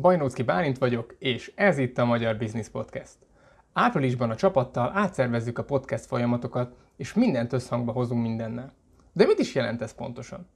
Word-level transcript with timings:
Bajnócki 0.00 0.42
Bálint 0.42 0.78
vagyok, 0.78 1.16
és 1.18 1.52
ez 1.54 1.78
itt 1.78 1.98
a 1.98 2.04
Magyar 2.04 2.36
Business 2.36 2.68
Podcast. 2.68 3.16
Áprilisban 3.72 4.30
a 4.30 4.36
csapattal 4.36 4.92
átszervezzük 4.94 5.58
a 5.58 5.64
podcast 5.64 6.06
folyamatokat, 6.06 6.76
és 6.96 7.14
mindent 7.14 7.52
összhangba 7.52 7.92
hozunk 7.92 8.22
mindennel. 8.22 8.72
De 9.12 9.26
mit 9.26 9.38
is 9.38 9.54
jelent 9.54 9.82
ez 9.82 9.94
pontosan? 9.94 10.48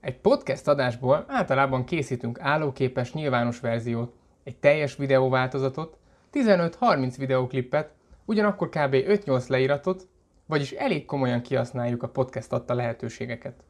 Egy 0.00 0.18
podcast 0.20 0.68
adásból 0.68 1.24
általában 1.26 1.84
készítünk 1.84 2.40
állóképes 2.40 3.12
nyilvános 3.12 3.60
verziót, 3.60 4.14
egy 4.44 4.56
teljes 4.56 4.96
videóváltozatot, 4.96 5.96
15-30 6.32 7.14
videóklippet, 7.18 7.94
ugyanakkor 8.24 8.68
kb. 8.68 8.94
5-8 8.94 9.48
leíratot, 9.48 10.08
vagyis 10.46 10.72
elég 10.72 11.04
komolyan 11.04 11.40
kihasználjuk 11.40 12.02
a 12.02 12.08
podcast 12.08 12.52
adta 12.52 12.74
lehetőségeket. 12.74 13.64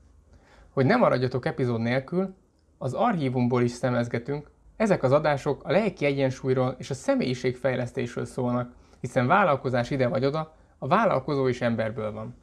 Hogy 0.70 0.86
nem 0.86 0.98
maradjatok 0.98 1.46
epizód 1.46 1.80
nélkül, 1.80 2.34
az 2.78 2.92
archívumból 2.92 3.62
is 3.62 3.70
szemezgetünk, 3.70 4.50
ezek 4.78 5.02
az 5.02 5.12
adások 5.12 5.64
a 5.64 5.70
lelki 5.70 6.04
egyensúlyról 6.04 6.74
és 6.78 6.90
a 6.90 6.94
személyiségfejlesztésről 6.94 8.24
szólnak, 8.24 8.72
hiszen 9.00 9.26
vállalkozás 9.26 9.90
ide 9.90 10.08
vagy 10.08 10.24
oda, 10.24 10.54
a 10.78 10.86
vállalkozó 10.86 11.46
is 11.46 11.60
emberből 11.60 12.12
van. 12.12 12.36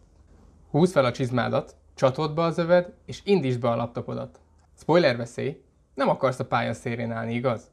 Húzd 0.70 0.94
fel 0.94 1.05
a 1.05 1.11
csizmádat, 1.11 1.75
csatold 1.94 2.34
be 2.34 2.41
az 2.41 2.58
öved, 2.58 2.94
és 3.05 3.21
indítsd 3.23 3.59
be 3.59 3.70
a 3.70 3.75
laptopodat. 3.75 4.39
Spoiler 4.77 5.17
veszély, 5.17 5.63
nem 5.94 6.09
akarsz 6.09 6.39
a 6.39 6.45
pálya 6.45 6.73
szélén 6.73 7.11
állni, 7.11 7.34
igaz? 7.34 7.71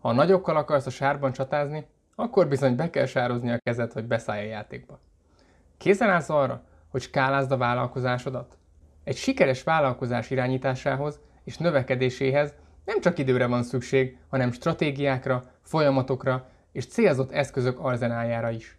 Ha 0.00 0.08
a 0.08 0.12
nagyokkal 0.12 0.56
akarsz 0.56 0.86
a 0.86 0.90
sárban 0.90 1.32
csatázni, 1.32 1.86
akkor 2.14 2.48
bizony 2.48 2.76
be 2.76 2.90
kell 2.90 3.06
sározni 3.06 3.50
a 3.50 3.58
kezed, 3.58 3.92
hogy 3.92 4.04
beszállj 4.04 4.46
a 4.46 4.50
játékba. 4.50 4.98
Készen 5.78 6.10
állsz 6.10 6.30
arra, 6.30 6.62
hogy 6.88 7.00
skálázd 7.00 7.52
a 7.52 7.56
vállalkozásodat? 7.56 8.58
Egy 9.04 9.16
sikeres 9.16 9.62
vállalkozás 9.62 10.30
irányításához 10.30 11.20
és 11.44 11.56
növekedéséhez 11.56 12.54
nem 12.84 13.00
csak 13.00 13.18
időre 13.18 13.46
van 13.46 13.62
szükség, 13.62 14.18
hanem 14.28 14.52
stratégiákra, 14.52 15.44
folyamatokra 15.62 16.48
és 16.72 16.86
célzott 16.86 17.32
eszközök 17.32 17.78
arzenáljára 17.78 18.50
is. 18.50 18.78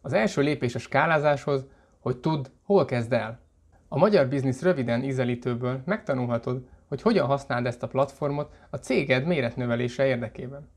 Az 0.00 0.12
első 0.12 0.42
lépés 0.42 0.74
a 0.74 0.78
skálázáshoz, 0.78 1.66
hogy 1.98 2.16
tudd, 2.16 2.46
hol 2.62 2.84
kezd 2.84 3.12
el. 3.12 3.40
A 3.88 3.98
Magyar 3.98 4.28
Biznisz 4.28 4.62
röviden 4.62 5.02
ízelítőből 5.02 5.82
megtanulhatod, 5.84 6.66
hogy 6.88 7.02
hogyan 7.02 7.26
használd 7.26 7.66
ezt 7.66 7.82
a 7.82 7.88
platformot 7.88 8.52
a 8.70 8.76
céged 8.76 9.26
méretnövelése 9.26 10.06
érdekében. 10.06 10.68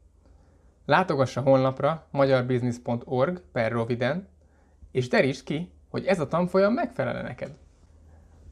Látogass 0.86 1.38
a 1.38 1.42
honlapra 1.42 2.08
magyarbusiness.org 2.12 3.42
per 3.52 3.72
roviden, 3.72 4.28
és 4.92 5.08
derítsd 5.08 5.44
ki, 5.44 5.72
hogy 5.90 6.06
ez 6.06 6.20
a 6.20 6.28
tanfolyam 6.28 6.74
megfelel 6.74 7.22
neked. 7.22 7.52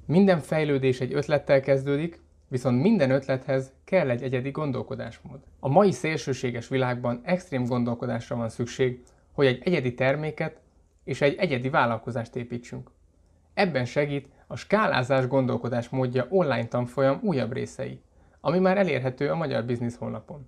Minden 0.06 0.40
fejlődés 0.40 1.02
egy 1.02 1.14
ötlettel 1.14 1.60
kezdődik, 1.60 2.22
viszont 2.48 2.82
minden 2.82 3.12
ötlethez 3.12 3.72
kell 3.84 4.10
egy 4.10 4.24
egyedi 4.24 4.52
gondolkodásmód. 4.52 5.40
A 5.60 5.70
mai 5.70 5.92
szélsőséges 5.92 6.68
világban 6.68 7.22
extrém 7.24 7.66
gondolkodásra 7.66 8.36
van 8.36 8.50
szükség, 8.50 9.04
hogy 9.32 9.46
egy 9.46 9.62
egyedi 9.64 9.94
terméket 9.94 10.62
és 11.04 11.22
egy 11.22 11.36
egyedi 11.36 11.70
vállalkozást 11.70 12.36
építsünk. 12.36 12.92
Ebben 13.54 13.86
segít 13.86 14.28
a 14.48 14.56
skálázás 14.56 15.28
gondolkodás 15.28 15.90
módja 15.90 16.28
online 16.30 16.68
tanfolyam 16.68 17.20
újabb 17.22 17.54
részei, 17.54 18.02
ami 18.42 18.60
már 18.60 18.78
elérhető 18.78 19.30
a 19.30 19.36
Magyar 19.36 19.66
Biznisz 19.66 19.98
honlapon. 19.98 20.48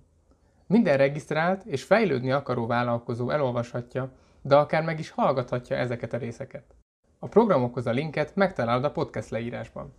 Minden 0.66 0.96
regisztrált 0.96 1.64
és 1.64 1.82
fejlődni 1.82 2.32
akaró 2.32 2.66
vállalkozó 2.66 3.30
elolvashatja, 3.30 4.12
de 4.42 4.56
akár 4.56 4.84
meg 4.84 4.98
is 4.98 5.10
hallgathatja 5.10 5.76
ezeket 5.76 6.12
a 6.12 6.16
részeket. 6.16 6.74
A 7.18 7.28
programokhoz 7.28 7.86
a 7.86 7.90
linket 7.90 8.36
megtalálod 8.36 8.84
a 8.84 8.90
podcast 8.90 9.30
leírásban. 9.30 9.92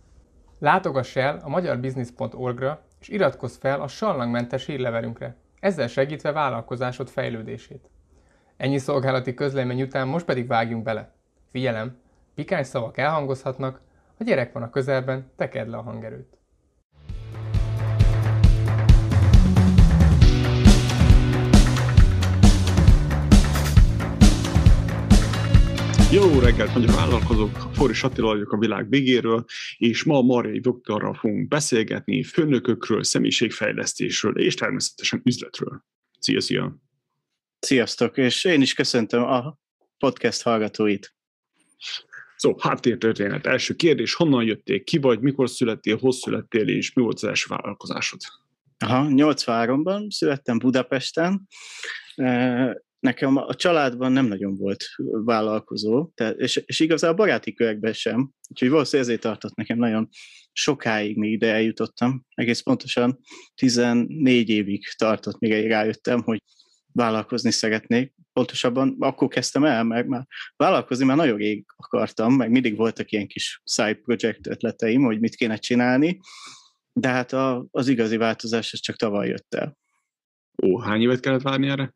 Látogass 0.60 1.16
el 1.16 1.40
a 1.42 1.48
magyarbusiness.org-ra 1.48 2.82
és 3.00 3.08
iratkozz 3.08 3.56
fel 3.56 3.80
a 3.80 3.88
sallangmentes 3.88 4.66
hírlevelünkre, 4.66 5.36
ezzel 5.60 5.86
segítve 5.86 6.32
vállalkozásod 6.32 7.08
fejlődését. 7.08 7.90
Ennyi 8.56 8.78
szolgálati 8.78 9.34
közlemény 9.34 9.82
után 9.82 10.08
most 10.08 10.24
pedig 10.24 10.46
vágjunk 10.46 10.82
bele. 10.82 11.12
Figyelem, 11.50 11.98
pikáns 12.34 12.66
szavak 12.66 12.96
elhangozhatnak, 12.96 13.80
a 14.18 14.24
gyerek 14.24 14.52
van 14.52 14.62
a 14.62 14.70
közelben, 14.70 15.30
tekerd 15.36 15.68
le 15.68 15.76
a 15.76 15.82
hangerőt. 15.82 16.39
Jó 26.12 26.38
reggelt, 26.38 26.74
magyar 26.74 26.94
vállalkozók! 26.94 27.50
Foris 27.72 28.02
Attila 28.02 28.26
vagyok 28.26 28.52
a 28.52 28.58
világ 28.58 28.88
végéről, 28.88 29.44
és 29.76 30.04
ma 30.04 30.20
Marjai 30.22 30.60
Viktorral 30.60 31.14
fogunk 31.14 31.48
beszélgetni 31.48 32.22
főnökökről, 32.22 33.02
személyiségfejlesztésről 33.02 34.38
és 34.38 34.54
természetesen 34.54 35.22
üzletről. 35.24 35.84
Szia, 36.18 36.40
szia! 36.40 36.76
Sziasztok, 37.58 38.16
és 38.16 38.44
én 38.44 38.60
is 38.60 38.74
köszöntöm 38.74 39.22
a 39.22 39.58
podcast 39.98 40.42
hallgatóit. 40.42 41.14
Szó, 42.36 42.54
háttértörténet. 42.58 43.46
Első 43.46 43.74
kérdés, 43.74 44.14
honnan 44.14 44.44
jöttél, 44.44 44.84
ki 44.84 44.98
vagy, 44.98 45.20
mikor 45.20 45.50
születtél, 45.50 45.96
hol 45.96 46.12
születtél, 46.12 46.68
és 46.68 46.92
mi 46.92 47.02
volt 47.02 47.16
az 47.16 47.24
első 47.24 47.46
vállalkozásod? 47.48 48.20
Aha, 48.78 49.06
83-ban 49.08 50.10
születtem 50.10 50.58
Budapesten, 50.58 51.48
nekem 53.00 53.36
a 53.36 53.54
családban 53.54 54.12
nem 54.12 54.26
nagyon 54.26 54.54
volt 54.54 54.84
vállalkozó, 55.24 56.10
tehát, 56.14 56.38
és, 56.38 56.56
és 56.56 56.80
igazából 56.80 57.18
a 57.18 57.26
baráti 57.26 57.54
körekben 57.54 57.92
sem, 57.92 58.30
úgyhogy 58.48 58.68
valószínűleg 58.68 59.08
ezért 59.08 59.22
tartott 59.26 59.54
nekem 59.54 59.78
nagyon 59.78 60.08
sokáig, 60.52 61.16
még 61.16 61.32
ide 61.32 61.52
eljutottam. 61.52 62.24
Egész 62.34 62.60
pontosan 62.60 63.20
14 63.54 64.48
évig 64.48 64.88
tartott, 64.96 65.38
még 65.38 65.66
rájöttem, 65.66 66.22
hogy 66.22 66.42
vállalkozni 66.92 67.50
szeretnék. 67.50 68.14
Pontosabban 68.32 68.96
akkor 68.98 69.28
kezdtem 69.28 69.64
el, 69.64 69.84
mert 69.84 70.06
már 70.06 70.26
vállalkozni 70.56 71.04
már 71.04 71.16
nagyon 71.16 71.36
rég 71.36 71.64
akartam, 71.76 72.34
meg 72.34 72.50
mindig 72.50 72.76
voltak 72.76 73.10
ilyen 73.10 73.26
kis 73.26 73.60
side 73.64 73.94
project 73.94 74.46
ötleteim, 74.46 75.02
hogy 75.02 75.20
mit 75.20 75.34
kéne 75.34 75.56
csinálni, 75.56 76.20
de 76.92 77.08
hát 77.08 77.32
a, 77.32 77.66
az 77.70 77.88
igazi 77.88 78.16
változás 78.16 78.72
ez 78.72 78.80
csak 78.80 78.96
tavaly 78.96 79.28
jött 79.28 79.54
el. 79.54 79.78
Ó, 80.62 80.78
hány 80.78 81.02
évet 81.02 81.20
kellett 81.20 81.42
várni 81.42 81.68
erre? 81.68 81.94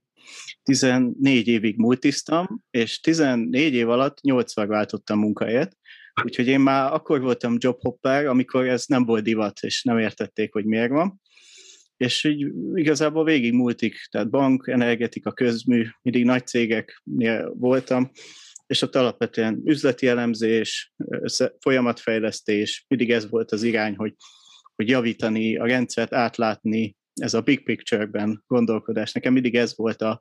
14 0.62 1.48
évig 1.48 1.76
multiztam, 1.76 2.62
és 2.70 3.00
14 3.00 3.74
év 3.74 3.88
alatt 3.88 4.20
8 4.20 4.54
váltottam 4.54 5.18
munkahelyet, 5.18 5.76
úgyhogy 6.24 6.46
én 6.46 6.60
már 6.60 6.92
akkor 6.92 7.20
voltam 7.20 7.56
jobhopper, 7.58 8.26
amikor 8.26 8.68
ez 8.68 8.84
nem 8.86 9.04
volt 9.04 9.24
divat, 9.24 9.60
és 9.60 9.82
nem 9.82 9.98
értették, 9.98 10.52
hogy 10.52 10.64
miért 10.64 10.90
van. 10.90 11.20
És 11.96 12.24
így 12.24 12.52
igazából 12.74 13.24
végig 13.24 13.52
multik, 13.52 13.96
tehát 14.10 14.30
bank, 14.30 14.66
energetika, 14.66 15.32
közmű, 15.32 15.86
mindig 16.02 16.24
nagy 16.24 16.46
cégeknél 16.46 17.54
voltam, 17.56 18.10
és 18.66 18.82
ott 18.82 18.94
alapvetően 18.94 19.62
üzleti 19.64 20.06
elemzés, 20.06 20.92
folyamatfejlesztés, 21.60 22.84
mindig 22.88 23.10
ez 23.10 23.30
volt 23.30 23.52
az 23.52 23.62
irány, 23.62 23.96
hogy, 23.96 24.14
hogy 24.74 24.88
javítani 24.88 25.56
a 25.56 25.66
rendszert, 25.66 26.14
átlátni, 26.14 26.96
ez 27.14 27.34
a 27.34 27.40
big 27.40 27.64
picture-ben 27.64 28.44
gondolkodás. 28.46 29.12
Nekem 29.12 29.32
mindig 29.32 29.54
ez 29.54 29.76
volt 29.76 30.02
a, 30.02 30.20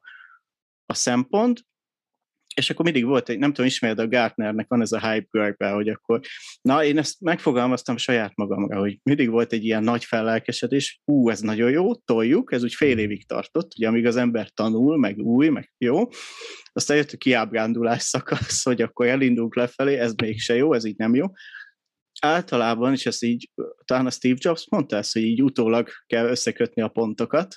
a 0.86 0.94
szempont, 0.94 1.66
és 2.56 2.70
akkor 2.70 2.86
mindig 2.86 3.06
volt 3.06 3.30
egy, 3.30 3.38
nem 3.38 3.50
tudom, 3.50 3.66
ismered 3.66 4.00
a 4.00 4.08
Gartnernek, 4.08 4.68
van 4.68 4.82
ez 4.82 4.92
a 4.92 5.10
hype 5.10 5.28
görbe, 5.32 5.70
hogy 5.70 5.90
akkor, 5.90 6.20
na 6.62 6.84
én 6.84 6.98
ezt 6.98 7.22
megfogalmaztam 7.22 7.98
saját 7.98 8.36
magamra, 8.36 8.80
hogy 8.80 9.00
mindig 9.04 9.30
volt 9.30 9.54
egy 9.54 9.66
ilyen 9.66 9.84
nagy 9.84 10.06
fellelkesedés, 10.06 11.02
ú, 11.06 11.30
ez 11.30 11.40
nagyon 11.40 11.72
jó, 11.72 11.96
toljuk, 11.96 12.52
ez 12.52 12.64
úgy 12.64 12.74
fél 12.74 12.98
évig 12.98 13.28
tartott, 13.28 13.74
ugye 13.78 13.88
amíg 13.88 14.06
az 14.06 14.16
ember 14.16 14.50
tanul, 14.50 14.98
meg 14.98 15.18
új, 15.18 15.50
meg 15.50 15.74
jó, 15.78 16.08
aztán 16.74 16.98
jött 16.98 17.12
a 17.12 17.18
kiábrándulás 17.18 18.02
szakasz, 18.02 18.64
hogy 18.64 18.82
akkor 18.82 19.08
elindulunk 19.08 19.56
lefelé, 19.56 19.96
ez 19.96 20.14
mégse 20.14 20.56
jó, 20.56 20.74
ez 20.74 20.86
így 20.86 20.98
nem 20.98 21.16
jó, 21.16 21.26
általában, 22.24 22.92
és 22.94 23.06
ezt 23.06 23.24
így, 23.24 23.50
talán 23.86 24.06
a 24.06 24.12
Steve 24.12 24.38
Jobs 24.38 24.68
mondta 24.70 24.96
ezt, 24.96 25.14
hogy 25.14 25.22
így 25.22 25.44
utólag 25.44 25.90
kell 26.08 26.28
összekötni 26.28 26.82
a 26.82 26.88
pontokat. 26.88 27.56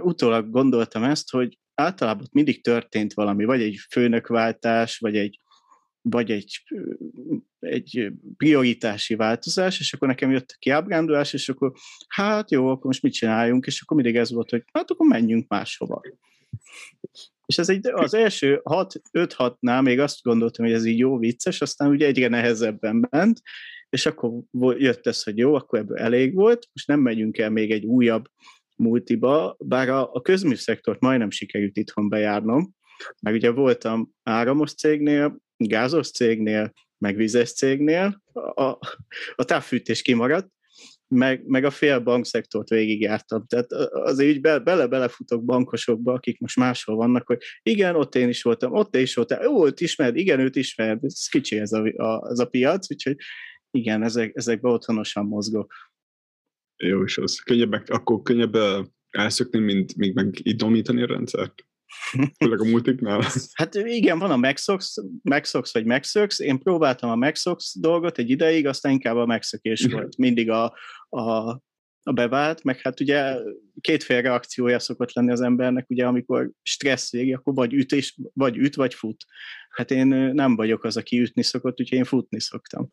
Utólag 0.00 0.50
gondoltam 0.50 1.02
ezt, 1.02 1.30
hogy 1.30 1.58
általában 1.74 2.26
mindig 2.32 2.62
történt 2.62 3.14
valami, 3.14 3.44
vagy 3.44 3.62
egy 3.62 3.76
főnökváltás, 3.90 4.98
vagy 4.98 5.16
egy, 5.16 5.40
vagy 6.00 6.30
egy, 6.30 6.62
egy 7.58 8.12
prioritási 8.36 9.14
változás, 9.14 9.80
és 9.80 9.92
akkor 9.92 10.08
nekem 10.08 10.30
jött 10.30 10.50
a 10.50 10.56
kiábrándulás, 10.58 11.32
és 11.32 11.48
akkor 11.48 11.72
hát 12.08 12.50
jó, 12.50 12.66
akkor 12.68 12.86
most 12.86 13.02
mit 13.02 13.12
csináljunk, 13.12 13.66
és 13.66 13.80
akkor 13.80 13.96
mindig 13.96 14.16
ez 14.16 14.30
volt, 14.30 14.50
hogy 14.50 14.64
hát 14.72 14.90
akkor 14.90 15.06
menjünk 15.06 15.48
máshova. 15.48 16.00
És 17.46 17.58
ez 17.58 17.68
egy, 17.68 17.86
az 17.86 18.14
első 18.14 18.60
5-6-nál 18.64 19.82
még 19.82 20.00
azt 20.00 20.22
gondoltam, 20.22 20.64
hogy 20.64 20.74
ez 20.74 20.84
így 20.84 20.98
jó 20.98 21.18
vicces, 21.18 21.60
aztán 21.60 21.90
ugye 21.90 22.06
egyre 22.06 22.28
nehezebben 22.28 23.06
ment, 23.10 23.40
és 23.88 24.06
akkor 24.06 24.32
jött 24.78 25.06
ez, 25.06 25.22
hogy 25.22 25.38
jó, 25.38 25.54
akkor 25.54 25.78
ebből 25.78 25.98
elég 25.98 26.34
volt, 26.34 26.68
most 26.72 26.86
nem 26.86 27.00
megyünk 27.00 27.38
el 27.38 27.50
még 27.50 27.70
egy 27.70 27.84
újabb 27.84 28.24
multiba, 28.76 29.56
bár 29.58 29.88
a, 29.88 30.12
a 30.12 30.20
közműszektort 30.20 31.00
majdnem 31.00 31.30
sikerült 31.30 31.76
itthon 31.76 32.08
bejárnom, 32.08 32.74
mert 33.20 33.36
ugye 33.36 33.50
voltam 33.50 34.10
áramos 34.22 34.74
cégnél, 34.74 35.38
gázos 35.56 36.10
cégnél, 36.10 36.72
meg 36.98 37.16
vizes 37.16 37.52
cégnél, 37.52 38.22
a, 38.54 38.78
a 39.34 39.44
távfűtés 39.44 40.02
kimaradt, 40.02 40.48
meg, 41.08 41.46
meg 41.46 41.64
a 41.64 41.70
fél 41.70 41.98
bankszektort 41.98 42.68
végigjártam. 42.68 43.46
Tehát 43.46 43.72
azért 43.90 44.30
így 44.30 44.40
be, 44.40 44.58
bele-belefutok 44.58 45.44
bankosokba, 45.44 46.12
akik 46.12 46.40
most 46.40 46.56
máshol 46.56 46.96
vannak, 46.96 47.26
hogy 47.26 47.42
igen, 47.62 47.96
ott 47.96 48.14
én 48.14 48.28
is 48.28 48.42
voltam, 48.42 48.72
ott 48.72 48.94
én 48.94 49.02
is 49.02 49.14
voltam, 49.14 49.42
jó, 49.42 49.66
őt 49.66 49.80
ismered, 49.80 50.16
igen, 50.16 50.40
őt 50.40 50.56
ismered, 50.56 51.04
ez 51.04 51.26
kicsi 51.26 51.58
ez 51.58 51.72
a, 51.72 51.82
a, 51.96 52.30
ez 52.30 52.38
a 52.38 52.46
piac, 52.46 52.90
úgyhogy 52.90 53.16
igen, 53.70 54.02
ezek, 54.02 54.30
ezekben 54.34 54.72
otthonosan 54.72 55.26
mozgok. 55.26 55.72
Jó, 56.76 57.02
és 57.02 57.18
az 57.18 57.38
könnyebb, 57.38 57.82
akkor 57.86 58.22
könnyebb 58.22 58.56
elszökni, 59.10 59.58
mint 59.58 59.96
még 59.96 60.14
megidomítani 60.14 61.02
a 61.02 61.06
rendszert? 61.06 61.66
Főleg 62.38 62.60
a 62.60 62.64
multiknál. 62.64 63.22
Hát 63.52 63.74
igen, 63.74 64.18
van 64.18 64.30
a 64.30 64.36
Maxox, 64.36 64.96
Maxox 65.22 65.72
vagy 65.72 65.84
Maxox. 65.84 66.38
Én 66.38 66.58
próbáltam 66.58 67.10
a 67.10 67.16
Maxox 67.16 67.74
dolgot 67.78 68.18
egy 68.18 68.30
ideig, 68.30 68.66
aztán 68.66 68.92
inkább 68.92 69.16
a 69.16 69.26
megszökés 69.26 69.86
volt. 69.90 70.16
Mindig 70.16 70.50
a, 70.50 70.64
a, 71.08 71.50
a 72.02 72.12
bevált, 72.12 72.62
meg 72.62 72.80
hát 72.80 73.00
ugye 73.00 73.36
kétféle 73.80 74.20
reakciója 74.20 74.78
szokott 74.78 75.12
lenni 75.12 75.30
az 75.30 75.40
embernek, 75.40 75.90
ugye 75.90 76.06
amikor 76.06 76.50
stressz 76.62 77.12
végi, 77.12 77.32
akkor 77.32 77.54
vagy 77.54 77.72
üt, 77.72 77.92
és, 77.92 78.18
vagy 78.32 78.56
üt, 78.56 78.74
vagy 78.74 78.94
fut. 78.94 79.24
Hát 79.70 79.90
én 79.90 80.06
nem 80.34 80.56
vagyok 80.56 80.84
az, 80.84 80.96
aki 80.96 81.20
ütni 81.20 81.42
szokott, 81.42 81.80
úgyhogy 81.80 81.98
én 81.98 82.04
futni 82.04 82.40
szoktam. 82.40 82.88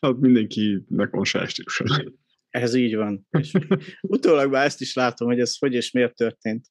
Hát 0.00 0.16
mindenkinek 0.16 1.10
van 1.10 1.24
saját. 1.24 1.52
Ez 2.50 2.74
így 2.74 2.94
van. 2.94 3.26
És 3.38 3.52
utólag 4.00 4.50
már 4.50 4.64
ezt 4.64 4.80
is 4.80 4.94
látom, 4.94 5.28
hogy 5.28 5.40
ez 5.40 5.58
hogy 5.58 5.74
és 5.74 5.90
miért 5.90 6.14
történt. 6.14 6.66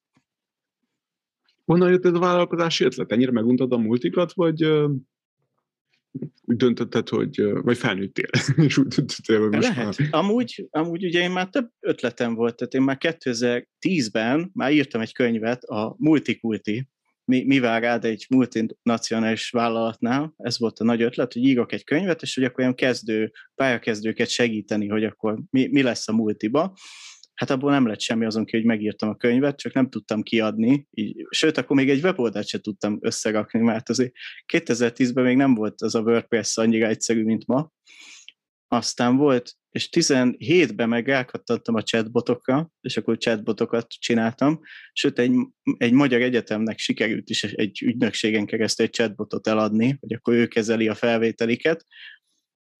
Honnan 1.70 1.90
jött 1.90 2.04
ez 2.04 2.12
a 2.12 2.18
vállalkozási 2.18 2.84
ötlet? 2.84 3.12
Ennyire 3.12 3.30
meguntad 3.30 3.72
a 3.72 3.76
multikat, 3.78 4.32
vagy 4.32 4.64
úgy 6.42 6.56
döntötted, 6.56 7.08
hogy, 7.08 7.52
vagy 7.52 7.78
felnőttél, 7.78 8.28
és 8.66 8.78
úgy 8.78 8.86
döntöttél, 8.86 9.40
hogy 9.40 9.50
most 9.50 9.68
Lehet. 9.68 9.98
Már... 9.98 10.08
Amúgy, 10.10 10.68
amúgy 10.70 11.04
ugye 11.04 11.20
én 11.20 11.30
már 11.30 11.48
több 11.48 11.70
ötletem 11.80 12.34
volt, 12.34 12.56
tehát 12.56 12.74
én 12.74 12.82
már 12.82 12.96
2010-ben 13.00 14.50
már 14.54 14.72
írtam 14.72 15.00
egy 15.00 15.12
könyvet 15.12 15.62
a 15.62 15.94
Multikulti, 15.98 16.88
mi, 17.24 17.44
mi 17.44 17.58
vár 17.58 17.82
rád 17.82 18.04
egy 18.04 18.26
multinacionális 18.28 19.50
vállalatnál, 19.50 20.34
ez 20.36 20.58
volt 20.58 20.78
a 20.78 20.84
nagy 20.84 21.02
ötlet, 21.02 21.32
hogy 21.32 21.42
írok 21.42 21.72
egy 21.72 21.84
könyvet, 21.84 22.22
és 22.22 22.34
hogy 22.34 22.44
akkor 22.44 22.60
olyan 22.60 22.74
kezdő, 22.74 23.32
pályakezdőket 23.54 24.28
segíteni, 24.28 24.88
hogy 24.88 25.04
akkor 25.04 25.40
mi, 25.50 25.66
mi 25.66 25.82
lesz 25.82 26.08
a 26.08 26.12
multiba. 26.12 26.74
Hát 27.40 27.50
abból 27.50 27.70
nem 27.70 27.86
lett 27.86 28.00
semmi 28.00 28.24
azon 28.24 28.44
ki, 28.44 28.56
hogy 28.56 28.66
megírtam 28.66 29.08
a 29.08 29.16
könyvet, 29.16 29.58
csak 29.58 29.72
nem 29.72 29.88
tudtam 29.88 30.22
kiadni. 30.22 30.86
Így, 30.90 31.26
sőt, 31.30 31.56
akkor 31.56 31.76
még 31.76 31.90
egy 31.90 32.02
weboldalt 32.02 32.46
sem 32.46 32.60
tudtam 32.60 32.98
összerakni, 33.00 33.60
mert 33.60 33.88
azért 33.88 34.12
2010-ben 34.52 35.24
még 35.24 35.36
nem 35.36 35.54
volt 35.54 35.80
az 35.80 35.94
a 35.94 36.00
WordPress 36.00 36.56
annyira 36.56 36.86
egyszerű, 36.86 37.24
mint 37.24 37.46
ma. 37.46 37.70
Aztán 38.68 39.16
volt, 39.16 39.52
és 39.70 39.88
17-ben 39.92 40.88
meg 40.88 41.06
rákattantam 41.06 41.74
a 41.74 41.82
chatbotokra, 41.82 42.70
és 42.80 42.96
akkor 42.96 43.18
chatbotokat 43.18 43.88
csináltam, 43.88 44.60
sőt 44.92 45.18
egy, 45.18 45.32
egy 45.76 45.92
magyar 45.92 46.20
egyetemnek 46.20 46.78
sikerült 46.78 47.30
is 47.30 47.44
egy 47.44 47.82
ügynökségen 47.82 48.46
keresztül 48.46 48.86
egy 48.86 48.92
chatbotot 48.92 49.46
eladni, 49.46 49.96
hogy 50.00 50.12
akkor 50.12 50.34
ő 50.34 50.46
kezeli 50.46 50.88
a 50.88 50.94
felvételiket. 50.94 51.86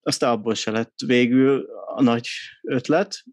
Aztán 0.00 0.30
abból 0.30 0.54
se 0.54 0.70
lett 0.70 0.94
végül 1.06 1.66
a 1.94 2.02
nagy 2.02 2.28
ötlet, 2.62 3.24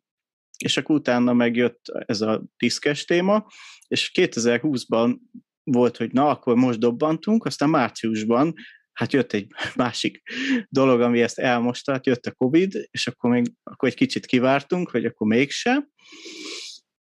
és 0.58 0.78
akkor 0.78 0.96
utána 0.96 1.34
megjött 1.34 1.82
ez 2.06 2.22
a 2.22 2.44
diszkes 2.58 3.06
téma, 3.06 3.48
és 3.88 4.12
2020-ban 4.14 5.18
volt, 5.64 5.98
hogy 5.98 6.12
na, 6.12 6.30
akkor 6.30 6.56
most 6.56 6.80
dobbantunk, 6.80 7.46
aztán 7.46 7.70
márciusban 7.70 8.54
hát 8.98 9.14
jött 9.14 9.34
egy 9.34 9.48
másik 9.76 10.22
dolog, 10.70 11.02
ami 11.02 11.22
ezt 11.22 11.40
elmosta, 11.40 11.92
hát 11.92 12.06
jött 12.06 12.26
a 12.26 12.32
Covid, 12.32 12.88
és 12.92 13.08
akkor 13.08 13.30
még 13.30 13.52
akkor 13.64 13.90
egy 13.90 13.96
kicsit 13.96 14.26
kivártunk, 14.26 14.90
hogy 14.90 15.06
akkor 15.06 15.28
mégse, 15.28 15.88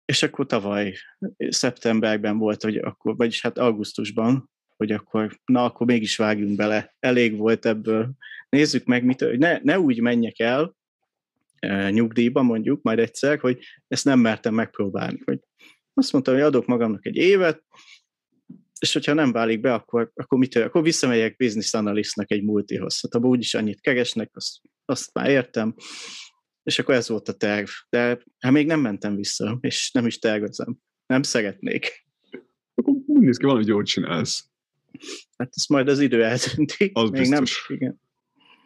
és 0.05 0.23
akkor 0.23 0.45
tavaly 0.45 0.95
szeptemberben 1.37 2.37
volt, 2.37 2.63
hogy 2.63 2.77
akkor, 2.77 3.15
vagyis 3.15 3.41
hát 3.41 3.57
augusztusban, 3.57 4.49
hogy 4.77 4.91
akkor, 4.91 5.39
na, 5.45 5.63
akkor 5.63 5.87
mégis 5.87 6.15
vágjunk 6.15 6.55
bele. 6.55 6.95
Elég 6.99 7.37
volt 7.37 7.65
ebből. 7.65 8.11
Nézzük 8.49 8.85
meg, 8.85 9.03
mit, 9.03 9.37
ne, 9.37 9.59
ne 9.63 9.79
úgy 9.79 10.01
menjek 10.01 10.39
el, 10.39 10.75
nyugdíjba 11.89 12.41
mondjuk 12.41 12.81
majd 12.81 12.99
egyszer, 12.99 13.39
hogy 13.39 13.59
ezt 13.87 14.05
nem 14.05 14.19
mertem 14.19 14.53
megpróbálni. 14.53 15.19
Hogy 15.25 15.39
azt 15.93 16.11
mondtam, 16.11 16.33
hogy 16.33 16.43
adok 16.43 16.65
magamnak 16.65 17.05
egy 17.05 17.15
évet, 17.15 17.63
és 18.79 18.93
hogyha 18.93 19.13
nem 19.13 19.31
válik 19.31 19.59
be, 19.59 19.73
akkor, 19.73 20.11
akkor 20.13 20.37
mit 20.39 20.55
Akkor 20.55 20.83
visszamegyek 20.83 21.35
business 21.35 21.73
analystnak 21.73 22.31
egy 22.31 22.43
multihoz. 22.43 23.01
Hát 23.01 23.13
abban 23.13 23.29
úgyis 23.29 23.53
annyit 23.53 23.81
keresnek, 23.81 24.29
azt, 24.33 24.61
azt 24.85 25.13
már 25.13 25.29
értem. 25.29 25.75
És 26.63 26.79
akkor 26.79 26.95
ez 26.95 27.09
volt 27.09 27.27
a 27.27 27.33
terv. 27.33 27.69
De 27.89 28.19
hát 28.39 28.51
még 28.51 28.65
nem 28.65 28.79
mentem 28.79 29.15
vissza, 29.15 29.57
és 29.61 29.91
nem 29.91 30.05
is 30.05 30.19
tervezem. 30.19 30.77
Nem 31.05 31.23
szeretnék. 31.23 32.05
Akkor 32.73 32.93
úgy 33.05 33.21
néz 33.21 33.37
ki, 33.37 33.45
valamit 33.45 33.67
jól 33.67 33.83
csinálsz. 33.83 34.49
Hát 35.37 35.51
ezt 35.55 35.69
majd 35.69 35.87
az 35.87 35.99
idő 35.99 36.23
eldönti. 36.23 36.91
Az 36.93 37.09
még 37.09 37.21
biztos. 37.21 37.65
Nem, 37.67 37.77
igen. 37.77 38.01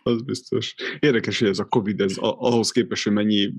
Az 0.09 0.21
biztos. 0.21 0.75
Érdekes, 0.99 1.39
hogy 1.39 1.47
ez 1.47 1.59
a 1.59 1.65
Covid, 1.65 2.01
ez 2.01 2.17
ahhoz 2.17 2.71
képest, 2.71 3.03
hogy 3.03 3.13
mennyi 3.13 3.53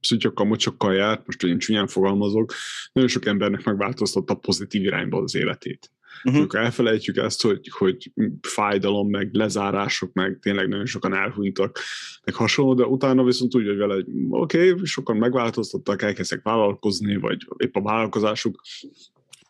szütyokkal, 0.00 0.46
mocsokkal 0.46 0.94
járt, 0.94 1.26
most 1.26 1.42
én 1.42 1.58
csúnyán 1.58 1.86
fogalmazok, 1.86 2.52
nagyon 2.92 3.08
sok 3.08 3.26
embernek 3.26 3.64
megváltoztatta 3.64 4.34
pozitív 4.34 4.82
irányba 4.82 5.22
az 5.22 5.34
életét. 5.34 5.90
Uh-huh. 6.24 6.40
Amikor 6.40 6.60
elfelejtjük 6.60 7.16
ezt, 7.16 7.42
hogy, 7.42 7.68
hogy 7.68 8.12
fájdalom, 8.40 9.10
meg 9.10 9.28
lezárások, 9.32 10.12
meg 10.12 10.38
tényleg 10.40 10.68
nagyon 10.68 10.86
sokan 10.86 11.14
elhunytak, 11.14 11.78
meg 12.24 12.34
hasonló, 12.34 12.74
de 12.74 12.84
utána 12.84 13.24
viszont 13.24 13.54
úgy, 13.54 13.66
hogy 13.66 13.76
vele, 13.76 14.04
oké, 14.30 14.70
okay, 14.70 14.84
sokan 14.84 15.16
megváltoztattak, 15.16 16.02
elkezdtek 16.02 16.42
vállalkozni, 16.42 17.16
vagy 17.16 17.46
épp 17.56 17.76
a 17.76 17.82
vállalkozásuk 17.82 18.60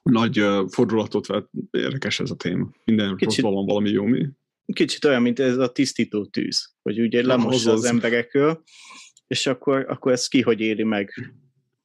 nagy 0.02 0.40
uh, 0.40 0.68
fordulatot 0.68 1.26
vett, 1.26 1.50
érdekes 1.70 2.20
ez 2.20 2.30
a 2.30 2.34
téma. 2.34 2.68
Minden 2.84 3.16
Kicsit... 3.16 3.44
valami 3.44 3.90
jó 3.90 4.04
mi. 4.04 4.28
Kicsit 4.72 5.04
olyan, 5.04 5.22
mint 5.22 5.38
ez 5.38 5.56
a 5.56 5.72
tisztító 5.72 6.26
tűz, 6.26 6.74
hogy 6.82 7.00
ugye 7.00 7.26
lemossa 7.26 7.72
az, 7.72 7.84
emberekről, 7.84 8.62
és 9.26 9.46
akkor, 9.46 9.86
akkor 9.88 10.12
ez 10.12 10.28
ki 10.28 10.40
hogy 10.40 10.60
éli 10.60 10.82
meg. 10.82 11.12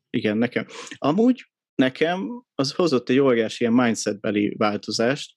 Igen, 0.09 0.37
nekem. 0.37 0.65
Amúgy 0.97 1.45
nekem 1.75 2.43
az 2.55 2.71
hozott 2.71 3.09
egy 3.09 3.19
óriási 3.19 3.63
ilyen 3.63 3.73
mindsetbeli 3.73 4.55
változást, 4.57 5.35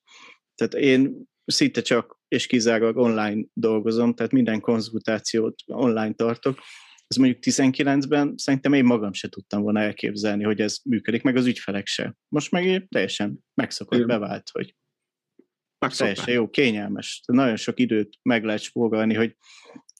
tehát 0.55 0.73
én 0.73 1.27
szinte 1.45 1.81
csak 1.81 2.21
és 2.27 2.47
kizárólag 2.47 2.97
online 2.97 3.43
dolgozom, 3.53 4.13
tehát 4.13 4.31
minden 4.31 4.59
konzultációt 4.59 5.55
online 5.65 6.13
tartok. 6.13 6.59
Ez 7.07 7.17
mondjuk 7.17 7.43
19-ben 7.43 8.33
szerintem 8.37 8.73
én 8.73 8.85
magam 8.85 9.13
se 9.13 9.29
tudtam 9.29 9.61
volna 9.61 9.79
elképzelni, 9.79 10.43
hogy 10.43 10.61
ez 10.61 10.77
működik, 10.83 11.21
meg 11.21 11.35
az 11.35 11.45
ügyfelek 11.45 11.87
se. 11.87 12.15
Most 12.27 12.51
meg 12.51 12.87
teljesen 12.89 13.39
megszokott, 13.53 14.05
bevált, 14.05 14.49
hogy 14.51 14.75
teljesen 15.91 16.33
jó, 16.33 16.49
kényelmes. 16.49 17.21
Nagyon 17.25 17.55
sok 17.55 17.79
időt 17.79 18.19
meg 18.21 18.43
lehet 18.43 18.61
spórolni, 18.61 19.13
hogy 19.13 19.35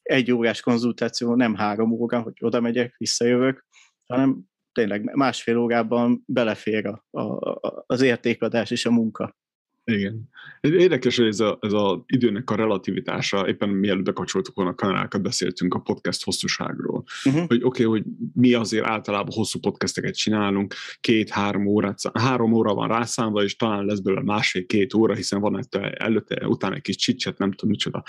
egy 0.02 0.32
órás 0.32 0.62
konzultáció 0.62 1.36
nem 1.36 1.56
három 1.56 1.92
óra, 1.92 2.22
hogy 2.22 2.34
oda 2.40 2.60
megyek, 2.60 2.96
visszajövök, 2.98 3.66
hanem 4.06 4.42
tényleg 4.72 5.16
másfél 5.16 5.58
órában 5.58 6.24
belefér 6.26 6.86
a, 6.86 7.20
a, 7.22 7.60
az 7.86 8.02
értékadás 8.02 8.72
és 8.72 8.86
a 8.86 8.92
munka. 8.92 9.38
Igen. 9.86 10.30
Érdekes, 10.62 11.18
hogy 11.18 11.28
ez 11.28 11.40
az 11.40 11.56
ez 11.60 11.74
a 11.74 12.04
időnek 12.08 12.50
a 12.50 12.56
relativitása, 12.56 13.48
éppen 13.48 13.70
mielőtt 13.70 14.04
bekapcsoltuk 14.04 14.56
volna 14.56 14.72
a 14.72 14.76
kamerákat, 14.76 15.22
beszéltünk 15.22 15.74
a 15.74 15.80
podcast 15.80 16.24
hosszúságról. 16.24 17.04
Uh-huh. 17.26 17.48
Hogy 17.48 17.64
oké, 17.64 17.86
okay, 17.86 17.86
hogy 17.86 18.12
mi 18.34 18.54
azért 18.54 18.86
általában 18.86 19.36
hosszú 19.36 19.60
podcasteket 19.60 20.16
csinálunk, 20.16 20.74
két-három 21.00 21.66
órát, 21.66 22.00
három 22.14 22.54
óra 22.54 22.74
van 22.74 22.88
rászámva, 22.88 23.44
és 23.44 23.56
talán 23.56 23.86
lesz 23.86 24.00
belőle 24.00 24.24
másfél-két 24.24 24.94
óra, 24.94 25.14
hiszen 25.14 25.42
van 25.42 25.54
előtte, 25.54 25.92
előtte 25.92 26.48
utána 26.48 26.76
egy 26.76 26.82
kis 26.82 26.96
csicset, 26.96 27.38
nem 27.38 27.52
tudom 27.52 27.70
micsoda 27.70 28.04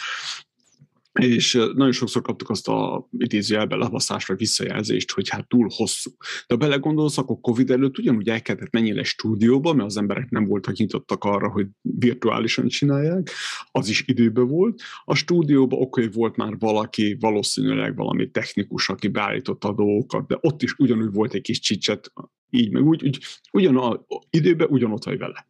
és 1.21 1.53
nagyon 1.53 1.93
sokszor 1.93 2.23
kaptuk 2.23 2.51
azt 2.51 2.69
a 2.69 3.09
idézőjelben 3.19 3.79
levasszásra 3.79 4.35
vagy 4.35 4.39
visszajelzést, 4.39 5.11
hogy 5.11 5.29
hát 5.29 5.49
túl 5.49 5.69
hosszú. 5.75 6.11
De 6.19 6.55
ha 6.55 6.57
belegondolsz, 6.57 7.19
akkor 7.19 7.41
Covid 7.41 7.71
előtt 7.71 7.99
ugyanúgy 7.99 8.29
el 8.29 8.43
kellett 8.43 8.71
menni 8.71 8.99
egy 8.99 9.05
stúdióba, 9.05 9.73
mert 9.73 9.89
az 9.89 9.97
emberek 9.97 10.31
nem 10.31 10.47
voltak 10.47 10.75
nyitottak 10.75 11.25
arra, 11.25 11.49
hogy 11.51 11.67
virtuálisan 11.81 12.69
csinálják, 12.69 13.31
az 13.71 13.89
is 13.89 14.05
időben 14.07 14.49
volt. 14.49 14.83
A 15.05 15.15
stúdióban 15.15 15.81
oké, 15.81 16.03
okay, 16.03 16.15
volt 16.15 16.37
már 16.37 16.59
valaki, 16.59 17.17
valószínűleg 17.21 17.97
valami 17.97 18.31
technikus, 18.31 18.89
aki 18.89 19.09
beállította 19.09 19.69
a 19.69 19.75
dolgokat, 19.75 20.27
de 20.27 20.39
ott 20.41 20.63
is 20.63 20.75
ugyanúgy 20.79 21.13
volt 21.13 21.35
egy 21.35 21.43
kis 21.43 21.61
csicset, 21.61 22.13
így 22.51 22.71
meg 22.71 22.85
úgy, 22.85 23.05
úgy 23.05 23.19
ugyan 23.53 23.77
a, 23.77 24.05
időben 24.31 24.69
ugyanott 24.71 25.05
vagy 25.05 25.19
vele. 25.19 25.47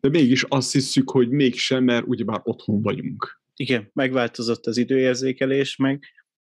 De 0.00 0.08
mégis 0.08 0.42
azt 0.42 0.72
hiszük, 0.72 1.10
hogy 1.10 1.28
mégsem, 1.28 1.84
mert 1.84 2.06
ugyebár 2.06 2.40
otthon 2.44 2.82
vagyunk 2.82 3.37
igen, 3.58 3.90
megváltozott 3.92 4.66
az 4.66 4.76
időérzékelés, 4.76 5.76
meg, 5.76 6.04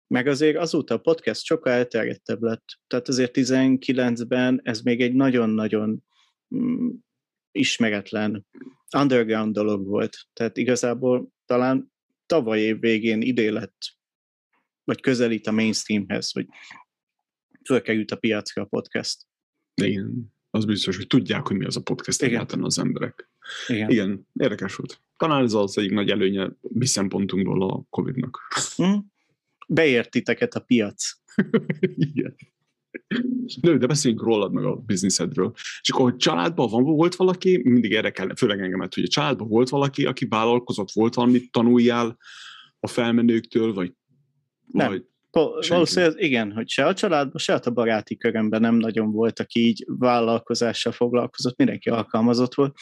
meg 0.07 0.27
azért 0.27 0.57
azóta 0.57 0.93
a 0.93 0.99
podcast 0.99 1.43
sokkal 1.43 1.73
elterjedtebb 1.73 2.41
lett. 2.41 2.65
Tehát 2.87 3.07
azért 3.07 3.37
19-ben 3.37 4.59
ez 4.63 4.81
még 4.81 5.01
egy 5.01 5.13
nagyon-nagyon 5.13 6.03
mm, 6.55 6.89
ismeretlen 7.51 8.45
underground 8.97 9.53
dolog 9.53 9.85
volt. 9.85 10.17
Tehát 10.33 10.57
igazából 10.57 11.29
talán 11.45 11.91
tavaly 12.25 12.59
év 12.59 12.79
végén 12.79 13.21
idé 13.21 13.47
lett 13.47 13.77
vagy 14.83 15.01
közelít 15.01 15.47
a 15.47 15.51
mainstreamhez, 15.51 16.31
hogy 16.31 16.47
fölkerült 17.65 18.11
a 18.11 18.15
piacra 18.15 18.61
a 18.61 18.65
podcast. 18.65 19.25
Igen, 19.81 20.34
az 20.55 20.65
biztos, 20.65 20.95
hogy 20.95 21.07
tudják, 21.07 21.47
hogy 21.47 21.57
mi 21.57 21.65
az 21.65 21.77
a 21.77 21.81
podcast 21.81 22.21
Igen. 22.21 22.47
az 22.61 22.79
emberek. 22.79 23.29
Igen. 23.67 23.89
Igen, 23.89 24.27
érdekes 24.33 24.75
volt. 24.75 25.01
Talán 25.17 25.43
ez 25.43 25.53
az 25.53 25.77
egyik 25.77 25.91
nagy 25.91 26.09
előnye 26.09 26.49
mi 26.61 26.85
szempontunkból 26.85 27.69
a 27.69 27.85
Covid-nak. 27.89 28.39
Hm? 28.75 28.97
Beért 29.67 30.11
titeket 30.11 30.53
a 30.53 30.59
piac. 30.59 31.11
Igen. 32.13 32.35
Nő, 33.61 33.77
de 33.77 33.87
beszéljünk 33.87 34.23
rólad 34.23 34.53
meg 34.53 34.63
a 34.63 34.75
bizniszedről. 34.75 35.51
És 35.81 35.89
akkor, 35.89 36.09
hogy 36.11 36.19
családban 36.19 36.69
van, 36.69 36.83
volt 36.83 37.15
valaki, 37.15 37.61
mindig 37.63 37.91
érdekel, 37.91 38.35
főleg 38.35 38.61
engemet, 38.61 38.93
hogy 38.93 39.03
a 39.03 39.07
családban 39.07 39.47
volt 39.47 39.69
valaki, 39.69 40.05
aki 40.05 40.25
vállalkozott, 40.25 40.91
volt 40.91 41.13
valamit 41.13 41.51
tanuljál 41.51 42.17
a 42.79 42.87
felmenőktől, 42.87 43.73
vagy, 43.73 43.93
Nem. 44.71 44.87
vagy 44.87 45.05
Valószínűleg 45.67 46.21
igen, 46.21 46.51
hogy 46.51 46.69
se 46.69 46.85
a 46.85 46.93
családban, 46.93 47.37
se 47.37 47.53
a 47.53 47.69
baráti 47.69 48.17
körömben 48.17 48.61
nem 48.61 48.75
nagyon 48.75 49.11
volt, 49.11 49.39
aki 49.39 49.67
így 49.67 49.85
vállalkozással 49.87 50.91
foglalkozott, 50.91 51.57
mindenki 51.57 51.89
alkalmazott 51.89 52.53
volt, 52.53 52.75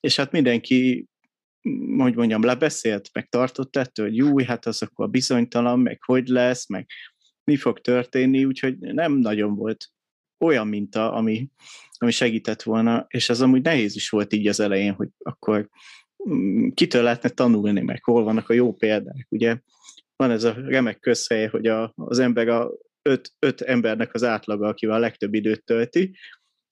és 0.00 0.16
hát 0.16 0.32
mindenki, 0.32 1.06
hogy 1.96 2.14
mondjam, 2.14 2.44
lebeszélt, 2.44 3.10
meg 3.12 3.28
tartott 3.28 3.76
ettől, 3.76 4.06
hogy 4.06 4.16
jó, 4.16 4.38
hát 4.38 4.66
az 4.66 4.82
akkor 4.82 5.10
bizonytalan, 5.10 5.78
meg 5.80 6.02
hogy 6.02 6.28
lesz, 6.28 6.68
meg 6.68 6.86
mi 7.44 7.56
fog 7.56 7.80
történni, 7.80 8.44
úgyhogy 8.44 8.78
nem 8.78 9.12
nagyon 9.12 9.54
volt 9.54 9.86
olyan 10.44 10.66
minta, 10.66 11.12
ami, 11.12 11.48
ami 11.98 12.10
segített 12.10 12.62
volna, 12.62 13.06
és 13.08 13.28
ez 13.28 13.40
amúgy 13.40 13.62
nehéz 13.62 13.96
is 13.96 14.08
volt 14.08 14.32
így 14.32 14.46
az 14.46 14.60
elején, 14.60 14.92
hogy 14.92 15.08
akkor 15.18 15.68
kitől 16.74 17.02
lehetne 17.02 17.28
tanulni, 17.28 17.80
meg 17.80 18.04
hol 18.04 18.24
vannak 18.24 18.48
a 18.48 18.52
jó 18.52 18.72
példák, 18.72 19.26
ugye? 19.28 19.56
Van 20.16 20.30
ez 20.30 20.44
a 20.44 20.52
remek 20.52 20.98
közhely, 20.98 21.46
hogy 21.46 21.66
a, 21.66 21.92
az 21.96 22.18
ember 22.18 22.48
a 22.48 22.72
öt, 23.02 23.32
öt 23.38 23.60
embernek 23.60 24.14
az 24.14 24.22
átlaga, 24.22 24.68
akivel 24.68 24.96
a 24.96 24.98
legtöbb 24.98 25.34
időt 25.34 25.64
tölti, 25.64 26.16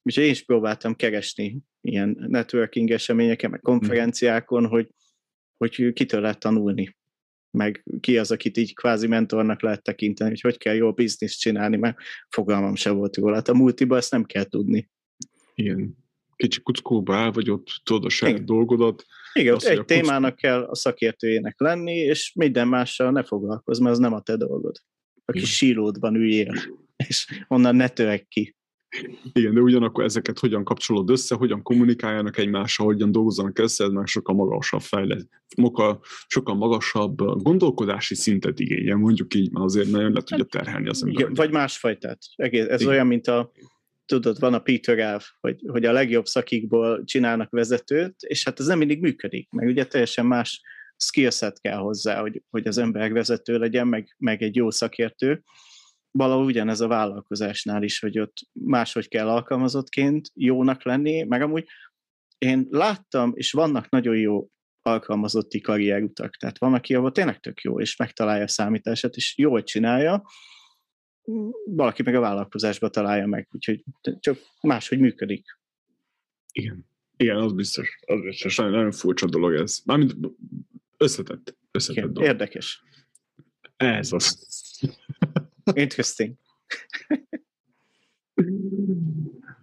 és 0.02 0.16
én 0.16 0.30
is 0.30 0.44
próbáltam 0.44 0.94
keresni 0.94 1.58
ilyen 1.80 2.16
networking 2.28 2.90
eseményeken, 2.90 3.50
meg 3.50 3.60
konferenciákon, 3.60 4.66
hogy, 4.66 4.88
hogy 5.56 5.92
kitől 5.92 6.20
lehet 6.20 6.38
tanulni, 6.38 6.96
meg 7.50 7.84
ki 8.00 8.18
az, 8.18 8.30
akit 8.30 8.56
így 8.56 8.74
kvázi 8.74 9.06
mentornak 9.06 9.62
lehet 9.62 9.82
tekinteni, 9.82 10.30
hogy 10.30 10.40
hogy 10.40 10.58
kell 10.58 10.74
jó 10.74 10.92
bizniszt 10.92 11.40
csinálni, 11.40 11.76
mert 11.76 11.96
fogalmam 12.28 12.74
se 12.74 12.90
volt 12.90 13.16
róla. 13.16 13.34
Hát 13.34 13.48
a 13.48 13.54
multiba 13.54 13.96
ezt 13.96 14.10
nem 14.10 14.24
kell 14.24 14.44
tudni. 14.44 14.90
ilyen 15.54 16.03
kicsi 16.36 16.60
kuckóba 16.62 17.14
el 17.16 17.30
vagy 17.30 17.50
ott, 17.50 17.80
tudod 17.84 18.04
a 18.04 18.08
saját 18.08 18.34
Igen. 18.34 18.46
dolgodat. 18.46 19.04
Igen, 19.32 19.54
Az, 19.54 19.62
ott 19.62 19.68
hogy 19.68 19.78
a 19.78 19.80
egy 19.80 19.86
kuck- 19.86 20.00
témának 20.00 20.36
kell 20.36 20.62
a 20.62 20.74
szakértőjének 20.74 21.60
lenni, 21.60 21.94
és 21.94 22.32
minden 22.34 22.68
mással 22.68 23.10
ne 23.10 23.22
foglalkozz, 23.22 23.78
mert 23.78 23.92
az 23.92 23.98
nem 23.98 24.12
a 24.12 24.20
te 24.20 24.36
dolgod. 24.36 24.76
A 25.14 25.32
Igen. 25.32 25.42
kis 25.42 25.56
sílódban 25.56 26.14
üljél, 26.14 26.52
és 27.08 27.44
onnan 27.48 27.76
ne 27.76 27.88
törek 27.88 28.28
ki. 28.28 28.56
Igen, 29.32 29.54
de 29.54 29.60
ugyanakkor 29.60 30.04
ezeket 30.04 30.38
hogyan 30.38 30.64
kapcsolod 30.64 31.10
össze, 31.10 31.34
hogyan 31.34 31.62
kommunikáljanak 31.62 32.38
egymással, 32.38 32.86
hogyan 32.86 33.12
dolgozzanak 33.12 33.58
össze, 33.58 33.84
ez 33.84 33.90
már 33.90 34.06
sokkal 34.06 34.34
magasabb 34.34 34.80
fejlett, 34.80 35.28
moka, 35.56 36.00
sokkal 36.26 36.54
magasabb 36.54 37.16
gondolkodási 37.42 38.14
szintet 38.14 38.60
igényel, 38.60 38.96
mondjuk 38.96 39.34
így, 39.34 39.50
mert 39.52 39.64
azért 39.64 39.90
nagyon 39.90 40.12
le 40.12 40.20
tudja 40.20 40.44
terhelni 40.44 40.88
az 40.88 41.02
ember. 41.02 41.20
Igen, 41.20 41.34
vagy 41.34 41.50
másfajtát. 41.50 42.18
Egész, 42.36 42.66
ez 42.66 42.80
Igen. 42.80 42.92
olyan, 42.92 43.06
mint 43.06 43.26
a, 43.26 43.52
tudod, 44.06 44.38
van 44.38 44.54
a 44.54 44.58
Peter 44.58 44.98
elf, 44.98 45.28
hogy, 45.40 45.60
hogy 45.66 45.84
a 45.84 45.92
legjobb 45.92 46.26
szakikból 46.26 47.04
csinálnak 47.04 47.50
vezetőt, 47.50 48.22
és 48.22 48.44
hát 48.44 48.60
ez 48.60 48.66
nem 48.66 48.78
mindig 48.78 49.00
működik, 49.00 49.50
meg 49.50 49.68
ugye 49.68 49.86
teljesen 49.86 50.26
más 50.26 50.60
skillset 50.96 51.60
kell 51.60 51.78
hozzá, 51.78 52.20
hogy, 52.20 52.42
hogy 52.50 52.66
az 52.66 52.78
ember 52.78 53.12
vezető 53.12 53.58
legyen, 53.58 53.86
meg, 53.86 54.14
meg 54.18 54.42
egy 54.42 54.56
jó 54.56 54.70
szakértő. 54.70 55.42
Valahol 56.10 56.44
ugyanez 56.44 56.80
a 56.80 56.86
vállalkozásnál 56.86 57.82
is, 57.82 57.98
hogy 57.98 58.18
ott 58.18 58.36
máshogy 58.52 59.08
kell 59.08 59.28
alkalmazottként 59.28 60.30
jónak 60.34 60.84
lenni, 60.84 61.22
meg 61.22 61.42
amúgy 61.42 61.66
én 62.38 62.66
láttam, 62.70 63.32
és 63.34 63.52
vannak 63.52 63.88
nagyon 63.88 64.16
jó 64.16 64.48
alkalmazotti 64.82 65.60
karrierutak. 65.60 66.36
Tehát 66.36 66.58
van, 66.58 66.74
aki 66.74 66.94
abban 66.94 67.12
tényleg 67.12 67.40
tök 67.40 67.60
jó, 67.60 67.80
és 67.80 67.96
megtalálja 67.96 68.44
a 68.44 68.48
számítását, 68.48 69.14
és 69.14 69.38
jól 69.38 69.62
csinálja, 69.62 70.22
valaki 71.64 72.02
meg 72.02 72.14
a 72.14 72.20
vállalkozásba 72.20 72.88
találja 72.88 73.26
meg, 73.26 73.48
úgyhogy 73.52 73.84
csak 74.20 74.38
máshogy 74.60 74.98
működik. 74.98 75.58
Igen. 76.52 76.86
Igen, 77.16 77.36
az 77.36 77.52
biztos. 77.52 77.98
Az 78.06 78.20
biztos. 78.20 78.56
Nagyon, 78.56 78.72
nagyon 78.72 78.92
furcsa 78.92 79.26
dolog 79.26 79.54
ez. 79.54 79.78
Mármint 79.84 80.14
összetett. 80.96 81.56
Összetett 81.70 82.02
Igen, 82.02 82.12
dolog. 82.12 82.28
érdekes. 82.28 82.82
Ez 83.76 84.12
az. 84.12 84.38
Interesting. 85.74 86.34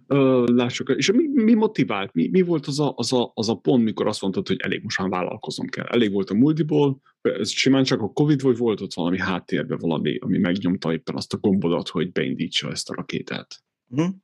Ö, 0.06 0.44
Lássuk, 0.54 0.94
és 0.96 1.12
mi, 1.12 1.26
mi 1.34 1.54
motivált? 1.54 2.12
Mi, 2.12 2.28
mi 2.28 2.42
volt 2.42 2.66
az 2.66 2.80
a, 2.80 2.92
az, 2.96 3.12
a, 3.12 3.30
az 3.34 3.48
a 3.48 3.54
pont, 3.54 3.84
mikor 3.84 4.06
azt 4.06 4.20
mondtad, 4.20 4.46
hogy 4.46 4.60
elég 4.60 4.82
most 4.82 4.98
már 4.98 5.08
vállalkoznom 5.08 5.66
kell? 5.66 5.86
Elég 5.86 6.12
volt 6.12 6.30
a 6.30 6.34
multiból, 6.34 7.00
ez 7.20 7.50
simán 7.50 7.84
csak 7.84 8.00
a 8.00 8.12
Covid, 8.12 8.42
vagy 8.42 8.56
volt 8.56 8.80
ott 8.80 8.94
valami 8.94 9.18
háttérben 9.18 9.78
valami, 9.78 10.18
ami 10.18 10.38
megnyomta 10.38 10.92
éppen 10.92 11.16
azt 11.16 11.32
a 11.32 11.38
gombodat, 11.38 11.88
hogy 11.88 12.12
beindítsa 12.12 12.70
ezt 12.70 12.90
a 12.90 12.94
rakétát? 12.94 13.62
Uh-huh. 13.88 14.14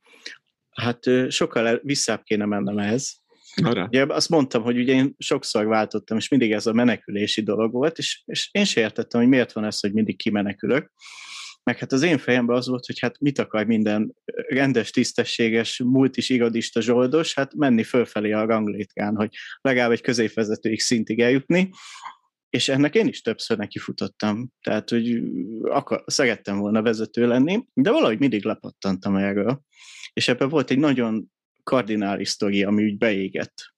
Hát 0.69 0.99
sokkal 1.29 1.79
visszább 1.83 2.23
kéne 2.23 2.45
mennem 2.45 2.77
ehhez. 2.77 3.21
Arra? 3.63 3.85
Ugye 3.85 4.05
azt 4.05 4.29
mondtam, 4.29 4.63
hogy 4.63 4.77
ugye 4.77 4.93
én 4.93 5.15
sokszor 5.17 5.65
váltottam, 5.65 6.17
és 6.17 6.29
mindig 6.29 6.51
ez 6.51 6.65
a 6.65 6.73
menekülési 6.73 7.41
dolog 7.41 7.71
volt, 7.71 7.97
és, 7.97 8.21
és 8.25 8.49
én 8.51 8.65
sem 8.65 8.83
értettem, 8.83 9.21
hogy 9.21 9.29
miért 9.29 9.51
van 9.51 9.63
ez, 9.63 9.79
hogy 9.79 9.93
mindig 9.93 10.17
kimenekülök. 10.17 10.91
Meg 11.63 11.77
hát 11.77 11.91
az 11.91 12.01
én 12.01 12.17
fejemben 12.17 12.55
az 12.55 12.67
volt, 12.67 12.85
hogy 12.85 12.99
hát 12.99 13.19
mit 13.19 13.39
akar 13.39 13.65
minden 13.65 14.15
rendes, 14.47 14.91
tisztességes, 14.91 15.81
multis 15.85 16.29
irodista 16.29 16.81
zsoldos, 16.81 17.33
hát 17.33 17.55
menni 17.55 17.83
fölfelé 17.83 18.31
a 18.31 18.45
ranglétrán, 18.45 19.15
hogy 19.15 19.35
legalább 19.61 19.91
egy 19.91 20.01
középvezetőig 20.01 20.79
szintig 20.79 21.19
eljutni, 21.19 21.69
és 22.49 22.69
ennek 22.69 22.95
én 22.95 23.07
is 23.07 23.21
többször 23.21 23.57
nekifutottam. 23.57 24.51
Tehát, 24.61 24.89
hogy 24.89 25.21
akar, 25.61 26.03
szerettem 26.05 26.57
volna 26.57 26.81
vezető 26.81 27.27
lenni, 27.27 27.65
de 27.73 27.91
valahogy 27.91 28.19
mindig 28.19 28.43
lepattantam 28.43 29.15
erről. 29.15 29.61
És 30.13 30.27
ebben 30.27 30.49
volt 30.49 30.71
egy 30.71 30.79
nagyon 30.79 31.31
kardinális 31.63 32.29
sztori, 32.29 32.63
ami 32.63 32.83
úgy 32.83 32.97
beégett, 32.97 33.73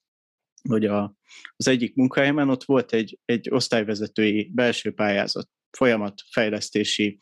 hogy 0.68 0.86
a, 0.86 1.14
az 1.56 1.68
egyik 1.68 1.94
munkahelyemen 1.94 2.48
ott 2.48 2.64
volt 2.64 2.92
egy, 2.92 3.18
egy 3.24 3.48
osztályvezetői 3.50 4.50
belső 4.54 4.92
pályázat, 4.92 5.48
folyamatfejlesztési 5.70 7.18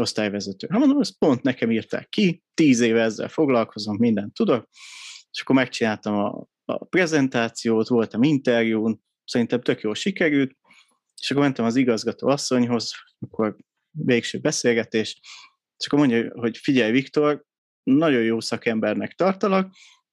osztályvezető. 0.00 0.66
Hát 0.70 0.78
mondom, 0.78 1.00
ezt 1.00 1.18
pont 1.18 1.42
nekem 1.42 1.70
írták 1.70 2.08
ki, 2.08 2.42
tíz 2.54 2.80
éve 2.80 3.02
ezzel 3.02 3.28
foglalkozom, 3.28 3.96
mindent 3.96 4.34
tudok, 4.34 4.68
és 5.30 5.40
akkor 5.40 5.56
megcsináltam 5.56 6.14
a, 6.14 6.46
a 6.64 6.84
prezentációt, 6.84 7.88
voltam 7.88 8.22
interjún, 8.22 9.02
szerintem 9.24 9.60
tök 9.60 9.80
jól 9.80 9.94
sikerült, 9.94 10.56
és 11.20 11.30
akkor 11.30 11.42
mentem 11.42 11.64
az 11.64 11.76
igazgató 11.76 12.28
asszonyhoz, 12.28 12.92
akkor 13.18 13.56
végső 13.90 14.38
beszélgetés, 14.38 15.20
és 15.76 15.86
akkor 15.86 15.98
mondja, 15.98 16.30
hogy 16.34 16.56
figyelj 16.56 16.90
Viktor, 16.90 17.44
nagyon 17.82 18.22
jó 18.22 18.40
szakembernek 18.40 19.14
tartalak, 19.14 19.72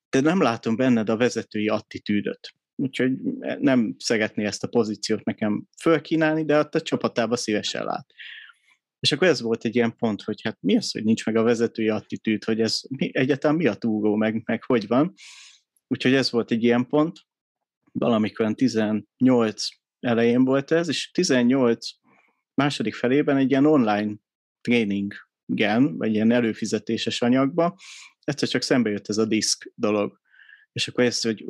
de 0.09 0.21
nem 0.21 0.41
látom 0.41 0.75
benned 0.75 1.09
a 1.09 1.17
vezetői 1.17 1.67
attitűdöt. 1.67 2.53
Úgyhogy 2.75 3.11
nem 3.59 3.95
szeretné 3.97 4.45
ezt 4.45 4.63
a 4.63 4.67
pozíciót 4.67 5.23
nekem 5.23 5.63
fölkínálni, 5.81 6.45
de 6.45 6.57
a 6.57 6.81
csapatába 6.81 7.35
szívesen 7.35 7.83
lát. 7.83 8.05
És 8.99 9.11
akkor 9.11 9.27
ez 9.27 9.41
volt 9.41 9.65
egy 9.65 9.75
ilyen 9.75 9.95
pont, 9.95 10.21
hogy 10.21 10.41
hát 10.41 10.57
mi 10.61 10.77
az, 10.77 10.91
hogy 10.91 11.03
nincs 11.03 11.25
meg 11.25 11.35
a 11.35 11.43
vezetői 11.43 11.89
attitűd, 11.89 12.43
hogy 12.43 12.61
ez 12.61 12.81
mi, 12.89 13.09
egyáltalán 13.13 13.55
mi 13.55 13.67
a 13.67 13.73
túró, 13.73 14.15
meg, 14.15 14.41
meg 14.45 14.63
hogy 14.63 14.87
van. 14.87 15.13
Úgyhogy 15.87 16.13
ez 16.13 16.31
volt 16.31 16.51
egy 16.51 16.63
ilyen 16.63 16.87
pont, 16.87 17.19
valamikor 17.91 18.53
18 18.53 19.67
elején 19.99 20.43
volt 20.43 20.71
ez, 20.71 20.87
és 20.87 21.11
18 21.11 21.87
második 22.53 22.95
felében 22.95 23.37
egy 23.37 23.49
ilyen 23.49 23.65
online 23.65 24.15
tréningen, 24.61 25.97
vagy 25.97 26.13
ilyen 26.13 26.31
előfizetéses 26.31 27.21
anyagba, 27.21 27.77
egyszer 28.19 28.47
csak 28.47 28.61
szembe 28.61 28.89
jött 28.89 29.09
ez 29.09 29.17
a 29.17 29.25
diszk 29.25 29.71
dolog. 29.75 30.19
És 30.71 30.87
akkor 30.87 31.03
ezt, 31.03 31.23
hogy 31.23 31.45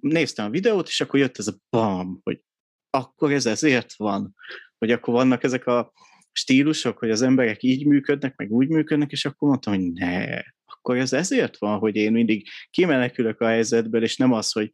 néztem 0.00 0.46
a 0.46 0.50
videót, 0.50 0.88
és 0.88 1.00
akkor 1.00 1.20
jött 1.20 1.38
ez 1.38 1.46
a 1.46 1.58
bam, 1.70 2.20
hogy 2.22 2.42
akkor 2.90 3.32
ez 3.32 3.46
ezért 3.46 3.94
van, 3.96 4.34
hogy 4.78 4.90
akkor 4.90 5.14
vannak 5.14 5.42
ezek 5.42 5.66
a 5.66 5.92
stílusok, 6.32 6.98
hogy 6.98 7.10
az 7.10 7.22
emberek 7.22 7.62
így 7.62 7.86
működnek, 7.86 8.36
meg 8.36 8.50
úgy 8.50 8.68
működnek, 8.68 9.10
és 9.10 9.24
akkor 9.24 9.48
mondtam, 9.48 9.74
hogy 9.74 9.92
ne, 9.92 10.40
akkor 10.64 10.96
ez 10.96 11.12
ezért 11.12 11.58
van, 11.58 11.78
hogy 11.78 11.96
én 11.96 12.12
mindig 12.12 12.46
kimenekülök 12.70 13.40
a 13.40 13.46
helyzetből, 13.46 14.02
és 14.02 14.16
nem 14.16 14.32
az, 14.32 14.52
hogy 14.52 14.70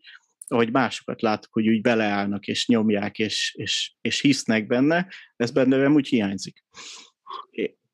ahogy 0.49 0.71
másokat 0.73 1.23
látok, 1.23 1.53
hogy 1.53 1.69
úgy 1.69 1.81
beleállnak, 1.81 2.47
és 2.47 2.67
nyomják, 2.67 3.19
és, 3.19 3.55
és, 3.57 3.95
és 4.01 4.21
hisznek 4.21 4.67
benne, 4.67 5.09
ez 5.37 5.51
benne 5.51 5.89
úgy 5.89 6.09
hiányzik. 6.09 6.65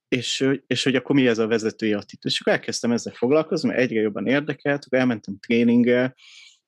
És, 0.09 0.49
és 0.67 0.83
hogy 0.83 0.95
akkor 0.95 1.15
mi 1.15 1.27
ez 1.27 1.39
a 1.39 1.47
vezetői 1.47 1.93
attitűd. 1.93 2.33
És 2.33 2.41
akkor 2.41 2.53
elkezdtem 2.53 2.93
ezzel 2.93 3.13
foglalkozni, 3.13 3.69
mert 3.69 3.81
egyre 3.81 4.01
jobban 4.01 4.27
érdekelt, 4.27 4.85
akkor 4.85 4.99
elmentem 4.99 5.39
tréningre, 5.39 6.15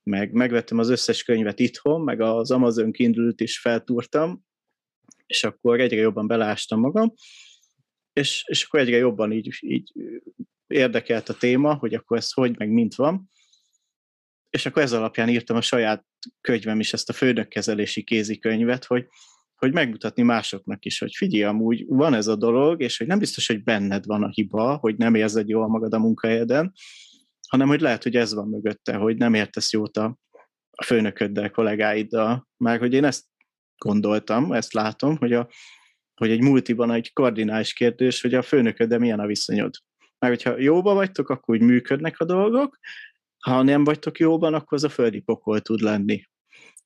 meg 0.03 0.33
megvettem 0.33 0.79
az 0.79 0.89
összes 0.89 1.23
könyvet 1.23 1.61
itthon, 1.61 2.01
meg 2.01 2.21
az 2.21 2.51
Amazon 2.51 2.93
Kindle-t 2.93 3.41
is 3.41 3.59
feltúrtam, 3.59 4.45
és 5.27 5.45
akkor 5.45 5.81
egyre 5.81 6.01
jobban 6.01 6.27
belástam 6.27 6.81
magam, 6.81 7.15
és, 8.13 8.45
és 8.47 8.65
akkor 8.65 8.81
egyre 8.81 8.97
jobban 8.97 9.33
így, 9.33 9.57
így 9.61 9.93
érdekelt 10.67 11.29
a 11.29 11.35
téma, 11.35 11.75
hogy 11.75 11.95
akkor 11.95 12.17
ez 12.17 12.33
hogy, 12.33 12.59
meg 12.59 12.71
mint 12.71 12.95
van, 12.95 13.29
és 14.51 14.67
akkor 14.67 14.83
ez 14.83 14.93
alapján 14.93 15.29
írtam 15.29 15.57
a 15.57 15.61
saját 15.61 16.05
könyvem 16.41 16.81
is, 16.81 16.93
ezt 16.93 17.09
a 17.09 17.13
főnökkezelési 17.13 18.03
kézikönyvet, 18.03 18.85
hogy, 18.85 19.07
hogy 19.55 19.73
megmutatni 19.73 20.23
másoknak 20.23 20.85
is, 20.85 20.99
hogy 20.99 21.15
figyelj, 21.15 21.43
amúgy 21.43 21.85
van 21.87 22.15
ez 22.15 22.27
a 22.27 22.37
dolog, 22.37 22.83
és 22.83 22.99
hogy 22.99 23.07
nem 23.07 23.19
biztos, 23.19 23.47
hogy 23.47 23.63
benned 23.63 24.07
van 24.07 24.23
a 24.23 24.29
hiba, 24.29 24.77
hogy 24.77 24.97
nem 24.97 25.15
érzed 25.15 25.49
jól 25.49 25.69
magad 25.69 25.93
a 25.95 25.99
munkahelyeden, 25.99 26.73
hanem 27.49 27.69
hogy 27.69 27.81
lehet, 27.81 28.03
hogy 28.03 28.17
ez 28.17 28.35
van 28.35 28.49
mögötte, 28.49 28.95
hogy 28.97 29.17
nem 29.17 29.35
értesz 29.35 29.73
jót 29.73 29.97
a, 29.97 30.19
a 30.71 30.85
főnököddel, 30.85 31.51
kollégáiddal. 31.51 32.49
Már 32.57 32.79
hogy 32.79 32.93
én 32.93 33.05
ezt 33.05 33.25
gondoltam, 33.79 34.53
ezt 34.53 34.73
látom, 34.73 35.17
hogy, 35.17 35.33
a, 35.33 35.49
hogy 36.15 36.31
egy 36.31 36.41
multiban 36.41 36.91
egy 36.91 37.13
kardinális 37.13 37.73
kérdés, 37.73 38.21
hogy 38.21 38.35
a 38.35 38.43
főnököddel 38.43 38.99
milyen 38.99 39.21
a 39.21 39.27
viszonyod. 39.27 39.75
Már 40.19 40.31
hogyha 40.31 40.59
jóba 40.59 40.95
vagytok, 40.95 41.29
akkor 41.29 41.55
úgy 41.55 41.63
működnek 41.63 42.21
a 42.21 42.25
dolgok, 42.25 42.79
ha 43.39 43.63
nem 43.63 43.85
vagytok 43.85 44.19
jóban, 44.19 44.55
akkor 44.55 44.79
az 44.79 44.85
a 44.85 44.89
földi 44.89 45.21
pokol 45.21 45.61
tud 45.61 45.81
lenni. 45.81 46.25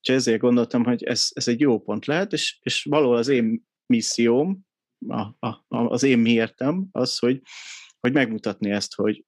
És 0.01 0.09
ezért 0.09 0.41
gondoltam, 0.41 0.85
hogy 0.85 1.03
ez, 1.03 1.29
ez 1.35 1.49
egy 1.49 1.61
jó 1.61 1.81
pont 1.81 2.07
lehet, 2.07 2.33
és, 2.33 2.59
és 2.63 2.85
való 2.85 3.11
az 3.11 3.29
én 3.29 3.67
misszióm, 3.87 4.67
a, 5.09 5.21
a, 5.47 5.65
az 5.69 6.03
én 6.03 6.19
miértem 6.19 6.87
az, 6.91 7.19
hogy, 7.19 7.43
hogy 8.01 8.13
megmutatni 8.13 8.71
ezt, 8.71 8.95
hogy, 8.95 9.25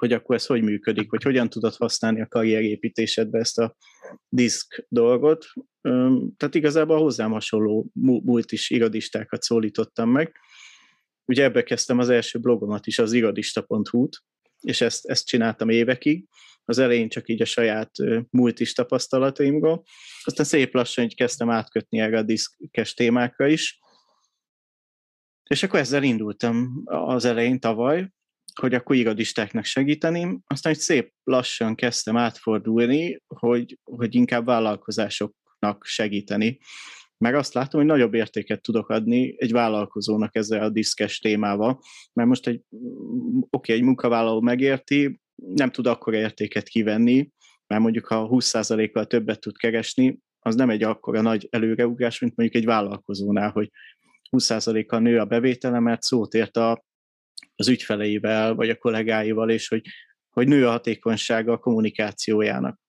hogy 0.00 0.12
akkor 0.12 0.36
ez 0.36 0.46
hogy 0.46 0.62
működik, 0.62 1.10
hogy 1.10 1.22
hogyan 1.22 1.48
tudod 1.48 1.74
használni 1.74 2.20
a 2.20 2.26
karrierépítésedbe 2.26 3.38
ezt 3.38 3.58
a 3.58 3.76
diszk 4.28 4.86
dolgot. 4.88 5.46
Tehát 6.36 6.54
igazából 6.54 6.98
hozzám 6.98 7.30
hasonló 7.30 7.90
múlt 8.02 8.52
is 8.52 8.70
irodistákat 8.70 9.42
szólítottam 9.42 10.10
meg. 10.10 10.36
Ugye 11.24 11.42
ebbe 11.42 11.62
kezdtem 11.62 11.98
az 11.98 12.08
első 12.08 12.38
blogomat 12.38 12.86
is, 12.86 12.98
az 12.98 13.12
irodista.hu-t, 13.12 14.22
és 14.60 14.80
ezt, 14.80 15.06
ezt 15.06 15.26
csináltam 15.26 15.68
évekig. 15.68 16.26
Az 16.64 16.78
elején 16.78 17.08
csak 17.08 17.28
így 17.28 17.42
a 17.42 17.44
saját 17.44 17.90
múlt 18.30 18.60
is 18.60 18.72
tapasztalataimból. 18.72 19.82
Aztán 20.22 20.46
szép 20.46 20.74
lassan 20.74 21.04
így 21.04 21.14
kezdtem 21.14 21.50
átkötni 21.50 21.98
erre 21.98 22.18
a 22.18 22.22
diszkes 22.22 22.94
témákra 22.94 23.46
is. 23.46 23.78
És 25.48 25.62
akkor 25.62 25.78
ezzel 25.78 26.02
indultam 26.02 26.82
az 26.84 27.24
elején 27.24 27.60
tavaly, 27.60 28.10
hogy 28.60 28.74
akkor 28.74 28.96
irodistáknak 28.96 29.64
segíteni, 29.64 30.40
aztán 30.46 30.72
hogy 30.72 30.82
szép 30.82 31.12
lassan 31.24 31.74
kezdtem 31.74 32.16
átfordulni, 32.16 33.22
hogy, 33.26 33.78
hogy 33.84 34.14
inkább 34.14 34.44
vállalkozásoknak 34.44 35.84
segíteni. 35.84 36.58
Meg 37.18 37.34
azt 37.34 37.54
látom, 37.54 37.80
hogy 37.80 37.90
nagyobb 37.90 38.14
értéket 38.14 38.62
tudok 38.62 38.88
adni 38.88 39.34
egy 39.38 39.52
vállalkozónak 39.52 40.36
ezzel 40.36 40.62
a 40.62 40.70
diszkes 40.70 41.18
témával, 41.18 41.80
mert 42.12 42.28
most 42.28 42.46
egy, 42.46 42.62
oké, 43.50 43.72
egy 43.72 43.82
munkavállaló 43.82 44.40
megérti, 44.40 45.20
nem 45.34 45.70
tud 45.70 45.86
akkor 45.86 46.14
értéket 46.14 46.68
kivenni, 46.68 47.30
mert 47.66 47.82
mondjuk 47.82 48.06
ha 48.06 48.28
20%-kal 48.30 49.06
többet 49.06 49.40
tud 49.40 49.56
keresni, 49.56 50.18
az 50.38 50.54
nem 50.54 50.70
egy 50.70 50.82
akkora 50.82 51.20
nagy 51.20 51.48
előreugrás, 51.50 52.18
mint 52.18 52.36
mondjuk 52.36 52.62
egy 52.62 52.68
vállalkozónál, 52.68 53.50
hogy 53.50 53.70
20%-kal 54.30 55.00
nő 55.00 55.18
a 55.18 55.24
bevétele, 55.24 55.80
mert 55.80 56.02
szót 56.02 56.34
ért 56.34 56.56
a 56.56 56.84
az 57.56 57.68
ügyfeleivel, 57.68 58.54
vagy 58.54 58.70
a 58.70 58.76
kollégáival, 58.76 59.50
és 59.50 59.68
hogy, 59.68 59.86
hogy 60.30 60.48
nő 60.48 60.66
a 60.66 60.70
hatékonysága 60.70 61.52
a 61.52 61.58
kommunikációjának. 61.58 62.80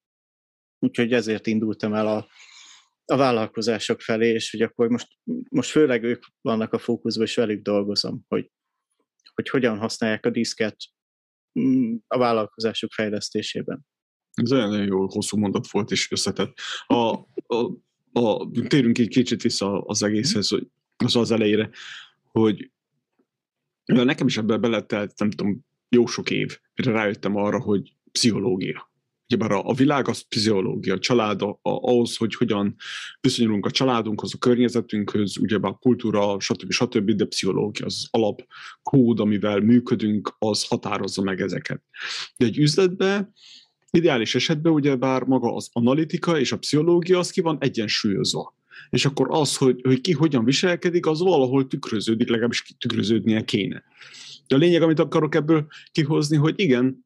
Úgyhogy 0.79 1.13
ezért 1.13 1.47
indultam 1.47 1.93
el 1.93 2.07
a, 2.07 2.27
a 3.05 3.17
vállalkozások 3.17 4.01
felé, 4.01 4.29
és 4.29 4.51
hogy 4.51 4.61
akkor 4.61 4.89
most, 4.89 5.07
most 5.49 5.69
főleg 5.69 6.03
ők 6.03 6.23
vannak 6.41 6.73
a 6.73 6.79
fókuszban, 6.79 7.25
és 7.25 7.35
velük 7.35 7.61
dolgozom, 7.61 8.25
hogy, 8.27 8.51
hogy 9.33 9.49
hogyan 9.49 9.77
használják 9.77 10.25
a 10.25 10.29
diszket 10.29 10.75
mm, 11.59 11.95
a 12.07 12.17
vállalkozások 12.17 12.91
fejlesztésében. 12.91 13.85
Ez 14.33 14.51
olyan 14.51 14.83
jó 14.83 15.07
hosszú 15.07 15.37
mondat 15.37 15.71
volt, 15.71 15.91
és 15.91 16.11
összetett. 16.11 16.53
A, 16.85 16.95
a, 16.95 17.71
a, 18.11 18.49
térünk 18.67 18.97
egy 18.97 19.07
kicsit 19.07 19.41
vissza 19.41 19.81
az 19.81 20.03
egészhez, 20.03 20.47
hogy 20.47 20.67
az 20.95 21.15
az 21.15 21.31
elejére, 21.31 21.69
hogy 22.23 22.71
Nekem 23.93 24.27
is 24.27 24.37
ebben 24.37 24.61
beletelt, 24.61 25.19
nem 25.19 25.29
tudom, 25.29 25.65
jó 25.89 26.05
sok 26.05 26.29
év, 26.29 26.59
mire 26.75 26.91
rájöttem 26.91 27.35
arra, 27.35 27.59
hogy 27.59 27.93
pszichológia. 28.11 28.89
Ugyebár 29.27 29.51
a, 29.51 29.67
a 29.69 29.73
világ 29.73 30.07
az 30.07 30.21
pszichológia, 30.21 30.93
a 30.93 30.99
család, 30.99 31.41
a, 31.41 31.49
a, 31.49 31.59
ahhoz, 31.61 32.17
hogy 32.17 32.35
hogyan 32.35 32.75
viszonyulunk 33.21 33.65
a 33.65 33.71
családunkhoz, 33.71 34.33
a 34.33 34.37
környezetünkhöz, 34.37 35.37
ugyebár 35.37 35.71
a 35.71 35.77
kultúra, 35.77 36.39
stb. 36.39 36.71
stb., 36.71 37.11
de 37.11 37.25
pszichológia 37.25 37.85
az 37.85 38.07
alap 38.11 38.45
kód, 38.83 39.19
amivel 39.19 39.59
működünk, 39.59 40.35
az 40.39 40.67
határozza 40.67 41.21
meg 41.21 41.41
ezeket. 41.41 41.83
De 42.37 42.45
egy 42.45 42.57
üzletben 42.57 43.33
ideális 43.91 44.35
esetben 44.35 44.73
ugyebár 44.73 45.23
maga 45.23 45.55
az 45.55 45.69
analitika 45.71 46.39
és 46.39 46.51
a 46.51 46.57
pszichológia 46.57 47.19
az 47.19 47.31
ki 47.31 47.41
van 47.41 47.57
egyensúlyozva 47.59 48.55
és 48.89 49.05
akkor 49.05 49.27
az, 49.29 49.57
hogy, 49.57 49.79
hogy 49.83 50.01
ki 50.01 50.11
hogyan 50.11 50.43
viselkedik, 50.43 51.05
az 51.05 51.19
valahol 51.19 51.67
tükröződik, 51.67 52.29
legalábbis 52.29 52.75
tükröződnie 52.77 53.43
kéne. 53.43 53.83
De 54.47 54.55
a 54.55 54.59
lényeg, 54.59 54.81
amit 54.81 54.99
akarok 54.99 55.35
ebből 55.35 55.67
kihozni, 55.91 56.37
hogy 56.37 56.53
igen, 56.59 57.05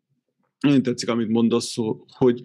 nagyon 0.59 0.83
tetszik, 0.83 1.09
amit 1.09 1.29
mondasz, 1.29 1.75
hogy 2.07 2.41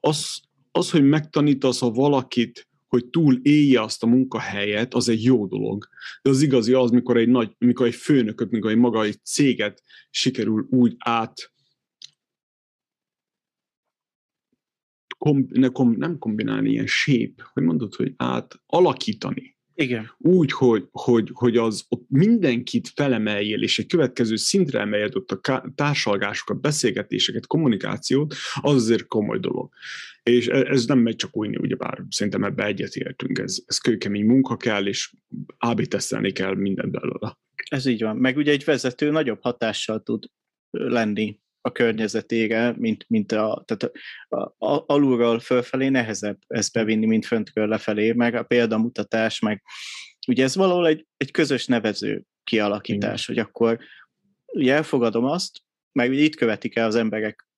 az, 0.00 0.40
az, 0.72 0.90
hogy 0.90 1.04
megtanítasz 1.04 1.82
a 1.82 1.90
valakit, 1.90 2.68
hogy 2.86 3.06
túl 3.06 3.38
élje 3.42 3.82
azt 3.82 4.02
a 4.02 4.06
munkahelyet, 4.06 4.94
az 4.94 5.08
egy 5.08 5.22
jó 5.24 5.46
dolog. 5.46 5.88
De 6.22 6.30
az 6.30 6.42
igazi 6.42 6.72
az, 6.72 6.90
mikor 6.90 7.16
egy 7.16 7.28
nagy, 7.28 7.50
mikor 7.58 7.86
egy 7.86 7.94
főnököt, 7.94 8.50
mikor 8.50 8.70
egy 8.70 8.76
maga 8.76 9.04
egy 9.04 9.18
céget 9.24 9.82
sikerül 10.10 10.66
úgy 10.70 10.94
át 10.98 11.52
kom, 15.18 15.46
ne, 15.48 15.68
kom, 15.68 15.94
nem 15.98 16.18
kombinálni, 16.18 16.70
ilyen 16.70 16.86
shape, 16.86 17.50
hogy 17.52 17.62
mondod, 17.62 17.94
hogy 17.94 18.12
át 18.16 18.60
alakítani. 18.66 19.56
Igen. 19.78 20.10
Úgy, 20.18 20.52
hogy, 20.52 20.88
hogy, 20.90 21.30
hogy 21.32 21.56
az 21.56 21.84
ott 21.88 22.04
mindenkit 22.08 22.88
felemeljél, 22.88 23.62
és 23.62 23.78
egy 23.78 23.86
következő 23.86 24.36
szintre 24.36 24.80
emeljed 24.80 25.16
ott 25.16 25.30
a 25.30 25.64
társalgásokat, 25.74 26.60
beszélgetéseket, 26.60 27.46
kommunikációt, 27.46 28.34
az 28.60 28.74
azért 28.74 29.06
komoly 29.06 29.38
dolog. 29.38 29.72
És 30.22 30.48
e, 30.48 30.56
ez 30.56 30.86
nem 30.86 30.98
megy 30.98 31.16
csak 31.16 31.36
újni, 31.36 31.56
ugyebár 31.56 32.04
szerintem 32.10 32.44
ebbe 32.44 32.64
egyetértünk, 32.64 33.38
ez, 33.38 33.58
ez 33.66 33.78
kőkemény 33.78 34.24
munka 34.24 34.56
kell, 34.56 34.86
és 34.86 35.14
AB 35.58 35.80
tesztelni 35.80 36.32
kell 36.32 36.54
minden 36.54 36.90
belőle. 36.90 37.38
Ez 37.70 37.86
így 37.86 38.02
van. 38.02 38.16
Meg 38.16 38.36
ugye 38.36 38.52
egy 38.52 38.64
vezető 38.64 39.10
nagyobb 39.10 39.42
hatással 39.42 40.02
tud 40.02 40.24
lenni 40.70 41.40
a 41.66 41.72
környezetére, 41.72 42.74
mint, 42.76 43.04
mint 43.08 43.32
a, 43.32 43.64
tehát 43.66 43.92
a, 44.28 44.66
a, 44.66 44.84
alulról 44.86 45.38
fölfelé 45.38 45.88
nehezebb 45.88 46.38
ezt 46.46 46.72
bevinni, 46.72 47.06
mint 47.06 47.26
föntről 47.26 47.68
lefelé, 47.68 48.12
meg 48.12 48.34
a 48.34 48.42
példamutatás, 48.42 49.38
meg 49.38 49.62
ugye 50.28 50.44
ez 50.44 50.56
valahol 50.56 50.86
egy, 50.86 51.06
egy 51.16 51.30
közös 51.30 51.66
nevező 51.66 52.22
kialakítás, 52.44 53.28
Igen. 53.28 53.36
hogy 53.36 53.50
akkor 53.50 53.78
ugye 54.46 54.74
elfogadom 54.74 55.24
azt, 55.24 55.62
meg 55.92 56.10
ugye 56.10 56.22
itt 56.22 56.36
követik 56.36 56.76
el 56.76 56.86
az 56.86 56.94
emberek 56.94 57.48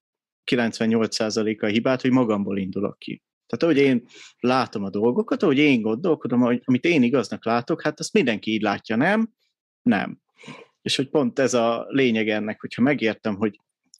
98%-a 0.50 1.66
hibát, 1.66 2.00
hogy 2.00 2.10
magamból 2.10 2.58
indulok 2.58 2.98
ki. 2.98 3.22
Tehát 3.46 3.62
ahogy 3.62 3.90
én 3.90 4.06
látom 4.38 4.84
a 4.84 4.90
dolgokat, 4.90 5.42
ahogy 5.42 5.58
én 5.58 5.80
gondolkodom, 5.80 6.40
hogy, 6.40 6.62
amit 6.64 6.84
én 6.84 7.02
igaznak 7.02 7.44
látok, 7.44 7.82
hát 7.82 8.00
azt 8.00 8.12
mindenki 8.12 8.52
így 8.52 8.62
látja, 8.62 8.96
nem? 8.96 9.30
Nem. 9.82 10.18
És 10.82 10.96
hogy 10.96 11.08
pont 11.08 11.38
ez 11.38 11.54
a 11.54 11.86
lényeg 11.88 12.28
ennek, 12.28 12.60
hogyha 12.60 12.82
megértem, 12.82 13.36
hogy 13.36 13.58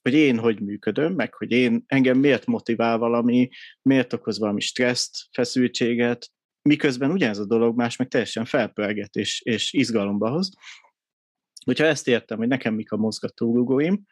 hogy 0.09 0.19
én 0.19 0.39
hogy 0.39 0.61
működöm, 0.61 1.15
meg 1.15 1.35
hogy 1.35 1.51
én 1.51 1.85
engem 1.87 2.19
miért 2.19 2.47
motivál 2.47 2.99
valami, 2.99 3.49
miért 3.83 4.13
okoz 4.13 4.39
valami 4.39 4.61
stresszt, 4.61 5.27
feszültséget, 5.33 6.31
miközben 6.63 7.11
ugyanez 7.11 7.39
a 7.39 7.47
dolog 7.47 7.77
más 7.77 7.97
meg 7.97 8.09
teljesen 8.09 8.45
felpörget 8.45 9.17
és, 9.17 9.41
és 9.41 9.73
izgalomba 9.73 10.31
hoz. 10.31 10.51
Hogyha 11.65 11.85
ezt 11.85 12.09
értem, 12.09 12.39
hogy 12.39 12.49
nekem 12.49 12.75
mik 12.75 12.93
a 12.93 12.97
mozgatórugóim, 12.97 14.03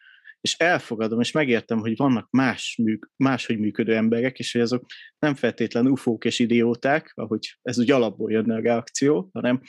és 0.40 0.54
elfogadom, 0.56 1.20
és 1.20 1.32
megértem, 1.32 1.78
hogy 1.78 1.96
vannak 1.96 2.30
más, 2.30 2.78
műk, 2.82 3.10
máshogy 3.16 3.58
működő 3.58 3.94
emberek, 3.94 4.38
és 4.38 4.52
hogy 4.52 4.60
azok 4.60 4.84
nem 5.18 5.34
feltétlenül 5.34 5.90
ufók 5.90 6.24
és 6.24 6.38
idióták, 6.38 7.12
ahogy 7.14 7.58
ez 7.62 7.78
úgy 7.78 7.90
alapból 7.90 8.30
jönne 8.30 8.54
a 8.54 8.60
reakció, 8.60 9.30
hanem, 9.32 9.60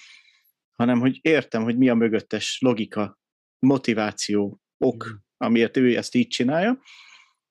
hanem 0.72 1.00
hogy 1.00 1.20
értem, 1.22 1.64
hogy 1.64 1.78
mi 1.78 1.90
a 1.90 1.96
mögöttes 1.96 2.58
logika, 2.62 3.20
motiváció, 3.60 4.60
ok, 4.78 5.26
amiért 5.38 5.78
ő 5.78 5.98
ezt 5.98 6.16
így 6.16 6.28
csinálja, 6.28 6.82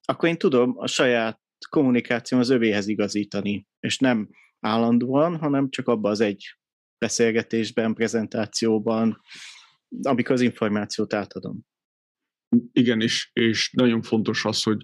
akkor 0.05 0.29
én 0.29 0.39
tudom 0.39 0.75
a 0.79 0.87
saját 0.87 1.41
kommunikációm 1.69 2.41
az 2.41 2.51
övéhez 2.51 2.87
igazítani, 2.89 3.67
és 3.81 3.99
nem 3.99 4.29
állandóan, 4.61 5.37
hanem 5.37 5.71
csak 5.71 5.89
abban 5.89 6.11
az 6.11 6.21
egy 6.21 6.57
beszélgetésben, 6.99 7.95
prezentációban, 7.95 9.21
amikor 10.03 10.35
az 10.35 10.41
információt 10.41 11.15
átadom. 11.15 11.61
Igen, 12.73 13.01
és, 13.01 13.31
és 13.33 13.71
nagyon 13.73 14.03
fontos 14.03 14.45
az, 14.45 14.63
hogy, 14.63 14.83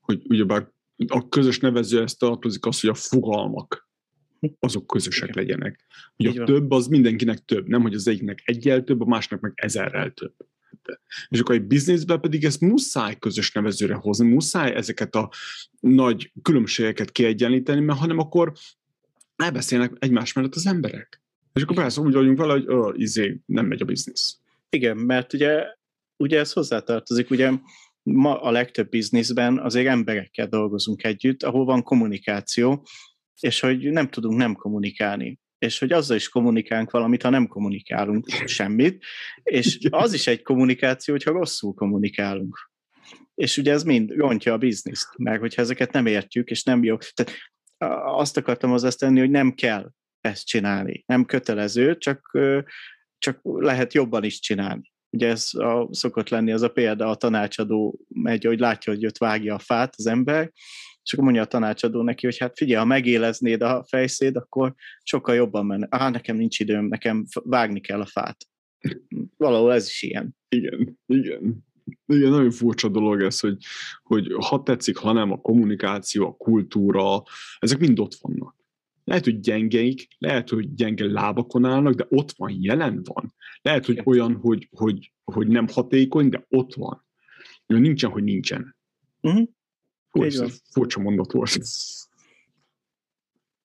hogy 0.00 0.22
ugyebár 0.28 0.68
a 1.06 1.28
közös 1.28 1.58
nevező 1.58 2.02
ezt 2.02 2.18
tartozik 2.18 2.66
az, 2.66 2.80
hogy 2.80 2.90
a 2.90 2.94
fogalmak 2.94 3.90
azok 4.58 4.86
közösek 4.86 5.34
legyenek. 5.34 5.86
Hogy 6.16 6.26
Így 6.26 6.38
a 6.38 6.44
van. 6.44 6.46
több 6.46 6.70
az 6.70 6.86
mindenkinek 6.86 7.38
több, 7.38 7.66
nem 7.66 7.82
hogy 7.82 7.94
az 7.94 8.08
egyiknek 8.08 8.42
egyel 8.44 8.84
több, 8.84 9.00
a 9.00 9.04
másnak 9.04 9.40
meg 9.40 9.52
ezerrel 9.54 10.10
több. 10.10 10.34
És 11.28 11.40
akkor 11.40 11.54
egy 11.54 11.66
bizniszben 11.66 12.20
pedig 12.20 12.44
ezt 12.44 12.60
muszáj 12.60 13.18
közös 13.18 13.52
nevezőre 13.52 13.94
hozni, 13.94 14.28
muszáj 14.28 14.74
ezeket 14.74 15.14
a 15.14 15.30
nagy 15.80 16.32
különbségeket 16.42 17.10
kiegyenlíteni, 17.10 17.80
mert 17.80 17.98
hanem 17.98 18.18
akkor 18.18 18.52
elbeszélnek 19.36 19.92
egymás 19.98 20.32
mellett 20.32 20.54
az 20.54 20.66
emberek. 20.66 21.22
És 21.52 21.62
akkor 21.62 21.76
persze 21.76 22.00
úgy 22.00 22.12
vagyunk 22.12 22.38
vele, 22.38 22.52
hogy 22.52 22.64
ö, 22.66 22.92
izé, 22.96 23.40
nem 23.46 23.66
megy 23.66 23.82
a 23.82 23.84
biznisz. 23.84 24.38
Igen, 24.70 24.96
mert 24.96 25.32
ugye, 25.32 25.64
ugye 26.16 26.38
ez 26.38 26.52
hozzátartozik, 26.52 27.30
ugye 27.30 27.52
ma 28.02 28.40
a 28.40 28.50
legtöbb 28.50 28.88
bizniszben 28.88 29.58
azért 29.58 29.86
emberekkel 29.86 30.46
dolgozunk 30.46 31.04
együtt, 31.04 31.42
ahol 31.42 31.64
van 31.64 31.82
kommunikáció, 31.82 32.86
és 33.40 33.60
hogy 33.60 33.90
nem 33.90 34.08
tudunk 34.08 34.36
nem 34.36 34.54
kommunikálni. 34.54 35.40
És 35.62 35.78
hogy 35.78 35.92
azzal 35.92 36.16
is 36.16 36.28
kommunikálunk 36.28 36.90
valamit, 36.90 37.22
ha 37.22 37.28
nem 37.28 37.46
kommunikálunk 37.46 38.28
semmit. 38.44 39.04
És 39.42 39.78
az 39.90 40.12
is 40.12 40.26
egy 40.26 40.42
kommunikáció, 40.42 41.14
hogyha 41.14 41.32
rosszul 41.32 41.74
kommunikálunk. 41.74 42.70
És 43.34 43.56
ugye 43.56 43.72
ez 43.72 43.82
mind 43.82 44.10
rontja 44.10 44.52
a 44.52 44.58
bizniszt, 44.58 45.08
mert 45.16 45.40
hogyha 45.40 45.62
ezeket 45.62 45.92
nem 45.92 46.06
értjük, 46.06 46.50
és 46.50 46.62
nem 46.62 46.84
jó. 46.84 46.96
Tehát 46.96 47.32
azt 48.04 48.36
akartam 48.36 48.70
hozzátenni, 48.70 49.14
tenni, 49.14 49.26
hogy 49.26 49.30
nem 49.30 49.54
kell 49.54 49.90
ezt 50.20 50.46
csinálni. 50.46 51.02
Nem 51.06 51.24
kötelező, 51.24 51.96
csak, 51.98 52.38
csak 53.18 53.40
lehet 53.42 53.94
jobban 53.94 54.24
is 54.24 54.40
csinálni. 54.40 54.92
Ugye 55.10 55.28
ez 55.28 55.48
a, 55.52 55.88
szokott 55.90 56.28
lenni 56.28 56.52
az 56.52 56.62
a 56.62 56.72
példa, 56.72 57.08
a 57.08 57.14
tanácsadó 57.14 58.00
megy, 58.08 58.44
hogy 58.44 58.58
látja, 58.58 58.92
hogy 58.92 59.06
ott 59.06 59.18
vágja 59.18 59.54
a 59.54 59.58
fát 59.58 59.94
az 59.96 60.06
ember, 60.06 60.52
és 61.04 61.12
akkor 61.12 61.24
mondja 61.24 61.42
a 61.42 61.46
tanácsadó 61.46 62.02
neki, 62.02 62.26
hogy 62.26 62.38
hát 62.38 62.56
figyelj, 62.56 62.78
ha 62.78 62.84
megéleznéd 62.84 63.62
a 63.62 63.84
fejszéd, 63.88 64.36
akkor 64.36 64.74
sokkal 65.02 65.34
jobban 65.34 65.66
menne. 65.66 65.86
Á, 65.90 66.10
nekem 66.10 66.36
nincs 66.36 66.60
időm, 66.60 66.84
nekem 66.84 67.24
vágni 67.32 67.80
kell 67.80 68.00
a 68.00 68.06
fát. 68.06 68.36
Valahol 69.36 69.72
ez 69.72 69.86
is 69.86 70.02
ilyen. 70.02 70.36
Igen, 70.48 70.98
igen. 71.06 71.64
Igen, 72.06 72.30
nagyon 72.30 72.50
furcsa 72.50 72.88
dolog 72.88 73.22
ez, 73.22 73.40
hogy, 73.40 73.56
hogy 74.02 74.32
ha 74.46 74.62
tetszik, 74.62 74.96
ha 74.96 75.12
nem, 75.12 75.32
a 75.32 75.40
kommunikáció, 75.40 76.26
a 76.26 76.36
kultúra, 76.36 77.22
ezek 77.58 77.78
mind 77.78 77.98
ott 77.98 78.14
vannak. 78.20 78.56
Lehet, 79.04 79.24
hogy 79.24 79.40
gyengeik, 79.40 80.08
lehet, 80.18 80.48
hogy 80.48 80.74
gyenge 80.74 81.04
lábakon 81.04 81.64
állnak, 81.64 81.94
de 81.94 82.06
ott 82.08 82.32
van, 82.36 82.56
jelen 82.60 83.00
van. 83.04 83.34
Lehet, 83.62 83.86
hogy 83.86 84.00
olyan, 84.04 84.34
hogy, 84.34 84.68
hogy, 84.70 85.12
hogy 85.24 85.46
nem 85.46 85.66
hatékony, 85.68 86.28
de 86.28 86.46
ott 86.48 86.74
van. 86.74 87.04
Nincsen, 87.66 88.10
hogy 88.10 88.22
nincsen. 88.22 88.76
Uh-huh. 89.20 89.48
Furcsa, 90.12 90.48
furcsa 90.70 91.00
mondat 91.00 91.32
volt. 91.32 91.58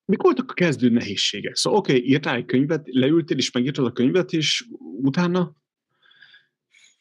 Mik 0.06 0.22
voltak 0.22 0.52
a 0.52 0.54
kezdő 0.54 0.90
nehézségek? 0.90 1.56
Szóval 1.56 1.80
oké, 1.80 1.96
okay, 1.96 2.10
írtál 2.10 2.36
egy 2.36 2.46
könyvet, 2.46 2.88
leültél 2.92 3.38
és 3.38 3.52
megírtad 3.52 3.86
a 3.86 3.92
könyvet, 3.92 4.34
és 4.34 4.66
utána 5.02 5.56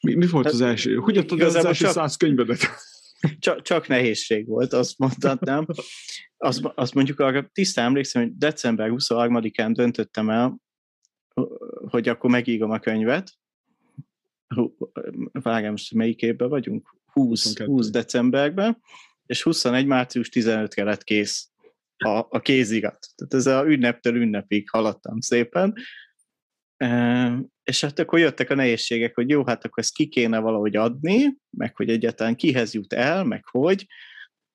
mi, 0.01 0.13
mi 0.13 0.27
volt 0.27 0.45
Hát, 0.45 0.53
az 0.53 0.61
első? 0.61 0.95
Hogy 0.95 1.17
adtad 1.17 1.41
az 1.41 1.55
első 1.55 1.83
csak- 1.83 1.93
száz 1.93 2.15
könyvedet? 2.15 2.59
Csak, 3.39 3.61
csak 3.61 3.87
nehézség 3.87 4.47
volt, 4.47 4.73
azt 4.73 4.97
mondhatnám. 4.97 5.65
Azt, 6.37 6.61
azt 6.75 6.93
mondjuk 6.93 7.19
arra 7.19 7.49
tisztán 7.53 7.85
emlékszem, 7.85 8.21
hogy 8.21 8.37
december 8.37 8.89
23-án 8.93 9.71
döntöttem 9.73 10.29
el, 10.29 10.59
hogy 11.87 12.07
akkor 12.07 12.29
megírom 12.29 12.71
a 12.71 12.79
könyvet. 12.79 13.31
Várjál, 15.31 15.71
most 15.71 15.93
melyik 15.93 16.21
évben 16.21 16.49
vagyunk? 16.49 16.95
20, 17.05 17.43
22. 17.43 17.71
20 17.71 17.89
decemberben, 17.89 18.81
és 19.27 19.43
21. 19.43 19.85
március 19.85 20.29
15-re 20.33 20.83
lett 20.83 21.03
kész 21.03 21.49
a, 21.97 22.25
a 22.29 22.39
kézirat. 22.39 23.07
Tehát 23.15 23.33
ez 23.33 23.45
a 23.45 23.65
ünneptől 23.67 24.15
ünnepig 24.15 24.69
haladtam 24.69 25.19
szépen. 25.19 25.73
És 27.63 27.81
hát 27.81 27.99
akkor 27.99 28.19
jöttek 28.19 28.49
a 28.49 28.55
nehézségek, 28.55 29.15
hogy 29.15 29.29
jó, 29.29 29.45
hát 29.45 29.65
akkor 29.65 29.83
ezt 29.83 29.93
ki 29.93 30.07
kéne 30.07 30.39
valahogy 30.39 30.75
adni, 30.75 31.37
meg 31.49 31.75
hogy 31.75 31.89
egyáltalán 31.89 32.35
kihez 32.35 32.73
jut 32.73 32.93
el, 32.93 33.23
meg 33.23 33.45
hogy. 33.45 33.85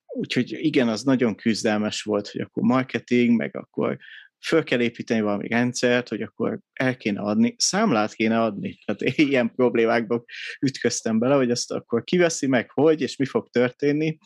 Úgyhogy 0.07 0.53
igen, 0.53 0.89
az 0.89 1.03
nagyon 1.03 1.35
küzdelmes 1.35 2.03
volt, 2.03 2.29
hogy 2.29 2.41
akkor 2.41 2.63
marketing, 2.63 3.37
meg 3.37 3.57
akkor 3.57 3.99
föl 4.45 4.65
kell 4.65 4.81
építeni 4.81 5.21
valami 5.21 5.49
rendszert, 5.49 6.09
hogy 6.09 6.23
akkor 6.23 6.59
el 6.73 6.97
kéne 6.97 7.21
adni, 7.21 7.55
számlát 7.59 8.15
kéne 8.15 8.41
adni. 8.43 8.79
Tehát 8.85 9.19
ilyen 9.19 9.55
problémákba 9.55 10.25
ütköztem 10.61 11.19
bele, 11.19 11.35
hogy 11.35 11.51
ezt 11.51 11.73
akkor 11.73 12.05
kiveszi 12.05 12.47
meg, 12.47 12.71
hogy, 12.71 13.01
és 13.01 13.17
mi 13.17 13.25
fog 13.25 13.49
történni. 13.51 14.19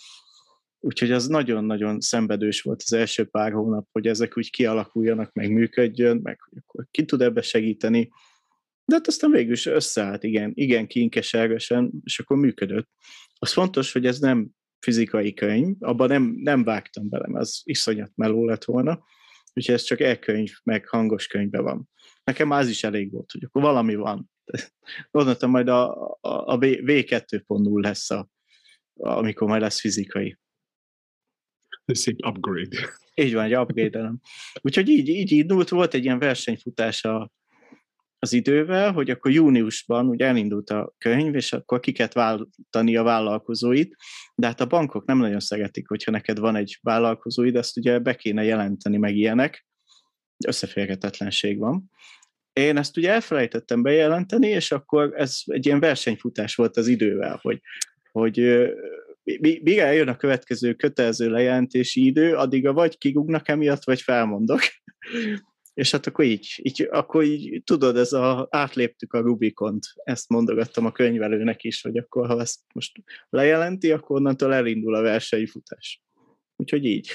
Úgyhogy 0.86 1.10
az 1.10 1.26
nagyon-nagyon 1.26 2.00
szenvedős 2.00 2.62
volt 2.62 2.82
az 2.84 2.92
első 2.92 3.24
pár 3.24 3.52
hónap, 3.52 3.88
hogy 3.92 4.06
ezek 4.06 4.38
úgy 4.38 4.50
kialakuljanak, 4.50 5.32
meg 5.32 5.50
működjön, 5.50 6.20
meg 6.22 6.40
hogy 6.40 6.58
akkor 6.66 6.86
ki 6.90 7.04
tud 7.04 7.22
ebbe 7.22 7.42
segíteni. 7.42 8.08
De 8.84 8.94
hát 8.94 9.06
aztán 9.06 9.30
végül 9.30 9.52
is 9.52 9.66
összeállt, 9.66 10.22
igen, 10.22 10.52
igen 10.54 10.86
kinkesergesen, 10.86 11.90
és 12.04 12.18
akkor 12.18 12.36
működött. 12.36 12.88
Az 13.38 13.52
fontos, 13.52 13.92
hogy 13.92 14.06
ez 14.06 14.18
nem 14.18 14.48
fizikai 14.78 15.34
könyv, 15.34 15.76
abban 15.78 16.08
nem, 16.08 16.34
nem 16.36 16.64
vágtam 16.64 17.08
bele, 17.08 17.38
az 17.38 17.60
iszonyat 17.64 18.12
meló 18.14 18.44
lett 18.44 18.64
volna, 18.64 19.04
úgyhogy 19.54 19.74
ez 19.74 19.82
csak 19.82 20.00
e-könyv, 20.00 20.50
meg 20.62 20.88
hangos 20.88 21.26
könyvben 21.26 21.62
van. 21.62 21.88
Nekem 22.24 22.50
az 22.50 22.68
is 22.68 22.84
elég 22.84 23.12
volt, 23.12 23.30
hogy 23.30 23.44
akkor 23.44 23.62
valami 23.62 23.94
van. 23.94 24.30
Gondoltam, 25.10 25.50
majd 25.50 25.68
a, 25.68 26.10
a, 26.20 26.52
a 26.52 26.58
V2.0 26.58 27.82
lesz, 27.82 28.10
a, 28.10 28.28
amikor 28.94 29.48
majd 29.48 29.60
lesz 29.60 29.80
fizikai. 29.80 30.38
Ez 31.86 31.98
szép 31.98 32.26
upgrade. 32.26 32.76
Így 33.14 33.34
van, 33.34 33.44
egy 33.44 33.56
upgrade 33.56 34.12
Úgyhogy 34.60 34.88
így, 34.88 35.08
így 35.08 35.32
indult, 35.32 35.68
volt 35.68 35.94
egy 35.94 36.04
ilyen 36.04 36.18
versenyfutás 36.18 37.04
a, 37.04 37.32
az 38.18 38.32
idővel, 38.32 38.92
hogy 38.92 39.10
akkor 39.10 39.30
júniusban 39.30 40.08
ugye 40.08 40.26
elindult 40.26 40.70
a 40.70 40.94
könyv, 40.98 41.34
és 41.34 41.52
akkor 41.52 41.80
ki 41.80 41.92
kellett 41.92 42.12
váltani 42.12 42.96
a 42.96 43.02
vállalkozóit, 43.02 43.96
de 44.34 44.46
hát 44.46 44.60
a 44.60 44.66
bankok 44.66 45.06
nem 45.06 45.18
nagyon 45.18 45.40
szeretik, 45.40 45.88
hogyha 45.88 46.10
neked 46.10 46.38
van 46.38 46.56
egy 46.56 46.78
vállalkozóid, 46.82 47.56
azt 47.56 47.76
ugye 47.76 47.98
be 47.98 48.14
kéne 48.14 48.44
jelenteni 48.44 48.96
meg 48.96 49.16
ilyenek, 49.16 49.66
összeférhetetlenség 50.46 51.58
van. 51.58 51.90
Én 52.52 52.76
ezt 52.76 52.96
ugye 52.96 53.12
elfelejtettem 53.12 53.82
bejelenteni, 53.82 54.46
és 54.46 54.72
akkor 54.72 55.12
ez 55.14 55.40
egy 55.44 55.66
ilyen 55.66 55.80
versenyfutás 55.80 56.54
volt 56.54 56.76
az 56.76 56.86
idővel, 56.86 57.38
hogy, 57.42 57.60
hogy 58.12 58.38
míg 59.40 59.78
eljön 59.78 60.08
a 60.08 60.16
következő 60.16 60.74
kötelező 60.74 61.30
lejelentési 61.30 62.04
idő, 62.04 62.34
addig 62.34 62.66
a 62.66 62.72
vagy 62.72 62.98
kigugnak 62.98 63.48
emiatt, 63.48 63.84
vagy 63.84 64.00
felmondok. 64.00 64.60
És 65.74 65.90
hát 65.90 66.06
akkor 66.06 66.24
így, 66.24 66.60
így, 66.62 66.88
akkor 66.90 67.24
így, 67.24 67.62
tudod, 67.64 67.96
ez 67.96 68.12
a, 68.12 68.48
átléptük 68.50 69.12
a 69.12 69.20
Rubikont, 69.20 69.86
ezt 70.04 70.28
mondogattam 70.28 70.86
a 70.86 70.92
könyvelőnek 70.92 71.64
is, 71.64 71.82
hogy 71.82 71.96
akkor 71.96 72.26
ha 72.26 72.40
ezt 72.40 72.60
most 72.74 73.02
lejelenti, 73.28 73.92
akkor 73.92 74.16
onnantól 74.16 74.54
elindul 74.54 74.94
a 74.94 75.02
versenyfutás. 75.02 76.02
Úgyhogy 76.56 76.84
így. 76.84 77.10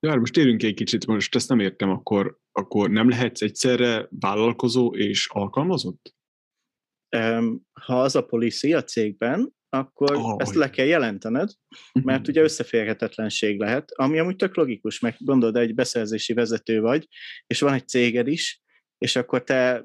Ja, 0.00 0.16
most 0.16 0.32
térünk 0.32 0.62
egy 0.62 0.74
kicsit, 0.74 1.06
most 1.06 1.34
ezt 1.34 1.48
nem 1.48 1.60
értem, 1.60 1.90
akkor, 1.90 2.38
akkor 2.52 2.90
nem 2.90 3.08
lehetsz 3.08 3.42
egyszerre 3.42 4.08
vállalkozó 4.10 4.94
és 4.94 5.28
alkalmazott? 5.32 6.14
Ha 7.80 8.00
az 8.00 8.16
a 8.16 8.24
policy 8.24 8.74
a 8.74 8.84
cégben, 8.84 9.54
akkor 9.74 10.16
oh, 10.16 10.36
ezt 10.38 10.54
le 10.54 10.70
kell 10.70 10.86
jelentened, 10.86 11.50
mert 11.92 12.28
ugye 12.28 12.42
összeférhetetlenség 12.42 13.58
lehet, 13.58 13.90
ami 13.94 14.18
amúgy 14.18 14.36
tök 14.36 14.56
logikus, 14.56 15.00
meg 15.00 15.16
gondolod, 15.18 15.56
egy 15.56 15.74
beszerzési 15.74 16.32
vezető 16.32 16.80
vagy, 16.80 17.08
és 17.46 17.60
van 17.60 17.72
egy 17.72 17.88
céged 17.88 18.28
is, 18.28 18.62
és 18.98 19.16
akkor 19.16 19.42
te 19.44 19.84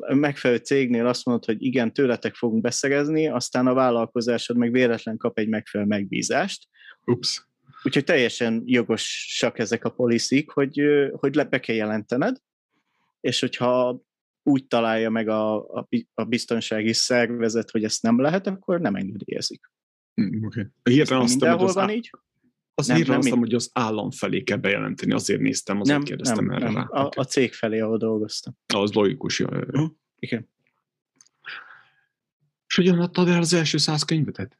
a 0.00 0.14
megfelelő 0.14 0.60
cégnél 0.60 1.06
azt 1.06 1.24
mondod, 1.24 1.44
hogy 1.44 1.62
igen, 1.62 1.92
tőletek 1.92 2.34
fogunk 2.34 2.62
beszerezni, 2.62 3.28
aztán 3.28 3.66
a 3.66 3.74
vállalkozásod 3.74 4.56
meg 4.56 4.72
véletlen 4.72 5.16
kap 5.16 5.38
egy 5.38 5.48
megfelelő 5.48 5.88
megbízást. 5.88 6.68
Ups. 7.04 7.48
Úgyhogy 7.82 8.04
teljesen 8.04 8.62
jogosak 8.64 9.58
ezek 9.58 9.84
a 9.84 9.90
policy 9.90 10.44
hogy, 10.52 10.82
hogy 11.12 11.34
le 11.34 11.44
be 11.44 11.60
kell 11.60 11.76
jelentened, 11.76 12.36
és 13.20 13.40
hogyha 13.40 14.00
úgy 14.42 14.66
találja 14.66 15.10
meg 15.10 15.28
a, 15.28 15.68
a, 15.68 15.88
a 16.14 16.24
biztonsági 16.24 16.92
szervezet, 16.92 17.70
hogy 17.70 17.84
ezt 17.84 18.02
nem 18.02 18.20
lehet, 18.20 18.46
akkor 18.46 18.80
nem 18.80 18.94
engedélyezik. 18.94 19.70
Mm, 20.22 20.44
okay. 20.44 20.66
Hirtelen 20.82 21.22
azt 21.22 21.30
Mindenhol 21.30 21.66
az 21.66 21.74
van 21.74 21.88
á... 21.88 21.92
így? 21.92 22.10
Azt 22.74 22.88
nem, 22.88 23.20
nem, 23.20 23.38
hogy 23.38 23.54
az 23.54 23.70
állam 23.72 24.10
felé 24.10 24.42
kell 24.42 24.56
bejelenteni, 24.56 25.12
azért 25.12 25.40
néztem, 25.40 25.80
azért 25.80 25.96
nem, 25.96 26.06
kérdeztem 26.06 26.44
nem, 26.44 26.56
erre 26.56 26.64
nem. 26.64 26.74
rá. 26.74 26.82
A, 26.82 27.04
okay. 27.04 27.24
a 27.24 27.24
cég 27.24 27.52
felé, 27.52 27.80
ahol 27.80 27.98
dolgoztam. 27.98 28.56
Az 28.74 28.92
logikus, 28.92 29.38
ja. 29.38 29.46
Uh-huh. 29.46 29.90
Igen. 30.18 30.48
És 32.66 32.74
hogyan 32.76 33.00
adtad 33.00 33.28
el 33.28 33.40
az 33.40 33.52
első 33.52 33.78
száz 33.78 34.02
könyvetet? 34.02 34.58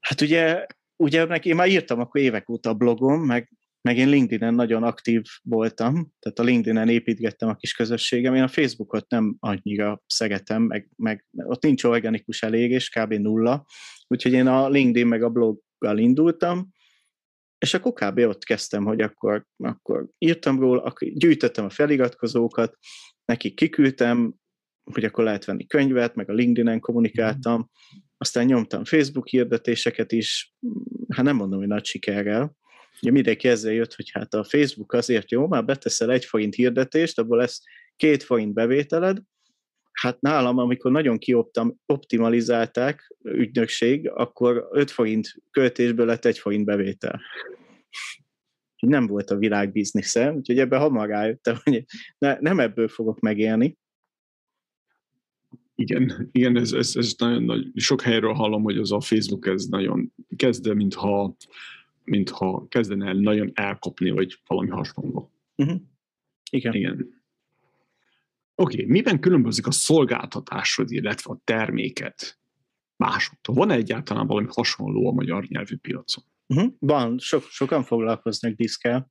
Hát 0.00 0.20
ugye, 0.20 0.66
ugye 0.96 1.26
meg 1.26 1.44
én 1.44 1.54
már 1.54 1.68
írtam 1.68 2.00
akkor 2.00 2.20
évek 2.20 2.48
óta 2.48 2.70
a 2.70 2.74
blogom, 2.74 3.22
meg 3.22 3.50
meg 3.88 3.96
én 3.96 4.08
LinkedIn-en 4.08 4.54
nagyon 4.54 4.82
aktív 4.82 5.22
voltam, 5.42 6.12
tehát 6.18 6.38
a 6.38 6.42
LinkedIn-en 6.42 6.88
építgettem 6.88 7.48
a 7.48 7.54
kis 7.54 7.72
közösségem, 7.72 8.34
én 8.34 8.42
a 8.42 8.48
Facebookot 8.48 9.10
nem 9.10 9.36
annyira 9.40 10.02
szeretem, 10.06 10.62
meg, 10.62 10.90
meg 10.96 11.24
ott 11.34 11.62
nincs 11.62 11.84
organikus 11.84 12.42
elég, 12.42 12.70
és 12.70 12.88
kb. 12.88 13.12
nulla, 13.12 13.66
úgyhogy 14.06 14.32
én 14.32 14.46
a 14.46 14.68
LinkedIn 14.68 15.06
meg 15.06 15.22
a 15.22 15.28
bloggal 15.28 15.98
indultam, 15.98 16.68
És 17.58 17.74
akkor 17.74 17.92
kb. 17.92 18.18
ott 18.18 18.44
kezdtem, 18.44 18.84
hogy 18.84 19.00
akkor, 19.00 19.46
akkor 19.56 20.08
írtam 20.18 20.60
róla, 20.60 20.82
akkor 20.82 21.08
gyűjtöttem 21.08 21.64
a 21.64 21.70
feliratkozókat, 21.70 22.78
nekik 23.24 23.54
kiküldtem, 23.54 24.34
hogy 24.92 25.04
akkor 25.04 25.24
lehet 25.24 25.44
venni 25.44 25.66
könyvet, 25.66 26.14
meg 26.14 26.30
a 26.30 26.32
LinkedIn-en 26.32 26.80
kommunikáltam, 26.80 27.70
aztán 28.16 28.44
nyomtam 28.44 28.84
Facebook 28.84 29.28
hirdetéseket 29.28 30.12
is, 30.12 30.54
hát 31.08 31.24
nem 31.24 31.36
mondom, 31.36 31.58
hogy 31.58 31.68
nagy 31.68 31.84
sikerrel. 31.84 32.56
Ugye 33.02 33.10
mindenki 33.10 33.48
ezzel 33.48 33.72
jött, 33.72 33.94
hogy 33.94 34.10
hát 34.10 34.34
a 34.34 34.44
Facebook 34.44 34.92
azért 34.92 35.30
jó, 35.30 35.46
már 35.48 35.64
beteszel 35.64 36.10
egy 36.10 36.24
forint 36.24 36.54
hirdetést, 36.54 37.18
abból 37.18 37.38
lesz 37.38 37.62
két 37.96 38.22
forint 38.22 38.52
bevételed, 38.52 39.18
Hát 39.94 40.20
nálam, 40.20 40.58
amikor 40.58 40.90
nagyon 40.90 41.18
kioptimalizálták 41.18 43.14
ügynökség, 43.22 44.10
akkor 44.10 44.68
5 44.70 44.90
forint 44.90 45.34
költésből 45.50 46.06
lett 46.06 46.24
1 46.24 46.38
forint 46.38 46.64
bevétel. 46.64 47.20
Nem 48.80 49.06
volt 49.06 49.30
a 49.30 49.36
világ 49.36 49.72
biznisze, 49.72 50.32
úgyhogy 50.32 50.58
ebben 50.58 50.80
hamar 50.80 51.08
rájöttem, 51.08 51.56
hogy 51.64 51.84
ne, 52.18 52.36
nem 52.40 52.60
ebből 52.60 52.88
fogok 52.88 53.20
megélni. 53.20 53.76
Igen, 55.74 56.28
igen 56.32 56.56
ez, 56.56 56.72
ez, 56.72 56.96
ez 56.96 57.14
nagyon 57.18 57.42
nagy, 57.42 57.70
sok 57.74 58.00
helyről 58.00 58.32
hallom, 58.32 58.62
hogy 58.62 58.78
az 58.78 58.92
a 58.92 59.00
Facebook 59.00 59.46
ez 59.46 59.64
nagyon 59.64 60.12
kezd, 60.36 60.74
mintha, 60.74 61.36
mintha 62.04 62.66
kezdene 62.68 63.06
el 63.06 63.14
nagyon 63.14 63.50
elkapni, 63.54 64.10
vagy 64.10 64.40
valami 64.46 64.70
hasonló. 64.70 65.32
Uh-huh. 65.56 65.80
Igen. 66.50 66.74
Igen. 66.74 67.22
Oké, 68.54 68.74
okay, 68.74 68.90
miben 68.90 69.20
különbözik 69.20 69.66
a 69.66 69.70
szolgáltatásod, 69.70 70.90
illetve 70.90 71.32
a 71.32 71.40
terméket 71.44 72.38
másoktól? 72.96 73.54
Van-e 73.54 73.74
egyáltalán 73.74 74.26
valami 74.26 74.46
hasonló 74.50 75.08
a 75.08 75.12
magyar 75.12 75.44
nyelvű 75.44 75.76
piacon? 75.76 76.24
Uh-huh. 76.46 76.72
Van, 76.78 77.18
so, 77.18 77.40
sokan 77.40 77.82
foglalkoznak 77.82 78.52
diszkel. 78.52 79.10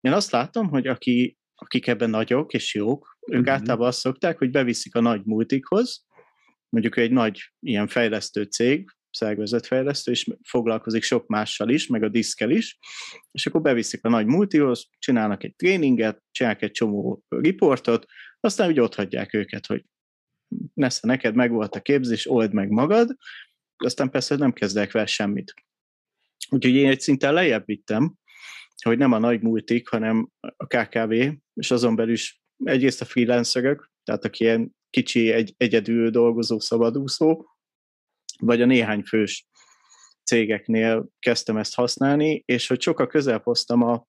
Én 0.00 0.12
azt 0.12 0.30
látom, 0.30 0.68
hogy 0.68 0.86
aki, 0.86 1.38
akik 1.54 1.86
ebben 1.86 2.10
nagyok 2.10 2.52
és 2.52 2.74
jók, 2.74 3.18
ők 3.26 3.38
uh-huh. 3.38 3.54
általában 3.54 3.86
azt 3.86 3.98
szokták, 3.98 4.38
hogy 4.38 4.50
beviszik 4.50 4.94
a 4.94 5.00
nagy 5.00 5.24
multikhoz, 5.24 6.06
mondjuk 6.68 6.96
egy 6.96 7.10
nagy 7.10 7.52
ilyen 7.60 7.86
fejlesztő 7.86 8.42
cég, 8.42 8.90
szervezetfejlesztő, 9.12 10.10
és 10.10 10.28
foglalkozik 10.42 11.02
sok 11.02 11.26
mással 11.26 11.68
is, 11.68 11.86
meg 11.86 12.02
a 12.02 12.08
diszkel 12.08 12.50
is, 12.50 12.78
és 13.30 13.46
akkor 13.46 13.60
beviszik 13.60 14.04
a 14.04 14.08
nagy 14.08 14.26
multihoz, 14.26 14.88
csinálnak 14.98 15.44
egy 15.44 15.56
tréninget, 15.56 16.22
csinálnak 16.30 16.62
egy 16.62 16.70
csomó 16.70 17.22
riportot, 17.28 18.06
aztán 18.40 18.68
úgy 18.68 18.80
ott 18.80 18.94
hagyják 18.94 19.34
őket, 19.34 19.66
hogy 19.66 19.84
nesze, 20.74 21.06
neked 21.06 21.34
meg 21.34 21.50
volt 21.50 21.74
a 21.74 21.80
képzés, 21.80 22.30
old 22.30 22.52
meg 22.52 22.70
magad, 22.70 23.16
aztán 23.76 24.10
persze 24.10 24.36
nem 24.36 24.52
kezdek 24.52 24.92
vele 24.92 25.06
semmit. 25.06 25.54
Úgyhogy 26.50 26.74
én 26.74 26.88
egy 26.88 27.00
szinten 27.00 27.32
lejjebb 27.32 27.66
vittem, 27.66 28.14
hogy 28.82 28.98
nem 28.98 29.12
a 29.12 29.18
nagy 29.18 29.42
multik, 29.42 29.88
hanem 29.88 30.30
a 30.40 30.66
KKV, 30.66 31.12
és 31.54 31.70
azon 31.70 31.96
belül 31.96 32.12
is 32.12 32.42
egyrészt 32.64 33.00
a 33.00 33.04
freelancerök, 33.04 33.90
tehát 34.04 34.24
aki 34.24 34.44
ilyen 34.44 34.74
kicsi, 34.90 35.30
egy, 35.30 35.54
egyedül 35.56 36.10
dolgozó 36.10 36.58
szabadúszó, 36.58 37.44
vagy 38.42 38.62
a 38.62 38.66
néhány 38.66 39.02
fős 39.02 39.46
cégeknél 40.24 41.08
kezdtem 41.18 41.56
ezt 41.56 41.74
használni, 41.74 42.42
és 42.44 42.66
hogy 42.66 42.80
sokkal 42.80 43.06
közel 43.06 43.40
hoztam 43.44 43.82
a, 43.82 44.06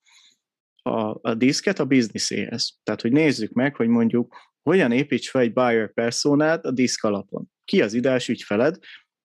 a, 0.81 1.17
a 1.21 1.33
diszket 1.33 1.79
a 1.79 1.85
bizniszéhez. 1.85 2.79
Tehát, 2.83 3.01
hogy 3.01 3.11
nézzük 3.11 3.51
meg, 3.51 3.75
hogy 3.75 3.87
mondjuk 3.87 4.35
hogyan 4.61 4.91
építs 4.91 5.29
fel 5.29 5.41
egy 5.41 5.53
buyer 5.53 5.93
personát 5.93 6.65
a 6.65 6.71
diszk 6.71 7.03
alapon. 7.03 7.51
Ki 7.65 7.81
az 7.81 7.93
ideális 7.93 8.27
ügyfeled, 8.27 8.77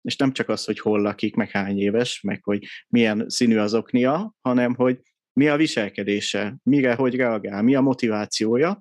és 0.02 0.16
nem 0.16 0.32
csak 0.32 0.48
az, 0.48 0.64
hogy 0.64 0.80
hol 0.80 1.00
lakik, 1.00 1.34
meg 1.34 1.50
hány 1.50 1.78
éves, 1.78 2.20
meg 2.20 2.42
hogy 2.42 2.66
milyen 2.88 3.24
színű 3.28 3.56
az 3.56 3.74
oknia, 3.74 4.34
hanem 4.40 4.74
hogy 4.74 5.00
mi 5.32 5.48
a 5.48 5.56
viselkedése, 5.56 6.56
mire, 6.62 6.94
hogy 6.94 7.14
reagál, 7.14 7.62
mi 7.62 7.74
a 7.74 7.80
motivációja, 7.80 8.80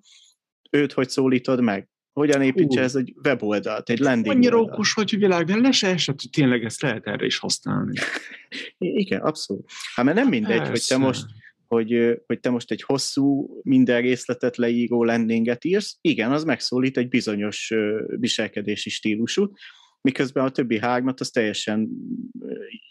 őt 0.71 0.93
hogy 0.93 1.09
szólítod 1.09 1.61
meg, 1.61 1.89
hogyan 2.17 2.41
építse 2.41 2.81
ez 2.81 2.95
egy 2.95 3.13
weboldalt, 3.23 3.89
egy 3.89 3.99
landing 3.99 4.35
Annyira 4.35 4.59
okos 4.59 4.93
vagy, 4.93 5.09
hogy 5.09 5.19
világ, 5.19 5.45
de 5.45 5.55
le 5.55 5.71
se 5.71 5.87
esett, 5.87 6.21
hogy 6.21 6.29
tényleg 6.29 6.63
ezt 6.63 6.81
lehet 6.81 7.07
erre 7.07 7.25
is 7.25 7.37
használni. 7.37 7.99
Igen, 8.77 9.21
abszolút. 9.21 9.69
Hát 9.95 10.05
mert 10.05 10.17
nem 10.17 10.27
mindegy, 10.27 10.57
Persze. 10.57 10.71
hogy 10.71 10.85
te 10.87 10.97
most 10.97 11.25
hogy, 11.67 12.21
hogy 12.25 12.39
te 12.39 12.49
most 12.49 12.71
egy 12.71 12.81
hosszú, 12.81 13.59
minden 13.61 14.01
részletet 14.01 14.57
leíró 14.57 15.03
landinget 15.03 15.65
írsz, 15.65 15.97
igen, 16.01 16.31
az 16.31 16.43
megszólít 16.43 16.97
egy 16.97 17.07
bizonyos 17.07 17.73
viselkedési 18.07 18.89
stílusút, 18.89 19.59
miközben 20.01 20.45
a 20.45 20.49
többi 20.49 20.79
hármat 20.79 21.19
az 21.19 21.29
teljesen 21.29 21.89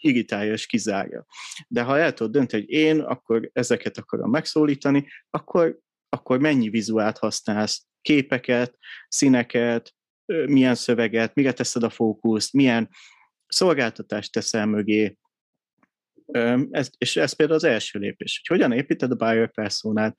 irritálja 0.01 0.51
és 0.51 0.65
kizárja. 0.65 1.25
De 1.67 1.81
ha 1.81 1.97
el 1.97 2.13
tudod 2.13 2.31
dönteni, 2.31 2.63
hogy 2.63 2.71
én 2.71 2.99
akkor 2.99 3.49
ezeket 3.53 3.97
akarom 3.97 4.29
megszólítani, 4.29 5.07
akkor, 5.29 5.79
akkor 6.09 6.39
mennyi 6.39 6.69
vizuált 6.69 7.17
használsz, 7.17 7.85
képeket, 8.07 8.77
színeket, 9.07 9.93
milyen 10.25 10.75
szöveget, 10.75 11.35
mire 11.35 11.53
teszed 11.53 11.83
a 11.83 11.89
fókuszt, 11.89 12.53
milyen 12.53 12.89
szolgáltatást 13.47 14.31
teszel 14.31 14.65
mögé, 14.65 15.17
ez, 16.71 16.89
és 16.97 17.15
ez 17.15 17.33
például 17.33 17.57
az 17.57 17.63
első 17.63 17.99
lépés, 17.99 18.41
hogy 18.43 18.57
hogyan 18.57 18.77
építed 18.77 19.11
a 19.11 19.15
buyer 19.15 19.51
personát, 19.51 20.17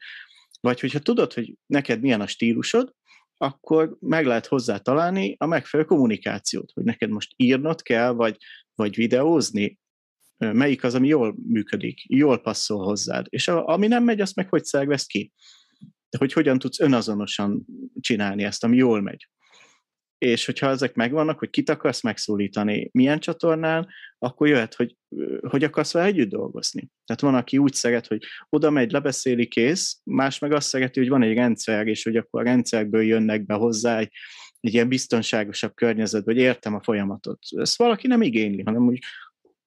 vagy 0.60 0.80
hogyha 0.80 0.98
tudod, 0.98 1.32
hogy 1.32 1.54
neked 1.66 2.00
milyen 2.00 2.20
a 2.20 2.26
stílusod, 2.26 2.92
akkor 3.36 3.96
meg 4.00 4.26
lehet 4.26 4.46
hozzá 4.46 4.76
találni 4.76 5.34
a 5.38 5.46
megfelelő 5.46 5.88
kommunikációt, 5.88 6.70
hogy 6.74 6.84
neked 6.84 7.10
most 7.10 7.32
írnod 7.36 7.82
kell, 7.82 8.10
vagy, 8.10 8.36
vagy 8.74 8.96
videózni, 8.96 9.78
melyik 10.36 10.84
az, 10.84 10.94
ami 10.94 11.08
jól 11.08 11.36
működik, 11.46 12.00
jól 12.08 12.40
passzol 12.40 12.84
hozzád, 12.84 13.26
és 13.28 13.48
a, 13.48 13.66
ami 13.66 13.86
nem 13.86 14.04
megy, 14.04 14.20
azt 14.20 14.34
meg 14.34 14.48
hogy 14.48 14.64
szervez 14.64 15.06
ki. 15.06 15.32
De 16.10 16.18
hogy 16.18 16.32
hogyan 16.32 16.58
tudsz 16.58 16.80
önazonosan 16.80 17.66
csinálni 18.00 18.44
ezt, 18.44 18.64
ami 18.64 18.76
jól 18.76 19.00
megy 19.00 19.28
és 20.18 20.46
hogyha 20.46 20.68
ezek 20.68 20.94
megvannak, 20.94 21.38
hogy 21.38 21.50
kit 21.50 21.70
akarsz 21.70 22.02
megszólítani, 22.02 22.88
milyen 22.92 23.18
csatornán, 23.18 23.88
akkor 24.18 24.48
jöhet, 24.48 24.74
hogy 24.74 24.96
hogy 25.48 25.64
akarsz 25.64 25.92
vele 25.92 26.06
együtt 26.06 26.28
dolgozni. 26.28 26.88
Tehát 27.04 27.20
van, 27.20 27.34
aki 27.34 27.58
úgy 27.58 27.72
szeret, 27.72 28.06
hogy 28.06 28.22
oda 28.48 28.70
megy, 28.70 28.90
lebeszéli, 28.90 29.46
kész, 29.46 30.00
más 30.04 30.38
meg 30.38 30.52
azt 30.52 30.68
szereti, 30.68 31.00
hogy 31.00 31.08
van 31.08 31.22
egy 31.22 31.34
rendszer, 31.34 31.86
és 31.86 32.02
hogy 32.02 32.16
akkor 32.16 32.40
a 32.40 32.44
rendszerből 32.44 33.02
jönnek 33.02 33.46
be 33.46 33.54
hozzá 33.54 33.98
egy, 33.98 34.12
egy 34.60 34.74
ilyen 34.74 34.88
biztonságosabb 34.88 35.74
környezet, 35.74 36.24
hogy 36.24 36.36
értem 36.36 36.74
a 36.74 36.82
folyamatot. 36.82 37.38
Ezt 37.56 37.76
valaki 37.76 38.06
nem 38.06 38.22
igényli, 38.22 38.62
hanem 38.62 38.86
úgy 38.86 38.98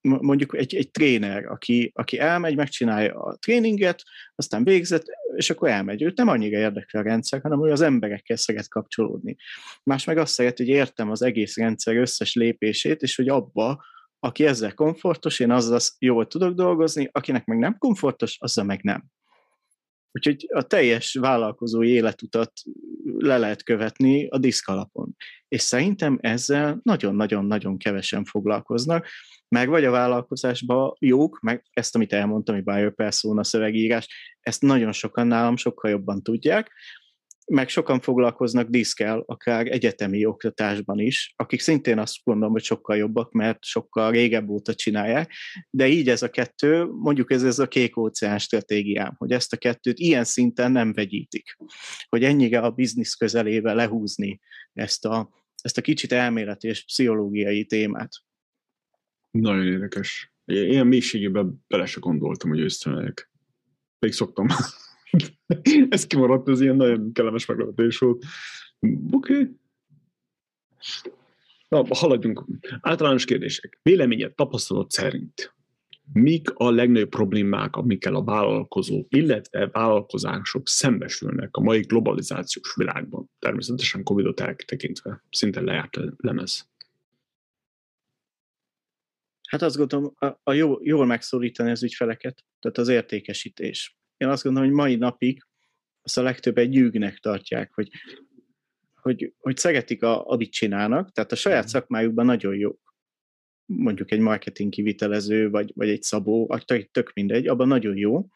mondjuk 0.01 0.57
egy, 0.57 0.75
egy 0.75 0.91
tréner, 0.91 1.45
aki, 1.45 1.91
aki 1.95 2.19
elmegy, 2.19 2.55
megcsinálja 2.55 3.21
a 3.21 3.35
tréninget, 3.35 4.03
aztán 4.35 4.63
végzett, 4.63 5.05
és 5.35 5.49
akkor 5.49 5.69
elmegy. 5.69 6.03
Őt 6.03 6.17
nem 6.17 6.27
annyira 6.27 6.57
érdekli 6.57 6.99
a 6.99 7.03
rendszer, 7.03 7.41
hanem 7.41 7.59
hogy 7.59 7.71
az 7.71 7.81
emberekkel 7.81 8.37
szeret 8.37 8.67
kapcsolódni. 8.67 9.35
Más 9.83 10.03
meg 10.03 10.17
azt 10.17 10.33
szeret, 10.33 10.57
hogy 10.57 10.67
értem 10.67 11.11
az 11.11 11.21
egész 11.21 11.57
rendszer 11.57 11.95
összes 11.95 12.33
lépését, 12.33 13.01
és 13.01 13.15
hogy 13.15 13.29
abba, 13.29 13.83
aki 14.19 14.45
ezzel 14.45 14.73
komfortos, 14.73 15.39
én 15.39 15.51
azzal 15.51 15.79
jól 15.99 16.27
tudok 16.27 16.53
dolgozni, 16.53 17.09
akinek 17.11 17.45
meg 17.45 17.57
nem 17.57 17.77
komfortos, 17.77 18.37
azzal 18.39 18.65
meg 18.65 18.83
nem. 18.83 19.03
Úgyhogy 20.11 20.47
a 20.53 20.61
teljes 20.61 21.13
vállalkozói 21.13 21.89
életutat 21.89 22.51
le 23.17 23.37
lehet 23.37 23.63
követni 23.63 24.27
a 24.27 24.37
diszk 24.37 24.67
alapon. 24.67 25.15
És 25.47 25.61
szerintem 25.61 26.17
ezzel 26.21 26.79
nagyon-nagyon-nagyon 26.83 27.77
kevesen 27.77 28.25
foglalkoznak, 28.25 29.07
meg 29.47 29.69
vagy 29.69 29.85
a 29.85 29.91
vállalkozásban 29.91 30.95
jók, 30.99 31.39
meg 31.39 31.63
ezt, 31.73 31.95
amit 31.95 32.13
elmondtam, 32.13 32.55
hogy 32.55 32.63
buyer 32.63 32.95
persona 32.95 33.43
szövegírás, 33.43 34.07
ezt 34.39 34.61
nagyon 34.61 34.91
sokan 34.91 35.27
nálam 35.27 35.57
sokkal 35.57 35.91
jobban 35.91 36.23
tudják, 36.23 36.71
meg 37.47 37.69
sokan 37.69 37.99
foglalkoznak 37.99 38.69
diszkel, 38.69 39.23
akár 39.25 39.67
egyetemi 39.67 40.25
oktatásban 40.25 40.99
is, 40.99 41.33
akik 41.35 41.59
szintén 41.59 41.99
azt 41.99 42.15
gondolom, 42.23 42.51
hogy 42.51 42.63
sokkal 42.63 42.97
jobbak, 42.97 43.31
mert 43.31 43.63
sokkal 43.63 44.11
régebb 44.11 44.49
óta 44.49 44.73
csinálják, 44.73 45.33
de 45.69 45.87
így 45.87 46.09
ez 46.09 46.21
a 46.21 46.29
kettő, 46.29 46.85
mondjuk 46.85 47.31
ez, 47.31 47.43
ez 47.43 47.59
a 47.59 47.67
kék 47.67 47.97
óceán 47.97 48.37
stratégiám, 48.37 49.15
hogy 49.17 49.31
ezt 49.31 49.53
a 49.53 49.57
kettőt 49.57 49.99
ilyen 49.99 50.23
szinten 50.23 50.71
nem 50.71 50.93
vegyítik, 50.93 51.57
hogy 52.09 52.23
ennyire 52.23 52.59
a 52.59 52.71
biznisz 52.71 53.13
közelébe 53.13 53.73
lehúzni 53.73 54.39
ezt 54.73 55.05
a, 55.05 55.29
ezt 55.63 55.77
a 55.77 55.81
kicsit 55.81 56.11
elméleti 56.11 56.67
és 56.67 56.85
pszichológiai 56.85 57.65
témát. 57.65 58.09
Nagyon 59.31 59.65
érdekes. 59.65 60.33
Ilyen 60.45 60.87
mélységében 60.87 61.63
bele 61.67 61.85
se 61.85 61.99
gondoltam, 61.99 62.49
hogy 62.49 62.61
összenek. 62.61 63.29
Még 63.99 64.11
szoktam. 64.11 64.47
Ez 65.89 66.07
kimaradt, 66.07 66.49
ez 66.49 66.61
ilyen 66.61 66.75
nagyon 66.75 67.13
kellemes 67.13 67.45
meglepetés 67.45 67.97
volt. 67.97 68.23
Oké. 69.11 69.33
Okay. 69.33 69.59
Na, 71.67 71.85
haladjunk. 71.89 72.45
Általános 72.81 73.25
kérdések. 73.25 73.79
Véleményed, 73.81 74.33
tapasztalat 74.33 74.91
szerint 74.91 75.53
mik 76.13 76.49
a 76.53 76.71
legnagyobb 76.71 77.09
problémák, 77.09 77.75
amikkel 77.75 78.15
a 78.15 78.23
vállalkozók, 78.23 79.07
illetve 79.09 79.67
vállalkozások 79.67 80.67
szembesülnek 80.67 81.55
a 81.55 81.61
mai 81.61 81.81
globalizációs 81.81 82.75
világban? 82.75 83.29
Természetesen 83.39 84.03
Covid-ot 84.03 84.39
eltekintve, 84.39 85.23
szinte 85.29 85.61
lejárt 85.61 85.97
lemez. 86.17 86.69
Hát 89.49 89.61
azt 89.61 89.77
gondolom, 89.77 90.13
a, 90.15 90.25
a 90.43 90.53
jó, 90.53 90.77
jól 90.81 91.05
megszólítani 91.05 91.71
az 91.71 91.83
ügyfeleket, 91.83 92.45
tehát 92.59 92.77
az 92.77 92.87
értékesítés. 92.87 93.99
Én 94.21 94.27
azt 94.27 94.43
gondolom, 94.43 94.67
hogy 94.67 94.77
mai 94.77 94.95
napig 94.95 95.43
azt 96.01 96.17
a 96.17 96.21
legtöbb 96.21 96.57
egy 96.57 96.69
gyűgnek 96.69 97.17
tartják, 97.17 97.73
hogy, 97.73 97.89
hogy, 99.01 99.33
hogy 99.37 99.57
szeretik, 99.57 100.03
a, 100.03 100.27
amit 100.29 100.51
csinálnak, 100.51 101.11
tehát 101.11 101.31
a 101.31 101.35
saját 101.35 101.67
szakmájukban 101.67 102.25
nagyon 102.25 102.55
jók. 102.55 102.95
Mondjuk 103.65 104.11
egy 104.11 104.19
marketing 104.19 104.71
kivitelező, 104.71 105.49
vagy, 105.49 105.71
vagy 105.75 105.89
egy 105.89 106.01
szabó, 106.01 106.57
tök 106.91 107.13
mindegy, 107.13 107.47
abban 107.47 107.67
nagyon 107.67 107.97
jó, 107.97 108.27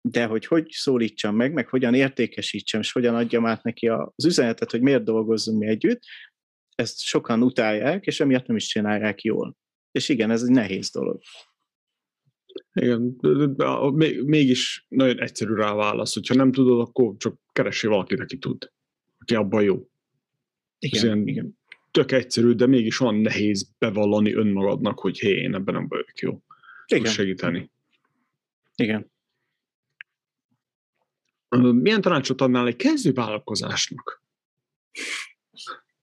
de 0.00 0.24
hogy 0.24 0.46
hogy 0.46 0.70
szólítsam 0.70 1.36
meg, 1.36 1.52
meg 1.52 1.68
hogyan 1.68 1.94
értékesítsem, 1.94 2.80
és 2.80 2.92
hogyan 2.92 3.14
adjam 3.14 3.46
át 3.46 3.62
neki 3.62 3.88
az 3.88 4.24
üzenetet, 4.24 4.70
hogy 4.70 4.80
miért 4.80 5.04
dolgozzunk 5.04 5.58
mi 5.58 5.66
együtt, 5.66 6.02
ezt 6.74 7.00
sokan 7.00 7.42
utálják, 7.42 8.06
és 8.06 8.20
emiatt 8.20 8.46
nem 8.46 8.56
is 8.56 8.66
csinálják 8.66 9.22
jól. 9.22 9.56
És 9.90 10.08
igen, 10.08 10.30
ez 10.30 10.42
egy 10.42 10.50
nehéz 10.50 10.90
dolog. 10.90 11.20
Igen, 12.72 13.16
mégis 14.24 14.86
nagyon 14.88 15.20
egyszerű 15.20 15.54
rá 15.54 15.74
válasz. 15.74 16.14
Hogyha 16.14 16.34
nem 16.34 16.52
tudod, 16.52 16.80
akkor 16.80 17.14
csak 17.16 17.38
keressél 17.52 17.90
valakit, 17.90 18.20
aki 18.20 18.38
tud. 18.38 18.72
Aki 19.18 19.34
abban 19.34 19.62
jó. 19.62 19.88
Igen, 20.78 21.04
ilyen 21.04 21.28
igen. 21.28 21.58
Tök 21.90 22.12
egyszerű, 22.12 22.52
de 22.52 22.66
mégis 22.66 23.00
olyan 23.00 23.14
nehéz 23.14 23.70
bevallani 23.78 24.34
önmagadnak, 24.34 24.98
hogy 24.98 25.18
hé, 25.18 25.28
én 25.28 25.54
ebben 25.54 25.74
nem 25.74 25.88
vagyok 25.88 26.18
jó. 26.18 26.42
Igen. 26.86 27.12
segíteni. 27.12 27.70
Igen. 28.76 29.12
Milyen 31.58 32.00
tanácsot 32.00 32.40
adnál 32.40 32.66
egy 32.66 32.76
kezdő 32.76 33.12
vállalkozásnak? 33.12 34.22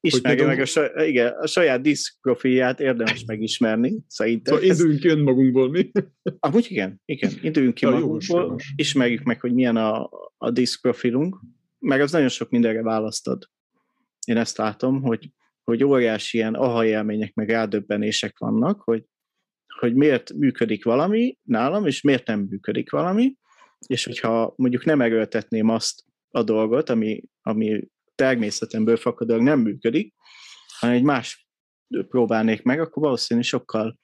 Ismerje 0.03 0.45
meg 0.45 0.59
a, 0.59 0.65
saj, 0.65 1.07
igen, 1.07 1.33
a 1.33 1.47
saját 1.47 1.81
diszk 1.81 2.21
profilját 2.21 2.79
érdemes 2.79 3.25
megismerni, 3.25 3.99
szerintem. 4.07 4.53
Szóval 4.53 4.69
induljunk 4.69 4.99
ki 4.99 5.07
önmagunkból, 5.07 5.69
mi? 5.69 5.91
Amúgy 6.39 6.67
igen, 6.69 7.01
igen, 7.05 7.31
induljunk 7.41 7.75
ki 7.75 7.85
ja, 7.85 7.91
magunkból, 7.91 8.41
jó, 8.41 8.55
ismerjük 8.75 9.23
meg, 9.23 9.39
hogy 9.39 9.53
milyen 9.53 9.75
a, 9.75 10.09
a 10.37 10.51
diszk 10.51 10.81
profilunk, 10.81 11.39
meg 11.79 12.01
az 12.01 12.11
nagyon 12.11 12.29
sok 12.29 12.49
mindenre 12.49 12.81
választod. 12.81 13.49
Én 14.25 14.37
ezt 14.37 14.57
látom, 14.57 15.01
hogy, 15.01 15.31
hogy 15.63 15.83
óriási 15.83 16.37
ilyen 16.37 16.53
aha 16.53 16.85
élmények, 16.85 17.33
meg 17.33 17.49
rádöbbenések 17.49 18.37
vannak, 18.37 18.81
hogy, 18.81 19.03
hogy 19.79 19.93
miért 19.93 20.33
működik 20.33 20.83
valami 20.83 21.37
nálam, 21.43 21.87
és 21.87 22.01
miért 22.01 22.27
nem 22.27 22.39
működik 22.39 22.91
valami, 22.91 23.35
és 23.87 24.05
hogyha 24.05 24.53
mondjuk 24.55 24.85
nem 24.85 25.01
erőltetném 25.01 25.69
azt 25.69 26.03
a 26.31 26.43
dolgot, 26.43 26.89
ami, 26.89 27.23
ami 27.41 27.89
természetemből 28.21 28.97
fakadóan 28.97 29.43
nem 29.43 29.59
működik, 29.59 30.13
hanem 30.79 30.95
egy 30.95 31.03
más 31.03 31.47
próbálnék 32.07 32.61
meg, 32.61 32.79
akkor 32.79 33.03
valószínűleg 33.03 33.49
sokkal 33.49 33.99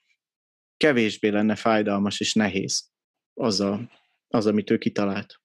kevésbé 0.78 1.28
lenne 1.30 1.56
fájdalmas 1.56 2.20
és 2.20 2.34
nehéz 2.34 2.90
az, 3.34 3.60
a, 3.60 3.92
az 4.28 4.46
amit 4.46 4.70
ő 4.70 4.78
kitalált. 4.78 5.42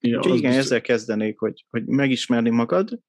Ja, 0.00 0.16
Úgyhogy 0.16 0.36
igen, 0.36 0.50
biztos... 0.50 0.66
ezzel 0.66 0.80
kezdenék, 0.80 1.38
hogy, 1.38 1.64
hogy 1.68 1.86
megismerni 1.86 2.50
magad, 2.50 3.00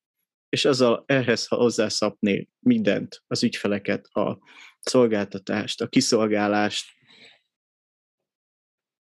és 0.50 0.66
azzal 0.66 1.04
ehhez 1.06 1.48
hozzászapni 1.48 2.50
mindent, 2.60 3.24
az 3.28 3.44
ügyfeleket, 3.44 4.06
a 4.06 4.40
szolgáltatást, 4.80 5.82
a 5.82 5.88
kiszolgálást. 5.88 6.92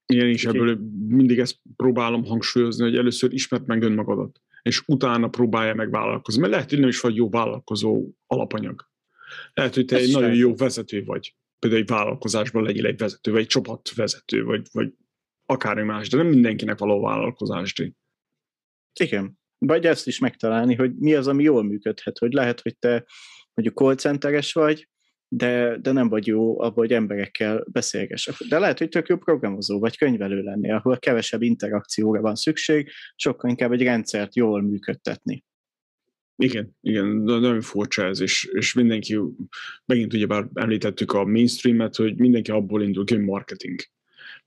Igen, 0.05 0.27
és 0.27 0.45
ebből 0.45 0.79
mindig 1.07 1.39
ezt 1.39 1.59
próbálom 1.75 2.23
hangsúlyozni, 2.23 2.83
hogy 2.83 2.95
először 2.95 3.33
ismert 3.33 3.65
meg 3.65 3.81
önmagadat 3.81 4.43
és 4.65 4.83
utána 4.85 5.27
próbálja 5.27 5.73
meg 5.73 5.91
vállalkozni. 5.91 6.39
Mert 6.39 6.53
lehet, 6.53 6.69
hogy 6.69 6.79
nem 6.79 6.89
is 6.89 6.99
vagy 6.99 7.15
jó 7.15 7.29
vállalkozó 7.29 8.09
alapanyag. 8.27 8.89
Lehet, 9.53 9.75
hogy 9.75 9.85
te 9.85 9.95
Ez 9.95 10.01
egy 10.01 10.11
nagyon 10.11 10.33
jó 10.33 10.55
vezető 10.55 11.03
vagy. 11.03 11.35
Például 11.59 11.81
egy 11.81 11.89
vállalkozásban 11.89 12.63
legyél 12.63 12.85
egy 12.85 12.97
vezető, 12.97 13.31
vagy 13.31 13.41
egy 13.41 13.47
csapatvezető, 13.47 14.43
vagy, 14.43 14.67
vagy 14.71 14.93
akármi 15.45 15.83
más, 15.83 16.09
de 16.09 16.17
nem 16.17 16.27
mindenkinek 16.27 16.77
való 16.77 17.01
vállalkozást. 17.01 17.93
Igen. 18.99 19.39
Vagy 19.57 19.85
ezt 19.85 20.07
is 20.07 20.19
megtalálni, 20.19 20.75
hogy 20.75 20.95
mi 20.95 21.13
az, 21.13 21.27
ami 21.27 21.43
jól 21.43 21.63
működhet. 21.63 22.17
Hogy 22.17 22.33
lehet, 22.33 22.61
hogy 22.61 22.77
te 22.77 23.05
mondjuk 23.53 23.77
call 23.77 23.95
centeres 23.95 24.53
vagy, 24.53 24.89
de, 25.37 25.77
de 25.81 25.91
nem 25.91 26.09
vagy 26.09 26.27
jó 26.27 26.59
abban, 26.59 26.73
hogy 26.73 26.93
emberekkel 26.93 27.65
beszélgess. 27.71 28.29
De 28.49 28.59
lehet, 28.59 28.77
hogy 28.77 28.89
tök 28.89 29.07
jó 29.07 29.17
programozó 29.17 29.79
vagy 29.79 29.97
könyvelő 29.97 30.41
lennél, 30.41 30.75
ahol 30.75 30.97
kevesebb 30.97 31.41
interakcióra 31.41 32.21
van 32.21 32.35
szükség, 32.35 32.89
sokkal 33.15 33.49
inkább 33.49 33.71
egy 33.71 33.83
rendszert 33.83 34.35
jól 34.35 34.61
működtetni. 34.61 35.43
Igen, 36.37 36.75
igen, 36.81 37.25
de 37.25 37.33
nagyon 37.33 37.61
furcsa 37.61 38.05
ez, 38.05 38.19
és, 38.19 38.49
és 38.51 38.73
mindenki, 38.73 39.19
megint 39.85 40.13
ugyebár 40.13 40.47
említettük 40.53 41.11
a 41.11 41.25
mainstreamet, 41.25 41.95
hogy 41.95 42.17
mindenki 42.17 42.51
abból 42.51 42.83
indul 42.83 43.03
hogy 43.07 43.19
marketing. 43.19 43.79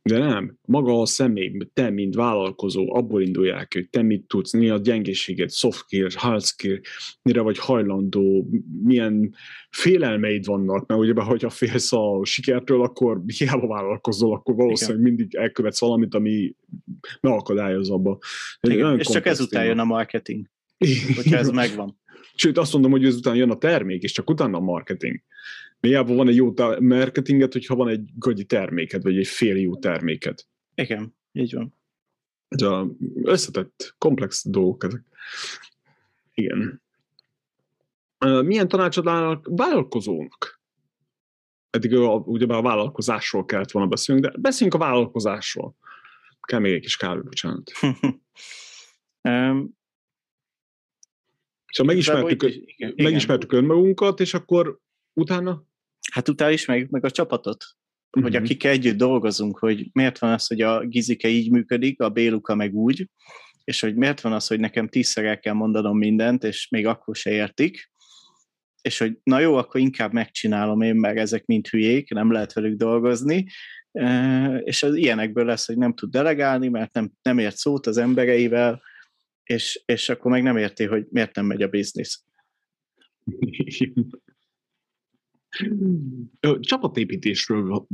De 0.08 0.18
nem, 0.18 0.58
maga 0.64 1.00
a 1.00 1.06
személy, 1.06 1.56
te, 1.72 1.90
mint 1.90 2.14
vállalkozó, 2.14 2.94
abból 2.94 3.22
indulják, 3.22 3.72
hogy 3.72 3.88
te 3.88 4.02
mit 4.02 4.26
tudsz, 4.26 4.52
mi 4.52 4.68
a 4.68 4.78
gyengeséged, 4.78 5.50
soft 5.50 5.78
skill, 5.78 6.08
hard 6.14 6.42
skill, 6.42 6.80
mire 7.22 7.40
vagy 7.40 7.58
hajlandó, 7.58 8.48
milyen 8.82 9.34
félelmeid 9.70 10.44
vannak, 10.44 10.86
mert 10.86 11.00
ugye, 11.00 11.22
hogyha 11.22 11.50
félsz 11.50 11.92
a 11.92 12.20
sikertől, 12.24 12.82
akkor 12.82 13.22
hiába 13.38 13.66
vállalkozol, 13.66 14.34
akkor 14.34 14.54
valószínűleg 14.54 15.00
Igen. 15.00 15.12
mindig 15.14 15.34
elkövetsz 15.34 15.80
valamit, 15.80 16.14
ami 16.14 16.54
megakadályoz 17.20 17.90
abba. 17.90 18.18
Igen. 18.60 18.98
És 18.98 19.06
csak 19.06 19.26
ezután 19.26 19.64
jön 19.64 19.78
a 19.78 19.84
marketing, 19.84 20.46
hogyha 21.16 21.36
ez 21.36 21.50
megvan. 21.50 21.98
Sőt, 22.34 22.58
azt 22.58 22.72
mondom, 22.72 22.90
hogy 22.90 23.04
ezután 23.04 23.34
jön 23.34 23.50
a 23.50 23.58
termék, 23.58 24.02
és 24.02 24.12
csak 24.12 24.30
utána 24.30 24.56
a 24.56 24.60
marketing. 24.60 25.22
Miért 25.80 26.08
van 26.08 26.28
egy 26.28 26.36
jó 26.36 26.54
marketinget, 26.80 27.52
hogyha 27.52 27.74
van 27.74 27.88
egy 27.88 28.10
gagyi 28.14 28.44
terméked, 28.44 29.02
vagy 29.02 29.16
egy 29.16 29.26
fél 29.26 29.56
jó 29.56 29.76
terméked. 29.76 30.38
Igen, 30.74 31.14
így 31.32 31.54
van. 31.54 31.74
Ez 32.48 32.62
a 32.62 32.90
összetett, 33.22 33.94
komplex 33.98 34.48
dolgok 34.48 34.84
ezek. 34.84 35.02
Igen. 36.34 36.82
Milyen 38.18 38.68
tanácsod 38.68 39.04
vállalkozónak? 39.42 40.60
Eddig 41.70 41.92
ugyebár 42.24 42.58
a 42.58 42.62
vállalkozásról 42.62 43.44
kellett 43.44 43.70
volna 43.70 43.88
beszélnünk, 43.88 44.26
de 44.26 44.38
beszéljünk 44.38 44.80
a 44.80 44.84
vállalkozásról. 44.84 45.76
Kell 46.40 46.58
még 46.58 46.72
egy 46.72 46.80
kis 46.80 46.96
kávé, 46.96 47.20
bocsánat. 47.20 47.72
um, 49.28 49.76
Szóval 51.72 51.94
megismertük, 51.94 52.42
igen, 52.42 52.92
megismertük 52.96 53.52
önmagunkat, 53.52 54.20
és 54.20 54.34
akkor 54.34 54.78
utána? 55.12 55.67
Hát 56.12 56.28
utána 56.28 56.50
ismerjük 56.50 56.90
meg 56.90 57.04
a 57.04 57.10
csapatot, 57.10 57.64
uh-huh. 57.64 58.22
hogy 58.22 58.32
mhm. 58.32 58.42
akik 58.44 58.64
együtt 58.64 58.96
dolgozunk, 58.96 59.58
hogy 59.58 59.88
miért 59.92 60.18
van 60.18 60.32
az, 60.32 60.46
hogy 60.46 60.60
a 60.60 60.86
Gizike 60.86 61.28
így 61.28 61.50
működik, 61.50 62.00
a 62.00 62.08
Béluka 62.08 62.54
meg 62.54 62.74
úgy, 62.74 63.08
és 63.64 63.80
hogy 63.80 63.94
miért 63.94 64.20
van 64.20 64.32
az, 64.32 64.46
hogy 64.46 64.60
nekem 64.60 64.88
tízszer 64.88 65.24
el 65.24 65.38
kell 65.38 65.54
mondanom 65.54 65.98
mindent, 65.98 66.44
és 66.44 66.68
még 66.68 66.86
akkor 66.86 67.16
se 67.16 67.30
értik, 67.30 67.90
és 68.82 68.98
hogy 68.98 69.18
na 69.22 69.40
jó, 69.40 69.54
akkor 69.54 69.80
inkább 69.80 70.12
megcsinálom 70.12 70.80
én, 70.80 70.94
meg 70.94 71.16
ezek 71.16 71.44
mind 71.44 71.66
hülyék, 71.66 72.10
nem 72.10 72.32
lehet 72.32 72.52
velük 72.52 72.76
dolgozni, 72.76 73.46
és 74.60 74.82
az 74.82 74.94
ilyenekből 74.94 75.44
lesz, 75.44 75.66
hogy 75.66 75.76
nem 75.76 75.94
tud 75.94 76.10
delegálni, 76.10 76.68
mert 76.68 76.92
nem, 76.92 77.10
nem 77.22 77.38
ért 77.38 77.56
szót 77.56 77.86
az 77.86 77.96
embereivel, 77.96 78.82
és, 79.44 79.82
és 79.84 80.08
akkor 80.08 80.30
meg 80.30 80.42
nem 80.42 80.56
érti, 80.56 80.84
hogy 80.84 81.06
miért 81.10 81.34
nem 81.34 81.46
megy 81.46 81.62
a 81.62 81.68
biznisz. 81.68 82.24
Csapatépítésről 86.60 87.86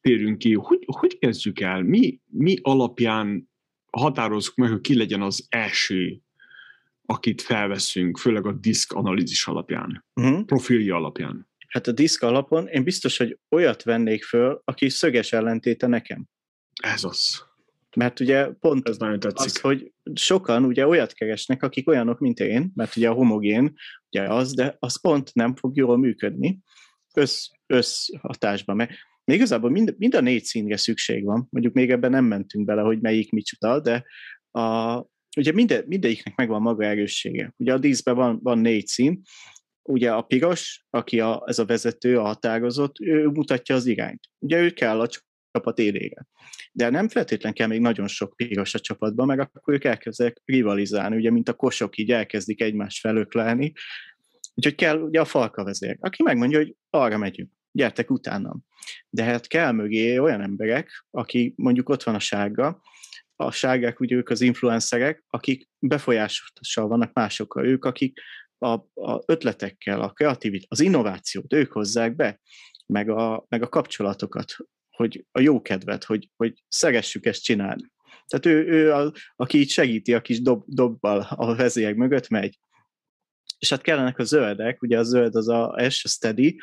térünk 0.00 0.38
ki. 0.38 0.54
Hogy, 0.54 0.84
hogy 0.86 1.18
kezdjük 1.18 1.60
el? 1.60 1.82
Mi, 1.82 2.20
mi 2.26 2.56
alapján 2.62 3.50
határozzuk 3.90 4.54
meg, 4.54 4.70
hogy 4.70 4.80
ki 4.80 4.96
legyen 4.96 5.22
az 5.22 5.46
első, 5.48 6.20
akit 7.06 7.42
felveszünk, 7.42 8.18
főleg 8.18 8.46
a 8.46 8.52
diszk 8.52 8.92
analízis 8.92 9.46
alapján, 9.46 10.04
uh-huh. 10.14 10.44
profilja 10.44 10.96
alapján? 10.96 11.48
Hát 11.68 11.86
a 11.86 11.92
diszk 11.92 12.22
alapon 12.22 12.66
én 12.66 12.84
biztos, 12.84 13.16
hogy 13.16 13.38
olyat 13.50 13.82
vennék 13.82 14.24
föl, 14.24 14.60
aki 14.64 14.88
szöges 14.88 15.32
ellentéte 15.32 15.86
nekem. 15.86 16.24
Ez 16.82 17.04
az. 17.04 17.44
Mert 17.96 18.20
ugye 18.20 18.46
pont 18.46 18.88
Ez 18.88 18.96
nagyon 18.96 19.20
tetszik. 19.20 19.46
az, 19.46 19.60
hogy 19.60 19.92
sokan 20.14 20.64
ugye 20.64 20.86
olyat 20.86 21.12
keresnek, 21.12 21.62
akik 21.62 21.88
olyanok, 21.88 22.18
mint 22.18 22.40
én, 22.40 22.72
mert 22.74 22.96
ugye 22.96 23.08
a 23.08 23.12
homogén 23.12 23.74
ugye 24.10 24.22
az, 24.22 24.54
de 24.54 24.76
az 24.78 25.00
pont 25.00 25.34
nem 25.34 25.54
fog 25.54 25.76
jól 25.76 25.98
működni 25.98 26.58
össz, 27.16 27.48
összhatásban. 27.66 28.76
Mert 28.76 28.90
még 29.24 29.36
igazából 29.36 29.70
mind, 29.70 29.94
mind 29.98 30.14
a 30.14 30.20
négy 30.20 30.44
színre 30.44 30.76
szükség 30.76 31.24
van, 31.24 31.46
mondjuk 31.50 31.74
még 31.74 31.90
ebben 31.90 32.10
nem 32.10 32.24
mentünk 32.24 32.64
bele, 32.64 32.82
hogy 32.82 33.00
melyik 33.00 33.30
micsoda, 33.30 33.80
de 33.80 34.04
a, 34.60 34.98
ugye 35.36 35.52
minde, 35.52 35.84
mindegyiknek 35.86 36.36
megvan 36.36 36.62
maga 36.62 36.84
erőssége. 36.84 37.54
Ugye 37.56 37.72
a 37.72 37.78
díszben 37.78 38.14
van, 38.14 38.38
van 38.42 38.58
négy 38.58 38.86
szín, 38.86 39.22
ugye 39.82 40.12
a 40.12 40.22
piros, 40.22 40.86
aki 40.90 41.20
a, 41.20 41.42
ez 41.46 41.58
a 41.58 41.64
vezető, 41.64 42.18
a 42.18 42.22
határozott, 42.22 43.00
ő 43.00 43.26
mutatja 43.26 43.74
az 43.74 43.86
irányt. 43.86 44.20
Ugye 44.38 44.60
ő 44.60 44.70
kell 44.70 45.00
a 45.00 45.08
csapat 45.52 45.78
élére. 45.78 46.26
De 46.72 46.90
nem 46.90 47.08
feltétlen 47.08 47.52
kell 47.52 47.66
még 47.66 47.80
nagyon 47.80 48.06
sok 48.06 48.36
piros 48.36 48.74
a 48.74 48.78
csapatban, 48.78 49.26
meg 49.26 49.40
akkor 49.40 49.74
ők 49.74 49.84
elkezdenek 49.84 50.42
rivalizálni, 50.44 51.16
ugye, 51.16 51.30
mint 51.30 51.48
a 51.48 51.54
kosok 51.54 51.98
így 51.98 52.10
elkezdik 52.10 52.60
egymást 52.60 53.00
felöklelni, 53.00 53.72
Úgyhogy 54.56 54.74
kell 54.74 54.98
ugye 54.98 55.20
a 55.20 55.24
falka 55.24 55.64
vezér, 55.64 55.96
aki 56.00 56.22
megmondja, 56.22 56.58
hogy 56.58 56.74
arra 56.90 57.18
megyünk. 57.18 57.50
gyertek 57.72 58.10
utánam. 58.10 58.64
De 59.10 59.24
hát 59.24 59.46
kell 59.46 59.72
mögé 59.72 60.18
olyan 60.18 60.40
emberek, 60.40 61.06
aki 61.10 61.54
mondjuk 61.56 61.88
ott 61.88 62.02
van 62.02 62.14
a 62.14 62.18
sárga, 62.18 62.82
a 63.36 63.50
sárgák, 63.50 64.00
ugye 64.00 64.16
ők 64.16 64.28
az 64.28 64.40
influencerek, 64.40 65.24
akik 65.28 65.68
befolyással 65.78 66.88
vannak 66.88 67.12
másokkal, 67.12 67.66
ők, 67.66 67.84
akik 67.84 68.20
a, 68.58 68.72
a 68.94 69.22
ötletekkel, 69.26 70.00
a 70.00 70.10
kreativit, 70.10 70.64
az 70.68 70.80
innovációt 70.80 71.52
ők 71.52 71.72
hozzák 71.72 72.16
be, 72.16 72.40
meg 72.86 73.10
a, 73.10 73.44
meg 73.48 73.62
a 73.62 73.68
kapcsolatokat, 73.68 74.56
hogy 74.90 75.24
a 75.32 75.40
jó 75.40 75.62
kedvet, 75.62 76.04
hogy, 76.04 76.30
hogy 76.36 76.62
szeressük 76.68 77.26
ezt 77.26 77.42
csinálni. 77.42 77.92
Tehát 78.26 78.46
ő, 78.46 78.66
ő 78.66 78.92
a, 78.92 79.12
aki 79.36 79.58
így 79.58 79.70
segíti, 79.70 80.14
a 80.14 80.20
kis 80.20 80.42
dob, 80.42 80.62
dobbal 80.66 81.26
a 81.30 81.54
vezérek 81.54 81.96
mögött 81.96 82.28
megy. 82.28 82.58
És 83.58 83.70
hát 83.70 83.80
kellenek 83.80 84.18
a 84.18 84.24
zöldek, 84.24 84.82
ugye 84.82 84.98
a 84.98 85.02
zöld 85.02 85.34
az 85.34 85.48
a 85.48 85.76
S, 85.88 86.04
a 86.04 86.08
steady, 86.08 86.60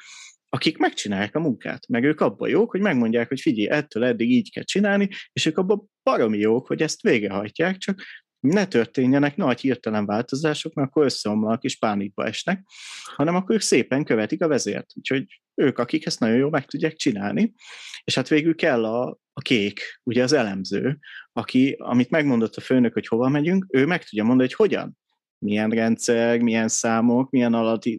akik 0.49 0.77
megcsinálják 0.77 1.35
a 1.35 1.39
munkát, 1.39 1.87
meg 1.87 2.03
ők 2.03 2.21
abban 2.21 2.49
jók, 2.49 2.71
hogy 2.71 2.81
megmondják, 2.81 3.27
hogy 3.27 3.39
figyelj, 3.39 3.69
ettől 3.69 4.03
eddig 4.03 4.31
így 4.31 4.51
kell 4.51 4.63
csinálni, 4.63 5.09
és 5.31 5.45
ők 5.45 5.57
abban 5.57 5.89
baromi 6.03 6.37
jók, 6.37 6.67
hogy 6.67 6.81
ezt 6.81 7.01
végehajtják, 7.01 7.77
csak 7.77 8.01
ne 8.39 8.65
történjenek 8.65 9.35
nagy 9.35 9.59
hirtelen 9.59 10.05
változások, 10.05 10.73
mert 10.73 10.87
akkor 10.87 11.05
összeomlanak 11.05 11.63
és 11.63 11.77
pánikba 11.77 12.25
esnek, 12.25 12.65
hanem 13.15 13.35
akkor 13.35 13.55
ők 13.55 13.61
szépen 13.61 14.03
követik 14.03 14.43
a 14.43 14.47
vezért. 14.47 14.91
Úgyhogy 14.95 15.41
ők, 15.55 15.77
akik 15.77 16.05
ezt 16.05 16.19
nagyon 16.19 16.37
jól 16.37 16.49
meg 16.49 16.65
tudják 16.65 16.95
csinálni, 16.95 17.53
és 18.03 18.15
hát 18.15 18.27
végül 18.27 18.55
kell 18.55 18.85
a, 18.85 19.19
a 19.33 19.41
kék, 19.41 19.99
ugye 20.03 20.23
az 20.23 20.33
elemző, 20.33 20.99
aki, 21.31 21.75
amit 21.77 22.09
megmondott 22.09 22.55
a 22.55 22.61
főnök, 22.61 22.93
hogy 22.93 23.07
hova 23.07 23.29
megyünk, 23.29 23.65
ő 23.69 23.85
meg 23.85 24.03
tudja 24.03 24.23
mondani, 24.23 24.47
hogy 24.47 24.57
hogyan 24.57 24.97
milyen 25.43 25.69
rendszer, 25.69 26.39
milyen 26.39 26.67
számok, 26.67 27.29
milyen 27.29 27.53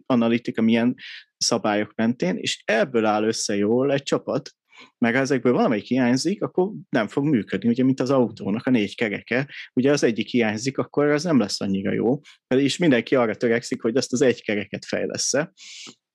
analitika, 0.05 0.61
milyen 0.61 0.95
szabályok 1.37 1.93
mentén, 1.95 2.35
és 2.35 2.61
ebből 2.65 3.05
áll 3.05 3.23
össze 3.23 3.55
jól 3.55 3.93
egy 3.93 4.03
csapat, 4.03 4.49
meg 4.97 5.13
ha 5.13 5.19
ezekből 5.19 5.53
valamelyik 5.53 5.85
hiányzik, 5.85 6.41
akkor 6.41 6.71
nem 6.89 7.07
fog 7.07 7.25
működni, 7.25 7.69
ugye, 7.69 7.83
mint 7.83 7.99
az 7.99 8.09
autónak 8.09 8.65
a 8.65 8.69
négy 8.69 8.95
kereke, 8.95 9.49
ugye 9.73 9.91
az 9.91 10.03
egyik 10.03 10.27
hiányzik, 10.27 10.77
akkor 10.77 11.05
az 11.05 11.23
nem 11.23 11.39
lesz 11.39 11.61
annyira 11.61 11.93
jó, 11.93 12.19
és 12.47 12.77
mindenki 12.77 13.15
arra 13.15 13.35
törekszik, 13.35 13.81
hogy 13.81 13.95
ezt 13.95 14.13
az 14.13 14.21
egy 14.21 14.43
kereket 14.43 14.85
fejlesz 14.85 15.33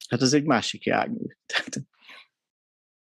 Hát 0.09 0.21
az 0.21 0.33
egy 0.33 0.45
másik 0.45 0.85
jármű. 0.85 1.25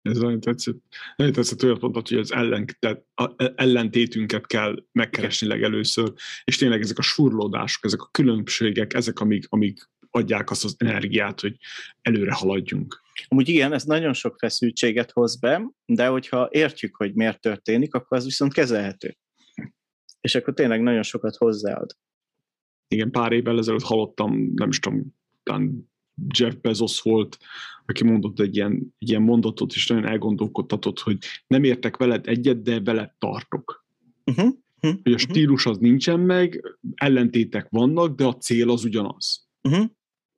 Ez 0.10 0.18
nagyon 0.18 0.40
tetszett. 0.40 0.78
Nagyon 1.16 1.34
tetszett 1.34 1.64
olyan 1.64 1.80
pontot, 1.80 2.08
hogy 2.08 2.18
az 2.18 2.32
ellen, 2.32 2.66
tehát 2.80 3.04
a 3.16 3.34
ellentétünket 3.56 4.48
kell 4.48 4.84
megkeresni 4.92 5.48
legelőször, 5.48 6.14
és 6.44 6.58
tényleg 6.58 6.82
ezek 6.82 6.98
a 6.98 7.02
surlódások, 7.02 7.86
ezek 7.86 8.02
a 8.02 8.10
különbségek, 8.12 8.94
ezek, 8.94 9.20
amik, 9.20 9.46
amik 9.50 9.90
adják 10.12 10.52
azt 10.52 10.64
az 10.64 10.76
energiát, 10.78 11.40
hogy 11.42 11.58
előre 12.02 12.34
haladjunk. 12.34 13.02
Amúgy 13.28 13.50
igen, 13.50 13.74
ez 13.74 13.84
nagyon 13.84 14.14
sok 14.14 14.36
feszültséget 14.38 15.12
hoz 15.12 15.40
be, 15.40 15.72
de 15.86 16.08
hogyha 16.08 16.48
értjük, 16.52 16.96
hogy 16.96 17.14
miért 17.14 17.42
történik, 17.42 17.94
akkor 17.94 18.18
az 18.18 18.24
viszont 18.24 18.54
kezelhető. 18.54 19.18
És 20.22 20.36
akkor 20.36 20.54
tényleg 20.54 20.82
nagyon 20.82 21.04
sokat 21.04 21.36
hozzáad. 21.36 21.96
Igen, 22.88 23.12
pár 23.12 23.32
évvel 23.32 23.58
ezelőtt 23.58 23.84
hallottam, 23.84 24.52
nem 24.56 24.70
is 24.70 24.80
tudom, 24.80 25.16
talán 25.44 25.89
Jeff 26.28 26.54
Bezos 26.62 27.02
volt, 27.02 27.38
aki 27.86 28.04
mondott 28.04 28.40
egy 28.40 28.56
ilyen, 28.56 28.94
egy 29.00 29.10
ilyen 29.10 29.22
mondatot, 29.22 29.74
és 29.74 29.88
nagyon 29.88 30.06
elgondolkodtatott, 30.06 31.00
hogy 31.00 31.18
nem 31.48 31.64
értek 31.64 31.98
veled 31.98 32.28
egyet, 32.28 32.62
de 32.62 32.80
veled 32.80 33.12
tartok. 33.20 33.86
Uh-huh. 34.26 34.54
Uh-huh. 34.82 35.00
Hogy 35.04 35.14
a 35.14 35.18
stílus 35.18 35.66
az 35.66 35.78
nincsen 35.78 36.20
meg, 36.20 36.64
ellentétek 36.96 37.68
vannak, 37.70 38.16
de 38.16 38.26
a 38.26 38.38
cél 38.38 38.70
az 38.70 38.84
ugyanaz. 38.84 39.48
Uh-huh. 39.62 39.86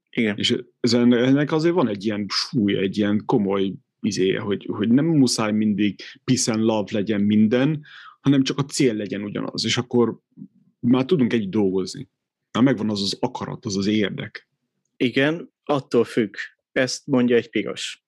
Igen. 0.09 0.37
És 0.37 0.57
ez, 0.79 0.93
ennek 0.93 1.51
azért 1.51 1.73
van 1.73 1.87
egy 1.87 2.05
ilyen 2.05 2.25
súly, 2.29 2.77
egy 2.77 2.97
ilyen 2.97 3.23
komoly 3.25 3.73
izéje, 3.99 4.39
hogy, 4.39 4.67
hogy 4.71 4.89
nem 4.89 5.05
muszáj 5.05 5.51
mindig 5.51 5.99
peace 6.23 6.53
and 6.53 6.63
love 6.63 6.87
legyen 6.91 7.21
minden, 7.21 7.81
hanem 8.21 8.43
csak 8.43 8.57
a 8.57 8.65
cél 8.65 8.93
legyen 8.93 9.23
ugyanaz, 9.23 9.65
és 9.65 9.77
akkor 9.77 10.19
már 10.79 11.05
tudunk 11.05 11.33
egy 11.33 11.49
dolgozni. 11.49 12.09
Már 12.51 12.63
megvan 12.63 12.89
az 12.89 13.01
az 13.01 13.17
akarat, 13.19 13.65
az 13.65 13.77
az 13.77 13.87
érdek. 13.87 14.49
Igen, 14.97 15.51
attól 15.71 16.03
függ. 16.03 16.35
Ezt 16.71 17.07
mondja 17.07 17.35
egy 17.35 17.49
piros. 17.49 18.03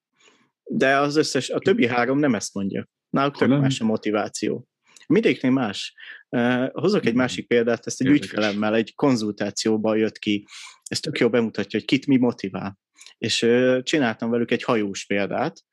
De 0.63 0.97
az 0.97 1.15
összes, 1.15 1.49
a 1.49 1.59
többi 1.59 1.87
három 1.87 2.19
nem 2.19 2.35
ezt 2.35 2.53
mondja. 2.53 2.87
Náluk 3.09 3.37
tök 3.37 3.49
más 3.49 3.79
a 3.79 3.85
motiváció. 3.85 4.67
Mindegyiknél 5.07 5.51
más. 5.51 5.93
Uh, 6.29 6.69
hozok 6.71 7.01
egy 7.03 7.09
hmm. 7.09 7.19
másik 7.19 7.47
példát, 7.47 7.87
ezt 7.87 8.01
egy 8.01 8.07
Érdekes. 8.07 8.29
ügyfelemmel 8.29 8.75
egy 8.75 8.95
konzultációban 8.95 9.97
jött 9.97 10.17
ki. 10.17 10.45
Ez 10.83 10.99
tök 10.99 11.19
jól 11.19 11.29
bemutatja, 11.29 11.79
hogy 11.79 11.87
kit 11.87 12.07
mi 12.07 12.17
motivál. 12.17 12.77
És 13.17 13.41
uh, 13.41 13.81
csináltam 13.81 14.29
velük 14.29 14.51
egy 14.51 14.63
hajós 14.63 15.05
példát, 15.05 15.63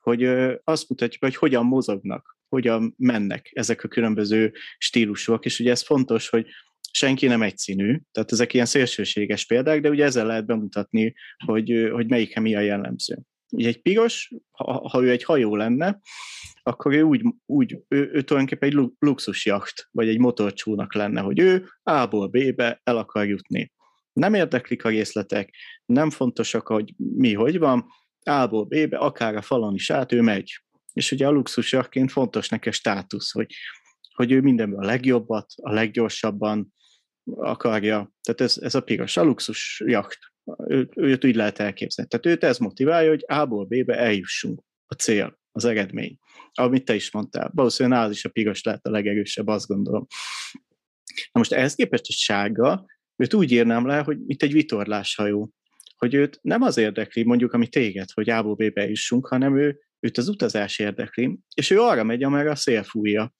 hogy 0.00 0.24
uh, 0.24 0.52
azt 0.64 0.88
mutatjuk, 0.88 1.22
hogy 1.22 1.36
hogyan 1.36 1.66
mozognak, 1.66 2.38
hogyan 2.48 2.94
mennek 2.96 3.50
ezek 3.52 3.84
a 3.84 3.88
különböző 3.88 4.52
stílusok, 4.78 5.44
és 5.44 5.60
ugye 5.60 5.70
ez 5.70 5.82
fontos, 5.82 6.28
hogy 6.28 6.46
senki 6.96 7.26
nem 7.26 7.42
egyszínű, 7.42 7.98
tehát 8.12 8.32
ezek 8.32 8.54
ilyen 8.54 8.66
szélsőséges 8.66 9.46
példák, 9.46 9.80
de 9.80 9.88
ugye 9.88 10.04
ezzel 10.04 10.26
lehet 10.26 10.46
bemutatni, 10.46 11.14
hogy, 11.44 11.88
hogy 11.92 12.08
melyikre 12.08 12.40
mi 12.40 12.54
a 12.54 12.60
jellemző. 12.60 13.18
Ugye 13.50 13.68
egy 13.68 13.82
piros, 13.82 14.32
ha, 14.50 14.88
ha 14.88 15.02
ő 15.02 15.10
egy 15.10 15.24
hajó 15.24 15.56
lenne, 15.56 16.00
akkor 16.62 16.92
ő 16.94 17.02
úgy, 17.02 17.22
úgy 17.46 17.78
ő, 17.88 18.10
ő 18.12 18.22
tulajdonképpen 18.22 18.68
egy 18.68 18.90
luxusjacht, 18.98 19.88
vagy 19.90 20.08
egy 20.08 20.18
motorcsónak 20.18 20.94
lenne, 20.94 21.20
hogy 21.20 21.38
ő 21.38 21.68
A-ból 21.82 22.26
B-be 22.26 22.80
el 22.84 22.96
akar 22.96 23.26
jutni. 23.26 23.72
Nem 24.12 24.34
érdeklik 24.34 24.84
a 24.84 24.88
részletek, 24.88 25.54
nem 25.86 26.10
fontosak, 26.10 26.66
hogy 26.66 26.94
mi 26.96 27.32
hogy 27.32 27.58
van, 27.58 27.86
A-ból 28.22 28.64
B-be, 28.64 28.96
akár 28.96 29.36
a 29.36 29.42
falon 29.42 29.74
is 29.74 29.90
át, 29.90 30.12
ő 30.12 30.20
megy. 30.20 30.60
És 30.92 31.12
ugye 31.12 31.26
a 31.26 31.30
luxusjachtként 31.30 32.12
fontos 32.12 32.48
neki 32.48 32.70
státusz, 32.70 33.32
hogy, 33.32 33.54
hogy 34.14 34.32
ő 34.32 34.40
mindenből 34.40 34.78
a 34.78 34.86
legjobbat, 34.86 35.52
a 35.56 35.72
leggyorsabban 35.72 36.74
akarja. 37.34 38.12
Tehát 38.22 38.40
ez, 38.40 38.58
ez 38.60 38.74
a 38.74 38.80
piros, 38.80 39.16
a 39.16 39.22
luxus 39.22 39.82
jacht. 39.86 40.18
Ő, 40.66 40.88
őt 40.94 41.24
úgy 41.24 41.34
lehet 41.34 41.58
elképzelni. 41.58 42.10
Tehát 42.10 42.26
őt 42.26 42.44
ez 42.44 42.58
motiválja, 42.58 43.08
hogy 43.08 43.24
A-ból 43.26 43.64
B-be 43.64 43.96
eljussunk. 43.98 44.62
A 44.86 44.94
cél, 44.94 45.38
az 45.52 45.64
eredmény. 45.64 46.18
Amit 46.52 46.84
te 46.84 46.94
is 46.94 47.12
mondtál. 47.12 47.50
Valószínűleg 47.54 48.04
az 48.04 48.10
is 48.10 48.24
a 48.24 48.28
piros 48.28 48.62
lehet 48.62 48.86
a 48.86 48.90
legerősebb, 48.90 49.46
azt 49.46 49.66
gondolom. 49.66 50.06
Na 51.32 51.38
most 51.38 51.52
ehhez 51.52 51.74
képest 51.74 52.04
egy 52.08 52.14
sárga, 52.14 52.84
őt 53.16 53.34
úgy 53.34 53.52
írnám 53.52 53.86
le, 53.86 53.98
hogy 53.98 54.18
mint 54.26 54.42
egy 54.42 54.52
vitorláshajó. 54.52 55.50
Hogy 55.96 56.14
őt 56.14 56.38
nem 56.42 56.62
az 56.62 56.76
érdekli, 56.76 57.22
mondjuk, 57.22 57.52
ami 57.52 57.68
téged, 57.68 58.10
hogy 58.10 58.30
A-ból 58.30 58.54
B-be 58.54 58.88
jussunk, 58.88 59.26
hanem 59.26 59.58
ő, 59.58 59.80
őt 60.00 60.18
az 60.18 60.28
utazás 60.28 60.78
érdekli, 60.78 61.38
és 61.54 61.70
ő 61.70 61.80
arra 61.80 62.04
megy, 62.04 62.22
amerre 62.22 62.50
a 62.50 62.56
szél 62.56 62.82
fújja. 62.82 63.34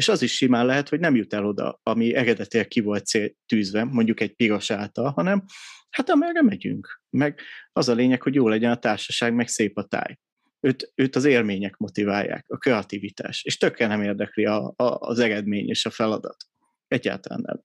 És 0.00 0.08
az 0.08 0.22
is 0.22 0.34
simán 0.34 0.66
lehet, 0.66 0.88
hogy 0.88 1.00
nem 1.00 1.14
jut 1.14 1.34
el 1.34 1.46
oda, 1.46 1.80
ami 1.82 2.14
eredetileg 2.14 2.68
ki 2.68 2.80
volt 2.80 3.06
cél 3.06 3.30
tűzve, 3.46 3.84
mondjuk 3.84 4.20
egy 4.20 4.32
piros 4.34 4.70
által, 4.70 5.10
hanem 5.10 5.44
hát 5.90 6.10
amerre 6.10 6.42
megyünk. 6.42 7.02
Meg 7.10 7.40
az 7.72 7.88
a 7.88 7.94
lényeg, 7.94 8.22
hogy 8.22 8.34
jó 8.34 8.48
legyen 8.48 8.70
a 8.70 8.78
társaság, 8.78 9.34
meg 9.34 9.48
szép 9.48 9.76
a 9.76 9.84
táj. 9.84 10.18
Őt, 10.60 10.92
őt 10.94 11.16
az 11.16 11.24
élmények 11.24 11.76
motiválják, 11.76 12.44
a 12.48 12.56
kreativitás, 12.56 13.44
és 13.44 13.56
tökkel 13.56 13.88
nem 13.88 14.02
érdekli 14.02 14.44
a, 14.44 14.72
a, 14.76 14.98
az 14.98 15.18
eredmény 15.18 15.68
és 15.68 15.86
a 15.86 15.90
feladat. 15.90 16.36
Egyáltalán 16.88 17.40
nem. 17.46 17.60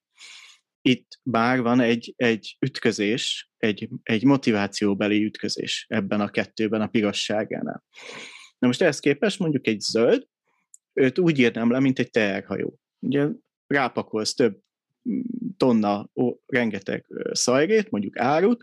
Itt 0.80 1.20
bár 1.22 1.60
van 1.60 1.80
egy, 1.80 2.14
egy 2.16 2.56
ütközés, 2.60 3.50
egy, 3.56 3.88
egy 4.02 4.24
motivációbeli 4.24 5.24
ütközés 5.24 5.86
ebben 5.88 6.20
a 6.20 6.30
kettőben, 6.30 6.80
a 6.80 6.86
pirosságánál. 6.86 7.84
Na 8.58 8.66
most 8.66 8.82
ehhez 8.82 9.00
képest 9.00 9.38
mondjuk 9.38 9.66
egy 9.66 9.80
zöld, 9.80 10.26
őt 10.96 11.18
úgy 11.18 11.38
írnám 11.38 11.70
le, 11.70 11.80
mint 11.80 11.98
egy 11.98 12.10
teherhajó. 12.10 12.78
Ugye 12.98 13.28
rápakolsz 13.66 14.34
több 14.34 14.58
tonna, 15.56 16.10
ó, 16.14 16.32
rengeteg 16.46 17.06
szajrét, 17.32 17.90
mondjuk 17.90 18.18
árut, 18.18 18.62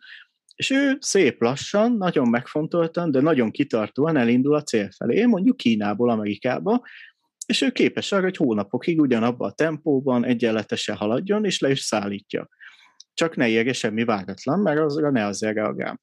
és 0.56 0.70
ő 0.70 0.98
szép 1.00 1.42
lassan, 1.42 1.98
nagyon 1.98 2.30
megfontoltan, 2.30 3.12
de 3.12 3.22
nagyon 3.22 3.52
kitartóan 3.52 4.18
elindul 4.18 4.56
a 4.56 4.64
cél 4.64 4.90
felé, 4.98 5.26
mondjuk 5.26 5.58
Kínából 5.58 6.10
Amerikába, 6.10 6.82
és 7.46 7.62
ő 7.62 7.72
képes 7.72 8.12
arra, 8.12 8.24
hogy 8.24 8.38
hónapokig 8.38 9.00
ugyanabban 9.00 9.50
a 9.50 9.54
tempóban 9.54 10.26
egyenletesen 10.26 10.96
haladjon, 10.96 11.46
és 11.46 11.60
le 11.60 11.70
is 11.70 11.80
szállítja. 11.80 12.50
Csak 13.14 13.36
ne 13.36 13.48
érje 13.48 13.74
semmi 13.74 14.04
váratlan, 14.04 14.60
mert 14.60 14.80
azra 14.80 15.12
ne 15.12 15.26
azért 15.26 15.56
reagál. 15.56 16.02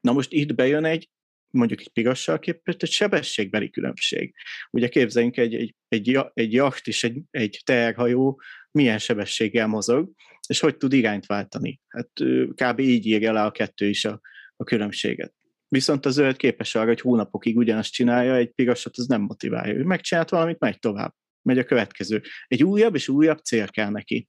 Na 0.00 0.12
most 0.12 0.32
itt 0.32 0.54
bejön 0.54 0.84
egy 0.84 1.10
mondjuk 1.52 1.80
egy 1.80 1.88
pirossal 1.92 2.38
képest 2.38 2.82
egy 2.82 2.90
sebességbeli 2.90 3.70
különbség. 3.70 4.34
Ugye 4.70 4.88
képzeljünk 4.88 5.36
egy, 5.36 5.54
egy, 5.54 5.74
egy, 5.88 6.18
egy 6.34 6.52
jacht 6.52 6.86
és 6.86 7.04
egy, 7.04 7.22
egy 7.30 7.60
terhajó 7.64 8.40
milyen 8.70 8.98
sebességgel 8.98 9.66
mozog, 9.66 10.10
és 10.48 10.60
hogy 10.60 10.76
tud 10.76 10.92
irányt 10.92 11.26
váltani. 11.26 11.80
Hát 11.88 12.10
kb. 12.54 12.78
így 12.78 13.06
írja 13.06 13.32
le 13.32 13.42
a 13.42 13.50
kettő 13.50 13.88
is 13.88 14.04
a, 14.04 14.20
a 14.56 14.64
különbséget. 14.64 15.34
Viszont 15.68 16.06
a 16.06 16.10
zöld 16.10 16.36
képes 16.36 16.74
arra, 16.74 16.86
hogy 16.86 17.00
hónapokig 17.00 17.56
ugyanazt 17.56 17.92
csinálja, 17.92 18.34
egy 18.34 18.50
pirosat 18.50 18.96
az 18.96 19.06
nem 19.06 19.20
motiválja. 19.20 19.74
Ő 19.74 19.82
megcsinált 19.82 20.30
valamit, 20.30 20.58
megy 20.58 20.78
tovább. 20.78 21.14
Megy 21.42 21.58
a 21.58 21.64
következő. 21.64 22.22
Egy 22.46 22.64
újabb 22.64 22.94
és 22.94 23.08
újabb 23.08 23.38
cél 23.38 23.68
kell 23.68 23.90
neki 23.90 24.28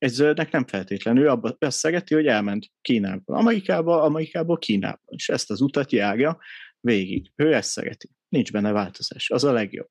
egy 0.00 0.10
zöldnek 0.10 0.50
nem 0.50 0.66
feltétlenül, 0.66 1.28
abba, 1.28 1.56
azt 1.58 1.78
szereti, 1.78 2.14
hogy 2.14 2.26
elment 2.26 2.66
Kínába, 2.80 3.36
Amerikába, 3.36 4.02
Amerikából 4.02 4.58
Kínába, 4.58 5.00
és 5.06 5.28
ezt 5.28 5.50
az 5.50 5.60
utat 5.60 5.92
járja, 5.92 6.38
Végig. 6.80 7.32
Ő 7.36 7.54
ezt 7.54 7.70
szereti. 7.70 8.10
Nincs 8.28 8.52
benne 8.52 8.72
változás. 8.72 9.30
Az 9.30 9.44
a 9.44 9.52
legjobb. 9.52 9.88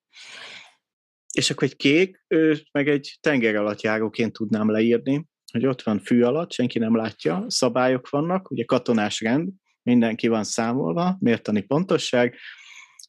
És 1.33 1.49
akkor 1.49 1.63
egy 1.63 1.75
kék, 1.75 2.23
ő 2.27 2.61
meg 2.71 2.87
egy 2.87 3.17
tenger 3.21 3.55
alatt 3.55 3.81
járóként 3.81 4.33
tudnám 4.33 4.71
leírni, 4.71 5.25
hogy 5.51 5.65
ott 5.65 5.81
van 5.81 5.99
fű 5.99 6.21
alatt, 6.21 6.51
senki 6.51 6.79
nem 6.79 6.95
látja, 6.95 7.45
szabályok 7.47 8.09
vannak, 8.09 8.51
ugye 8.51 8.63
katonás 8.63 9.21
rend, 9.21 9.49
mindenki 9.83 10.27
van 10.27 10.43
számolva, 10.43 11.17
mértani 11.19 11.61
pontosság, 11.61 12.35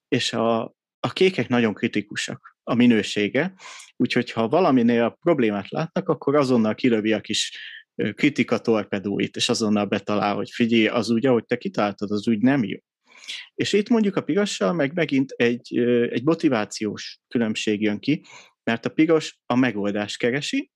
és 0.08 0.32
a, 0.32 0.62
a 1.00 1.12
kékek 1.12 1.48
nagyon 1.48 1.74
kritikusak 1.74 2.49
a 2.70 2.74
minősége, 2.74 3.54
úgyhogy 3.96 4.30
ha 4.30 4.48
valaminél 4.48 5.16
problémát 5.20 5.68
látnak, 5.68 6.08
akkor 6.08 6.36
azonnal 6.36 6.74
kilövi 6.74 7.12
a 7.12 7.20
kis 7.20 7.58
kritika 8.14 8.58
torpedóit, 8.58 9.36
és 9.36 9.48
azonnal 9.48 9.84
betalál, 9.84 10.34
hogy 10.34 10.50
figyelj, 10.50 10.86
az 10.86 11.10
úgy, 11.10 11.26
ahogy 11.26 11.44
te 11.44 11.56
kitáltad, 11.56 12.10
az 12.10 12.28
úgy 12.28 12.38
nem 12.38 12.64
jó. 12.64 12.78
És 13.54 13.72
itt 13.72 13.88
mondjuk 13.88 14.16
a 14.16 14.22
pirossal 14.22 14.72
meg 14.72 14.92
megint 14.92 15.30
egy, 15.30 15.78
egy 16.10 16.24
motivációs 16.24 17.20
különbség 17.28 17.82
jön 17.82 17.98
ki, 17.98 18.24
mert 18.62 18.86
a 18.86 18.90
piros 18.90 19.40
a 19.46 19.54
megoldást 19.54 20.18
keresi, 20.18 20.70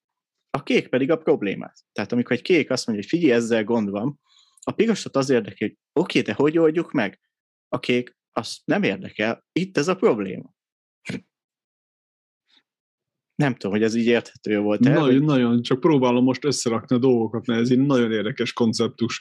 a 0.50 0.62
kék 0.62 0.88
pedig 0.88 1.10
a 1.10 1.16
problémát. 1.16 1.76
Tehát 1.92 2.12
amikor 2.12 2.36
egy 2.36 2.42
kék 2.42 2.70
azt 2.70 2.86
mondja, 2.86 3.04
hogy 3.04 3.18
figyelj, 3.18 3.40
ezzel 3.40 3.64
gond 3.64 3.90
van, 3.90 4.20
a 4.60 4.72
pirosat 4.72 5.16
az 5.16 5.30
érdekel, 5.30 5.68
hogy 5.68 5.76
oké, 5.92 6.20
de 6.20 6.32
hogy 6.32 6.58
oldjuk 6.58 6.92
meg? 6.92 7.20
A 7.68 7.78
kék 7.78 8.16
azt 8.32 8.60
nem 8.64 8.82
érdekel, 8.82 9.44
itt 9.52 9.78
ez 9.78 9.88
a 9.88 9.94
probléma. 9.94 10.53
Nem 13.34 13.54
tudom, 13.54 13.72
hogy 13.72 13.82
ez 13.82 13.94
így 13.94 14.06
érthető 14.06 14.58
volt. 14.58 14.80
Nagyon, 14.80 15.02
hogy... 15.02 15.22
nagyon, 15.22 15.62
csak 15.62 15.80
próbálom 15.80 16.24
most 16.24 16.44
összerakni 16.44 16.96
a 16.96 16.98
dolgokat, 16.98 17.46
mert 17.46 17.60
ez 17.60 17.70
egy 17.70 17.78
nagyon 17.78 18.12
érdekes 18.12 18.52
konceptus. 18.52 19.20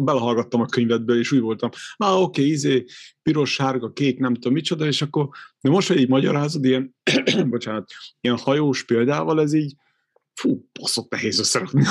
Belehallgattam 0.00 0.60
a 0.60 0.66
könyvedbe, 0.66 1.14
és 1.14 1.32
úgy 1.32 1.40
voltam, 1.40 1.70
na 1.96 2.20
oké, 2.20 2.22
okay, 2.22 2.52
izé, 2.52 2.84
piros, 3.22 3.52
sárga, 3.52 3.92
kék, 3.92 4.18
nem 4.18 4.34
tudom 4.34 4.52
micsoda, 4.52 4.86
és 4.86 5.02
akkor, 5.02 5.28
de 5.60 5.70
most, 5.70 5.88
hogy 5.88 6.00
így 6.00 6.08
magyarázod, 6.08 6.64
ilyen, 6.64 6.96
bocsánat, 7.48 7.90
ilyen 8.20 8.36
hajós 8.38 8.84
példával, 8.84 9.40
ez 9.40 9.52
így, 9.52 9.74
fú, 10.34 10.68
baszott 10.80 11.10
nehéz 11.10 11.38
összerakni 11.38 11.82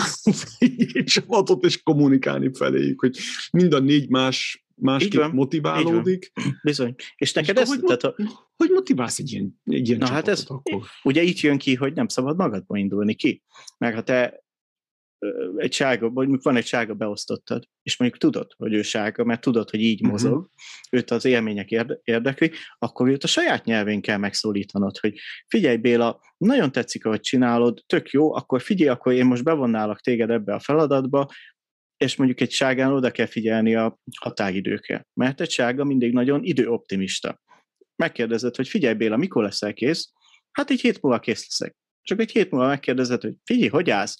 egy 0.59 1.03
csapatot, 1.13 1.63
és 1.63 1.83
kommunikálni 1.83 2.49
feléjük, 2.53 2.99
hogy 2.99 3.17
mind 3.51 3.73
a 3.73 3.79
négy 3.79 4.09
más 4.09 4.65
másképp 4.81 5.19
van, 5.19 5.31
motiválódik. 5.31 6.31
Bizony. 6.63 6.95
És 7.15 7.33
neked 7.33 7.55
és 7.55 7.61
ez, 7.61 7.69
hogy, 7.69 7.79
tehát 7.79 8.03
a... 8.03 8.15
hogy 8.55 8.69
motiválsz 8.69 9.19
egy 9.19 9.31
ilyen, 9.31 9.59
egy 9.63 9.87
ilyen 9.87 9.99
Na 9.99 10.07
hát 10.07 10.27
ez, 10.27 10.43
akkor? 10.47 10.81
Ugye 11.03 11.21
itt 11.21 11.39
jön 11.39 11.57
ki, 11.57 11.75
hogy 11.75 11.93
nem 11.93 12.07
szabad 12.07 12.37
magadba 12.37 12.77
indulni 12.77 13.13
ki. 13.15 13.43
Mert 13.77 13.95
ha 13.95 14.03
te 14.03 14.43
egy 15.55 15.73
sárga, 15.73 16.09
vagy 16.09 16.27
van 16.41 16.55
egy 16.55 16.65
sárga 16.65 16.93
beosztottad, 16.93 17.63
és 17.83 17.97
mondjuk 17.97 18.21
tudod, 18.21 18.53
hogy 18.57 18.73
ő 18.73 18.81
sárga, 18.81 19.23
mert 19.23 19.41
tudod, 19.41 19.69
hogy 19.69 19.81
így 19.81 20.01
mhm. 20.01 20.11
mozog, 20.11 20.31
uh-huh. 20.31 20.47
őt 20.89 21.11
az 21.11 21.25
élmények 21.25 21.71
érde- 21.71 21.99
érdekli, 22.03 22.51
akkor 22.77 23.09
őt 23.09 23.23
a 23.23 23.27
saját 23.27 23.65
nyelvén 23.65 24.01
kell 24.01 24.17
megszólítanod, 24.17 24.97
hogy 24.97 25.19
figyelj 25.47 25.77
Béla, 25.77 26.21
nagyon 26.37 26.71
tetszik, 26.71 27.05
ahogy 27.05 27.19
csinálod, 27.19 27.83
tök 27.85 28.09
jó, 28.09 28.35
akkor 28.35 28.61
figyelj, 28.61 28.89
akkor 28.89 29.13
én 29.13 29.25
most 29.25 29.43
bevonnálak 29.43 30.01
téged 30.01 30.29
ebbe 30.29 30.53
a 30.53 30.59
feladatba, 30.59 31.29
és 31.99 32.15
mondjuk 32.15 32.41
egy 32.41 32.51
ságán 32.51 32.91
oda 32.91 33.11
kell 33.11 33.25
figyelni 33.25 33.75
a 33.75 33.99
határidőkre, 34.19 35.07
mert 35.13 35.41
egy 35.41 35.49
sága 35.49 35.83
mindig 35.83 36.13
nagyon 36.13 36.43
időoptimista. 36.43 37.41
Megkérdezed, 37.95 38.55
hogy 38.55 38.67
figyelj 38.67 38.93
Béla, 38.93 39.17
mikor 39.17 39.43
leszel 39.43 39.73
kész? 39.73 40.11
Hát 40.51 40.69
egy 40.69 40.81
hét 40.81 41.01
múlva 41.01 41.19
kész 41.19 41.47
leszek. 41.49 41.75
Csak 42.01 42.19
egy 42.19 42.31
hét 42.31 42.51
múlva 42.51 42.67
megkérdezed, 42.67 43.21
hogy 43.21 43.33
figyelj, 43.43 43.69
hogy 43.69 43.89
állsz? 43.89 44.15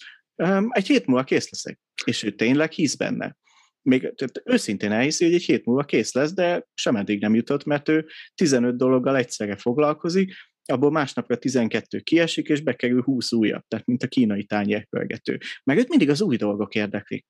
egy 0.68 0.86
hét 0.86 1.06
múlva 1.06 1.24
kész 1.24 1.50
leszek. 1.50 1.80
És 2.04 2.22
ő 2.22 2.30
tényleg 2.30 2.72
hisz 2.72 2.94
benne. 2.94 3.36
Még 3.82 4.00
tehát 4.00 4.42
őszintén 4.44 4.92
elhiszi, 4.92 5.24
hogy 5.24 5.34
egy 5.34 5.42
hét 5.42 5.64
múlva 5.64 5.84
kész 5.84 6.12
lesz, 6.12 6.34
de 6.34 6.66
sem 6.74 6.96
eddig 6.96 7.20
nem 7.20 7.34
jutott, 7.34 7.64
mert 7.64 7.88
ő 7.88 8.06
15 8.34 8.76
dologgal 8.76 9.16
egyszerre 9.16 9.56
foglalkozik, 9.56 10.34
abból 10.70 10.90
másnapra 10.90 11.36
12 11.36 11.98
kiesik, 11.98 12.48
és 12.48 12.60
bekerül 12.60 13.02
20 13.02 13.32
újabb, 13.32 13.64
tehát 13.68 13.86
mint 13.86 14.02
a 14.02 14.06
kínai 14.06 14.44
tányérpörgető. 14.44 15.38
Meg 15.64 15.78
őt 15.78 15.88
mindig 15.88 16.10
az 16.10 16.20
új 16.20 16.36
dolgok 16.36 16.74
érdeklik. 16.74 17.26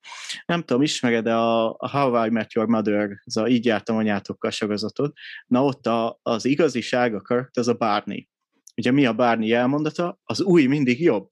Nem 0.46 0.62
tudom, 0.62 0.82
ismered-e 0.82 1.36
a, 1.36 1.74
a 1.78 1.90
How 1.90 2.24
I 2.26 2.28
Met 2.28 2.52
Your 2.52 2.68
Mother, 2.68 3.10
az 3.24 3.36
a 3.36 3.48
Így 3.48 3.64
jártam 3.64 3.96
anyátokkal 3.96 4.50
sorozatot, 4.50 5.12
na 5.46 5.64
ott 5.64 5.86
a, 5.86 6.18
az 6.22 6.44
igazi 6.44 6.80
sárga 6.80 7.20
kört, 7.20 7.56
az 7.56 7.68
a 7.68 7.74
Barney. 7.74 8.28
Ugye 8.76 8.90
mi 8.90 9.06
a 9.06 9.14
Barney 9.14 9.52
elmondata? 9.52 10.18
Az 10.24 10.40
új 10.40 10.66
mindig 10.66 11.00
jobb. 11.00 11.28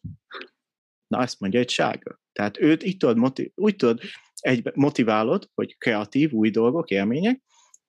Na, 1.07 1.23
ezt 1.23 1.41
mondja 1.41 1.61
egy 1.61 1.71
sárga. 1.71 2.21
Tehát 2.33 2.61
őt 2.61 2.83
így 2.83 2.97
tudod, 2.97 3.17
motiv- 3.17 3.53
úgy 3.55 3.77
tudod, 3.77 4.01
egy 4.41 4.71
motiválod, 4.75 5.49
hogy 5.55 5.77
kreatív, 5.79 6.33
új 6.33 6.51
dolgok, 6.51 6.91
élmények, 6.91 7.43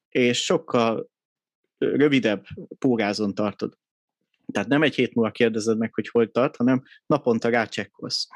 és 0.10 0.44
sokkal 0.44 1.10
rövidebb 1.78 2.46
pórázon 2.80 3.34
tartod. 3.34 3.78
Tehát 4.52 4.68
nem 4.68 4.84
egy 4.84 4.96
hét 4.96 5.14
múlva 5.14 5.32
kérdezed 5.32 5.78
meg, 5.78 5.94
hogy 5.94 6.10
hol 6.10 6.32
tart, 6.32 6.56
hanem 6.56 6.84
naponta 7.06 7.50
rácsekkolsz. 7.50 8.28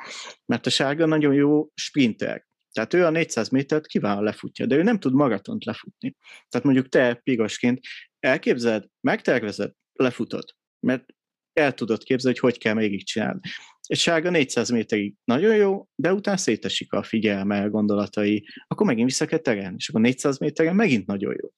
Mert 0.45 0.65
a 0.65 0.69
sárga 0.69 1.05
nagyon 1.05 1.33
jó 1.33 1.69
sprinter. 1.75 2.45
Tehát 2.71 2.93
ő 2.93 3.05
a 3.05 3.09
400 3.09 3.49
métert 3.49 3.85
kiválóan 3.85 4.23
lefutja, 4.23 4.65
de 4.65 4.75
ő 4.75 4.83
nem 4.83 4.99
tud 4.99 5.13
maratont 5.13 5.65
lefutni. 5.65 6.15
Tehát 6.49 6.65
mondjuk 6.65 6.89
te 6.89 7.13
pirosként 7.13 7.79
elképzeled, 8.19 8.85
megtervezed, 8.99 9.71
lefutod. 9.93 10.43
Mert 10.79 11.05
el 11.53 11.73
tudod 11.73 12.03
képzelni, 12.03 12.37
hogy 12.39 12.51
hogy 12.51 12.61
kell 12.61 12.73
még 12.73 13.05
csinálni. 13.05 13.39
Egy 13.81 13.97
sárga 13.97 14.29
400 14.29 14.69
méterig 14.69 15.15
nagyon 15.23 15.55
jó, 15.55 15.87
de 15.95 16.13
utána 16.13 16.37
szétesik 16.37 16.93
a 16.93 17.03
figyelme, 17.03 17.61
a 17.61 17.69
gondolatai, 17.69 18.47
akkor 18.67 18.87
megint 18.87 19.07
vissza 19.07 19.25
kell 19.25 19.39
terelni, 19.39 19.75
és 19.77 19.89
akkor 19.89 20.01
400 20.01 20.37
méteren 20.37 20.75
megint 20.75 21.05
nagyon 21.05 21.35
jó. 21.41 21.49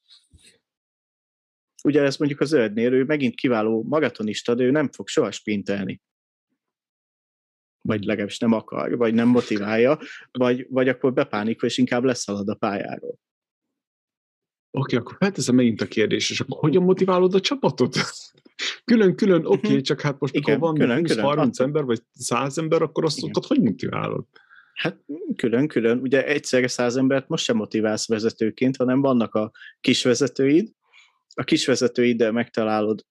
Ugye 1.85 2.01
ezt 2.01 2.19
mondjuk 2.19 2.41
a 2.41 2.45
zöldnél, 2.45 2.93
ő 2.93 3.03
megint 3.03 3.35
kiváló 3.35 3.83
maratonista, 3.83 4.55
de 4.55 4.63
ő 4.63 4.71
nem 4.71 4.91
fog 4.91 5.07
soha 5.07 5.31
sprintelni. 5.31 6.01
Vagy 7.81 8.03
legalábbis 8.03 8.37
nem 8.37 8.51
akar, 8.51 8.97
vagy 8.97 9.13
nem 9.13 9.27
motiválja, 9.27 9.99
vagy, 10.31 10.67
vagy 10.69 10.89
akkor 10.89 11.13
bepánikol, 11.13 11.69
és 11.69 11.77
inkább 11.77 12.03
leszalad 12.03 12.49
a 12.49 12.55
pályáról. 12.55 13.19
Oké, 14.71 14.95
okay, 14.95 14.97
akkor 14.97 15.15
felteszem 15.19 15.55
megint 15.55 15.81
a 15.81 15.87
kérdést, 15.87 16.31
és 16.31 16.39
akkor 16.39 16.57
hogyan 16.59 16.83
motiválod 16.83 17.33
a 17.33 17.39
csapatot? 17.39 17.95
Külön-külön, 18.85 19.45
oké, 19.45 19.47
okay, 19.47 19.69
uh-huh. 19.69 19.81
csak 19.81 20.01
hát 20.01 20.19
most 20.19 20.35
Igen, 20.35 20.59
van 20.59 20.73
külön, 20.73 20.97
20, 20.97 21.09
külön, 21.09 21.25
30 21.25 21.59
ember, 21.59 21.83
vagy 21.83 22.01
100 22.11 22.57
ember, 22.57 22.81
akkor 22.81 23.05
azt 23.05 23.23
ott 23.23 23.45
hogy 23.45 23.61
motiválod? 23.61 24.25
Hát 24.73 25.03
külön-külön. 25.35 25.99
Ugye 25.99 26.25
egyszerre 26.25 26.67
száz 26.67 26.95
embert 26.95 27.27
most 27.27 27.43
sem 27.43 27.55
motiválsz 27.55 28.07
vezetőként, 28.07 28.75
hanem 28.75 29.01
vannak 29.01 29.33
a 29.33 29.51
kis 29.81 30.03
vezetőid, 30.03 30.73
a 31.35 31.43
kis 31.43 31.65
vezetőiddel 31.65 32.31
megtalálod 32.31 33.05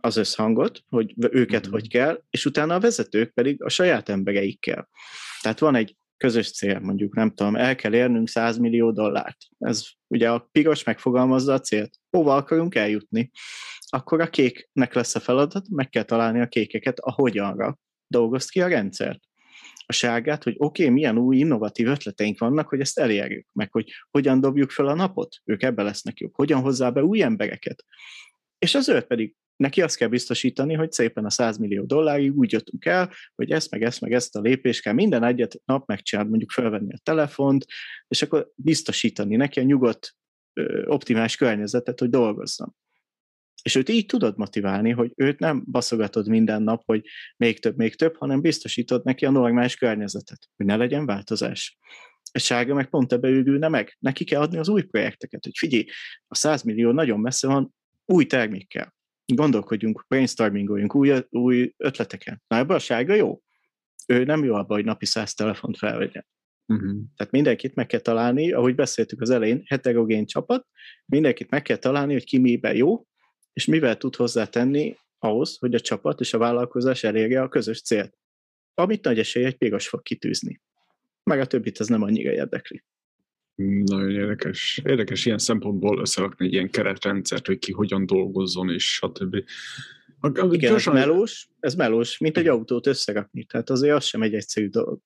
az 0.00 0.16
összhangot, 0.16 0.80
hogy 0.88 1.14
őket 1.16 1.62
mm-hmm. 1.62 1.72
hogy 1.72 1.88
kell, 1.88 2.22
és 2.30 2.44
utána 2.44 2.74
a 2.74 2.80
vezetők 2.80 3.32
pedig 3.32 3.62
a 3.62 3.68
saját 3.68 4.08
embereikkel. 4.08 4.88
Tehát 5.40 5.58
van 5.58 5.74
egy 5.74 5.96
közös 6.16 6.52
cél, 6.52 6.78
mondjuk 6.78 7.14
nem 7.14 7.30
tudom, 7.34 7.56
el 7.56 7.76
kell 7.76 7.94
érnünk 7.94 8.28
100 8.28 8.58
millió 8.58 8.92
dollárt. 8.92 9.36
Ez 9.58 9.84
ugye 10.06 10.30
a 10.30 10.48
piros 10.52 10.84
megfogalmazza 10.84 11.52
a 11.52 11.60
célt. 11.60 11.96
Hova 12.10 12.34
akarunk 12.34 12.74
eljutni? 12.74 13.30
Akkor 13.86 14.20
a 14.20 14.30
kéknek 14.30 14.94
lesz 14.94 15.14
a 15.14 15.20
feladat, 15.20 15.68
meg 15.68 15.88
kell 15.88 16.02
találni 16.02 16.40
a 16.40 16.48
kékeket 16.48 16.98
a 16.98 17.12
hogyanra. 17.12 17.78
Dolgozt 18.06 18.50
ki 18.50 18.60
a 18.60 18.68
rendszert. 18.68 19.20
A 19.90 19.92
sárgát, 19.92 20.42
hogy 20.42 20.54
oké, 20.58 20.82
okay, 20.82 20.94
milyen 20.94 21.18
új 21.18 21.36
innovatív 21.36 21.86
ötleteink 21.86 22.38
vannak, 22.38 22.68
hogy 22.68 22.80
ezt 22.80 22.98
elérjük, 22.98 23.46
meg 23.52 23.72
hogy 23.72 23.90
hogyan 24.10 24.40
dobjuk 24.40 24.70
fel 24.70 24.86
a 24.86 24.94
napot, 24.94 25.36
ők 25.44 25.62
ebbe 25.62 25.82
lesznek 25.82 26.20
jók, 26.20 26.34
hogyan 26.34 26.60
hozzá 26.60 26.90
be 26.90 27.04
új 27.04 27.22
embereket. 27.22 27.84
És 28.58 28.74
az 28.74 28.84
zöld 28.84 29.04
pedig 29.04 29.34
neki 29.56 29.82
azt 29.82 29.96
kell 29.96 30.08
biztosítani, 30.08 30.74
hogy 30.74 30.92
szépen 30.92 31.24
a 31.24 31.30
100 31.30 31.58
millió 31.58 31.84
dollárig 31.84 32.38
úgy 32.38 32.52
jöttünk 32.52 32.84
el, 32.84 33.12
hogy 33.34 33.50
ezt, 33.50 33.70
meg 33.70 33.82
ezt, 33.82 34.00
meg 34.00 34.12
ezt 34.12 34.36
a 34.36 34.40
lépést 34.40 34.82
kell 34.82 34.92
minden 34.92 35.24
egyet 35.24 35.60
nap 35.64 35.86
megcsinálni, 35.86 36.30
mondjuk 36.30 36.50
felvenni 36.50 36.92
a 36.92 37.00
telefont, 37.02 37.66
és 38.08 38.22
akkor 38.22 38.50
biztosítani 38.54 39.36
neki 39.36 39.60
a 39.60 39.62
nyugodt, 39.62 40.14
optimális 40.84 41.36
környezetet, 41.36 41.98
hogy 42.00 42.10
dolgozzon. 42.10 42.76
És 43.62 43.74
őt 43.74 43.88
így 43.88 44.06
tudod 44.06 44.36
motiválni, 44.36 44.90
hogy 44.90 45.12
őt 45.16 45.38
nem 45.38 45.64
baszogatod 45.70 46.28
minden 46.28 46.62
nap, 46.62 46.82
hogy 46.84 47.04
még 47.36 47.60
több, 47.60 47.76
még 47.76 47.94
több, 47.94 48.16
hanem 48.16 48.40
biztosítod 48.40 49.04
neki 49.04 49.24
a 49.24 49.30
normális 49.30 49.76
környezetet, 49.76 50.48
hogy 50.56 50.66
ne 50.66 50.76
legyen 50.76 51.06
változás. 51.06 51.78
És 52.32 52.44
sárga 52.44 52.74
meg 52.74 52.88
pont 52.88 53.12
ebbe 53.12 53.28
ülne 53.28 53.68
meg. 53.68 53.96
Neki 53.98 54.24
kell 54.24 54.40
adni 54.40 54.58
az 54.58 54.68
új 54.68 54.82
projekteket, 54.82 55.44
hogy 55.44 55.56
figyelj, 55.56 55.84
a 56.26 56.34
100 56.34 56.62
millió 56.62 56.90
nagyon 56.90 57.20
messze 57.20 57.46
van, 57.46 57.74
új 58.04 58.26
termékkel 58.26 58.98
gondolkodjunk, 59.34 60.04
brainstormingoljunk 60.08 60.94
új, 60.94 61.12
új 61.30 61.72
ötleteken. 61.76 62.42
Na 62.46 62.56
ebben 62.56 62.76
a 62.76 62.80
sárga 62.80 63.14
jó. 63.14 63.40
Ő 64.06 64.24
nem 64.24 64.44
jó 64.44 64.54
abban, 64.54 64.76
hogy 64.76 64.84
napi 64.84 65.06
száz 65.06 65.34
telefont 65.34 65.76
felvegyen. 65.76 66.26
Uh-huh. 66.66 67.00
Tehát 67.16 67.32
mindenkit 67.32 67.74
meg 67.74 67.86
kell 67.86 68.00
találni, 68.00 68.52
ahogy 68.52 68.74
beszéltük 68.74 69.20
az 69.20 69.30
elején, 69.30 69.62
heterogén 69.66 70.26
csapat, 70.26 70.66
mindenkit 71.04 71.50
meg 71.50 71.62
kell 71.62 71.76
találni, 71.76 72.12
hogy 72.12 72.24
ki 72.24 72.38
miben 72.38 72.76
jó, 72.76 73.04
és 73.52 73.64
mivel 73.64 73.96
tud 73.96 74.16
hozzátenni 74.16 74.96
ahhoz, 75.18 75.56
hogy 75.58 75.74
a 75.74 75.80
csapat 75.80 76.20
és 76.20 76.34
a 76.34 76.38
vállalkozás 76.38 77.04
elérje 77.04 77.42
a 77.42 77.48
közös 77.48 77.82
célt, 77.82 78.18
amit 78.74 79.04
nagy 79.04 79.18
esély 79.18 79.44
egy 79.44 79.56
piros 79.56 79.88
fog 79.88 80.02
kitűzni. 80.02 80.60
Meg 81.22 81.40
a 81.40 81.46
többit 81.46 81.80
ez 81.80 81.86
nem 81.86 82.02
annyira 82.02 82.32
érdekli. 82.32 82.84
Nagyon 83.84 84.10
érdekes. 84.10 84.80
Érdekes 84.84 85.26
ilyen 85.26 85.38
szempontból 85.38 86.00
összerakni 86.00 86.46
egy 86.46 86.52
ilyen 86.52 86.70
keretrendszert, 86.70 87.46
hogy 87.46 87.58
ki 87.58 87.72
hogyan 87.72 88.06
dolgozzon, 88.06 88.70
és 88.70 88.94
stb. 88.94 89.44
A, 90.20 90.26
a, 90.26 90.52
Igen, 90.52 90.70
gyorsan... 90.70 90.96
ez 90.96 91.04
melós, 91.04 91.48
ez 91.60 91.74
melós, 91.74 92.18
mint 92.18 92.36
egy 92.36 92.46
autót 92.46 92.86
összerakni. 92.86 93.44
Tehát 93.44 93.70
azért 93.70 93.96
az 93.96 94.04
sem 94.04 94.22
egy 94.22 94.34
egyszerű 94.34 94.68
dolog. 94.68 95.00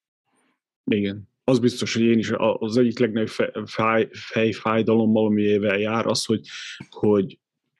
Igen. 0.84 1.28
Az 1.44 1.58
biztos, 1.58 1.94
hogy 1.94 2.02
én 2.02 2.18
is 2.18 2.30
az 2.58 2.76
egyik 2.76 2.98
legnagyobb 2.98 3.50
fej, 3.66 4.08
fejfájdalommal, 4.12 5.26
amivel 5.26 5.78
jár, 5.78 6.06
az, 6.06 6.24
hogy, 6.24 6.48
hogy 6.90 7.38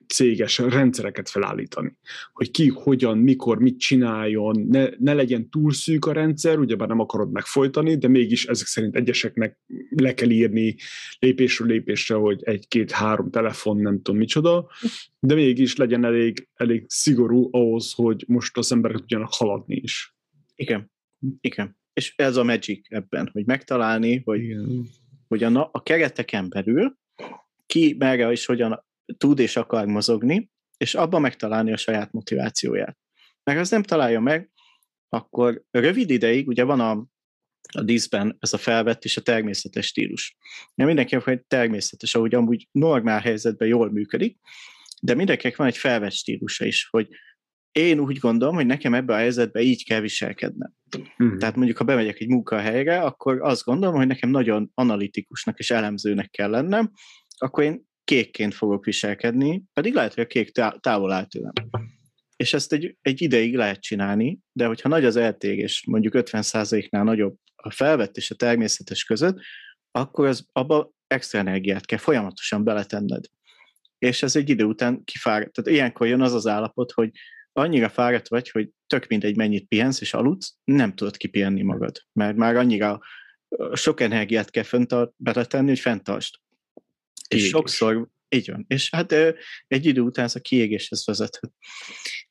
céges 0.08 0.58
rendszereket 0.58 1.28
felállítani. 1.28 1.96
Hogy 2.32 2.50
ki, 2.50 2.68
hogyan, 2.68 3.18
mikor, 3.18 3.58
mit 3.58 3.78
csináljon, 3.78 4.66
ne, 4.68 4.88
ne 4.98 5.12
legyen 5.12 5.50
túl 5.50 5.72
szűk 5.72 6.06
a 6.06 6.12
rendszer, 6.12 6.58
ugyebár 6.58 6.88
nem 6.88 7.00
akarod 7.00 7.32
megfojtani, 7.32 7.96
de 7.96 8.08
mégis 8.08 8.46
ezek 8.46 8.66
szerint 8.66 8.96
egyeseknek 8.96 9.58
le 9.88 10.14
kell 10.14 10.30
írni 10.30 10.76
lépésről 11.18 11.68
lépésre, 11.68 12.14
hogy 12.14 12.40
egy-két-három 12.42 13.30
telefon, 13.30 13.76
nem 13.76 13.96
tudom 13.96 14.16
micsoda, 14.16 14.70
de 15.18 15.34
mégis 15.34 15.76
legyen 15.76 16.04
elég, 16.04 16.48
elég 16.54 16.84
szigorú 16.88 17.48
ahhoz, 17.52 17.92
hogy 17.92 18.24
most 18.26 18.56
az 18.56 18.72
emberek 18.72 18.98
tudjanak 18.98 19.32
haladni 19.32 19.74
is. 19.74 20.16
Igen, 20.54 20.90
igen. 21.40 21.76
És 21.92 22.12
ez 22.16 22.36
a 22.36 22.44
magic 22.44 22.86
ebben, 22.88 23.28
hogy 23.32 23.46
megtalálni, 23.46 24.22
hogy, 24.24 24.42
Igen. 24.42 24.86
hogy 25.28 25.42
a, 25.42 25.68
a 25.72 25.82
kereteken 25.82 26.48
belül 26.48 26.96
ki 27.66 27.94
merre 27.98 28.30
és 28.30 28.46
hogyan 28.46 28.84
tud 29.16 29.38
és 29.38 29.56
akar 29.56 29.86
mozogni, 29.86 30.50
és 30.76 30.94
abban 30.94 31.20
megtalálni 31.20 31.72
a 31.72 31.76
saját 31.76 32.12
motivációját. 32.12 32.98
Mert 33.42 33.56
ha 33.56 33.62
ezt 33.62 33.70
nem 33.70 33.82
találja 33.82 34.20
meg, 34.20 34.50
akkor 35.08 35.62
rövid 35.70 36.10
ideig, 36.10 36.48
ugye 36.48 36.64
van 36.64 36.80
a, 36.80 36.90
a 37.72 37.82
díszben 37.82 38.36
ez 38.40 38.52
a 38.52 38.58
felvett 38.58 39.04
és 39.04 39.16
a 39.16 39.20
természetes 39.20 39.86
stílus. 39.86 40.36
Ja, 40.74 40.86
mindenkinek 40.86 41.26
egy 41.26 41.44
természetes, 41.44 42.14
ahogy 42.14 42.34
amúgy 42.34 42.68
normál 42.72 43.20
helyzetben 43.20 43.68
jól 43.68 43.90
működik, 43.90 44.38
de 45.02 45.14
mindenkinek 45.14 45.56
van 45.56 45.66
egy 45.66 45.76
felvett 45.76 46.12
stílusa 46.12 46.64
is, 46.64 46.88
hogy 46.90 47.08
én 47.72 47.98
úgy 47.98 48.18
gondolom, 48.18 48.54
hogy 48.54 48.66
nekem 48.66 48.94
ebben 48.94 49.16
a 49.16 49.18
helyzetben 49.18 49.62
így 49.62 49.84
kell 49.84 50.00
viselkednem. 50.00 50.74
Uh-huh. 50.98 51.38
Tehát 51.38 51.56
mondjuk, 51.56 51.78
ha 51.78 51.84
bemegyek 51.84 52.20
egy 52.20 52.28
munkahelyre, 52.28 53.00
akkor 53.00 53.42
azt 53.42 53.64
gondolom, 53.64 53.94
hogy 53.94 54.06
nekem 54.06 54.30
nagyon 54.30 54.70
analitikusnak 54.74 55.58
és 55.58 55.70
elemzőnek 55.70 56.30
kell 56.30 56.50
lennem, 56.50 56.92
akkor 57.36 57.64
én 57.64 57.86
kékként 58.04 58.54
fogok 58.54 58.84
viselkedni, 58.84 59.62
pedig 59.72 59.94
lehet, 59.94 60.14
hogy 60.14 60.22
a 60.22 60.26
kék 60.26 60.50
távol 60.80 61.12
áll 61.12 61.26
tőlem. 61.26 61.52
És 62.36 62.54
ezt 62.54 62.72
egy, 62.72 62.96
egy 63.00 63.22
ideig 63.22 63.56
lehet 63.56 63.80
csinálni, 63.80 64.38
de 64.52 64.66
hogyha 64.66 64.88
nagy 64.88 65.04
az 65.04 65.16
eltérés, 65.16 65.84
mondjuk 65.86 66.14
50%-nál 66.16 67.04
nagyobb 67.04 67.36
a 67.56 67.70
felvett 67.70 68.16
és 68.16 68.30
a 68.30 68.34
természetes 68.34 69.04
között, 69.04 69.38
akkor 69.90 70.26
az, 70.26 70.46
abba 70.52 70.92
extra 71.06 71.38
energiát 71.38 71.86
kell 71.86 71.98
folyamatosan 71.98 72.64
beletenned. 72.64 73.24
És 73.98 74.22
ez 74.22 74.36
egy 74.36 74.48
idő 74.48 74.64
után 74.64 75.04
kifárad. 75.04 75.50
Tehát 75.50 75.70
ilyenkor 75.70 76.06
jön 76.06 76.20
az 76.20 76.32
az 76.32 76.46
állapot, 76.46 76.92
hogy 76.92 77.10
annyira 77.52 77.88
fáradt 77.88 78.28
vagy, 78.28 78.50
hogy 78.50 78.70
tök 78.86 79.06
mindegy 79.06 79.36
mennyit 79.36 79.68
pihensz 79.68 80.00
és 80.00 80.14
aludsz, 80.14 80.56
nem 80.64 80.94
tudod 80.94 81.16
kipihenni 81.16 81.62
magad. 81.62 81.96
Mert 82.12 82.36
már 82.36 82.56
annyira 82.56 83.00
sok 83.72 84.00
energiát 84.00 84.50
kell 84.50 84.62
fönt 84.62 84.94
beletenni, 85.16 85.68
hogy 85.68 85.78
fenntartsd. 85.78 86.34
És 87.34 87.48
sokszor, 87.48 88.08
így 88.28 88.50
van. 88.50 88.64
És 88.68 88.90
hát 88.90 89.12
egy 89.66 89.86
idő 89.86 90.00
után 90.00 90.24
ez 90.24 90.34
a 90.34 90.40
kiégéshez 90.40 91.06
vezethet. 91.06 91.52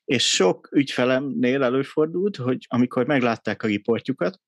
És 0.06 0.34
sok 0.34 0.70
ügyfelemnél 0.72 1.64
előfordult, 1.64 2.36
hogy 2.36 2.66
amikor 2.68 3.06
meglátták 3.06 3.64
a 3.64 3.68
riportjukat, 3.68 4.42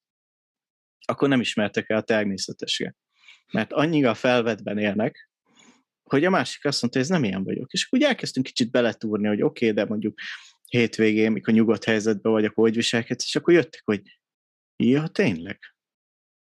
akkor 1.06 1.30
nem 1.30 1.39
ismertek 1.39 1.89
el 1.89 1.97
a 1.97 2.01
természetesre. 2.01 2.95
Mert 3.51 3.74
annyira 3.74 4.14
felvetben 4.14 4.78
élnek, 4.78 5.30
hogy 6.03 6.26
a 6.26 6.30
másik 6.30 6.66
azt 6.66 6.82
mondta, 6.82 6.99
hogy 6.99 7.10
ez 7.10 7.14
nem 7.14 7.24
ilyen 7.24 7.43
vagyok. 7.43 7.72
És 7.72 7.86
akkor 7.86 7.99
úgy 7.99 8.06
elkezdtünk 8.06 8.45
kicsit 8.45 8.72
beletúrni, 8.72 9.28
hogy 9.28 9.41
oké, 9.41 9.70
okay, 9.70 9.84
de 9.84 9.89
mondjuk 9.89 10.20
hétvégén, 10.66 11.32
mikor 11.32 11.53
nyugodt 11.53 11.84
helyzetben 11.84 12.32
vagy, 12.32 12.45
akkor 12.45 12.64
hogy 12.64 12.76
viselkedsz, 12.76 13.26
és 13.26 13.36
akkor 13.36 13.53
jöttek, 13.53 13.82
hogy 13.86 14.01
ja, 14.76 15.08
tényleg. 15.08 15.60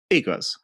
Igaz. 0.07 0.59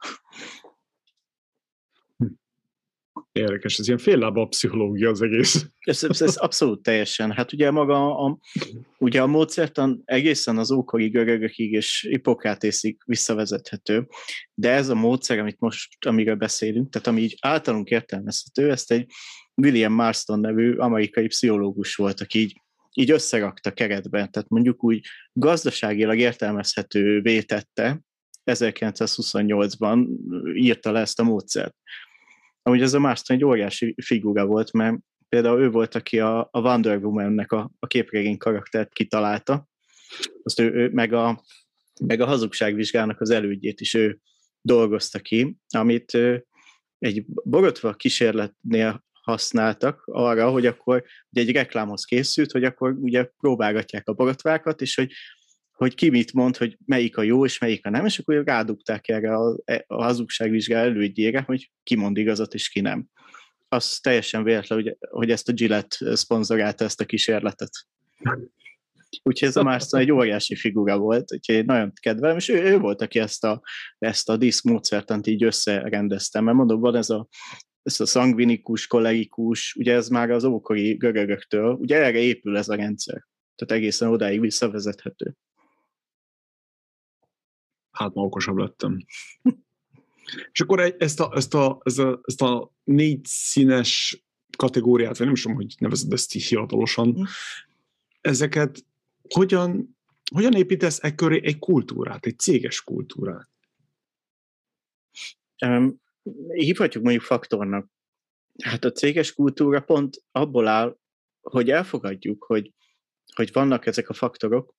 Érdekes, 3.34 3.78
ez 3.80 3.88
ilyen 3.88 4.00
féllába 4.00 4.46
pszichológia 4.46 5.10
az 5.10 5.22
egész. 5.22 5.66
Ez, 5.80 6.04
ez, 6.04 6.22
ez 6.22 6.36
abszolút 6.36 6.84
teljesen. 6.84 7.32
Hát 7.32 7.54
ugye 7.54 7.72
maga 7.72 8.18
a, 8.18 8.38
ugye 8.98 9.22
a 9.22 9.28
módszertan 9.28 10.02
egészen 10.06 10.58
az 10.58 10.72
ókori 10.72 11.10
görögökig 11.10 11.72
és 11.72 12.08
Hippokratészig 12.10 12.98
visszavezethető, 13.06 14.08
de 14.54 14.72
ez 14.72 14.90
a 14.90 14.96
módszer, 14.96 15.40
amit 15.40 15.60
most, 15.60 16.06
amiről 16.06 16.36
beszélünk, 16.36 16.90
tehát 16.90 17.08
ami 17.08 17.22
így 17.22 17.38
általunk 17.42 17.90
értelmezhető, 17.90 18.72
ezt 18.72 18.92
egy 18.92 19.06
William 19.56 19.94
Marston 19.94 20.40
nevű 20.40 20.76
amerikai 20.76 21.28
pszichológus 21.28 21.96
volt, 21.96 22.22
aki 22.22 22.40
így, 22.40 22.62
így 22.94 23.12
összerakta 23.12 23.72
keretben, 23.72 24.32
tehát 24.32 24.50
mondjuk 24.50 24.84
úgy 24.84 25.06
gazdaságilag 25.34 26.18
értelmezhető 26.18 27.22
vétette, 27.22 28.02
1928-ban 28.46 30.08
írta 30.54 30.92
le 30.92 31.00
ezt 31.00 31.20
a 31.20 31.24
módszert 31.24 31.76
amúgy 32.64 32.82
ez 32.82 32.94
a 32.94 33.00
Marston 33.00 33.36
egy 33.36 33.44
óriási 33.44 33.96
figura 34.02 34.46
volt, 34.46 34.72
mert 34.72 34.98
például 35.30 35.62
ő 35.62 35.70
volt, 35.70 35.96
aki 35.96 36.20
a, 36.20 36.40
a 36.52 36.62
Wonder 36.62 36.98
Woman-nek 36.98 37.52
a, 37.52 37.72
a 37.80 37.88
képregény 37.88 38.38
karaktert 38.38 38.94
kitalálta, 38.94 39.68
azt 40.44 40.60
ő, 40.60 40.74
ő 40.74 40.90
meg, 40.94 41.14
a, 41.14 41.44
meg 42.02 42.20
a 42.20 42.26
hazugságvizsgának 42.26 43.22
az 43.22 43.30
elődjét 43.30 43.82
is 43.82 43.94
ő 43.94 44.20
dolgozta 44.62 45.20
ki, 45.20 45.58
amit 45.70 46.14
ő, 46.14 46.46
egy 47.00 47.26
borotva 47.26 47.94
kísérletnél 47.94 49.04
használtak 49.22 50.02
arra, 50.06 50.50
hogy 50.50 50.66
akkor 50.66 51.04
ugye 51.30 51.42
egy 51.42 51.52
reklámhoz 51.52 52.04
készült, 52.06 52.52
hogy 52.52 52.64
akkor 52.64 52.92
ugye 52.92 53.24
próbálgatják 53.24 54.08
a 54.08 54.14
borotvákat, 54.14 54.82
és 54.82 54.96
hogy 54.96 55.12
hogy 55.74 55.96
ki 55.96 56.10
mit 56.10 56.34
mond, 56.34 56.58
hogy 56.58 56.78
melyik 56.86 57.18
a 57.18 57.22
jó 57.22 57.46
és 57.46 57.60
melyik 57.60 57.86
a 57.86 57.90
nem, 57.90 58.06
és 58.06 58.20
akkor 58.20 58.44
rádugták 58.46 59.08
erre 59.08 59.36
a, 59.36 59.58
a 59.88 60.04
hazugságvizsgál 60.04 60.84
elődjére, 60.84 61.42
hogy 61.42 61.72
ki 61.84 61.96
mond 61.96 62.18
igazat 62.18 62.54
és 62.54 62.70
ki 62.70 62.82
nem. 62.82 63.06
Az 63.68 64.00
teljesen 64.00 64.44
véletlen, 64.44 64.82
hogy, 64.82 64.98
hogy 65.10 65.32
ezt 65.32 65.50
a 65.50 65.54
Gillette 65.54 66.16
szponzorálta 66.16 66.84
ezt 66.84 67.02
a 67.02 67.06
kísérletet. 67.06 67.70
Úgyhogy 69.24 69.48
ez 69.48 69.56
a 69.56 69.64
Marston 69.64 70.00
egy 70.00 70.12
óriási 70.12 70.56
figura 70.56 70.98
volt, 70.98 71.34
úgyhogy 71.34 71.66
nagyon 71.66 71.92
kedvelem, 72.02 72.38
és 72.38 72.50
ő, 72.50 72.64
ő 72.64 72.78
volt, 72.78 73.02
aki 73.02 73.20
ezt 73.20 73.44
a, 73.44 73.62
ezt 74.00 74.30
a 74.30 74.38
diszk 74.38 74.64
módszertant 74.64 75.28
így 75.28 75.44
összerendezte, 75.44 76.42
mert 76.42 76.58
mondom, 76.58 76.80
van 76.80 76.96
ez 76.96 77.10
a, 77.10 77.28
ez 77.84 78.00
a 78.00 78.06
szangvinikus, 78.06 78.88
kolerikus, 78.88 79.76
ugye 79.80 79.94
ez 79.94 80.08
már 80.08 80.32
az 80.32 80.44
ókori 80.44 80.94
görögöktől, 80.94 81.74
ugye 81.74 81.96
erre 82.04 82.18
épül 82.18 82.58
ez 82.58 82.70
a 82.70 82.76
rendszer. 82.76 83.26
Tehát 83.56 83.84
egészen 83.84 84.10
odáig 84.10 84.40
visszavezethető 84.40 85.36
hát 87.94 88.14
ma 88.14 88.22
okosabb 88.22 88.58
lettem. 88.58 88.98
És 90.52 90.62
akkor 90.62 90.96
ezt 90.98 91.20
a, 91.20 91.32
ezt 91.36 91.54
a, 91.54 91.82
ezt 91.84 92.00
a, 92.00 92.22
ezt 92.24 92.42
a 92.42 92.72
négy 92.84 93.26
színes 93.26 94.24
kategóriát, 94.58 95.18
vagy 95.18 95.26
nem 95.26 95.36
is 95.36 95.42
tudom, 95.42 95.58
hogy 95.58 95.76
nevezed 95.78 96.14
ezt 96.14 96.36
így 96.36 96.44
hivatalosan, 96.44 97.08
mm. 97.08 97.24
ezeket 98.22 98.86
hogyan, 99.30 99.98
hogyan 100.32 100.54
építesz 100.54 101.04
e 101.04 101.16
köré 101.16 101.42
egy 101.44 101.60
kultúrát, 101.60 102.26
egy 102.26 102.40
céges 102.40 102.82
kultúrát? 102.82 103.50
Um, 105.66 106.02
hívhatjuk 106.54 107.04
mondjuk 107.04 107.24
faktornak. 107.24 107.88
Hát 108.64 108.84
a 108.84 108.92
céges 108.92 109.34
kultúra 109.34 109.82
pont 109.82 110.24
abból 110.32 110.68
áll, 110.68 110.98
hogy 111.42 111.70
elfogadjuk, 111.70 112.44
hogy, 112.44 112.74
hogy 113.36 113.52
vannak 113.52 113.86
ezek 113.86 114.10
a 114.10 114.14
faktorok, 114.14 114.76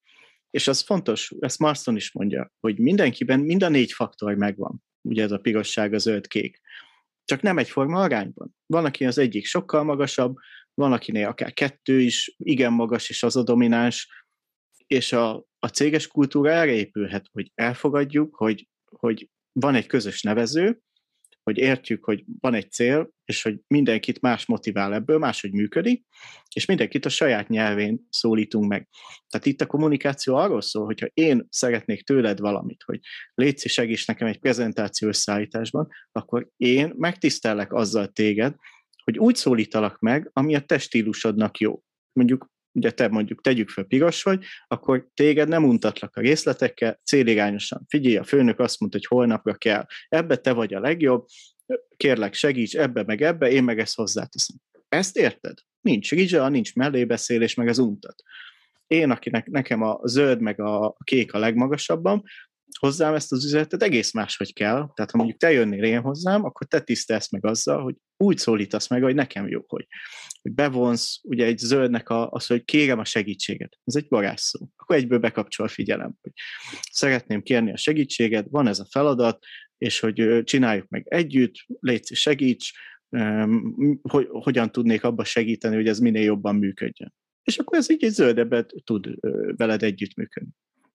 és 0.54 0.68
az 0.68 0.80
fontos, 0.80 1.32
ezt 1.38 1.58
Marston 1.58 1.96
is 1.96 2.12
mondja, 2.12 2.52
hogy 2.60 2.78
mindenkiben 2.78 3.40
mind 3.40 3.62
a 3.62 3.68
négy 3.68 3.92
faktor 3.92 4.34
megvan. 4.34 4.84
Ugye 5.00 5.22
ez 5.22 5.30
a 5.30 5.38
pirosság, 5.38 5.92
a 5.92 5.98
zöld, 5.98 6.26
kék. 6.26 6.60
Csak 7.24 7.42
nem 7.42 7.58
egyforma 7.58 8.00
arányban. 8.00 8.56
Van, 8.66 8.84
aki 8.84 9.04
az 9.04 9.18
egyik 9.18 9.46
sokkal 9.46 9.84
magasabb, 9.84 10.36
van, 10.74 10.92
akinél 10.92 11.26
akár 11.26 11.52
kettő 11.52 12.00
is 12.00 12.34
igen 12.38 12.72
magas, 12.72 13.08
és 13.08 13.22
az 13.22 13.36
a 13.36 13.42
domináns, 13.42 14.08
és 14.86 15.12
a, 15.12 15.46
a 15.58 15.66
céges 15.66 16.06
kultúra 16.06 16.50
erre 16.50 16.72
épülhet, 16.72 17.26
hogy 17.32 17.50
elfogadjuk, 17.54 18.34
hogy, 18.34 18.68
hogy 18.84 19.30
van 19.52 19.74
egy 19.74 19.86
közös 19.86 20.22
nevező, 20.22 20.80
hogy 21.44 21.58
értjük, 21.58 22.04
hogy 22.04 22.24
van 22.40 22.54
egy 22.54 22.70
cél, 22.70 23.10
és 23.24 23.42
hogy 23.42 23.60
mindenkit 23.66 24.20
más 24.20 24.46
motivál 24.46 24.94
ebből, 24.94 25.18
máshogy 25.18 25.52
működik, 25.52 26.04
és 26.54 26.64
mindenkit 26.64 27.04
a 27.04 27.08
saját 27.08 27.48
nyelvén 27.48 28.06
szólítunk 28.10 28.68
meg. 28.68 28.88
Tehát 29.28 29.46
itt 29.46 29.60
a 29.60 29.66
kommunikáció 29.66 30.34
arról 30.34 30.60
szól, 30.60 30.84
hogyha 30.84 31.06
én 31.14 31.46
szeretnék 31.50 32.02
tőled 32.02 32.38
valamit, 32.38 32.82
hogy 32.84 33.00
légy 33.34 33.58
segíts 33.58 34.06
nekem 34.06 34.28
egy 34.28 34.38
prezentáció 34.38 35.08
összeállításban, 35.08 35.88
akkor 36.12 36.48
én 36.56 36.92
megtisztellek 36.96 37.72
azzal 37.72 38.08
téged, 38.08 38.54
hogy 39.04 39.18
úgy 39.18 39.34
szólítalak 39.34 39.98
meg, 39.98 40.30
ami 40.32 40.54
a 40.54 40.60
te 40.60 40.80
jó. 41.58 41.82
Mondjuk 42.12 42.52
ugye 42.74 42.90
te 42.90 43.08
mondjuk 43.08 43.40
tegyük 43.40 43.68
fel 43.68 43.84
piros 43.84 44.22
vagy, 44.22 44.44
akkor 44.66 45.08
téged 45.14 45.48
nem 45.48 45.64
untatlak 45.64 46.16
a 46.16 46.20
részletekkel, 46.20 47.00
célirányosan. 47.04 47.84
Figyelj, 47.88 48.16
a 48.16 48.24
főnök 48.24 48.58
azt 48.58 48.80
mondta, 48.80 48.98
hogy 48.98 49.06
holnapra 49.06 49.54
kell, 49.54 49.86
ebbe 50.08 50.36
te 50.36 50.52
vagy 50.52 50.74
a 50.74 50.80
legjobb, 50.80 51.26
kérlek 51.96 52.34
segíts 52.34 52.76
ebbe 52.76 53.02
meg 53.06 53.22
ebbe, 53.22 53.50
én 53.50 53.64
meg 53.64 53.78
ezt 53.78 53.96
hozzáteszem. 53.96 54.56
Ezt 54.88 55.16
érted? 55.16 55.58
Nincs 55.80 56.10
rizsa, 56.10 56.48
nincs 56.48 56.74
mellébeszélés, 56.74 57.54
meg 57.54 57.68
az 57.68 57.78
untat. 57.78 58.22
Én, 58.86 59.10
akinek 59.10 59.46
nekem 59.46 59.82
a 59.82 60.00
zöld 60.04 60.40
meg 60.40 60.60
a 60.60 60.96
kék 61.04 61.32
a 61.32 61.38
legmagasabban, 61.38 62.22
hozzám 62.78 63.14
ezt 63.14 63.32
az 63.32 63.44
üzenetet 63.44 63.82
egész 63.82 64.12
máshogy 64.12 64.52
kell. 64.52 64.90
Tehát 64.94 65.10
ha 65.10 65.16
mondjuk 65.16 65.38
te 65.38 65.52
jönnél 65.52 65.84
én 65.84 66.00
hozzám, 66.00 66.44
akkor 66.44 66.66
te 66.66 66.80
tisztelsz 66.80 67.30
meg 67.30 67.46
azzal, 67.46 67.82
hogy 67.82 67.94
úgy 68.16 68.38
szólítasz 68.38 68.88
meg, 68.88 69.02
hogy 69.02 69.14
nekem 69.14 69.48
jó, 69.48 69.64
hogy, 69.66 69.86
hogy 70.42 70.52
bevonsz, 70.52 71.20
ugye 71.22 71.44
egy 71.44 71.58
zöldnek 71.58 72.08
a, 72.08 72.30
az, 72.30 72.46
hogy 72.46 72.64
kérem 72.64 72.98
a 72.98 73.04
segítséget. 73.04 73.78
Ez 73.84 73.94
egy 73.94 74.06
varázsszó. 74.08 74.68
Akkor 74.76 74.96
egyből 74.96 75.18
bekapcsol 75.18 75.66
a 75.66 75.68
figyelem, 75.68 76.14
hogy 76.20 76.32
szeretném 76.90 77.42
kérni 77.42 77.72
a 77.72 77.76
segítséget, 77.76 78.46
van 78.50 78.66
ez 78.66 78.78
a 78.78 78.86
feladat, 78.90 79.44
és 79.78 80.00
hogy 80.00 80.42
csináljuk 80.44 80.88
meg 80.88 81.06
együtt, 81.08 81.54
légy 81.80 82.14
segíts, 82.14 82.72
hogy 84.02 84.26
hogyan 84.30 84.72
tudnék 84.72 85.04
abba 85.04 85.24
segíteni, 85.24 85.74
hogy 85.74 85.88
ez 85.88 85.98
minél 85.98 86.22
jobban 86.22 86.56
működjön. 86.56 87.14
És 87.42 87.58
akkor 87.58 87.78
ez 87.78 87.90
így 87.90 88.04
egy 88.04 88.10
zöldebbet 88.10 88.72
tud 88.84 89.08
veled 89.56 89.82
együttműködni. 89.82 90.52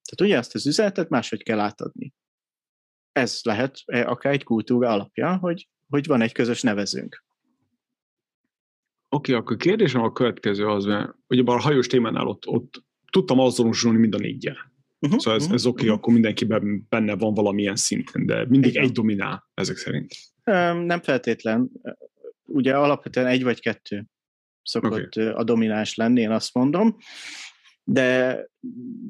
Tehát 0.09 0.31
ugye 0.31 0.37
azt 0.37 0.55
az 0.55 0.67
üzenetet 0.67 1.09
máshogy 1.09 1.43
kell 1.43 1.59
átadni. 1.59 2.13
Ez 3.11 3.39
lehet 3.43 3.81
e, 3.85 4.07
akár 4.07 4.33
egy 4.33 4.43
kultúra 4.43 4.89
alapja, 4.89 5.37
hogy, 5.37 5.67
hogy 5.89 6.07
van 6.07 6.21
egy 6.21 6.31
közös 6.31 6.61
nevezőnk. 6.61 7.23
Oké, 9.09 9.31
okay, 9.31 9.43
akkor 9.43 9.57
kérdésem 9.57 10.01
a 10.01 10.11
következő 10.11 10.67
az, 10.67 10.85
mert 10.85 11.13
ugye 11.27 11.43
a 11.45 11.59
hajós 11.59 11.87
témánál 11.87 12.27
ott, 12.27 12.47
ott 12.47 12.83
tudtam 13.11 13.39
azonosulni 13.39 13.97
mind 13.97 14.15
a 14.15 14.17
négyel. 14.17 14.71
Uh-huh, 14.99 15.19
szóval 15.19 15.35
ez, 15.39 15.41
uh-huh, 15.41 15.57
ez 15.57 15.65
oké, 15.65 15.75
okay, 15.75 15.85
uh-huh. 15.85 15.97
akkor 15.97 16.13
mindenkiben 16.13 16.85
benne 16.89 17.15
van 17.15 17.33
valamilyen 17.33 17.75
szinten, 17.75 18.25
de 18.25 18.45
mindig 18.47 18.69
Igen. 18.69 18.83
egy 18.83 18.91
dominál 18.91 19.49
ezek 19.53 19.77
szerint. 19.77 20.15
Nem 20.85 21.01
feltétlen. 21.01 21.69
Ugye 22.45 22.77
alapvetően 22.77 23.27
egy 23.27 23.43
vagy 23.43 23.59
kettő 23.59 24.05
szokott 24.63 25.15
okay. 25.15 25.27
a 25.27 25.43
domináns 25.43 25.95
lenni, 25.95 26.21
én 26.21 26.31
azt 26.31 26.53
mondom 26.53 26.97
de 27.91 28.39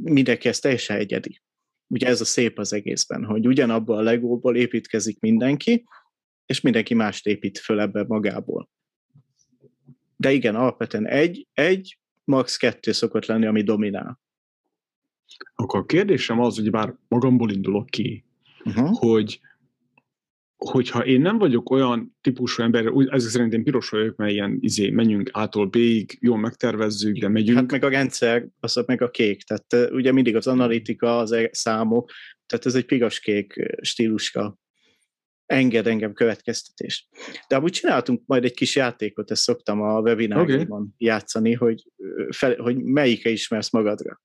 mindenki 0.01 0.47
ez 0.47 0.59
teljesen 0.59 0.97
egyedi. 0.97 1.41
Ugye 1.87 2.07
ez 2.07 2.21
a 2.21 2.25
szép 2.25 2.59
az 2.59 2.73
egészben, 2.73 3.25
hogy 3.25 3.47
ugyanabban 3.47 3.97
a 3.97 4.01
legóból 4.01 4.55
építkezik 4.55 5.19
mindenki, 5.19 5.83
és 6.45 6.61
mindenki 6.61 6.93
mást 6.93 7.25
épít 7.25 7.57
föl 7.57 7.79
ebbe 7.79 8.03
magából. 8.07 8.69
De 10.15 10.31
igen, 10.31 10.55
alapvetően 10.55 11.07
egy, 11.07 11.47
egy, 11.53 11.99
max. 12.23 12.57
kettő 12.57 12.91
szokott 12.91 13.25
lenni, 13.25 13.45
ami 13.45 13.63
dominál. 13.63 14.19
Akkor 15.55 15.79
a 15.79 15.85
kérdésem 15.85 16.39
az, 16.39 16.55
hogy 16.55 16.69
bár 16.69 16.95
magamból 17.07 17.51
indulok 17.51 17.85
ki, 17.85 18.25
uh-huh. 18.63 18.97
hogy 18.97 19.39
hogyha 20.65 21.05
én 21.05 21.21
nem 21.21 21.37
vagyok 21.37 21.69
olyan 21.69 22.17
típusú 22.21 22.63
ember, 22.63 22.85
ezek 23.09 23.29
szerint 23.29 23.53
én 23.53 23.63
piros 23.63 23.89
vagyok, 23.89 24.15
mert 24.15 24.31
ilyen 24.31 24.57
izé, 24.61 24.89
menjünk 24.89 25.29
ától 25.33 25.65
B-ig, 25.65 26.17
jól 26.21 26.37
megtervezzük, 26.37 27.17
de 27.17 27.27
megyünk. 27.27 27.57
Hát 27.57 27.71
meg 27.71 27.83
a 27.83 27.89
rendszer, 27.89 28.47
az 28.59 28.83
meg 28.85 29.01
a 29.01 29.09
kék, 29.09 29.43
tehát 29.43 29.91
ugye 29.91 30.11
mindig 30.11 30.35
az 30.35 30.47
analitika, 30.47 31.17
az 31.17 31.31
e- 31.31 31.49
számok, 31.51 32.11
tehát 32.45 32.65
ez 32.65 32.75
egy 32.75 32.85
piros-kék 32.85 33.77
stíluska 33.81 34.57
enged 35.45 35.87
engem 35.87 36.13
következtetés. 36.13 37.09
De 37.47 37.55
amúgy 37.55 37.71
csináltunk 37.71 38.21
majd 38.25 38.43
egy 38.43 38.53
kis 38.53 38.75
játékot, 38.75 39.31
ezt 39.31 39.41
szoktam 39.41 39.81
a 39.81 39.99
webinárban 39.99 40.81
okay. 40.81 40.87
játszani, 40.97 41.53
hogy, 41.53 41.83
fel, 42.29 42.55
hogy 42.55 42.83
melyike 42.83 43.29
ismersz 43.29 43.71
magadra. 43.71 44.21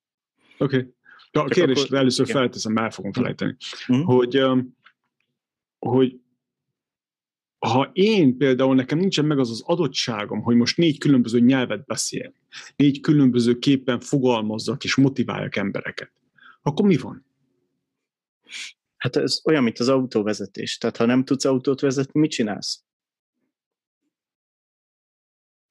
Oké. 0.58 0.76
Okay. 0.76 0.88
Ja, 1.30 1.42
a 1.42 1.48
kérdést 1.48 1.84
akkor, 1.84 1.98
először 1.98 2.28
igen. 2.28 2.40
felteszem, 2.40 2.76
el 2.76 2.90
fogom 2.90 3.12
felejteni, 3.12 3.56
uh-huh. 3.88 4.06
hogy, 4.06 4.42
hogy 5.78 6.20
ha 7.64 7.90
én 7.92 8.36
például 8.36 8.74
nekem 8.74 8.98
nincsen 8.98 9.24
meg 9.24 9.38
az 9.38 9.50
az 9.50 9.62
adottságom, 9.66 10.42
hogy 10.42 10.56
most 10.56 10.76
négy 10.76 10.98
különböző 10.98 11.40
nyelvet 11.40 11.86
beszél, 11.86 12.34
négy 12.76 13.00
különböző 13.00 13.58
képen 13.58 14.00
fogalmazzak 14.00 14.84
és 14.84 14.94
motiváljak 14.94 15.56
embereket, 15.56 16.12
akkor 16.62 16.86
mi 16.86 16.96
van? 16.96 17.26
Hát 18.96 19.16
ez 19.16 19.40
olyan, 19.44 19.62
mint 19.62 19.78
az 19.78 19.88
autóvezetés. 19.88 20.78
Tehát 20.78 20.96
ha 20.96 21.04
nem 21.04 21.24
tudsz 21.24 21.44
autót 21.44 21.80
vezetni, 21.80 22.20
mit 22.20 22.30
csinálsz? 22.30 22.84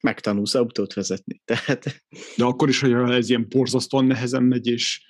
Megtanulsz 0.00 0.54
autót 0.54 0.92
vezetni. 0.92 1.42
Tehát... 1.44 2.04
De 2.36 2.44
akkor 2.44 2.68
is, 2.68 2.80
hogy 2.80 2.92
ez 2.92 3.28
ilyen 3.28 3.46
borzasztóan 3.48 4.04
nehezen 4.04 4.42
megy, 4.42 4.66
és, 4.66 5.06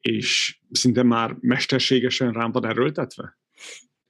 és 0.00 0.58
szinte 0.70 1.02
már 1.02 1.36
mesterségesen 1.40 2.32
rám 2.32 2.52
van 2.52 2.66
erőltetve? 2.66 3.38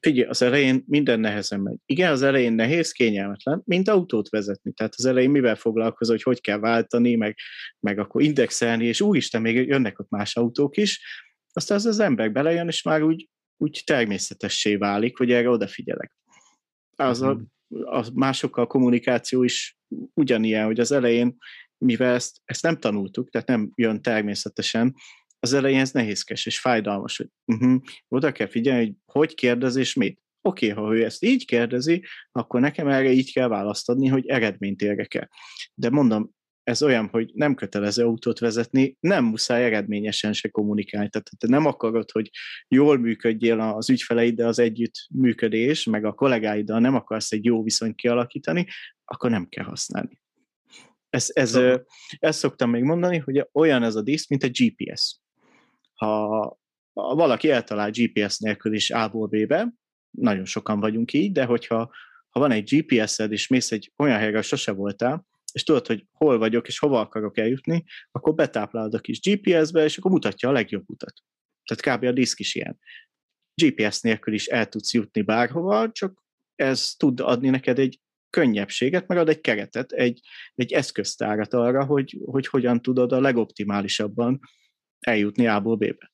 Figyelj, 0.00 0.28
az 0.28 0.42
elején 0.42 0.84
minden 0.86 1.20
nehezen 1.20 1.60
megy. 1.60 1.78
Igen, 1.86 2.12
az 2.12 2.22
elején 2.22 2.52
nehéz, 2.52 2.92
kényelmetlen, 2.92 3.62
mint 3.64 3.88
autót 3.88 4.28
vezetni. 4.28 4.72
Tehát 4.72 4.94
az 4.96 5.04
elején 5.04 5.30
mivel 5.30 5.56
foglalkozol, 5.56 6.14
hogy 6.14 6.22
hogy 6.22 6.40
kell 6.40 6.58
váltani, 6.58 7.14
meg, 7.14 7.36
meg 7.80 7.98
akkor 7.98 8.22
indexelni, 8.22 8.84
és 8.84 9.00
úristen, 9.00 9.40
még 9.42 9.68
jönnek 9.68 9.98
ott 9.98 10.10
más 10.10 10.36
autók 10.36 10.76
is, 10.76 11.00
aztán 11.52 11.76
az 11.76 11.86
az 11.86 11.98
ember 11.98 12.32
belejön, 12.32 12.68
és 12.68 12.82
már 12.82 13.02
úgy, 13.02 13.28
úgy 13.56 13.82
természetessé 13.86 14.76
válik, 14.76 15.16
hogy 15.16 15.30
erre 15.32 15.48
odafigyelek. 15.48 16.12
Az 16.96 17.22
a, 17.22 17.34
mhm. 17.34 17.42
a 17.88 18.04
másokkal 18.14 18.66
kommunikáció 18.66 19.42
is 19.42 19.78
ugyanilyen, 20.14 20.64
hogy 20.64 20.80
az 20.80 20.92
elején, 20.92 21.36
mivel 21.78 22.14
ezt, 22.14 22.40
ezt 22.44 22.62
nem 22.62 22.76
tanultuk, 22.78 23.30
tehát 23.30 23.46
nem 23.46 23.70
jön 23.74 24.02
természetesen, 24.02 24.94
az 25.40 25.52
elején 25.52 25.80
ez 25.80 25.90
nehézkes 25.90 26.46
és 26.46 26.60
fájdalmas, 26.60 27.16
hogy 27.16 27.28
uh-huh, 27.44 27.82
oda 28.08 28.32
kell 28.32 28.48
figyelni, 28.48 28.84
hogy 28.84 28.96
hogy 29.04 29.34
kérdez 29.34 29.76
és 29.76 29.94
mit. 29.94 30.20
Oké, 30.42 30.70
okay, 30.70 30.84
ha 30.84 30.94
ő 30.94 31.04
ezt 31.04 31.24
így 31.24 31.44
kérdezi, 31.44 32.04
akkor 32.32 32.60
nekem 32.60 32.88
erre 32.88 33.10
így 33.10 33.32
kell 33.32 33.48
választ 33.48 33.88
adni, 33.88 34.06
hogy 34.06 34.26
eredményt 34.26 34.82
érek 34.82 35.14
el. 35.14 35.30
De 35.74 35.90
mondom, 35.90 36.30
ez 36.62 36.82
olyan, 36.82 37.08
hogy 37.08 37.30
nem 37.34 37.54
kötelező 37.54 38.04
autót 38.04 38.38
vezetni, 38.38 38.96
nem 39.00 39.24
muszáj 39.24 39.64
eredményesen 39.64 40.32
se 40.32 40.48
kommunikálni. 40.48 41.08
Tehát 41.08 41.28
te 41.38 41.46
nem 41.46 41.66
akarod, 41.66 42.10
hogy 42.10 42.30
jól 42.68 42.98
működjél 42.98 43.60
az 43.60 43.90
ügyfeleiddel 43.90 44.48
az 44.48 44.58
együtt 44.58 44.94
működés, 45.14 45.84
meg 45.84 46.04
a 46.04 46.12
kollégáiddal 46.12 46.80
nem 46.80 46.94
akarsz 46.94 47.32
egy 47.32 47.44
jó 47.44 47.62
viszonyt 47.62 47.94
kialakítani, 47.94 48.66
akkor 49.04 49.30
nem 49.30 49.48
kell 49.48 49.64
használni. 49.64 50.20
Ez, 51.08 51.30
ez, 51.32 51.54
ez, 51.54 51.80
ezt 52.18 52.38
szoktam 52.38 52.70
még 52.70 52.82
mondani, 52.82 53.18
hogy 53.18 53.48
olyan 53.52 53.82
ez 53.82 53.94
a 53.94 54.02
disz, 54.02 54.28
mint 54.28 54.42
a 54.42 54.48
GPS 54.48 55.20
ha, 56.04 56.58
valaki 56.92 57.50
eltalál 57.50 57.90
GPS 57.90 58.38
nélkül 58.38 58.74
is 58.74 58.90
A-ból 58.90 59.26
B-be, 59.26 59.72
nagyon 60.10 60.44
sokan 60.44 60.80
vagyunk 60.80 61.12
így, 61.12 61.32
de 61.32 61.44
hogyha 61.44 61.90
ha 62.28 62.40
van 62.40 62.50
egy 62.50 62.74
GPS-ed, 62.74 63.32
és 63.32 63.48
mész 63.48 63.72
egy 63.72 63.92
olyan 63.96 64.18
helyre, 64.18 64.42
sose 64.42 64.72
voltál, 64.72 65.26
és 65.52 65.62
tudod, 65.62 65.86
hogy 65.86 66.06
hol 66.12 66.38
vagyok, 66.38 66.66
és 66.66 66.78
hova 66.78 67.00
akarok 67.00 67.38
eljutni, 67.38 67.84
akkor 68.10 68.34
betáplálod 68.34 68.94
a 68.94 68.98
kis 68.98 69.20
GPS-be, 69.20 69.84
és 69.84 69.98
akkor 69.98 70.10
mutatja 70.10 70.48
a 70.48 70.52
legjobb 70.52 70.84
utat. 70.86 71.12
Tehát 71.64 71.98
kb. 71.98 72.04
a 72.04 72.12
diszk 72.12 72.38
is 72.38 72.54
ilyen. 72.54 72.78
GPS 73.54 74.00
nélkül 74.00 74.34
is 74.34 74.46
el 74.46 74.68
tudsz 74.68 74.92
jutni 74.92 75.22
bárhova, 75.22 75.90
csak 75.92 76.22
ez 76.54 76.94
tud 76.96 77.20
adni 77.20 77.48
neked 77.48 77.78
egy 77.78 78.00
könnyebbséget, 78.30 79.06
meg 79.06 79.18
ad 79.18 79.28
egy 79.28 79.40
keretet, 79.40 79.92
egy, 79.92 80.20
egy 80.54 80.72
eszköztárat 80.72 81.54
arra, 81.54 81.84
hogy, 81.84 82.18
hogy 82.24 82.46
hogyan 82.46 82.82
tudod 82.82 83.12
a 83.12 83.20
legoptimálisabban 83.20 84.40
eljutni 85.00 85.46
A-ból 85.46 85.76
B-be. 85.76 86.12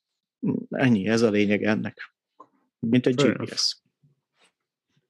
Ennyi, 0.68 1.06
ez 1.06 1.22
a 1.22 1.30
lényeg 1.30 1.62
ennek. 1.62 2.14
Mint 2.78 3.06
egy 3.06 3.14
GPS. 3.14 3.76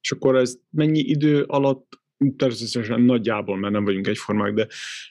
És 0.01 0.11
akkor 0.11 0.35
ez 0.35 0.57
mennyi 0.69 0.99
idő 0.99 1.43
alatt, 1.43 1.99
természetesen 2.37 3.01
nagyjából, 3.01 3.57
mert 3.57 3.73
nem 3.73 3.83
vagyunk 3.83 4.07
egyformák, 4.07 4.53
de 4.53 4.67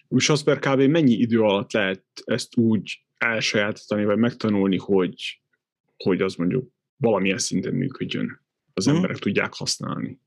most 0.09 0.31
az 0.31 0.43
per 0.43 0.59
kb. 0.59 0.81
mennyi 0.81 1.13
idő 1.13 1.41
alatt 1.41 1.73
lehet 1.73 2.05
ezt 2.25 2.57
úgy 2.57 3.05
elsajátítani, 3.19 4.05
vagy 4.05 4.19
megtanulni, 4.19 4.79
hogy, 4.79 5.41
hogy 5.97 6.21
az 6.21 6.35
mondjuk 6.35 6.71
valamilyen 6.97 7.39
szinten 7.39 7.75
működjön, 7.75 8.47
az 8.75 8.85
hmm. 8.85 8.95
emberek 8.95 9.17
tudják 9.17 9.55
használni. 9.55 10.21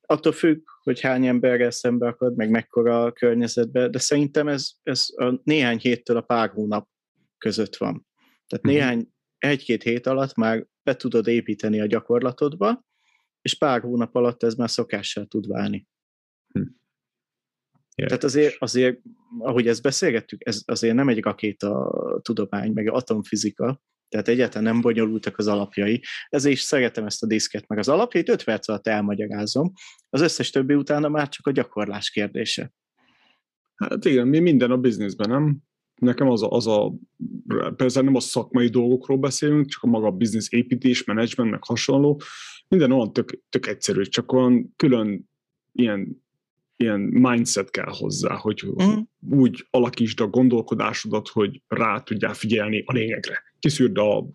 Attól 0.00 0.32
függ, 0.32 0.62
hogy 0.82 1.00
hány 1.00 1.26
emberrel 1.26 1.70
szembe 1.70 2.06
akad, 2.06 2.36
meg 2.36 2.50
mekkora 2.50 3.04
a 3.04 3.12
környezetbe, 3.12 3.88
de 3.88 3.98
szerintem 3.98 4.48
ez, 4.48 4.70
ez 4.82 5.06
a 5.16 5.40
néhány 5.44 5.78
héttől 5.78 6.16
a 6.16 6.20
pár 6.20 6.50
hónap 6.50 6.88
között 7.42 7.76
van. 7.76 8.06
Tehát 8.46 8.66
uh-huh. 8.66 8.72
néhány, 8.72 9.08
egy-két 9.38 9.82
hét 9.82 10.06
alatt 10.06 10.34
már 10.34 10.66
be 10.82 10.96
tudod 10.96 11.26
építeni 11.26 11.80
a 11.80 11.86
gyakorlatodba, 11.86 12.84
és 13.42 13.58
pár 13.58 13.80
hónap 13.80 14.14
alatt 14.14 14.42
ez 14.42 14.54
már 14.54 14.70
szokással 14.70 15.26
tud 15.26 15.46
válni. 15.46 15.86
Hm. 16.52 16.62
Tehát 17.94 18.24
azért, 18.24 18.56
azért, 18.58 19.00
ahogy 19.38 19.68
ezt 19.68 19.82
beszélgettük, 19.82 20.46
ez 20.46 20.62
azért 20.64 20.94
nem 20.94 21.08
egy 21.08 21.22
rakéta 21.22 21.92
tudomány, 22.22 22.72
meg 22.72 22.88
atomfizika, 22.88 23.82
tehát 24.08 24.28
egyáltalán 24.28 24.72
nem 24.72 24.80
bonyolultak 24.80 25.38
az 25.38 25.46
alapjai. 25.46 26.02
Ezért 26.28 26.54
is 26.54 26.60
szeretem 26.60 27.06
ezt 27.06 27.22
a 27.22 27.26
diszket, 27.26 27.68
meg 27.68 27.78
az 27.78 27.88
alapjait 27.88 28.28
5 28.28 28.44
perc 28.44 28.68
alatt 28.68 28.86
elmagyarázom. 28.86 29.72
Az 30.08 30.20
összes 30.20 30.50
többi 30.50 30.74
utána 30.74 31.08
már 31.08 31.28
csak 31.28 31.46
a 31.46 31.50
gyakorlás 31.50 32.10
kérdése. 32.10 32.72
Hát 33.74 34.04
igen, 34.04 34.28
mi 34.28 34.38
minden 34.38 34.70
a 34.70 34.76
bizniszben, 34.76 35.30
nem? 35.30 35.62
Nekem 36.02 36.28
az 36.28 36.42
a, 36.42 36.50
az 36.50 36.66
a 36.66 36.92
persze 37.76 38.00
nem 38.00 38.14
a 38.14 38.20
szakmai 38.20 38.68
dolgokról 38.68 39.18
beszélünk, 39.18 39.66
csak 39.66 39.82
a 39.82 39.86
maga 39.86 40.10
business 40.10 40.48
építés, 40.50 41.04
menedzsment, 41.04 41.50
meg 41.50 41.64
hasonló, 41.64 42.20
minden 42.68 42.92
olyan 42.92 43.12
tök, 43.12 43.42
tök 43.48 43.66
egyszerű, 43.66 44.02
csak 44.02 44.32
olyan 44.32 44.72
külön 44.76 45.30
ilyen, 45.72 46.24
ilyen 46.76 47.00
mindset 47.00 47.70
kell 47.70 47.88
hozzá, 47.88 48.34
hogy 48.34 48.64
mm. 48.82 48.98
úgy 49.30 49.66
alakítsd 49.70 50.20
a 50.20 50.26
gondolkodásodat, 50.26 51.28
hogy 51.28 51.62
rá 51.68 52.00
tudjál 52.00 52.34
figyelni 52.34 52.82
a 52.86 52.92
lényegre. 52.92 53.42
Kiszűrd 53.58 53.98
a 53.98 54.26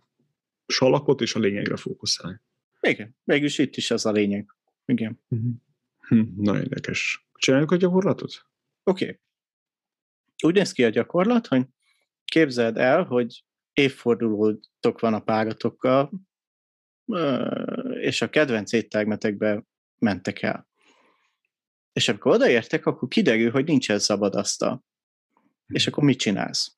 salakot, 0.67 1.21
és 1.21 1.35
a 1.35 1.39
lényegre 1.39 1.75
fókuszálj. 1.75 2.35
Igen, 2.81 3.15
mégis 3.23 3.57
itt 3.57 3.75
is 3.75 3.91
az 3.91 4.05
a 4.05 4.11
lényeg. 4.11 4.55
Igen. 4.85 5.19
Mm-hmm. 5.35 5.51
Hm, 5.99 6.23
nagyon 6.35 6.61
érdekes. 6.61 7.27
Csináljuk 7.33 7.71
a 7.71 7.75
gyakorlatot? 7.75 8.45
Oké. 8.83 9.03
Okay. 9.03 9.19
Úgy 10.43 10.53
néz 10.53 10.71
ki 10.71 10.83
a 10.83 10.89
gyakorlat, 10.89 11.47
hogy 11.47 11.65
képzeld 12.25 12.77
el, 12.77 13.03
hogy 13.03 13.43
évfordulótok 13.73 14.99
van 14.99 15.13
a 15.13 15.19
páratokkal, 15.19 16.11
és 17.93 18.21
a 18.21 18.29
kedvenc 18.29 18.71
éttermetekbe 18.71 19.63
mentek 19.99 20.41
el. 20.41 20.67
És 21.93 22.07
amikor 22.07 22.31
odaértek, 22.31 22.85
akkor 22.85 23.07
kiderül, 23.07 23.51
hogy 23.51 23.65
nincsen 23.65 23.99
szabad 23.99 24.35
asztal. 24.35 24.83
És 25.67 25.87
akkor 25.87 26.03
mit 26.03 26.19
csinálsz? 26.19 26.77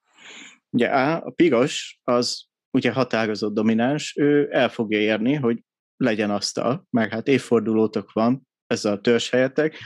Ugye 0.69 0.87
A, 0.87 1.25
a 1.25 1.29
piros, 1.29 1.99
az 2.03 2.47
ugye 2.71 2.91
határozott 2.91 3.53
domináns, 3.53 4.15
ő 4.17 4.47
el 4.51 4.69
fogja 4.69 4.99
érni, 4.99 5.33
hogy 5.33 5.63
legyen 5.97 6.29
asztal, 6.29 6.87
mert 6.89 7.11
hát 7.11 7.27
évfordulótok 7.27 8.11
van, 8.11 8.47
ez 8.67 8.85
a 8.85 9.01
törzs 9.01 9.29
helyetek, 9.29 9.77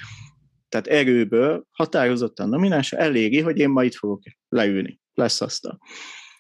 tehát 0.73 0.87
erőből 0.87 1.65
határozottan 1.71 2.49
domináns 2.49 2.91
eléri, 2.91 3.39
hogy 3.41 3.57
én 3.57 3.69
ma 3.69 3.83
itt 3.83 3.95
fogok 3.95 4.21
leülni, 4.49 4.99
lesz 5.13 5.41
asztal. 5.41 5.79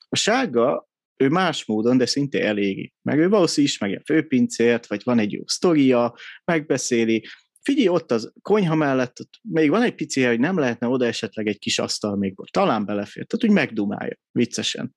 A 0.09 0.15
sárga, 0.15 0.87
ő 1.15 1.29
más 1.29 1.65
módon, 1.65 1.97
de 1.97 2.05
szinte 2.05 2.43
eléri. 2.43 2.93
Meg 3.01 3.19
ő 3.19 3.29
valószínűleg 3.29 3.73
ismeri 3.73 3.95
a 3.95 4.01
főpincért, 4.05 4.87
vagy 4.87 5.01
van 5.03 5.19
egy 5.19 5.31
jó 5.31 5.41
sztoria, 5.45 6.15
megbeszéli, 6.45 7.25
figyelj, 7.61 7.87
ott 7.87 8.11
az 8.11 8.33
konyha 8.41 8.75
mellett, 8.75 9.19
ott 9.19 9.39
még 9.41 9.69
van 9.69 9.81
egy 9.81 9.95
pici 9.95 10.21
hely, 10.21 10.29
hogy 10.29 10.39
nem 10.39 10.57
lehetne 10.57 10.87
oda 10.87 11.05
esetleg 11.05 11.47
egy 11.47 11.59
kis 11.59 11.79
asztal 11.79 12.15
még. 12.15 12.35
Talán 12.51 12.85
belefér. 12.85 13.25
Tehát 13.25 13.45
úgy 13.45 13.63
megdumálja, 13.63 14.17
viccesen. 14.31 14.95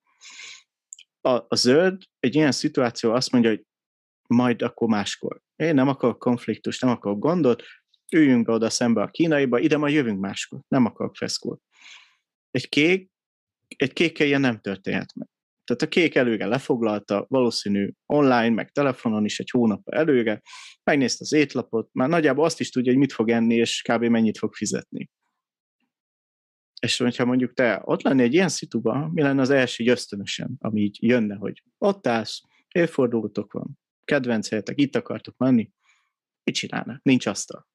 A, 1.20 1.30
a 1.30 1.55
zöld 1.55 2.03
egy 2.20 2.34
ilyen 2.34 2.53
szituáció 2.53 3.12
azt 3.12 3.32
mondja, 3.32 3.51
hogy 3.51 3.64
majd 4.28 4.62
akkor 4.62 4.89
máskor. 4.89 5.41
Én 5.57 5.74
nem 5.74 5.89
akarok 5.89 6.18
konfliktus, 6.18 6.78
nem 6.78 6.91
akarok 6.91 7.18
gondot, 7.18 7.62
üljünk 8.12 8.46
be 8.46 8.52
oda 8.52 8.70
szembe 8.70 9.02
a 9.02 9.09
kínaiba, 9.11 9.59
ide 9.59 9.76
majd 9.76 9.94
jövünk 9.94 10.20
máskor, 10.20 10.61
nem 10.68 10.84
akarok 10.84 11.16
feszkót. 11.16 11.61
Egy 12.50 12.68
kék, 12.68 13.11
egy 13.76 13.92
kékkel 13.92 14.26
ilyen 14.26 14.40
nem 14.40 14.61
történhet 14.61 15.14
meg. 15.14 15.28
Tehát 15.64 15.82
a 15.82 15.88
kék 15.88 16.14
előre 16.14 16.46
lefoglalta, 16.46 17.26
valószínű 17.28 17.90
online, 18.07 18.48
meg 18.48 18.70
telefonon 18.70 19.24
is 19.24 19.40
egy 19.40 19.50
hónap 19.50 19.88
előre, 19.88 20.42
megnézte 20.84 21.18
az 21.20 21.32
étlapot, 21.32 21.88
már 21.92 22.09
nagyjából 22.09 22.44
azt 22.44 22.61
is 22.61 22.70
tudja, 22.70 22.90
hogy 22.90 23.00
mit 23.00 23.12
fog 23.12 23.30
enni, 23.30 23.54
és 23.54 23.82
kb. 23.88 24.04
mennyit 24.04 24.38
fog 24.38 24.54
fizetni. 24.54 25.11
És 26.80 26.96
hogyha 26.96 27.24
mondjuk 27.24 27.52
te 27.52 27.82
ott 27.84 28.02
lennél 28.02 28.24
egy 28.24 28.34
ilyen 28.34 28.48
szituban, 28.48 29.11
mi 29.11 29.22
lenne 29.22 29.40
az 29.40 29.50
első 29.50 29.84
ösztönösen, 29.90 30.57
ami 30.59 30.80
így 30.80 30.96
jönne, 31.00 31.34
hogy 31.34 31.62
ott 31.78 32.07
állsz, 32.07 32.40
évfordulótok 32.72 33.52
van, 33.52 33.78
kedvenc 34.04 34.48
helyetek, 34.48 34.80
itt 34.80 34.96
akartok 34.96 35.36
menni, 35.36 35.70
mit 36.44 36.54
csinálnak? 36.54 37.02
Nincs 37.02 37.26
asztal. 37.26 37.68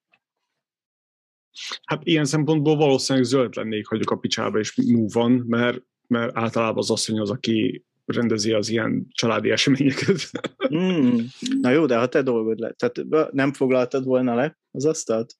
Hát 1.83 2.05
ilyen 2.05 2.25
szempontból 2.25 2.75
valószínűleg 2.75 3.27
zöld 3.27 3.55
lennék, 3.55 3.87
hogy 3.87 4.01
a 4.05 4.15
picsába 4.15 4.59
is 4.59 4.75
mú 4.75 5.05
van, 5.09 5.31
mert, 5.31 5.81
mert 6.07 6.37
általában 6.37 6.77
az 6.77 6.91
asszony 6.91 7.19
az, 7.19 7.29
aki 7.29 7.85
rendezi 8.05 8.51
az 8.51 8.69
ilyen 8.69 9.07
családi 9.09 9.49
eseményeket. 9.49 10.29
Mm. 10.75 11.17
Na 11.61 11.69
jó, 11.69 11.85
de 11.85 11.97
ha 11.97 12.07
te 12.07 12.21
dolgod 12.21 12.59
le, 12.59 12.71
tehát 12.71 13.31
nem 13.31 13.53
foglaltad 13.53 14.03
volna 14.03 14.35
le 14.35 14.59
az 14.71 14.85
asztalt? 14.85 15.35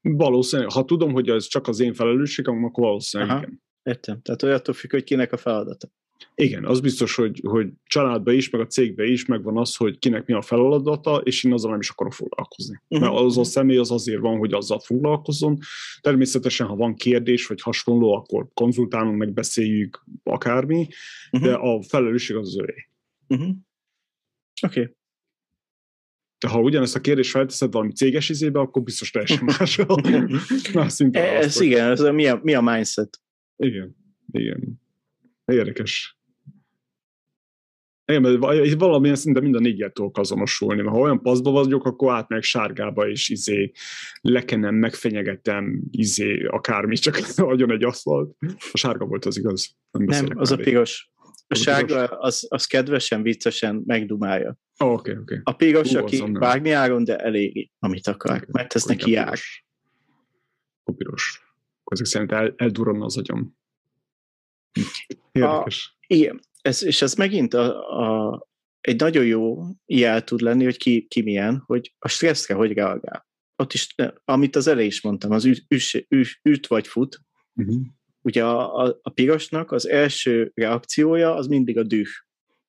Valószínűleg, 0.00 0.72
ha 0.72 0.84
tudom, 0.84 1.12
hogy 1.12 1.28
ez 1.28 1.46
csak 1.46 1.68
az 1.68 1.80
én 1.80 1.94
felelősségem, 1.94 2.64
akkor 2.64 2.84
valószínűleg 2.84 3.32
Aha. 3.32 3.42
igen. 3.42 3.64
Értem. 3.82 4.22
Tehát 4.22 4.42
olyatól 4.42 4.74
függ, 4.74 4.90
hogy 4.90 5.04
kinek 5.04 5.32
a 5.32 5.36
feladata. 5.36 5.88
Igen, 6.34 6.64
az 6.64 6.80
biztos, 6.80 7.14
hogy, 7.14 7.40
hogy 7.46 7.68
családba 7.84 8.32
is, 8.32 8.50
meg 8.50 8.60
a 8.60 8.66
cégbe 8.66 9.04
is 9.04 9.24
megvan 9.24 9.58
az, 9.58 9.76
hogy 9.76 9.98
kinek 9.98 10.26
mi 10.26 10.34
a 10.34 10.42
feladata, 10.42 11.16
és 11.16 11.44
én 11.44 11.52
azzal 11.52 11.70
nem 11.70 11.80
is 11.80 11.90
akarok 11.90 12.12
foglalkozni. 12.12 12.80
Uh-huh. 12.88 13.08
Mert 13.08 13.20
az 13.20 13.38
a 13.38 13.44
személy 13.44 13.76
az 13.76 13.90
azért 13.90 14.20
van, 14.20 14.38
hogy 14.38 14.52
azzal 14.52 14.78
foglalkozzon. 14.78 15.58
Természetesen, 16.00 16.66
ha 16.66 16.76
van 16.76 16.94
kérdés, 16.94 17.46
vagy 17.46 17.60
hasonló, 17.60 18.14
akkor 18.14 18.48
konzultálunk, 18.54 19.18
megbeszéljük 19.18 20.04
akármi, 20.22 20.88
uh-huh. 21.30 21.50
de 21.50 21.54
a 21.54 21.82
felelősség 21.82 22.36
az 22.36 22.46
az 22.46 22.58
övé. 22.58 22.88
Uh-huh. 23.28 23.56
Oké. 24.66 24.80
Okay. 24.80 24.94
De 26.38 26.48
ha 26.48 26.60
ugyanezt 26.60 26.96
a 26.96 27.00
kérdést 27.00 27.30
felteszed 27.30 27.72
valami 27.72 27.92
céges 27.92 28.28
izébe, 28.28 28.60
akkor 28.60 28.82
biztos 28.82 29.10
teljesen 29.10 29.44
más. 29.58 29.76
más 30.72 31.00
ez 31.12 31.60
igen, 31.60 31.90
ez 31.90 32.00
a, 32.00 32.12
mi, 32.12 32.26
a, 32.26 32.40
mi 32.42 32.54
a 32.54 32.60
mindset? 32.60 33.20
Igen, 33.56 33.96
igen. 34.32 34.84
Érdekes. 35.46 36.16
Igen, 38.08 38.22
mert 38.22 38.74
valamilyen 38.74 39.16
szinte 39.16 39.40
mind 39.40 39.54
a 39.54 39.58
négyet 39.58 39.94
tudok 39.94 40.18
azonosulni, 40.18 40.82
mert 40.82 40.94
ha 40.94 41.02
olyan 41.02 41.22
paszba 41.22 41.50
vagyok, 41.50 41.84
akkor 41.84 42.12
átmegyek 42.12 42.44
sárgába, 42.44 43.08
és 43.08 43.28
izé 43.28 43.72
lekenem, 44.20 44.74
megfenyegetem, 44.74 45.82
izé, 45.90 46.44
akármi, 46.44 46.96
csak 46.96 47.18
adjon 47.36 47.72
egy 47.72 47.84
asztalt. 47.84 48.36
A 48.72 48.76
sárga 48.76 49.04
volt 49.04 49.24
az 49.24 49.38
igaz. 49.38 49.76
Nem, 49.90 50.24
nem 50.24 50.38
az 50.38 50.50
a 50.50 50.56
piros. 50.56 51.10
A 51.48 51.54
sárga 51.54 52.04
az, 52.06 52.46
az 52.48 52.64
kedvesen, 52.64 53.22
viccesen 53.22 53.82
megdumálja. 53.86 54.58
Oh, 54.78 54.92
okay. 54.92 55.16
Okay. 55.16 55.40
A 55.42 55.52
piros, 55.52 55.92
Hú, 55.92 55.98
aki 55.98 56.24
vágni 56.32 56.70
áron, 56.70 57.04
de 57.04 57.16
eléri, 57.16 57.72
amit 57.78 58.06
akar, 58.06 58.36
okay. 58.36 58.46
mert 58.52 58.74
ez 58.74 58.84
neki 58.84 59.10
jár. 59.10 59.38
A 60.84 60.92
piros. 60.92 61.40
Ezek 61.84 62.06
szerint 62.06 62.32
el, 62.32 62.54
eldurran 62.56 63.02
az 63.02 63.18
agyam. 63.18 63.55
Érdekes. 65.32 65.96
A, 66.00 66.04
igen, 66.06 66.40
ez, 66.62 66.84
és 66.84 67.02
ez 67.02 67.14
megint 67.14 67.54
a, 67.54 67.98
a, 68.00 68.48
egy 68.80 69.00
nagyon 69.00 69.24
jó 69.24 69.62
jel 69.86 70.24
tud 70.24 70.40
lenni, 70.40 70.64
hogy 70.64 70.76
ki, 70.76 71.06
ki 71.06 71.22
milyen, 71.22 71.62
hogy 71.66 71.94
a 71.98 72.08
stresszre 72.08 72.54
hogy 72.54 72.72
reagál. 72.72 73.26
Ott 73.56 73.72
is, 73.72 73.94
amit 74.24 74.56
az 74.56 74.66
elején 74.66 74.88
is 74.88 75.00
mondtam, 75.00 75.30
az 75.30 75.44
üt, 75.44 75.64
üt, 75.68 76.06
üt, 76.08 76.38
üt 76.42 76.66
vagy 76.66 76.86
fut, 76.86 77.20
uh-huh. 77.54 77.82
ugye 78.20 78.44
a, 78.44 78.84
a, 78.84 78.98
a 79.02 79.10
pirosnak 79.10 79.72
az 79.72 79.88
első 79.88 80.50
reakciója 80.54 81.34
az 81.34 81.46
mindig 81.46 81.78
a 81.78 81.82
düh. 81.82 82.08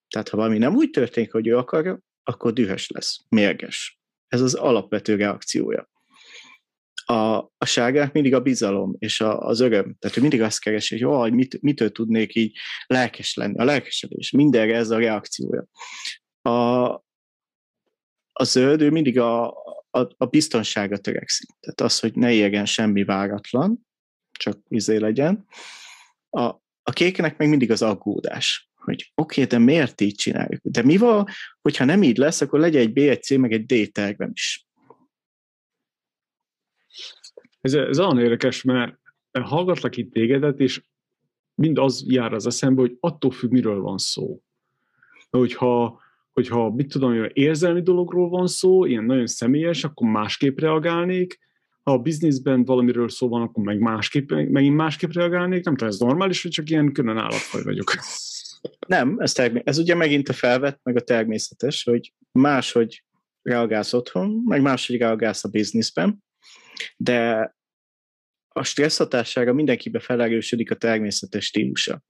Tehát 0.10 0.30
ha 0.30 0.38
valami 0.38 0.58
nem 0.58 0.76
úgy 0.76 0.90
történik, 0.90 1.32
hogy 1.32 1.48
ő 1.48 1.58
akarja, 1.58 2.00
akkor 2.24 2.54
dühös 2.54 2.90
lesz, 2.90 3.20
mérges. 3.30 4.00
Ez 4.28 4.42
az 4.42 4.54
alapvető 4.54 5.16
reakciója 5.16 5.90
a, 7.10 7.38
a 7.58 7.66
sárgák 7.66 8.14
mindig 8.14 8.34
a 8.34 8.42
bizalom 8.42 8.96
és 9.00 9.22
a, 9.22 9.40
az 9.40 9.60
öröm. 9.60 9.96
Tehát 10.00 10.18
ő 10.18 10.22
mindig 10.22 10.42
azt 10.42 10.60
keresi, 10.60 10.96
hogy 10.96 11.06
oh, 11.06 11.30
mit, 11.30 11.62
mitől 11.62 11.92
tudnék 11.92 12.36
így 12.36 12.58
lelkes 12.88 13.34
lenni. 13.34 13.58
A 13.58 13.64
lelkesedés. 13.64 14.32
Mindenre 14.32 14.76
ez 14.76 14.90
a 14.90 14.98
reakciója. 14.98 15.66
A, 16.42 16.86
a 18.34 18.44
zöld, 18.44 18.82
ő 18.82 18.90
mindig 18.90 19.20
a, 19.20 19.48
a, 19.90 20.16
a 20.18 20.26
biztonságra 20.26 20.98
törekszik. 20.98 21.50
Tehát 21.60 21.82
az, 21.82 22.00
hogy 22.00 22.16
ne 22.16 22.34
érjen 22.34 22.66
semmi 22.66 23.04
váratlan, 23.04 23.88
csak 24.32 24.60
izé 24.68 24.98
legyen. 24.98 25.46
A, 26.30 26.44
a 26.84 26.92
kéknek 26.94 27.38
meg 27.38 27.50
mindig 27.50 27.72
az 27.72 27.82
aggódás 27.82 28.68
hogy 28.88 29.12
oké, 29.16 29.44
okay, 29.44 29.58
de 29.58 29.66
miért 29.66 30.02
így 30.02 30.16
csináljuk? 30.16 30.62
De 30.64 30.84
mi 30.84 30.98
van, 30.98 31.28
hogyha 31.62 31.86
nem 31.86 32.04
így 32.04 32.18
lesz, 32.18 32.42
akkor 32.42 32.60
legyen 32.60 32.82
egy 32.82 32.94
B, 32.94 32.98
egy 32.98 33.24
C, 33.24 33.30
meg 33.30 33.52
egy 33.52 33.66
D 33.66 33.92
tervem 33.92 34.32
is. 34.34 34.67
Ez, 37.68 37.74
ez 37.74 38.00
olyan 38.00 38.20
érdekes, 38.20 38.64
mert 38.64 38.98
hallgatlak 39.32 39.98
itt 39.98 40.12
tégedet, 40.12 40.60
és 40.60 40.82
mind 41.56 41.78
az 41.78 42.04
jár 42.08 42.34
az 42.34 42.46
eszembe, 42.46 42.82
hogy 42.82 42.98
attól 43.00 43.32
függ, 43.32 43.52
miről 43.52 43.82
van 43.82 43.98
szó. 43.98 44.42
Hogyha, 45.30 46.00
hogyha 46.34 46.70
mit 46.70 46.88
tudom, 46.88 47.20
hogy 47.20 47.32
érzelmi 47.34 47.82
dologról 47.82 48.30
van 48.30 48.48
szó, 48.48 48.86
ilyen 48.86 49.04
nagyon 49.04 49.28
személyes, 49.28 49.84
akkor 49.84 50.10
másképp 50.10 50.60
reagálnék, 50.60 51.40
ha 51.84 51.94
a 51.94 51.98
bizniszben 51.98 52.66
valamiről 52.66 53.10
szó 53.10 53.28
van, 53.28 53.42
akkor 53.42 53.64
meg 53.64 53.80
másképp, 53.80 54.32
megint 54.32 54.76
másképp 54.76 55.12
reagálnék, 55.12 55.64
nem 55.64 55.76
tudom, 55.76 55.94
ez 55.94 56.00
normális, 56.00 56.42
hogy 56.42 56.52
csak 56.52 56.70
ilyen 56.70 56.92
külön 56.92 57.18
állatfaj 57.18 57.64
vagyok. 57.64 57.94
Nem, 58.88 59.16
ez, 59.20 59.32
termé- 59.32 59.68
ez 59.68 59.78
ugye 59.78 59.96
megint 59.96 60.30
a 60.30 60.34
felvett, 60.34 60.80
meg 60.84 60.96
a 60.96 61.02
természetes, 61.02 61.84
hogy 61.84 62.14
máshogy 62.32 63.04
reagálsz 63.42 63.94
otthon, 63.94 64.44
meg 64.46 64.62
máshogy 64.62 64.98
reagálsz 64.98 65.44
a 65.44 65.50
bizniszben, 65.50 66.24
de 66.98 67.56
a 68.58 68.64
stressz 68.64 68.98
hatására 68.98 69.54
mindenkibe 69.54 70.00
felerősödik 70.00 70.72
a 70.72 70.76
természetes 70.76 71.46
stílusa. 71.46 72.02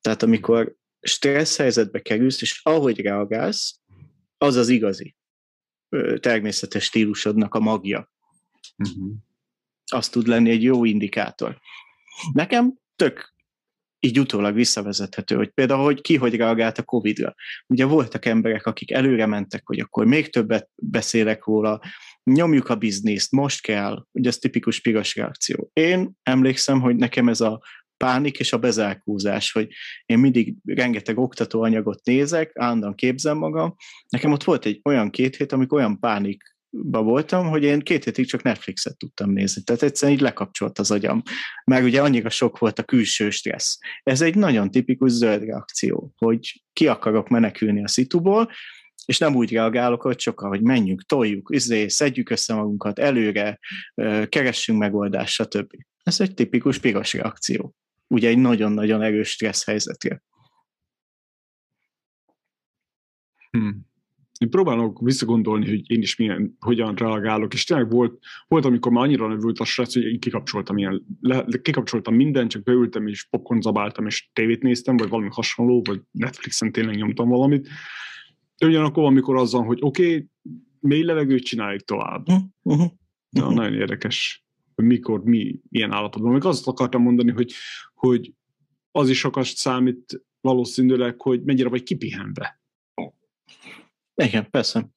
Tehát 0.00 0.22
amikor 0.22 0.74
stressz 1.00 1.56
helyzetbe 1.56 2.00
kerülsz, 2.00 2.42
és 2.42 2.60
ahogy 2.62 3.00
reagálsz, 3.00 3.80
az 4.38 4.56
az 4.56 4.68
igazi 4.68 5.16
természetes 6.16 6.84
stílusodnak 6.84 7.54
a 7.54 7.60
magja. 7.60 8.12
Uh-huh. 8.78 9.12
Az 9.86 10.08
tud 10.08 10.26
lenni 10.26 10.50
egy 10.50 10.62
jó 10.62 10.84
indikátor. 10.84 11.60
Nekem 12.32 12.78
tök 12.96 13.31
így 14.06 14.18
utólag 14.18 14.54
visszavezethető, 14.54 15.36
hogy 15.36 15.48
például, 15.48 15.84
hogy 15.84 16.00
ki 16.00 16.16
hogy 16.16 16.36
reagált 16.36 16.78
a 16.78 16.82
Covid-ra. 16.82 17.34
Ugye 17.66 17.84
voltak 17.84 18.24
emberek, 18.24 18.66
akik 18.66 18.90
előre 18.90 19.26
mentek, 19.26 19.62
hogy 19.64 19.78
akkor 19.80 20.06
még 20.06 20.30
többet 20.30 20.68
beszélek 20.74 21.44
róla, 21.44 21.80
nyomjuk 22.24 22.68
a 22.68 22.76
bizniszt, 22.76 23.32
most 23.32 23.62
kell, 23.62 24.06
ugye 24.12 24.28
ez 24.28 24.38
tipikus 24.38 24.80
piros 24.80 25.16
reakció. 25.16 25.70
Én 25.72 26.12
emlékszem, 26.22 26.80
hogy 26.80 26.96
nekem 26.96 27.28
ez 27.28 27.40
a 27.40 27.62
pánik 27.96 28.38
és 28.38 28.52
a 28.52 28.58
bezárkózás, 28.58 29.52
hogy 29.52 29.68
én 30.06 30.18
mindig 30.18 30.54
rengeteg 30.64 31.18
oktatóanyagot 31.18 32.04
nézek, 32.04 32.52
állandóan 32.54 32.94
képzem 32.94 33.38
magam. 33.38 33.74
Nekem 34.08 34.32
ott 34.32 34.44
volt 34.44 34.64
egy 34.64 34.80
olyan 34.84 35.10
két 35.10 35.36
hét, 35.36 35.52
amikor 35.52 35.78
olyan 35.78 35.98
pánik 35.98 36.51
voltam, 36.80 37.48
hogy 37.48 37.62
én 37.62 37.80
két 37.80 38.04
hétig 38.04 38.26
csak 38.26 38.42
Netflixet 38.42 38.96
tudtam 38.96 39.30
nézni. 39.30 39.62
Tehát 39.62 39.82
egyszerűen 39.82 40.16
így 40.16 40.22
lekapcsolt 40.22 40.78
az 40.78 40.90
agyam. 40.90 41.22
Mert 41.64 41.84
ugye 41.84 42.02
annyira 42.02 42.30
sok 42.30 42.58
volt 42.58 42.78
a 42.78 42.82
külső 42.82 43.30
stressz. 43.30 43.78
Ez 44.02 44.20
egy 44.20 44.34
nagyon 44.34 44.70
tipikus 44.70 45.10
zöld 45.10 45.44
reakció, 45.44 46.12
hogy 46.16 46.62
ki 46.72 46.86
akarok 46.86 47.28
menekülni 47.28 47.84
a 47.84 47.88
szituból, 47.88 48.50
és 49.04 49.18
nem 49.18 49.34
úgy 49.34 49.52
reagálok, 49.52 50.02
hogy 50.02 50.20
sokkal, 50.20 50.48
hogy 50.48 50.62
menjünk, 50.62 51.02
toljuk, 51.02 51.48
izé, 51.52 51.88
szedjük 51.88 52.30
össze 52.30 52.54
magunkat 52.54 52.98
előre, 52.98 53.58
keressünk 54.28 54.78
megoldást, 54.78 55.34
stb. 55.34 55.72
Ez 56.02 56.20
egy 56.20 56.34
tipikus 56.34 56.78
piros 56.78 57.12
reakció. 57.12 57.74
Ugye 58.06 58.28
egy 58.28 58.38
nagyon-nagyon 58.38 59.02
erős 59.02 59.28
stressz 59.30 59.64
helyzetre. 59.64 60.22
Hmm 63.50 63.91
én 64.42 64.50
próbálok 64.50 65.00
visszagondolni, 65.00 65.68
hogy 65.68 65.90
én 65.90 66.00
is 66.00 66.16
milyen, 66.16 66.56
hogyan 66.60 66.94
reagálok, 66.94 67.54
és 67.54 67.64
tényleg 67.64 67.90
volt, 67.90 68.18
volt 68.48 68.64
amikor 68.64 68.92
már 68.92 69.04
annyira 69.04 69.28
növült 69.28 69.58
a 69.58 69.64
stressz, 69.64 69.94
hogy 69.94 70.04
én 70.04 70.20
kikapcsoltam, 70.20 70.78
ilyen, 70.78 71.06
le, 71.20 71.44
kikapcsoltam 71.62 72.14
mindent, 72.14 72.50
csak 72.50 72.62
beültem 72.62 73.06
és 73.06 73.26
popcorn 73.30 73.60
zabáltam, 73.60 74.06
és 74.06 74.30
tévét 74.32 74.62
néztem, 74.62 74.96
vagy 74.96 75.08
valami 75.08 75.28
hasonló, 75.30 75.82
vagy 75.84 76.00
Netflixen 76.10 76.72
tényleg 76.72 76.96
nyomtam 76.96 77.28
valamit. 77.28 77.68
De 78.56 78.66
ugyanakkor, 78.66 79.04
amikor 79.04 79.36
azzal, 79.36 79.64
hogy 79.64 79.78
oké, 79.80 80.04
okay, 80.04 80.28
mély 80.80 81.02
levegőt 81.02 81.44
csináljuk 81.44 81.82
tovább. 81.82 82.26
Uh-huh. 82.62 82.90
Ja, 83.30 83.50
nagyon 83.50 83.74
érdekes, 83.74 84.44
hogy 84.74 84.84
mikor, 84.84 85.24
mi 85.24 85.60
ilyen 85.68 85.92
állapotban. 85.92 86.32
Még 86.32 86.44
azt 86.44 86.68
akartam 86.68 87.02
mondani, 87.02 87.30
hogy, 87.30 87.52
hogy 87.94 88.32
az 88.90 89.08
is 89.08 89.18
sokat 89.18 89.44
számít 89.44 90.22
valószínűleg, 90.40 91.20
hogy 91.20 91.42
mennyire 91.42 91.68
vagy 91.68 91.82
kipihenve 91.82 92.60
igen, 94.14 94.50
persze. 94.50 94.88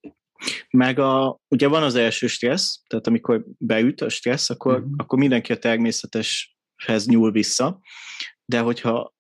Meg 0.70 1.00
a, 1.00 1.40
ugye 1.48 1.68
van 1.68 1.84
az 1.84 1.96
első 1.96 2.28
stressz, 2.28 2.82
tehát 2.88 3.08
amikor 3.08 3.46
beüt 3.58 4.02
a 4.02 4.10
stressz, 4.10 4.50
akkor, 4.50 4.74
uh-huh. 4.76 4.92
akkor 4.98 5.20
mindenki 5.20 5.52
a 5.52 5.58
természeteshez 5.58 7.06
nyúl 7.06 7.32
vissza, 7.32 7.82
de 8.46 8.60
hogyha 8.60 9.14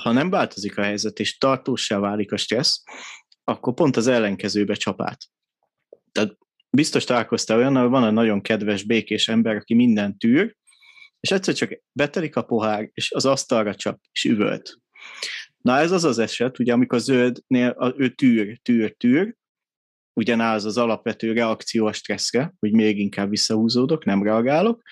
ha 0.00 0.12
nem 0.12 0.30
változik 0.30 0.78
a 0.78 0.82
helyzet, 0.82 1.18
és 1.18 1.38
tartósá 1.38 1.98
válik 1.98 2.32
a 2.32 2.36
stressz, 2.36 2.82
akkor 3.44 3.74
pont 3.74 3.96
az 3.96 4.06
ellenkezőbe 4.06 4.74
csapát. 4.74 5.24
Tehát 6.12 6.36
biztos 6.70 7.04
találkoztál 7.04 7.58
olyan, 7.58 7.76
hogy 7.76 7.88
van 7.88 8.06
egy 8.06 8.12
nagyon 8.12 8.40
kedves, 8.40 8.82
békés 8.82 9.28
ember, 9.28 9.56
aki 9.56 9.74
minden 9.74 10.18
tűr, 10.18 10.56
és 11.20 11.30
egyszer 11.30 11.54
csak 11.54 11.70
betelik 11.92 12.36
a 12.36 12.42
pohár, 12.42 12.90
és 12.92 13.12
az 13.12 13.24
asztalra 13.24 13.74
csap, 13.74 14.00
és 14.12 14.24
üvölt. 14.24 14.78
Na 15.68 15.78
ez 15.78 15.90
az 15.90 16.04
az 16.04 16.18
eset, 16.18 16.58
ugye 16.58 16.72
amikor 16.72 16.98
zöldnél 17.00 17.68
a, 17.68 17.94
ő 17.96 18.08
tűr, 18.08 18.58
tűr, 18.62 18.94
tűr, 18.96 19.34
ugyanaz 20.20 20.64
az 20.64 20.76
alapvető 20.76 21.32
reakció 21.32 21.86
a 21.86 21.92
stresszre, 21.92 22.54
hogy 22.58 22.72
még 22.72 22.98
inkább 22.98 23.30
visszahúzódok, 23.30 24.04
nem 24.04 24.22
reagálok, 24.22 24.82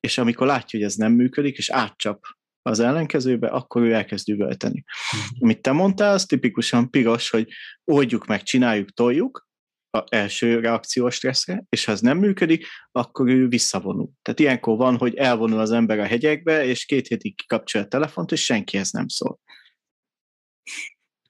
és 0.00 0.18
amikor 0.18 0.46
látja, 0.46 0.78
hogy 0.78 0.88
ez 0.88 0.94
nem 0.94 1.12
működik, 1.12 1.56
és 1.56 1.70
átcsap 1.70 2.24
az 2.62 2.80
ellenkezőbe, 2.80 3.48
akkor 3.48 3.82
ő 3.82 3.92
elkezd 3.92 4.28
üvölteni. 4.28 4.84
Mm. 5.16 5.20
Amit 5.40 5.62
te 5.62 5.72
mondtál, 5.72 6.12
az 6.12 6.26
tipikusan 6.26 6.90
piros, 6.90 7.30
hogy 7.30 7.48
oldjuk 7.84 8.26
meg, 8.26 8.42
csináljuk, 8.42 8.90
toljuk, 8.90 9.48
a 9.90 10.04
első 10.08 10.60
reakció 10.60 11.06
a 11.06 11.10
stresszre, 11.10 11.64
és 11.68 11.84
ha 11.84 11.92
ez 11.92 12.00
nem 12.00 12.18
működik, 12.18 12.66
akkor 12.92 13.28
ő 13.28 13.48
visszavonul. 13.48 14.10
Tehát 14.22 14.40
ilyenkor 14.40 14.76
van, 14.76 14.96
hogy 14.96 15.14
elvonul 15.14 15.58
az 15.58 15.70
ember 15.70 15.98
a 15.98 16.04
hegyekbe, 16.04 16.64
és 16.64 16.84
két 16.84 17.06
hétig 17.06 17.36
kikapcsolja 17.36 17.86
a 17.86 17.90
telefont, 17.90 18.32
és 18.32 18.44
senkihez 18.44 18.90
nem 18.90 19.08
szól. 19.08 19.40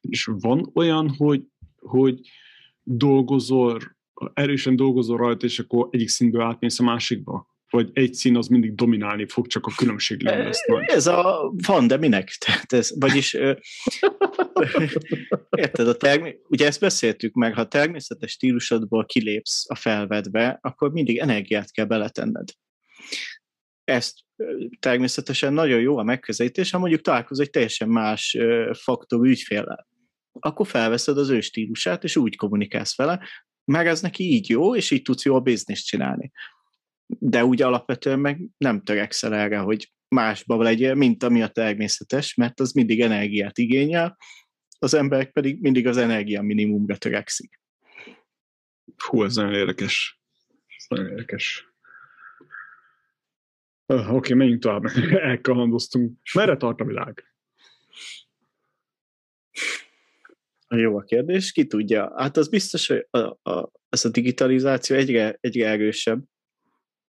És 0.09 0.31
van 0.41 0.71
olyan, 0.75 1.15
hogy, 1.17 1.43
hogy 1.77 2.21
dolgozol, 2.83 3.79
erősen 4.35 4.77
dolgozol 4.77 5.17
rajta, 5.17 5.47
és 5.47 5.59
akkor 5.59 5.89
egyik 5.91 6.09
színből 6.09 6.43
átmész 6.43 6.81
a 6.81 6.83
másikba? 6.83 7.51
Vagy 7.71 7.91
egy 7.93 8.15
szín 8.15 8.37
az 8.37 8.47
mindig 8.47 8.75
dominálni 8.75 9.27
fog, 9.29 9.47
csak 9.47 9.67
a 9.67 9.73
különbség 9.77 10.23
lesz 10.23 10.67
nagy? 10.67 10.85
Ez 10.89 11.07
a 11.07 11.53
van, 11.67 11.87
de 11.87 11.97
minek? 11.97 12.35
Tehát 12.47 12.73
ez, 12.73 12.93
vagyis 12.99 13.35
érted, 15.51 15.89
a 15.89 15.97
termé- 15.97 16.41
ugye 16.49 16.67
ezt 16.67 16.81
beszéltük 16.81 17.35
meg, 17.35 17.55
ha 17.55 17.69
természetes 17.69 18.31
stílusodból 18.31 19.05
kilépsz 19.05 19.65
a 19.69 19.75
felvedbe, 19.75 20.59
akkor 20.63 20.93
mindig 20.93 21.19
energiát 21.19 21.73
kell 21.73 21.85
beletenned. 21.85 22.49
Ezt 23.85 24.19
természetesen 24.81 25.53
nagyon 25.53 25.81
jó 25.81 25.99
a 25.99 26.03
megközelítés, 26.03 26.71
ha 26.71 26.79
mondjuk 26.79 27.01
találkozol 27.01 27.45
egy 27.45 27.51
teljesen 27.51 27.89
más 27.89 28.39
faktorú 28.73 29.25
ügyféllel 29.25 29.91
akkor 30.41 30.67
felveszed 30.67 31.19
az 31.19 31.29
ő 31.29 31.41
stílusát, 31.41 32.05
és 32.05 32.17
úgy 32.17 32.37
kommunikálsz 32.37 32.97
vele, 32.97 33.21
mert 33.65 33.87
ez 33.87 34.01
neki 34.01 34.25
így 34.25 34.49
jó, 34.49 34.77
és 34.77 34.91
így 34.91 35.03
tudsz 35.03 35.25
jól 35.25 35.41
bizniszt 35.41 35.87
csinálni. 35.87 36.33
De 37.07 37.45
úgy 37.45 37.63
alapvetően 37.63 38.19
meg 38.19 38.41
nem 38.57 38.83
törekszel 38.83 39.35
erre, 39.35 39.59
hogy 39.59 39.93
másba 40.09 40.63
legyél, 40.63 40.95
mint 40.95 41.23
ami 41.23 41.43
a 41.43 41.49
természetes, 41.49 42.35
mert 42.35 42.61
az 42.61 42.73
mindig 42.73 43.01
energiát 43.01 43.59
igényel, 43.59 44.17
az 44.79 44.95
emberek 44.95 45.31
pedig 45.31 45.61
mindig 45.61 45.87
az 45.87 45.97
energia 45.97 46.43
minimumra 46.43 46.97
törekszik. 46.97 47.61
Hú, 48.97 49.25
ez 49.25 49.35
nagyon 49.35 49.55
érdekes. 49.55 50.21
Ez 50.77 50.85
nagyon 50.89 51.09
érdekes. 51.09 51.73
Uh, 53.87 53.99
Oké, 53.99 54.11
okay, 54.15 54.37
menjünk 54.37 54.63
tovább. 54.63 54.85
Elkalandoztunk. 55.31 56.19
Merre 56.35 56.57
tart 56.57 56.81
a 56.81 56.85
világ? 56.85 57.25
Jó 60.77 60.97
a 60.97 61.03
kérdés, 61.03 61.53
ki 61.53 61.67
tudja? 61.67 62.13
Hát 62.17 62.37
az 62.37 62.49
biztos, 62.49 62.87
hogy 62.87 63.07
a, 63.11 63.51
a, 63.51 63.71
ez 63.89 64.05
a 64.05 64.09
digitalizáció 64.09 64.97
egyre, 64.97 65.37
egyre 65.41 65.69
erősebb. 65.69 66.25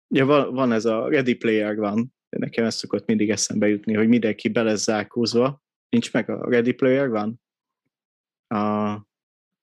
Ugye 0.09 0.25
van, 0.25 0.55
van 0.55 0.73
ez 0.73 0.85
a 0.85 1.09
Ready 1.09 1.35
Player 1.35 1.77
van, 1.77 2.15
nekem 2.29 2.65
ez 2.65 2.75
szokott 2.75 3.07
mindig 3.07 3.31
eszembe 3.31 3.69
jutni, 3.69 3.95
hogy 3.95 4.09
mindenki 4.09 4.49
be 4.49 4.63
lesz 4.63 4.83
zárkózva. 4.83 5.63
Nincs 5.89 6.13
meg 6.13 6.31
a 6.31 6.51
Ready 6.51 6.73
Player 6.73 7.09
van? 7.09 7.41
A, 8.47 8.65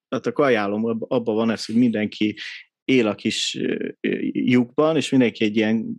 tehát 0.08 0.28
akkor 0.28 0.46
ajánlom, 0.46 0.86
abban 1.08 1.36
van 1.36 1.50
ez, 1.50 1.66
hogy 1.66 1.76
mindenki 1.76 2.38
él 2.84 3.08
a 3.08 3.16
kis 3.16 3.60
lyukban, 4.32 4.96
és 4.96 5.10
mindenki 5.10 5.44
egy 5.44 5.56
ilyen, 5.56 5.98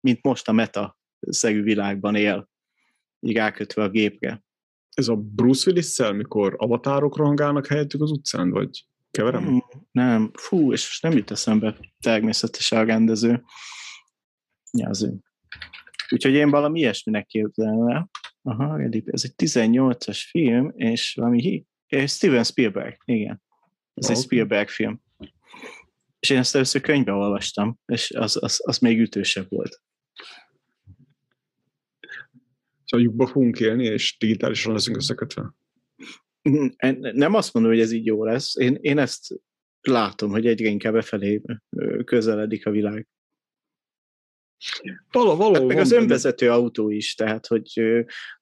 mint 0.00 0.22
most 0.22 0.48
a 0.48 0.52
meta 0.52 0.98
szerű 1.20 1.62
világban 1.62 2.14
él, 2.14 2.48
így 3.20 3.36
rákötve 3.36 3.82
a 3.82 3.88
gépre 3.88 4.44
ez 5.00 5.08
a 5.08 5.16
Bruce 5.16 5.70
willis 5.70 5.96
mikor 6.12 6.54
avatárok 6.58 7.16
rangálnak 7.16 7.66
helyettük 7.66 8.02
az 8.02 8.10
utcán, 8.10 8.50
vagy 8.50 8.86
keverem? 9.10 9.42
Nem, 9.42 9.62
nem. 9.90 10.30
fú, 10.34 10.72
és 10.72 10.86
most 10.86 11.02
nem 11.02 11.12
jut 11.12 11.30
eszembe 11.30 11.76
természetesen 12.00 12.78
a 12.78 12.84
rendező. 12.84 13.42
Ja, 14.72 14.88
az 14.88 15.02
ő. 15.02 15.14
Úgyhogy 16.10 16.32
én 16.32 16.50
valami 16.50 16.78
ilyesminek 16.78 17.26
képzelem 17.26 17.88
el. 17.88 18.10
Aha, 18.42 18.82
ez 19.04 19.22
egy 19.24 19.34
18-as 19.36 20.20
film, 20.30 20.72
és 20.76 21.14
valami 21.14 21.66
és 21.86 22.12
Steven 22.12 22.44
Spielberg, 22.44 22.96
igen. 23.04 23.42
Ez 23.94 24.04
okay. 24.04 24.16
egy 24.16 24.22
Spielberg 24.22 24.68
film. 24.68 25.00
És 26.20 26.30
én 26.30 26.38
ezt 26.38 26.54
először 26.54 26.80
könyvben 26.80 27.14
olvastam, 27.14 27.78
és 27.86 28.10
az, 28.10 28.38
az, 28.40 28.60
az 28.64 28.78
még 28.78 29.00
ütősebb 29.00 29.46
volt 29.48 29.80
a 32.92 32.98
lyukba 32.98 33.26
fogunk 33.26 33.60
élni, 33.60 33.84
és 33.84 34.16
digitálisan 34.18 34.72
leszünk 34.72 34.96
összekötve? 34.96 35.54
Nem 37.00 37.34
azt 37.34 37.54
mondom, 37.54 37.72
hogy 37.72 37.80
ez 37.80 37.92
így 37.92 38.06
jó 38.06 38.24
lesz. 38.24 38.56
Én, 38.56 38.78
én 38.80 38.98
ezt 38.98 39.34
látom, 39.80 40.30
hogy 40.30 40.46
egyre 40.46 40.68
inkább 40.68 40.92
befelé 40.92 41.40
közeledik 42.04 42.66
a 42.66 42.70
világ. 42.70 43.08
Való, 45.10 45.36
való, 45.36 45.54
hát 45.54 45.64
meg 45.66 45.78
az 45.78 45.92
önvezető 45.92 46.46
benne. 46.46 46.58
autó 46.58 46.90
is, 46.90 47.14
tehát 47.14 47.46
hogy, 47.46 47.82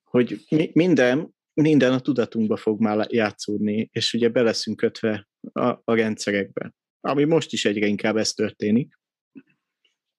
hogy 0.05 0.45
minden, 0.73 1.35
minden 1.53 1.93
a 1.93 2.01
tudatunkba 2.01 2.57
fog 2.57 2.81
már 2.81 3.07
játszódni, 3.11 3.89
és 3.93 4.13
ugye 4.15 4.29
be 4.29 4.43
leszünk 4.43 4.77
kötve 4.77 5.29
a, 5.53 5.67
a 5.67 5.95
rendszerekbe. 5.95 6.75
Ami 7.01 7.25
most 7.25 7.53
is 7.53 7.65
egyre 7.65 7.87
inkább 7.87 8.17
ez 8.17 8.33
történik. 8.33 8.99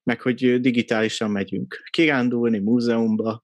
Meg 0.04 0.22
hogy 0.22 0.62
digitálisan 0.62 1.32
megyünk 1.32 1.82
kirándulni 1.90 2.60
múzeumba, 2.60 3.44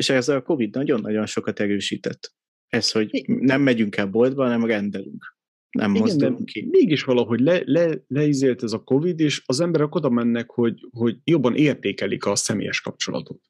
és 0.00 0.08
ezzel 0.08 0.36
a 0.36 0.42
Covid 0.42 0.74
nagyon-nagyon 0.74 1.26
sokat 1.26 1.60
erősített. 1.60 2.32
Ez, 2.68 2.90
hogy 2.90 3.24
nem 3.26 3.62
megyünk 3.62 3.96
el 3.96 4.06
boltba, 4.06 4.42
hanem 4.42 4.64
rendelünk. 4.64 5.36
Nem 5.70 5.90
Igen, 5.90 6.02
mozdulunk 6.02 6.44
ki. 6.44 6.68
Mégis 6.70 7.04
valahogy 7.04 7.40
le, 7.40 7.62
le, 7.64 8.04
leizélt 8.06 8.62
ez 8.62 8.72
a 8.72 8.82
Covid, 8.82 9.20
és 9.20 9.42
az 9.46 9.60
emberek 9.60 9.94
oda 9.94 10.08
mennek, 10.08 10.50
hogy, 10.50 10.88
hogy 10.90 11.16
jobban 11.24 11.56
értékelik 11.56 12.24
a 12.24 12.36
személyes 12.36 12.80
kapcsolatot. 12.80 13.40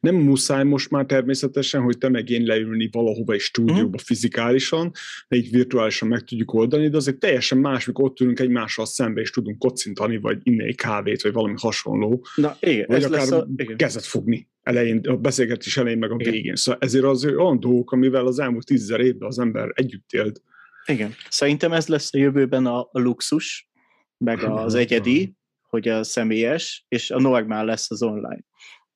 Nem 0.00 0.14
muszáj 0.14 0.64
most 0.64 0.90
már 0.90 1.04
természetesen, 1.04 1.82
hogy 1.82 1.98
te 1.98 2.08
meg 2.08 2.30
én 2.30 2.42
leülni 2.42 2.88
valahova 2.92 3.32
egy 3.32 3.40
stúdióba 3.40 3.84
uh-huh. 3.84 4.00
fizikálisan, 4.00 4.90
de 5.28 5.36
így 5.36 5.50
virtuálisan 5.50 6.08
meg 6.08 6.20
tudjuk 6.24 6.54
oldani, 6.54 6.88
de 6.88 6.96
azért 6.96 7.18
teljesen 7.18 7.58
más, 7.58 7.86
mikor 7.86 8.04
ott 8.04 8.20
ülünk 8.20 8.40
egymással 8.40 8.86
szembe, 8.86 9.20
és 9.20 9.30
tudunk 9.30 9.58
kocintani, 9.58 10.16
vagy 10.16 10.38
inni 10.42 10.64
egy 10.64 10.76
kávét, 10.76 11.22
vagy 11.22 11.32
valami 11.32 11.54
hasonló. 11.56 12.26
Na 12.34 12.56
igen, 12.60 12.84
vagy 12.88 12.96
ez 12.96 13.04
akár 13.04 13.20
lesz 13.20 13.30
a, 13.30 13.46
igen. 13.56 13.76
kezet 13.76 14.04
fogni 14.04 14.48
elején, 14.64 15.00
a 15.08 15.16
beszélgetés 15.16 15.76
elején, 15.76 15.98
meg 15.98 16.10
a 16.10 16.16
Igen. 16.18 16.32
végén. 16.32 16.56
Szóval 16.56 16.80
ezért 16.80 17.04
az 17.04 17.24
olyan 17.24 17.60
dolgok, 17.60 17.92
amivel 17.92 18.26
az 18.26 18.38
elmúlt 18.38 18.66
tízezer 18.66 19.00
évben 19.00 19.28
az 19.28 19.38
ember 19.38 19.70
együtt 19.74 20.12
élt. 20.12 20.42
Igen. 20.86 21.14
Szerintem 21.28 21.72
ez 21.72 21.86
lesz 21.86 22.14
a 22.14 22.18
jövőben 22.18 22.66
a, 22.66 22.80
a 22.80 22.98
luxus, 22.98 23.68
meg 24.18 24.42
az 24.64 24.74
egyedi, 24.74 25.34
hogy 25.68 25.88
a 25.88 26.04
személyes, 26.04 26.84
és 26.88 27.10
a 27.10 27.20
normál 27.20 27.64
lesz 27.64 27.90
az 27.90 28.02
online. 28.02 28.44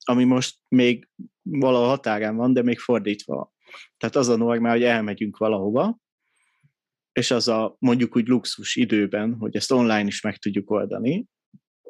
Ami 0.08 0.24
most 0.24 0.56
még 0.68 1.08
valahol 1.42 1.88
határán 1.88 2.36
van, 2.36 2.52
de 2.52 2.62
még 2.62 2.78
fordítva. 2.78 3.52
Tehát 3.96 4.16
az 4.16 4.28
a 4.28 4.36
normál, 4.36 4.72
hogy 4.72 4.82
elmegyünk 4.82 5.36
valahova, 5.36 5.98
és 7.12 7.30
az 7.30 7.48
a 7.48 7.76
mondjuk 7.78 8.16
úgy 8.16 8.28
luxus 8.28 8.76
időben, 8.76 9.34
hogy 9.34 9.56
ezt 9.56 9.72
online 9.72 10.06
is 10.06 10.20
meg 10.20 10.36
tudjuk 10.36 10.70
oldani, 10.70 11.26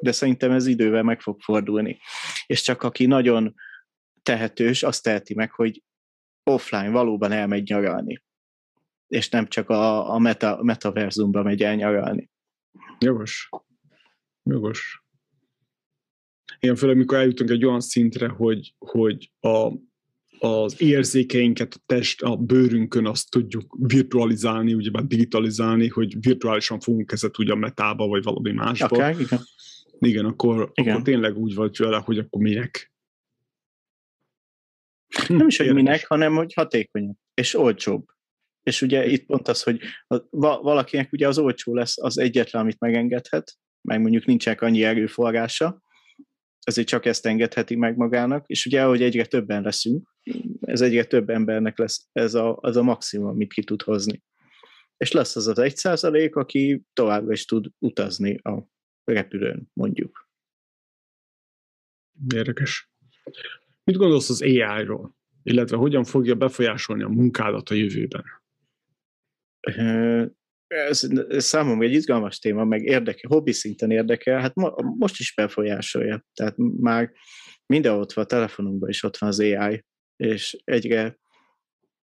de 0.01 0.11
szerintem 0.11 0.51
ez 0.51 0.65
idővel 0.65 1.03
meg 1.03 1.21
fog 1.21 1.41
fordulni. 1.41 1.99
És 2.45 2.61
csak 2.61 2.83
aki 2.83 3.05
nagyon 3.05 3.55
tehetős, 4.23 4.83
azt 4.83 5.03
teheti 5.03 5.33
meg, 5.33 5.51
hogy 5.51 5.83
offline 6.43 6.89
valóban 6.89 7.31
elmegy 7.31 7.67
nyaralni. 7.69 8.23
És 9.07 9.29
nem 9.29 9.47
csak 9.47 9.69
a, 9.69 10.13
a 10.13 10.17
meta, 10.17 10.63
metaverzumba 10.63 11.43
megy 11.43 11.63
el 11.63 11.75
nyaralni. 11.75 12.29
Jogos. 12.99 13.49
Jogos. 14.43 14.98
Igen, 16.59 16.75
főleg 16.75 16.97
mikor 16.97 17.17
eljutunk 17.17 17.49
egy 17.49 17.65
olyan 17.65 17.79
szintre, 17.79 18.27
hogy, 18.27 18.73
hogy 18.77 19.31
a, 19.39 19.71
az 20.47 20.81
érzékeinket 20.81 21.73
a 21.73 21.83
test, 21.85 22.21
a 22.21 22.35
bőrünkön 22.35 23.05
azt 23.05 23.29
tudjuk 23.29 23.75
virtualizálni, 23.79 24.73
ugyebár 24.73 25.03
digitalizálni, 25.03 25.87
hogy 25.87 26.15
virtuálisan 26.19 26.79
fogunk 26.79 27.11
ezet 27.11 27.37
ugye 27.37 27.51
a 27.51 27.55
metába, 27.55 28.07
vagy 28.07 28.23
valami 28.23 28.51
másba. 28.51 28.85
Akár, 28.85 29.19
igen. 29.19 29.39
Igen, 29.99 30.25
akkor, 30.25 30.71
Igen. 30.73 30.91
akkor 30.91 31.03
tényleg 31.03 31.37
úgy 31.37 31.53
vagy 31.53 31.77
vele, 31.77 31.97
hogy 31.97 32.17
akkor 32.17 32.41
minek. 32.41 32.91
Hm, 35.27 35.35
Nem 35.35 35.47
is, 35.47 35.57
hogy 35.57 35.65
érdekes. 35.65 35.87
minek, 35.89 36.07
hanem 36.07 36.35
hogy 36.35 36.53
hatékonyabb 36.53 37.15
és 37.33 37.55
olcsóbb. 37.55 38.05
És 38.63 38.81
ugye 38.81 39.07
itt 39.07 39.25
pont 39.25 39.47
az, 39.47 39.63
hogy 39.63 39.79
valakinek 40.39 41.11
ugye 41.11 41.27
az 41.27 41.37
olcsó 41.37 41.75
lesz 41.75 41.97
az 41.97 42.17
egyetlen, 42.17 42.61
amit 42.61 42.79
megengedhet, 42.79 43.57
meg 43.81 44.01
mondjuk 44.01 44.25
nincsenek 44.25 44.61
annyi 44.61 44.83
erőforrása, 44.83 45.81
ezért 46.69 46.87
csak 46.87 47.05
ezt 47.05 47.25
engedheti 47.25 47.75
meg 47.75 47.97
magának, 47.97 48.47
és 48.47 48.65
ugye, 48.65 48.83
ahogy 48.83 49.01
egyre 49.01 49.25
többen 49.25 49.61
leszünk, 49.61 50.09
ez 50.61 50.81
egyre 50.81 51.03
több 51.03 51.29
embernek 51.29 51.77
lesz 51.77 52.07
ez 52.11 52.33
a, 52.33 52.57
az 52.61 52.75
a 52.75 52.83
maximum, 52.83 53.27
amit 53.27 53.53
ki 53.53 53.63
tud 53.63 53.81
hozni. 53.81 54.23
És 54.97 55.11
lesz 55.11 55.35
az 55.35 55.47
az 55.47 55.59
egy 55.59 55.75
százalék, 55.75 56.35
aki 56.35 56.81
továbbra 56.93 57.31
is 57.31 57.45
tud 57.45 57.67
utazni 57.79 58.37
a 58.37 58.67
repülőn, 59.03 59.69
mondjuk. 59.73 60.29
Érdekes. 62.33 62.91
Mit 63.83 63.95
gondolsz 63.95 64.29
az 64.29 64.41
AI-ról? 64.41 65.17
Illetve 65.43 65.77
hogyan 65.77 66.03
fogja 66.03 66.35
befolyásolni 66.35 67.03
a 67.03 67.07
munkádat 67.07 67.69
a 67.69 67.73
jövőben? 67.73 68.23
Ez, 70.69 71.07
ez 71.29 71.45
számomra 71.45 71.85
egy 71.85 71.93
izgalmas 71.93 72.39
téma, 72.39 72.63
meg 72.63 72.83
érdekel, 72.83 73.29
hobbi 73.29 73.51
szinten 73.51 73.91
érdekel, 73.91 74.39
hát 74.39 74.55
mo, 74.55 74.69
most 74.97 75.19
is 75.19 75.33
befolyásolja. 75.33 76.25
Tehát 76.33 76.53
már 76.57 77.11
mindenhol 77.65 78.01
ott 78.01 78.13
van 78.13 78.23
a 78.23 78.27
telefonunkban 78.27 78.89
is 78.89 79.03
ott 79.03 79.17
van 79.17 79.29
az 79.29 79.39
AI, 79.39 79.85
és 80.15 80.57
egyre 80.63 81.19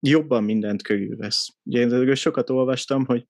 jobban 0.01 0.45
mindent 0.45 0.83
körülvesz. 0.83 1.49
Ugye 1.63 1.81
én 1.81 2.15
sokat 2.15 2.51
olvastam, 2.51 3.05
hogy 3.05 3.27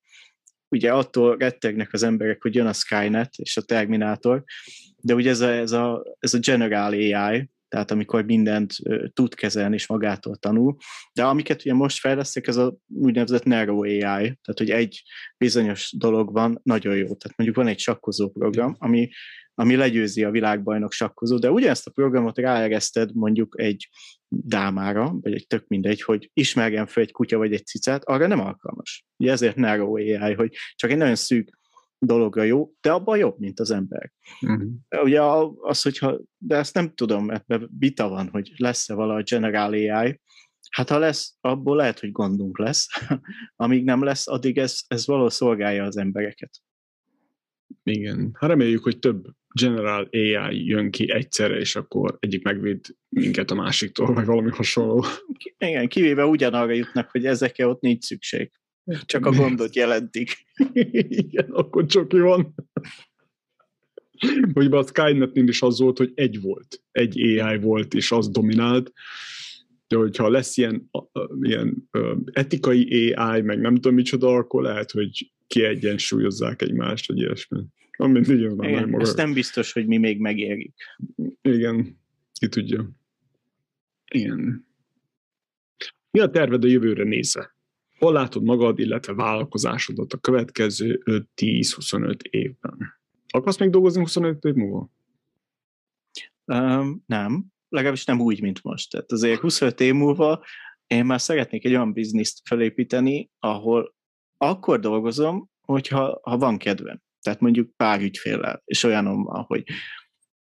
ugye 0.68 0.92
attól 0.92 1.36
rettegnek 1.36 1.92
az 1.92 2.02
emberek, 2.02 2.42
hogy 2.42 2.54
jön 2.54 2.66
a 2.66 2.72
Skynet 2.72 3.34
és 3.36 3.56
a 3.56 3.62
Terminátor, 3.62 4.44
de 4.96 5.14
ugye 5.14 5.30
ez 5.30 5.40
a, 5.40 5.50
ez 5.50 5.72
a, 5.72 6.16
ez 6.18 6.34
a 6.34 6.38
General 6.38 6.92
AI, 6.92 7.50
tehát 7.68 7.90
amikor 7.90 8.24
mindent 8.24 8.74
tud 9.12 9.34
kezelni 9.34 9.74
és 9.74 9.86
magától 9.86 10.36
tanul, 10.36 10.76
de 11.12 11.24
amiket 11.24 11.60
ugye 11.60 11.74
most 11.74 11.98
fejlesztek, 11.98 12.46
ez 12.46 12.56
a 12.56 12.76
úgynevezett 12.94 13.44
Narrow 13.44 13.82
AI, 13.82 14.00
tehát 14.00 14.56
hogy 14.56 14.70
egy 14.70 15.02
bizonyos 15.38 15.94
dolog 15.96 16.32
van 16.32 16.60
nagyon 16.62 16.96
jó. 16.96 17.04
Tehát 17.04 17.36
mondjuk 17.36 17.56
van 17.56 17.66
egy 17.66 17.78
sakkozó 17.78 18.30
program, 18.30 18.76
ami, 18.78 19.08
ami 19.54 19.76
legyőzi 19.76 20.24
a 20.24 20.30
világbajnok 20.30 20.92
sakkozó, 20.92 21.38
de 21.38 21.50
ugyanezt 21.50 21.86
a 21.86 21.90
programot 21.90 22.38
ráereszted 22.38 23.14
mondjuk 23.14 23.54
egy 23.58 23.88
dámára, 24.28 25.14
vagy 25.20 25.34
egy 25.34 25.46
tök 25.46 25.66
mindegy, 25.66 26.02
hogy 26.02 26.30
ismerjen 26.32 26.86
fel 26.86 27.02
egy 27.02 27.12
kutya 27.12 27.38
vagy 27.38 27.52
egy 27.52 27.66
cicát, 27.66 28.04
arra 28.04 28.26
nem 28.26 28.40
alkalmas. 28.40 29.06
Ugye 29.16 29.32
ezért 29.32 29.56
Narrow 29.56 29.96
AI, 29.96 30.34
hogy 30.34 30.54
csak 30.74 30.90
egy 30.90 30.96
nagyon 30.96 31.14
szűk 31.14 31.57
dologra 31.98 32.42
jó, 32.42 32.72
de 32.80 32.92
abban 32.92 33.18
jobb, 33.18 33.38
mint 33.38 33.60
az 33.60 33.70
ember. 33.70 34.12
Uh-huh. 34.40 34.70
Ugye 35.02 35.20
a- 35.20 35.54
az, 35.60 35.82
hogyha, 35.82 36.20
de 36.38 36.56
ezt 36.56 36.74
nem 36.74 36.94
tudom, 36.94 37.30
ebben 37.30 37.70
vita 37.78 38.08
van, 38.08 38.28
hogy 38.28 38.52
lesz-e 38.56 38.94
valahogy 38.94 39.24
General 39.24 39.72
AI, 39.72 40.20
Hát 40.70 40.88
ha 40.88 40.98
lesz, 40.98 41.36
abból 41.40 41.76
lehet, 41.76 41.98
hogy 41.98 42.12
gondunk 42.12 42.58
lesz. 42.58 42.86
Amíg 43.56 43.84
nem 43.84 44.02
lesz, 44.02 44.28
addig 44.28 44.58
ez, 44.58 44.80
ez 44.86 45.06
valahol 45.06 45.30
szolgálja 45.30 45.84
az 45.84 45.96
embereket. 45.96 46.50
Igen. 47.82 48.30
Hát 48.34 48.50
reméljük, 48.50 48.82
hogy 48.82 48.98
több 48.98 49.26
General 49.54 50.08
AI 50.12 50.66
jön 50.66 50.90
ki 50.90 51.12
egyszerre, 51.12 51.58
és 51.58 51.76
akkor 51.76 52.16
egyik 52.20 52.44
megvéd 52.44 52.86
minket 53.08 53.50
a 53.50 53.54
másiktól, 53.54 54.14
vagy 54.14 54.24
valami 54.24 54.50
hasonló. 54.50 55.04
Igen, 55.58 55.88
kivéve 55.88 56.26
ugyanarra 56.26 56.72
jutnak, 56.72 57.10
hogy 57.10 57.26
ezekre 57.26 57.66
ott 57.66 57.80
nincs 57.80 58.04
szükség. 58.04 58.50
Csak 59.04 59.26
a 59.26 59.32
gondot 59.32 59.74
jelentik. 59.74 60.44
Igen, 61.22 61.50
akkor 61.50 61.86
csak 61.86 62.12
van. 62.12 62.54
Hogy 64.52 64.72
a 64.72 64.82
Skynetnél 64.82 65.48
is 65.48 65.62
az 65.62 65.78
volt, 65.78 65.98
hogy 65.98 66.12
egy 66.14 66.40
volt, 66.40 66.82
egy 66.90 67.20
AI 67.20 67.58
volt, 67.58 67.94
és 67.94 68.12
az 68.12 68.28
dominált, 68.28 68.92
de 69.88 69.96
hogyha 69.96 70.28
lesz 70.28 70.56
ilyen, 70.56 70.90
ilyen 71.40 71.88
etikai 72.32 73.12
AI, 73.12 73.40
meg 73.40 73.60
nem 73.60 73.74
tudom 73.74 73.94
micsoda, 73.94 74.34
akkor 74.34 74.62
lehet, 74.62 74.90
hogy 74.90 75.32
kiegyensúlyozzák 75.46 76.62
egymást, 76.62 77.08
vagy 77.08 77.18
ilyesmi. 77.18 77.60
Amit 77.96 78.28
így 78.28 78.44
az 78.44 78.54
már 78.54 78.56
nagyon 78.56 78.78
Igen, 78.78 78.88
maga. 78.88 79.02
ezt 79.02 79.16
nem 79.16 79.32
biztos, 79.32 79.72
hogy 79.72 79.86
mi 79.86 79.96
még 79.96 80.20
megérjük. 80.20 80.74
Igen, 81.42 81.98
ki 82.32 82.48
tudja. 82.48 82.90
Igen. 84.10 84.66
Mi 86.10 86.20
a 86.20 86.30
terved 86.30 86.64
a 86.64 86.66
jövőre 86.66 87.04
nézve? 87.04 87.56
Hol 87.98 88.12
látod 88.12 88.42
magad, 88.42 88.78
illetve 88.78 89.14
vállalkozásodat 89.14 90.12
a 90.12 90.18
következő 90.18 91.02
5-10-25 91.36 92.22
évben? 92.22 93.00
Akarsz 93.28 93.58
még 93.58 93.70
dolgozni 93.70 94.00
25 94.00 94.44
év 94.44 94.54
múlva? 94.54 94.90
Um, 96.44 97.02
nem, 97.06 97.44
legalábbis 97.68 98.04
nem 98.04 98.20
úgy, 98.20 98.40
mint 98.40 98.62
most. 98.62 98.90
Tehát 98.90 99.12
azért 99.12 99.40
25 99.40 99.80
év 99.80 99.94
múlva 99.94 100.44
én 100.86 101.04
már 101.04 101.20
szeretnék 101.20 101.64
egy 101.64 101.70
olyan 101.70 101.92
bizniszt 101.92 102.40
felépíteni, 102.44 103.30
ahol 103.38 103.94
akkor 104.36 104.80
dolgozom, 104.80 105.50
hogyha 105.60 106.20
ha 106.22 106.38
van 106.38 106.58
kedvem. 106.58 107.02
Tehát 107.20 107.40
mondjuk 107.40 107.76
pár 107.76 108.00
ügyféllel, 108.00 108.62
és 108.64 108.82
olyanommal, 108.82 109.42
hogy 109.42 109.64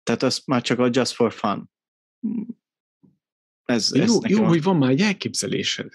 tehát 0.02 0.22
az 0.22 0.42
már 0.46 0.62
csak 0.62 0.78
a 0.78 0.88
just 0.92 1.12
for 1.12 1.32
fun. 1.32 1.70
Ez, 3.64 3.92
ez 3.92 4.08
Jó, 4.08 4.20
nekem 4.20 4.36
jó 4.36 4.44
hogy 4.44 4.62
van 4.62 4.76
már 4.76 4.90
egy 4.90 5.00
elképzelésed. 5.00 5.92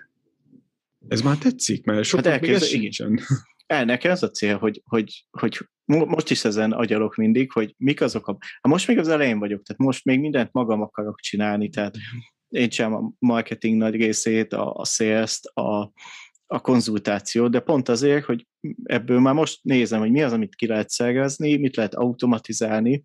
Ez 1.07 1.22
már 1.22 1.38
tetszik, 1.38 1.86
mert 1.86 2.03
sokat 2.03 2.26
hát 2.26 2.41
még 2.41 2.49
ez 2.49 2.65
sincsen. 2.65 3.19
El, 3.65 3.86
nekem 3.86 4.11
ez 4.11 4.23
a 4.23 4.30
cél, 4.30 4.57
hogy, 4.57 4.82
hogy, 4.86 5.26
hogy 5.30 5.57
mo- 5.86 6.07
most 6.07 6.30
is 6.30 6.45
ezen 6.45 6.72
agyalok 6.72 7.15
mindig, 7.15 7.52
hogy 7.52 7.73
mik 7.77 8.02
azok 8.02 8.27
a... 8.27 8.38
Hát 8.40 8.72
most 8.72 8.88
még 8.88 8.98
az 8.98 9.07
elején 9.07 9.40
vagyok, 9.40 9.64
tehát 9.64 9.82
most 9.82 10.06
még 10.06 10.19
mindent 10.19 10.52
magam 10.52 10.82
akarok 10.82 11.19
csinálni, 11.19 11.69
tehát 11.69 11.95
én 12.49 12.69
sem 12.69 12.94
a 12.94 13.11
marketing 13.19 13.77
nagy 13.77 13.95
részét, 13.95 14.53
a, 14.53 14.73
a 14.73 14.86
sales 14.86 15.40
a, 15.53 15.91
a 16.45 16.60
konzultációt, 16.61 17.52
de 17.52 17.60
pont 17.60 17.90
azért, 17.90 18.26
hogy 18.26 18.48
ebből 18.84 19.19
már 19.19 19.34
most 19.34 19.60
nézem, 19.64 19.99
hogy 19.99 20.11
mi 20.11 20.23
az, 20.23 20.34
amit 20.34 20.56
ki 20.56 20.68
lehet 20.68 20.90
szervezni, 20.90 21.57
mit 21.57 21.76
lehet 21.76 21.95
automatizálni, 21.95 23.03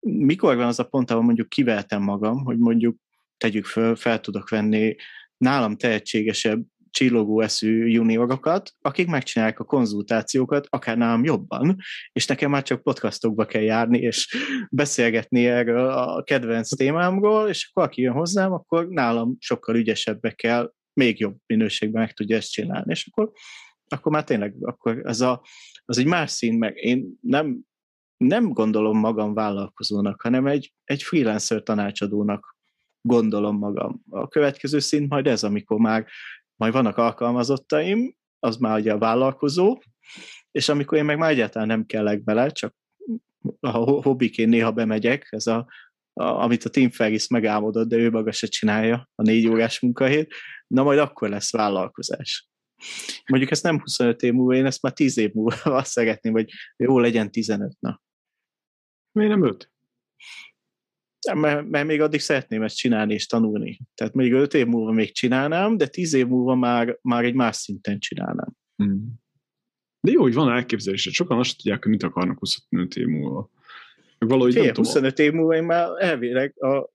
mikor 0.00 0.56
van 0.56 0.66
az 0.66 0.78
a 0.78 0.84
pont, 0.84 1.10
ahol 1.10 1.22
mondjuk 1.22 1.48
kiveltem 1.48 2.02
magam, 2.02 2.44
hogy 2.44 2.58
mondjuk 2.58 2.96
tegyük 3.36 3.64
föl, 3.64 3.96
fel 3.96 4.20
tudok 4.20 4.48
venni 4.48 4.94
nálam 5.36 5.76
tehetségesebb 5.76 6.64
csillogó 6.92 7.40
eszű 7.40 7.86
juniorokat, 7.86 8.70
akik 8.80 9.06
megcsinálják 9.06 9.60
a 9.60 9.64
konzultációkat, 9.64 10.66
akár 10.70 10.96
nálam 10.96 11.24
jobban, 11.24 11.76
és 12.12 12.26
nekem 12.26 12.50
már 12.50 12.62
csak 12.62 12.82
podcastokba 12.82 13.44
kell 13.44 13.62
járni, 13.62 13.98
és 13.98 14.36
beszélgetni 14.70 15.46
erről 15.46 15.88
a 15.88 16.22
kedvenc 16.22 16.76
témámról, 16.76 17.48
és 17.48 17.70
akkor 17.70 17.88
aki 17.88 18.02
jön 18.02 18.12
hozzám, 18.12 18.52
akkor 18.52 18.88
nálam 18.88 19.36
sokkal 19.38 19.76
ügyesebbekkel, 19.76 20.74
még 20.92 21.20
jobb 21.20 21.36
minőségben 21.46 22.02
meg 22.02 22.12
tudja 22.12 22.36
ezt 22.36 22.52
csinálni, 22.52 22.90
és 22.90 23.08
akkor, 23.10 23.32
akkor 23.88 24.12
már 24.12 24.24
tényleg, 24.24 24.54
akkor 24.60 25.00
ez 25.04 25.20
a, 25.20 25.42
az 25.84 25.98
egy 25.98 26.06
más 26.06 26.30
szín, 26.30 26.58
meg 26.58 26.76
én 26.76 27.18
nem, 27.20 27.60
nem 28.16 28.48
gondolom 28.48 28.98
magam 28.98 29.34
vállalkozónak, 29.34 30.22
hanem 30.22 30.46
egy, 30.46 30.74
egy 30.84 31.02
freelancer 31.02 31.62
tanácsadónak 31.62 32.56
gondolom 33.02 33.58
magam. 33.58 34.02
A 34.10 34.28
következő 34.28 34.78
szint 34.78 35.08
majd 35.08 35.26
ez, 35.26 35.44
amikor 35.44 35.78
már 35.78 36.06
majd 36.62 36.74
vannak 36.74 36.96
alkalmazottaim, 36.96 38.14
az 38.38 38.56
már 38.56 38.78
ugye 38.78 38.92
a 38.92 38.98
vállalkozó, 38.98 39.78
és 40.50 40.68
amikor 40.68 40.98
én 40.98 41.04
meg 41.04 41.18
már 41.18 41.30
egyáltalán 41.30 41.68
nem 41.68 41.86
kellek 41.86 42.24
bele, 42.24 42.50
csak 42.50 42.74
a 43.60 43.70
hobbiként 43.78 44.50
néha 44.50 44.72
bemegyek, 44.72 45.26
ez 45.30 45.46
a, 45.46 45.66
a 46.12 46.24
amit 46.24 46.64
a 46.64 46.68
Tim 46.68 46.90
Ferris 46.90 47.28
megálmodott, 47.28 47.88
de 47.88 47.96
ő 47.96 48.10
maga 48.10 48.32
se 48.32 48.46
csinálja 48.46 49.10
a 49.14 49.22
négy 49.22 49.46
órás 49.46 49.80
munkahét, 49.80 50.34
na 50.66 50.82
majd 50.82 50.98
akkor 50.98 51.28
lesz 51.28 51.52
vállalkozás. 51.52 52.48
Mondjuk 53.26 53.50
ezt 53.50 53.62
nem 53.62 53.80
25 53.80 54.22
év 54.22 54.32
múlva, 54.32 54.54
én 54.54 54.66
ezt 54.66 54.82
már 54.82 54.92
10 54.92 55.16
év 55.16 55.32
múlva 55.32 55.56
azt 55.80 55.90
szeretném, 55.90 56.32
hogy 56.32 56.50
jó 56.76 56.98
legyen 56.98 57.30
15, 57.30 57.72
na. 57.78 58.00
Miért 59.12 59.30
nem 59.30 59.44
5? 59.44 59.70
Mert, 61.34 61.68
mert 61.68 61.86
még 61.86 62.00
addig 62.00 62.20
szeretném 62.20 62.62
ezt 62.62 62.76
csinálni 62.76 63.14
és 63.14 63.26
tanulni. 63.26 63.80
Tehát 63.94 64.14
még 64.14 64.32
5 64.32 64.54
év 64.54 64.66
múlva 64.66 64.92
még 64.92 65.12
csinálnám, 65.12 65.76
de 65.76 65.86
10 65.86 66.14
év 66.14 66.26
múlva 66.26 66.54
már, 66.54 66.98
már 67.02 67.24
egy 67.24 67.34
más 67.34 67.56
szinten 67.56 67.98
csinálnám. 67.98 68.52
Hmm. 68.76 69.20
De 70.00 70.12
jó, 70.12 70.22
hogy 70.22 70.34
van 70.34 70.50
elképzelés, 70.50 71.08
sokan 71.12 71.38
azt 71.38 71.56
tudják, 71.56 71.82
hogy 71.82 71.92
mit 71.92 72.02
akarnak 72.02 72.38
25 72.38 72.96
év 72.96 73.06
múlva. 73.06 73.50
Valahogy 74.18 74.52
Fél, 74.52 74.72
25 74.74 75.18
év 75.18 75.32
múlva 75.32 75.54
én 75.54 75.64
már 75.64 75.88
elvileg 75.98 76.62
a, 76.62 76.90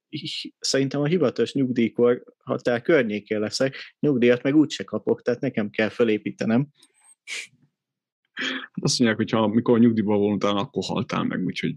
szerintem 0.58 1.00
a 1.00 1.06
hivatalos 1.06 1.52
nyugdíjkor 1.52 2.22
határ 2.44 2.82
környékén 2.82 3.40
leszek, 3.40 3.76
nyugdíjat 4.00 4.42
meg 4.42 4.56
úgyse 4.56 4.84
kapok, 4.84 5.22
tehát 5.22 5.40
nekem 5.40 5.70
kell 5.70 5.88
felépítenem. 5.88 6.68
Azt 8.72 8.98
mondják, 8.98 9.16
hogy 9.16 9.30
ha 9.30 9.46
mikor 9.46 9.78
nyugdíjba 9.78 10.16
voltál, 10.16 10.56
akkor 10.56 10.84
haltál 10.84 11.24
meg, 11.24 11.44
úgyhogy 11.44 11.74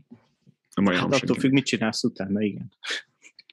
nem 0.76 0.86
olyan 0.86 1.00
hát 1.00 1.14
attól 1.14 1.40
függ, 1.40 1.52
mit 1.52 1.66
csinálsz 1.66 2.04
utána, 2.04 2.42
igen. 2.42 2.72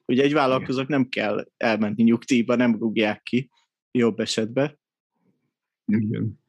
Ugye 0.05 0.23
egy 0.23 0.33
vállalkozók 0.33 0.87
nem 0.87 1.09
kell 1.09 1.47
elmenni 1.57 2.03
nyugdíjba, 2.03 2.55
nem 2.55 2.75
rúgják 2.75 3.23
ki, 3.23 3.49
jobb 3.91 4.19
esetben. 4.19 4.79
Igen. 5.85 6.39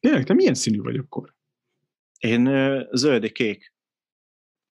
Tényleg, 0.00 0.24
te 0.24 0.34
milyen 0.34 0.54
színű 0.54 0.80
vagy 0.80 0.96
akkor? 0.96 1.34
Én 2.18 2.48
zöldi 2.92 3.32
kék. 3.32 3.74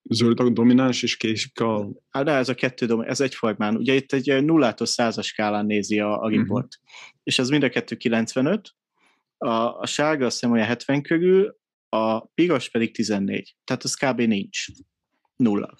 Zöld 0.09 0.39
a 0.39 0.49
domináns 0.49 1.03
és 1.03 1.17
kék 1.17 1.59
a... 1.59 1.89
Hát 2.09 2.25
de 2.25 2.31
ez 2.31 2.49
a 2.49 2.55
kettő 2.55 2.85
domináns, 2.85 3.11
ez 3.11 3.21
egyformán. 3.21 3.75
Ugye 3.75 3.93
itt 3.93 4.13
egy 4.13 4.43
nullától 4.43 4.87
százas 4.87 5.27
skálán 5.27 5.65
nézi 5.65 5.99
a, 5.99 6.21
a 6.21 6.29
report. 6.29 6.79
Uh-huh. 6.81 7.09
És 7.23 7.39
ez 7.39 7.49
mind 7.49 7.63
a 7.63 7.69
kettő 7.69 7.95
95, 7.95 8.75
a, 9.37 9.79
a 9.79 9.85
sárga 9.85 10.25
azt 10.25 10.39
hiszem 10.39 10.51
olyan 10.51 10.65
70 10.65 11.01
körül, 11.01 11.57
a 11.89 12.25
piros 12.25 12.69
pedig 12.69 12.93
14. 12.93 13.55
Tehát 13.63 13.83
az 13.83 13.95
kb. 13.95 14.21
nincs. 14.21 14.65
Nulla. 15.35 15.77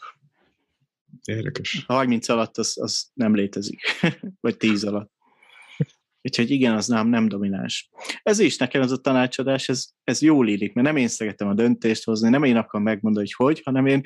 Érdekes. 1.25 1.83
30 1.87 2.29
alatt 2.29 2.57
az, 2.57 2.77
az 2.81 3.07
nem 3.13 3.35
létezik. 3.35 3.81
Vagy 4.41 4.57
10 4.57 4.83
alatt. 4.83 5.13
Úgyhogy 6.21 6.51
igen, 6.51 6.75
az 6.75 6.87
nem, 6.87 7.07
nem 7.07 7.27
domináns. 7.27 7.89
Ez 8.23 8.39
is 8.39 8.57
nekem 8.57 8.81
ez 8.81 8.91
a 8.91 8.97
tanácsadás, 8.97 9.69
ez, 9.69 9.85
ez 10.03 10.21
jól 10.21 10.47
illik, 10.47 10.73
mert 10.73 10.87
nem 10.87 10.95
én 10.95 11.07
szeretem 11.07 11.47
a 11.47 11.53
döntést 11.53 12.03
hozni, 12.03 12.29
nem 12.29 12.43
én 12.43 12.55
akarom 12.55 12.83
megmondani, 12.83 13.25
hogy 13.25 13.47
hogy, 13.47 13.61
hanem 13.63 13.85
én 13.85 14.01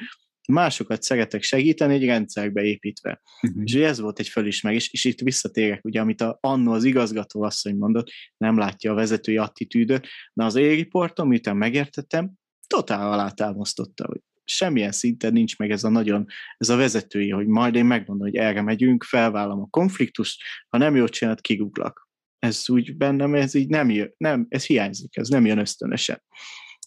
másokat 0.49 1.01
szeretek 1.01 1.43
segíteni 1.43 1.93
egy 1.93 2.05
rendszerbe 2.05 2.61
építve. 2.61 3.21
Uh-huh. 3.41 3.63
És 3.65 3.73
ez 3.73 3.99
volt 3.99 4.19
egy 4.19 4.27
fölismerés, 4.27 4.89
és 4.91 5.05
itt 5.05 5.19
visszatérek, 5.19 5.85
ugye, 5.85 6.01
amit 6.01 6.21
a, 6.21 6.37
annó 6.41 6.71
az 6.71 6.83
igazgató 6.83 7.41
asszony 7.41 7.75
mondott, 7.75 8.09
nem 8.37 8.57
látja 8.57 8.91
a 8.91 8.95
vezetői 8.95 9.37
attitűdöt, 9.37 10.07
de 10.33 10.43
az 10.43 10.55
A-riporton, 10.55 11.27
miután 11.27 11.57
megértettem, 11.57 12.31
totál 12.67 13.11
alátámasztotta, 13.11 14.05
hogy 14.05 14.21
semmilyen 14.49 14.91
szinten 14.91 15.33
nincs 15.33 15.57
meg 15.57 15.71
ez 15.71 15.83
a 15.83 15.89
nagyon, 15.89 16.25
ez 16.57 16.69
a 16.69 16.75
vezetői, 16.75 17.29
hogy 17.29 17.47
majd 17.47 17.75
én 17.75 17.85
megmondom, 17.85 18.27
hogy 18.27 18.35
erre 18.35 18.61
megyünk, 18.61 19.03
felvállom 19.03 19.61
a 19.61 19.67
konfliktust, 19.69 20.41
ha 20.69 20.77
nem 20.77 20.95
jól 20.95 21.09
csinált, 21.09 21.41
kiguglak 21.41 22.09
ez 22.39 22.69
úgy 22.69 22.97
bennem, 22.97 23.35
ez 23.35 23.53
így 23.53 23.69
nem 23.69 23.89
jön, 23.89 24.13
nem, 24.17 24.45
ez 24.49 24.65
hiányzik, 24.65 25.17
ez 25.17 25.27
nem 25.27 25.45
jön 25.45 25.57
ösztönösen. 25.57 26.23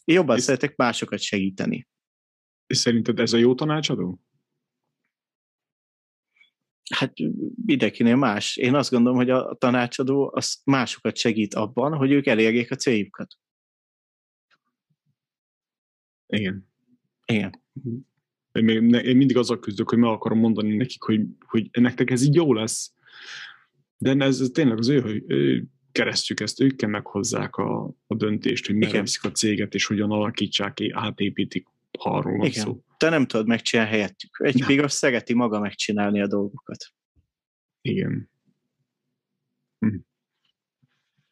Én 0.04 0.14
jobban 0.14 0.36
és 0.36 0.42
szeretek 0.42 0.76
másokat 0.76 1.20
segíteni. 1.20 1.88
És 2.66 2.76
szerinted 2.76 3.20
ez 3.20 3.32
a 3.32 3.36
jó 3.36 3.54
tanácsadó? 3.54 4.20
Hát 6.94 7.12
mindenkinél 7.64 8.16
más. 8.16 8.56
Én 8.56 8.74
azt 8.74 8.90
gondolom, 8.90 9.18
hogy 9.18 9.30
a 9.30 9.54
tanácsadó 9.54 10.30
az 10.34 10.60
másokat 10.64 11.16
segít 11.16 11.54
abban, 11.54 11.96
hogy 11.96 12.10
ők 12.10 12.26
elérjék 12.26 12.70
a 12.70 12.76
céljukat. 12.76 13.34
Igen. 16.26 16.71
Igen. 17.32 17.62
Én, 18.52 18.94
én 18.94 19.16
mindig 19.16 19.36
azzal 19.36 19.58
küzdök, 19.58 19.88
hogy 19.88 19.98
meg 19.98 20.10
akarom 20.10 20.38
mondani 20.38 20.76
nekik, 20.76 21.02
hogy, 21.02 21.20
hogy 21.46 21.68
nektek 21.72 22.10
ez 22.10 22.22
így 22.22 22.34
jó 22.34 22.52
lesz, 22.52 22.92
de 23.98 24.24
ez, 24.24 24.40
ez 24.40 24.48
tényleg 24.52 24.78
az 24.78 24.88
ő, 24.88 25.00
hogy 25.00 25.22
ő 25.26 25.66
keresztjük 25.92 26.40
ezt, 26.40 26.60
ők 26.60 26.76
kell 26.76 26.88
meghozzák 26.88 27.56
a, 27.56 27.94
a 28.06 28.14
döntést, 28.14 28.66
hogy 28.66 28.76
merre 28.76 29.02
a 29.22 29.28
céget, 29.28 29.74
és 29.74 29.86
hogyan 29.86 30.10
alakítsák, 30.10 30.78
átépítik, 30.92 31.66
ha 31.98 32.10
arról 32.10 32.36
van 32.36 32.46
Igen. 32.46 32.64
szó. 32.64 32.84
Te 32.96 33.08
nem 33.08 33.26
tudod 33.26 33.46
megcsinálni 33.46 33.90
helyettük. 33.90 34.40
Egy 34.44 34.64
bigos 34.66 34.92
szereti 34.92 35.34
maga 35.34 35.60
megcsinálni 35.60 36.20
a 36.20 36.26
dolgokat. 36.26 36.92
Igen. 37.80 38.30
Hm. 39.78 39.96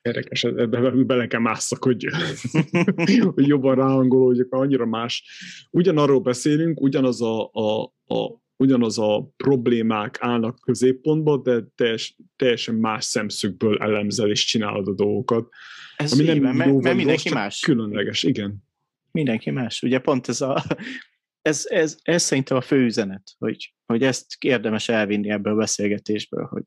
Érdekes, 0.02 0.44
ebbe 0.44 0.90
bele 0.90 1.26
kell 1.26 1.40
másszak, 1.40 1.84
hogy, 1.84 2.06
hogy 3.34 3.46
jobban 3.46 3.74
ráhangolódjak, 3.74 4.52
annyira 4.52 4.86
más. 4.86 5.24
Ugyanarról 5.70 6.20
beszélünk, 6.20 6.80
ugyanaz 6.80 7.22
a, 7.22 7.50
a, 7.52 7.82
a 8.14 8.40
ugyanaz 8.56 8.98
a 8.98 9.32
problémák 9.36 10.16
állnak 10.20 10.58
középpontba, 10.62 11.36
de 11.36 11.64
teljes, 11.74 12.16
teljesen 12.36 12.74
más 12.74 13.04
szemszögből 13.04 13.78
elemzel 13.78 14.30
és 14.30 14.44
csinálod 14.44 14.88
a 14.88 14.94
dolgokat. 14.94 15.48
Ez 15.96 16.12
ami 16.12 16.22
nem 16.24 16.56
mert, 16.56 16.82
mert 16.82 16.96
mindenki 16.96 17.28
rossz, 17.28 17.38
más. 17.38 17.60
Különleges, 17.60 18.22
igen. 18.22 18.56
Mindenki 19.10 19.50
más. 19.50 19.82
Ugye 19.82 19.98
pont 19.98 20.28
ez 20.28 20.40
a 20.40 20.64
ez, 21.42 21.66
ez, 21.68 21.96
ez 22.02 22.22
szerintem 22.22 22.56
a 22.56 22.60
fő 22.60 22.84
üzenet, 22.84 23.34
hogy, 23.38 23.74
hogy 23.86 24.02
ezt 24.02 24.26
érdemes 24.38 24.88
elvinni 24.88 25.30
ebből 25.30 25.52
a 25.52 25.56
beszélgetésből, 25.56 26.44
hogy 26.44 26.62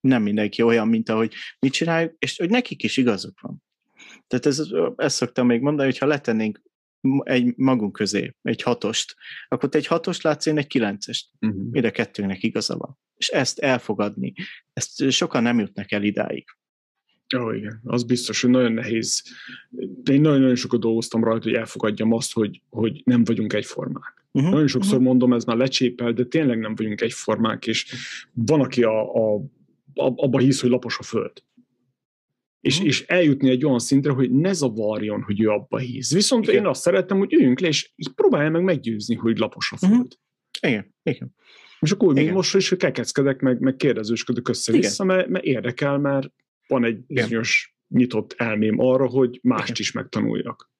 nem 0.00 0.22
mindenki 0.22 0.62
olyan, 0.62 0.88
mint 0.88 1.08
ahogy 1.08 1.34
mit 1.58 1.72
csináljuk, 1.72 2.14
és 2.18 2.36
hogy 2.36 2.50
nekik 2.50 2.82
is 2.82 2.96
igazuk 2.96 3.40
van. 3.40 3.62
Tehát 4.26 4.46
ez, 4.46 4.62
ezt 4.96 5.16
szoktam 5.16 5.46
még 5.46 5.60
mondani, 5.60 5.88
hogy 5.88 5.98
ha 5.98 6.06
letennénk 6.06 6.62
egy 7.22 7.56
magunk 7.56 7.92
közé, 7.92 8.34
egy 8.42 8.62
hatost, 8.62 9.14
akkor 9.48 9.68
te 9.68 9.78
egy 9.78 9.86
hatost 9.86 10.22
látsz, 10.22 10.46
én 10.46 10.58
egy 10.58 10.66
kilencest. 10.66 11.28
Uh-huh. 11.40 11.70
Mind 11.70 11.84
a 11.84 11.90
kettőnek 11.90 12.42
igaza 12.42 12.76
van. 12.76 12.98
És 13.16 13.28
ezt 13.28 13.58
elfogadni, 13.58 14.32
ezt 14.72 15.10
sokan 15.10 15.42
nem 15.42 15.58
jutnak 15.58 15.92
el 15.92 16.02
idáig. 16.02 16.44
Ó, 17.36 17.40
oh, 17.40 17.56
igen, 17.56 17.80
az 17.84 18.04
biztos, 18.04 18.40
hogy 18.40 18.50
nagyon 18.50 18.72
nehéz. 18.72 19.22
De 20.02 20.12
én 20.12 20.20
nagyon-nagyon 20.20 20.54
sokat 20.54 20.80
dolgoztam 20.80 21.24
rajta, 21.24 21.48
hogy 21.48 21.58
elfogadjam 21.58 22.12
azt, 22.12 22.32
hogy, 22.32 22.62
hogy 22.70 23.00
nem 23.04 23.24
vagyunk 23.24 23.52
egyformák. 23.52 24.26
Uh-huh. 24.32 24.52
Nagyon 24.52 24.66
sokszor 24.66 24.92
uh-huh. 24.92 25.06
mondom, 25.06 25.32
ez 25.32 25.44
már 25.44 25.56
lecsépel, 25.56 26.12
de 26.12 26.24
tényleg 26.24 26.58
nem 26.58 26.74
vagyunk 26.74 27.00
egyformák, 27.00 27.66
és 27.66 27.94
van, 28.32 28.60
aki 28.60 28.82
a, 28.82 29.14
a, 29.14 29.42
abba 29.98 30.38
hisz, 30.38 30.60
hogy 30.60 30.70
lapos 30.70 30.98
a 30.98 31.02
föld 31.02 31.42
és, 32.60 32.80
és 32.80 33.04
eljutni 33.06 33.50
egy 33.50 33.64
olyan 33.64 33.78
szintre, 33.78 34.12
hogy 34.12 34.30
ne 34.30 34.52
zavarjon, 34.52 35.22
hogy 35.22 35.40
ő 35.40 35.48
abba 35.48 35.78
hisz. 35.78 36.12
Viszont 36.12 36.44
igen. 36.44 36.54
én 36.54 36.66
azt 36.66 36.80
szerettem, 36.80 37.18
hogy 37.18 37.32
üljünk 37.32 37.60
le, 37.60 37.68
és 37.68 37.92
így 37.96 38.08
próbálja 38.08 38.50
meg 38.50 38.62
meggyőzni, 38.62 39.14
hogy 39.14 39.38
lapos 39.38 39.72
a 39.72 39.76
mhm. 39.80 39.94
föld. 39.94 40.16
Uh-huh. 40.62 40.70
Igen, 40.72 40.94
igen. 41.02 41.34
És 41.80 41.92
akkor 41.92 42.14
még 42.14 42.32
most 42.32 42.54
is 42.54 42.68
kekeckedek, 42.68 43.40
meg, 43.40 43.60
meg 43.60 43.76
kérdezősködök 43.76 44.48
össze-vissza, 44.48 45.04
mert, 45.04 45.28
mert 45.28 45.44
érdekel, 45.44 45.98
mert 45.98 46.32
van 46.66 46.84
egy 46.84 47.00
bizonyos 47.06 47.76
nyitott 47.88 48.34
elmém 48.36 48.78
arra, 48.78 49.06
hogy 49.06 49.38
mást 49.42 49.62
igen. 49.62 49.76
is 49.78 49.92
megtanuljak. 49.92 50.70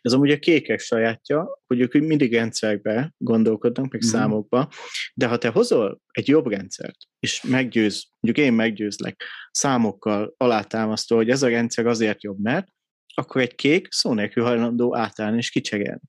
Ez 0.00 0.12
amúgy 0.12 0.30
a 0.30 0.38
kékek 0.38 0.78
sajátja, 0.78 1.60
hogy 1.66 1.80
ők 1.80 1.92
mindig 1.92 2.32
rendszerbe 2.32 3.14
gondolkodnak, 3.16 3.92
meg 3.92 4.04
mm. 4.04 4.08
számokba, 4.08 4.68
de 5.14 5.26
ha 5.26 5.38
te 5.38 5.48
hozol 5.48 6.00
egy 6.10 6.28
jobb 6.28 6.46
rendszert, 6.46 6.96
és 7.18 7.42
meggyőz, 7.42 8.06
mondjuk 8.20 8.46
én 8.46 8.52
meggyőzlek 8.52 9.24
számokkal 9.50 10.34
alátámasztó, 10.36 11.16
hogy 11.16 11.30
ez 11.30 11.42
a 11.42 11.48
rendszer 11.48 11.86
azért 11.86 12.22
jobb, 12.22 12.38
mert 12.38 12.68
akkor 13.14 13.40
egy 13.40 13.54
kék 13.54 13.86
szó 13.90 14.12
nélkül 14.12 14.44
hajlandó 14.44 14.96
átállni 14.96 15.36
és 15.36 15.50
kicsegelni. 15.50 16.02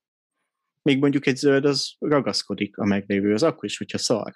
Még 0.81 0.99
mondjuk 0.99 1.25
egy 1.25 1.35
zöld 1.35 1.65
az 1.65 1.93
ragaszkodik 1.99 2.77
a 2.77 2.85
meglévő, 2.85 3.33
az 3.33 3.43
akkor 3.43 3.65
is, 3.65 3.77
hogyha 3.77 3.97
szar. 3.97 4.31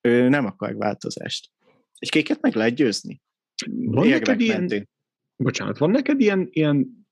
Ő 0.00 0.28
nem 0.28 0.46
akar 0.46 0.76
változást. 0.76 1.50
Egy 1.98 2.10
kéket 2.10 2.40
meg 2.40 2.54
lehet 2.54 2.74
győzni. 2.74 3.22
Van 3.66 4.08
neked 4.08 4.40
ilyen, 4.40 4.88
bocsánat, 5.36 5.78
van 5.78 5.90
neked 5.90 6.20
ilyen, 6.20 6.48
ilyen 6.50 7.03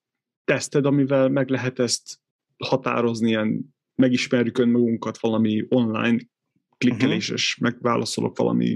teszted, 0.45 0.87
amivel 0.87 1.29
meg 1.29 1.49
lehet 1.49 1.79
ezt 1.79 2.19
határozni, 2.57 3.29
ilyen 3.29 3.75
megismerjük 3.95 4.59
önmagunkat 4.59 5.19
valami 5.19 5.67
online 5.69 6.19
klikkeléses, 6.79 7.57
uh-huh. 7.59 7.73
megválaszolok 7.73 8.39
valami... 8.39 8.73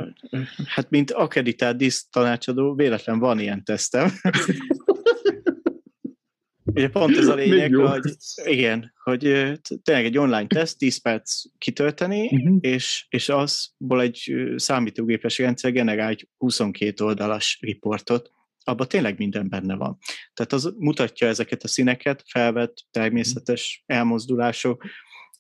Hát, 0.67 0.91
mint 0.91 1.11
akreditált 1.11 1.77
diszt 1.77 2.11
tanácsadó, 2.11 2.75
véletlen 2.75 3.19
van 3.19 3.39
ilyen 3.39 3.65
tesztem. 3.65 4.11
Ugye 6.65 6.89
pont 6.89 7.17
ez 7.17 7.27
a 7.27 7.35
lényeg, 7.35 7.75
hogy 7.75 8.17
igen, 8.45 8.93
hogy 9.03 9.21
tényleg 9.83 10.05
egy 10.05 10.19
online 10.19 10.47
teszt, 10.47 10.79
10 10.79 11.03
perc 11.03 11.43
kitölteni, 11.59 12.31
Mhm. 12.33 12.57
és, 12.61 13.07
és 13.09 13.29
azból 13.29 14.01
egy 14.01 14.35
számítógépes 14.57 15.39
rendszer 15.39 15.73
generál 15.73 16.09
egy 16.09 16.29
22 16.39 17.05
oldalas 17.05 17.59
riportot, 17.61 18.31
abban 18.67 18.89
tényleg 18.89 19.19
minden 19.19 19.49
benne 19.49 19.75
van. 19.75 19.99
Tehát 20.35 20.53
az 20.53 20.75
mutatja 20.79 21.29
ezeket 21.29 21.63
a 21.63 21.69
színeket, 21.69 22.23
felvett, 22.27 22.77
természetes 22.91 23.83
elmozdulások, 23.87 24.85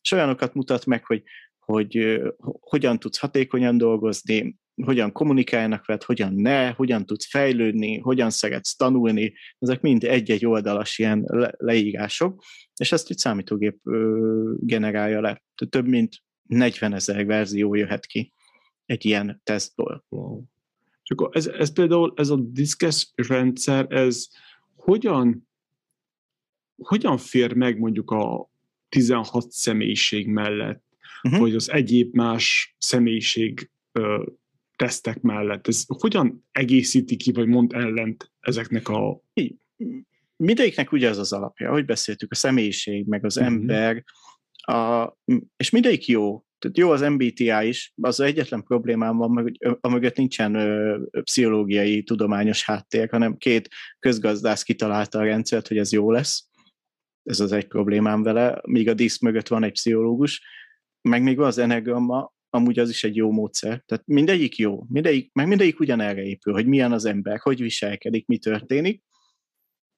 és 0.02 0.12
olyanokat 0.12 0.54
mutat 0.54 0.86
meg, 0.86 1.04
hogy, 1.04 1.22
hogy 1.58 2.20
hogyan 2.60 2.98
tudsz 2.98 3.18
hatékonyan 3.18 3.78
dolgozni, 3.78 4.58
hogyan 4.82 5.12
kommunikálnak 5.12 5.86
veled, 5.86 6.02
hogyan 6.02 6.34
ne, 6.34 6.70
hogyan 6.70 7.06
tudsz 7.06 7.30
fejlődni, 7.30 7.98
hogyan 7.98 8.30
szeretsz 8.30 8.76
tanulni, 8.76 9.34
ezek 9.58 9.80
mind 9.80 10.04
egy-egy 10.04 10.46
oldalas 10.46 10.98
ilyen 10.98 11.22
le- 11.26 11.54
leírások, 11.56 12.42
és 12.76 12.92
ezt 12.92 13.10
egy 13.10 13.18
számítógép 13.18 13.78
generálja 14.58 15.20
le. 15.20 15.42
Tehát 15.54 15.70
több 15.70 15.86
mint 15.86 16.14
40 16.42 16.94
ezer 16.94 17.26
verzió 17.26 17.74
jöhet 17.74 18.06
ki 18.06 18.32
egy 18.84 19.04
ilyen 19.04 19.40
tesztből. 19.44 20.04
Wow. 20.08 20.42
Csak 21.06 21.28
ez, 21.32 21.46
ez 21.46 21.72
például, 21.72 22.12
ez 22.16 22.28
a 22.28 22.36
diszkes 22.36 23.12
rendszer, 23.14 23.86
ez 23.88 24.28
hogyan, 24.74 25.48
hogyan 26.76 27.18
fér 27.18 27.52
meg 27.52 27.78
mondjuk 27.78 28.10
a 28.10 28.50
16 28.88 29.50
személyiség 29.50 30.26
mellett, 30.26 30.84
uh-huh. 31.22 31.40
vagy 31.40 31.54
az 31.54 31.70
egyéb 31.70 32.14
más 32.14 32.76
személyiség 32.78 33.70
ö, 33.92 34.26
tesztek 34.76 35.20
mellett? 35.20 35.68
Ez 35.68 35.84
hogyan 35.86 36.46
egészíti 36.52 37.16
ki, 37.16 37.32
vagy 37.32 37.46
mond 37.46 37.72
ellent 37.72 38.32
ezeknek 38.40 38.88
a... 38.88 39.22
Mindegyiknek 40.36 40.92
ugyanaz 40.92 41.18
az 41.18 41.32
alapja, 41.32 41.68
ahogy 41.68 41.84
beszéltük, 41.84 42.32
a 42.32 42.34
személyiség, 42.34 43.06
meg 43.06 43.24
az 43.24 43.36
Mhm. 43.36 43.44
ember, 43.44 44.04
a, 44.56 45.12
és 45.56 45.70
mindegyik 45.70 46.06
jó. 46.06 46.44
Jó 46.72 46.90
az 46.90 47.00
MBTI 47.00 47.66
is, 47.66 47.92
az 48.02 48.20
egyetlen 48.20 48.62
problémám 48.62 49.16
van, 49.16 49.42
hogy 49.42 49.58
amögött 49.80 50.16
nincsen 50.16 50.54
ö, 50.54 50.98
pszichológiai, 51.22 52.02
tudományos 52.02 52.64
háttér, 52.64 53.08
hanem 53.10 53.36
két 53.36 53.68
közgazdász 53.98 54.62
kitalálta 54.62 55.18
a 55.18 55.24
rendszert, 55.24 55.68
hogy 55.68 55.78
ez 55.78 55.92
jó 55.92 56.10
lesz. 56.10 56.48
Ez 57.22 57.40
az 57.40 57.52
egy 57.52 57.66
problémám 57.66 58.22
vele, 58.22 58.60
míg 58.66 58.88
a 58.88 58.94
disz 58.94 59.20
mögött 59.20 59.48
van 59.48 59.64
egy 59.64 59.72
pszichológus, 59.72 60.42
meg 61.00 61.22
még 61.22 61.36
van 61.36 61.46
az 61.46 61.58
enegramma, 61.58 62.34
amúgy 62.50 62.78
az 62.78 62.88
is 62.88 63.04
egy 63.04 63.16
jó 63.16 63.30
módszer. 63.30 63.82
Tehát 63.86 64.06
mindegyik 64.06 64.56
jó, 64.56 64.84
mindegyik, 64.88 65.32
meg 65.32 65.46
mindegyik 65.46 65.80
ugyanerre 65.80 66.22
épül, 66.22 66.52
hogy 66.52 66.66
milyen 66.66 66.92
az 66.92 67.04
ember, 67.04 67.38
hogy 67.38 67.60
viselkedik, 67.60 68.26
mi 68.26 68.38
történik. 68.38 69.02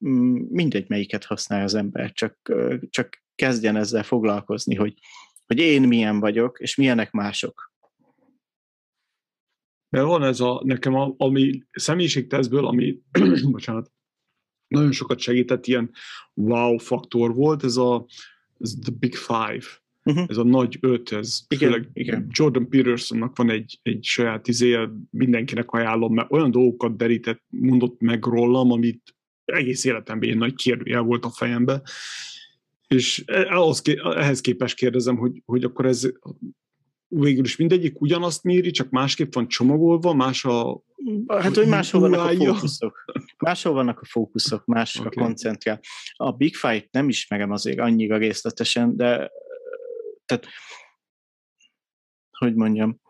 Mm, 0.09 0.37
Mindegy, 0.49 0.89
melyiket 0.89 1.25
használja 1.25 1.65
az 1.65 1.75
ember, 1.75 2.13
csak, 2.13 2.53
csak 2.91 3.23
kezdjen 3.35 3.77
ezzel 3.77 4.03
foglalkozni, 4.03 4.75
hogy, 4.75 4.95
hogy 5.49 5.59
én 5.59 5.83
milyen 5.83 6.21
vagyok, 6.21 6.59
és 6.61 6.75
milyenek 6.75 7.11
mások. 7.11 7.73
Mert 9.89 10.07
van 10.07 10.23
ez 10.23 10.41
a, 10.41 10.63
nekem 10.65 10.95
a, 10.95 11.15
ami 11.17 11.63
személyiségtesztből, 11.71 12.67
ami, 12.67 12.99
bocsánat, 13.51 13.93
nagyon 14.69 14.93
sokat 14.93 15.19
segített, 15.19 15.67
ilyen 15.67 15.91
wow 16.35 16.79
faktor 16.79 17.35
volt, 17.35 17.65
ez 17.65 17.77
a 17.77 18.07
ez 18.59 18.75
the 18.83 18.93
big 18.99 19.15
five, 19.15 19.65
Uh-huh. 20.03 20.27
ez 20.29 20.37
a 20.37 20.45
nagy 20.45 20.79
öt, 20.81 21.13
ez 21.13 21.41
Igen, 21.49 21.71
főleg 21.71 21.91
igen. 21.93 22.27
Jordan 22.31 22.69
Petersonnak 22.69 23.37
van 23.37 23.51
egy, 23.51 23.79
egy 23.83 24.05
saját 24.05 24.49
izéje, 24.49 24.91
mindenkinek 25.11 25.71
ajánlom, 25.71 26.15
mert 26.15 26.33
olyan 26.33 26.51
dolgokat 26.51 26.97
derített, 26.97 27.43
mondott 27.49 28.01
meg 28.01 28.25
rólam, 28.25 28.73
amit 28.73 29.17
egész 29.45 29.85
életemben 29.85 30.29
ilyen 30.29 30.39
nagy 30.39 30.55
kérdőjel 30.55 31.03
volt 31.03 31.25
a 31.25 31.31
fejembe, 31.31 31.83
és 32.89 33.25
ahhoz, 33.49 33.83
ehhez 34.03 34.41
képest 34.41 34.77
kérdezem, 34.77 35.17
hogy, 35.17 35.43
hogy 35.45 35.65
akkor 35.65 35.87
ez 35.87 36.09
végül 37.09 37.45
is 37.45 37.57
mindegyik 37.57 38.01
ugyanazt 38.01 38.43
méri, 38.43 38.71
csak 38.71 38.91
másképp 38.91 39.35
van 39.35 39.49
csomagolva, 39.49 40.15
más 40.15 40.45
a... 40.45 40.83
Hát, 41.27 41.55
hogy 41.55 41.69
máshol 41.69 42.01
vannak 42.01 42.31
a 42.31 42.45
fókuszok. 42.45 43.05
Máshol 43.39 43.73
vannak 43.73 44.01
a 44.01 44.05
fókuszok, 44.05 44.63
Oké. 44.67 44.99
okay. 44.99 45.25
koncentrál. 45.25 45.81
A 46.13 46.33
Big 46.33 46.57
Five 46.57 46.87
nem 46.91 47.09
ismerem 47.09 47.51
azért 47.51 47.79
annyira 47.79 48.17
részletesen, 48.17 48.97
de 48.97 49.31
tehát, 50.25 50.47
hogy 52.31 52.55
mondjam, 52.55 53.01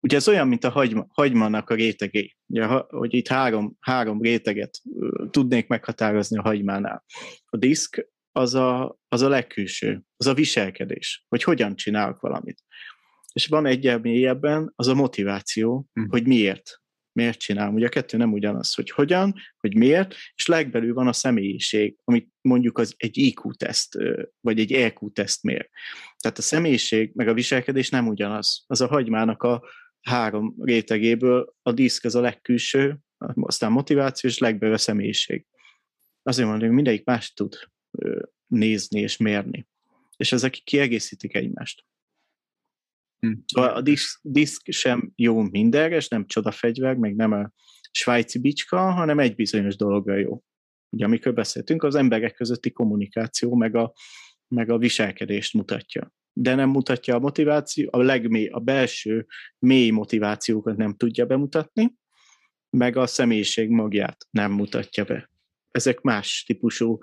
ugye 0.00 0.16
ez 0.16 0.28
olyan, 0.28 0.48
mint 0.48 0.64
a 0.64 0.70
hagyma, 0.70 1.06
hagymának 1.08 1.70
a 1.70 1.74
rétegé. 1.74 2.36
Ugye, 2.46 2.64
ha- 2.64 2.86
hogy 2.90 3.14
itt 3.14 3.28
három, 3.28 3.76
három 3.80 4.20
réteget 4.20 4.80
tudnék 5.30 5.66
meghatározni 5.66 6.38
a 6.38 6.42
hagymánál. 6.42 7.04
A 7.46 7.56
diszk 7.56 8.06
az 8.36 8.54
a, 8.54 8.98
az 9.08 9.22
a 9.22 9.28
legkülső, 9.28 10.02
az 10.16 10.26
a 10.26 10.34
viselkedés, 10.34 11.24
hogy 11.28 11.42
hogyan 11.42 11.76
csinálok 11.76 12.20
valamit. 12.20 12.62
És 13.32 13.46
van 13.46 13.66
egyel 13.66 13.98
mélyebben 13.98 14.72
az 14.76 14.86
a 14.88 14.94
motiváció, 14.94 15.86
Hm. 15.92 16.08
hogy 16.08 16.26
miért. 16.26 16.82
Miért 17.12 17.38
csinálom? 17.38 17.74
Ugye 17.74 17.86
a 17.86 17.88
kettő 17.88 18.16
nem 18.16 18.32
ugyanaz, 18.32 18.74
hogy 18.74 18.90
hogyan, 18.90 19.34
hogy 19.56 19.76
miért, 19.76 20.14
és 20.34 20.46
legbelül 20.46 20.94
van 20.94 21.06
a 21.06 21.12
személyiség, 21.12 21.96
amit 22.04 22.28
mondjuk 22.40 22.78
az 22.78 22.94
egy 22.96 23.18
IQ-teszt, 23.18 23.98
vagy 24.40 24.58
egy 24.60 24.72
EQ-teszt 24.72 25.42
mér. 25.42 25.70
Tehát 26.18 26.38
a 26.38 26.42
személyiség 26.42 27.10
meg 27.14 27.28
a 27.28 27.34
viselkedés 27.34 27.90
nem 27.90 28.08
ugyanaz. 28.08 28.64
Az 28.66 28.80
a 28.80 28.86
hagymának 28.86 29.42
a 29.42 29.62
három 30.00 30.54
rétegéből 30.58 31.54
a 31.62 31.72
diszk 31.72 32.04
az 32.04 32.14
a 32.14 32.20
legkülső, 32.20 32.98
aztán 33.34 33.72
motiváció, 33.72 34.30
és 34.30 34.38
legbelül 34.38 34.74
a 34.74 34.78
személyiség. 34.78 35.46
Azért 36.22 36.48
mondom, 36.48 36.66
hogy 36.66 36.76
mindegyik 36.76 37.04
más 37.04 37.32
tud 37.32 37.56
nézni 38.46 39.00
és 39.00 39.16
mérni. 39.16 39.66
És 40.16 40.32
ezek 40.32 40.52
kiegészítik 40.52 41.34
egymást. 41.34 41.84
Hm. 43.18 43.32
Szóval 43.46 43.70
a 43.70 43.80
diszk, 43.80 44.20
diszk 44.22 44.70
sem 44.70 45.12
jó 45.16 45.40
mindenre, 45.42 45.96
és 45.96 46.08
nem 46.08 46.26
csodafegyver, 46.26 46.96
meg 46.96 47.14
nem 47.14 47.32
a 47.32 47.50
svájci 47.90 48.38
bicska, 48.38 48.90
hanem 48.90 49.18
egy 49.18 49.34
bizonyos 49.34 49.76
dologra 49.76 50.16
jó. 50.16 50.42
Ugye 50.90 51.04
amikor 51.04 51.34
beszéltünk, 51.34 51.82
az 51.82 51.94
emberek 51.94 52.34
közötti 52.34 52.70
kommunikáció, 52.70 53.54
meg 53.54 53.76
a, 53.76 53.92
meg 54.48 54.70
a 54.70 54.78
viselkedést 54.78 55.54
mutatja. 55.54 56.12
De 56.32 56.54
nem 56.54 56.68
mutatja 56.68 57.14
a 57.14 57.18
motiváció, 57.18 57.88
a 57.92 58.02
legmély, 58.02 58.46
a 58.46 58.58
belső 58.58 59.26
mély 59.58 59.90
motivációkat 59.90 60.76
nem 60.76 60.94
tudja 60.94 61.26
bemutatni, 61.26 61.94
meg 62.70 62.96
a 62.96 63.06
személyiség 63.06 63.68
magját 63.68 64.26
nem 64.30 64.52
mutatja 64.52 65.04
be. 65.04 65.30
Ezek 65.70 66.00
más 66.00 66.44
típusú 66.46 66.98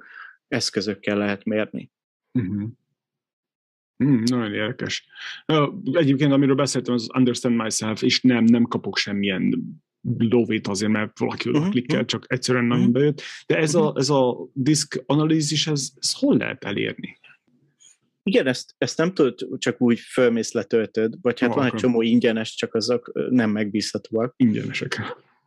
eszközökkel 0.51 1.17
lehet 1.17 1.43
mérni. 1.43 1.91
Uh-huh. 2.39 2.69
Mm, 4.03 4.23
nagyon 4.23 4.53
érdekes. 4.53 5.07
Egyébként, 5.91 6.31
amiről 6.31 6.55
beszéltem, 6.55 6.93
az 6.93 7.09
Understand 7.17 7.55
Myself, 7.55 8.01
és 8.01 8.21
nem, 8.21 8.43
nem 8.43 8.63
kapok 8.63 8.97
semmilyen 8.97 9.63
lóvét 10.17 10.67
azért, 10.67 10.91
mert 10.91 11.19
valaki 11.19 11.49
oda 11.49 11.59
Mhm, 11.59 11.69
klikkel, 11.69 11.97
mhm. 11.97 12.07
csak 12.07 12.25
egyszerűen 12.27 12.63
Mhm. 12.65 12.73
nagyon 12.73 12.91
bejött. 12.91 13.21
De 13.45 13.57
ez 13.57 13.75
a, 13.75 13.93
ez 13.97 14.09
a 14.09 14.47
disk 14.53 15.03
analízis, 15.05 15.67
ez, 15.67 15.89
ez 15.99 16.13
hol 16.13 16.37
lehet 16.37 16.63
elérni? 16.63 17.19
Igen, 18.23 18.47
ezt, 18.47 18.75
ezt 18.77 18.97
nem 18.97 19.13
tudod 19.13 19.57
csak 19.57 19.81
úgy 19.81 19.99
fölmész 19.99 20.51
letöltöd, 20.51 21.13
vagy 21.21 21.39
hát 21.39 21.49
Jó, 21.49 21.55
van 21.55 21.65
egy 21.65 21.73
csomó 21.73 22.01
ingyenes, 22.01 22.55
csak 22.55 22.73
azok 22.73 23.11
nem 23.29 23.49
megbízhatóak. 23.49 24.33
Ingyenesek. 24.37 25.01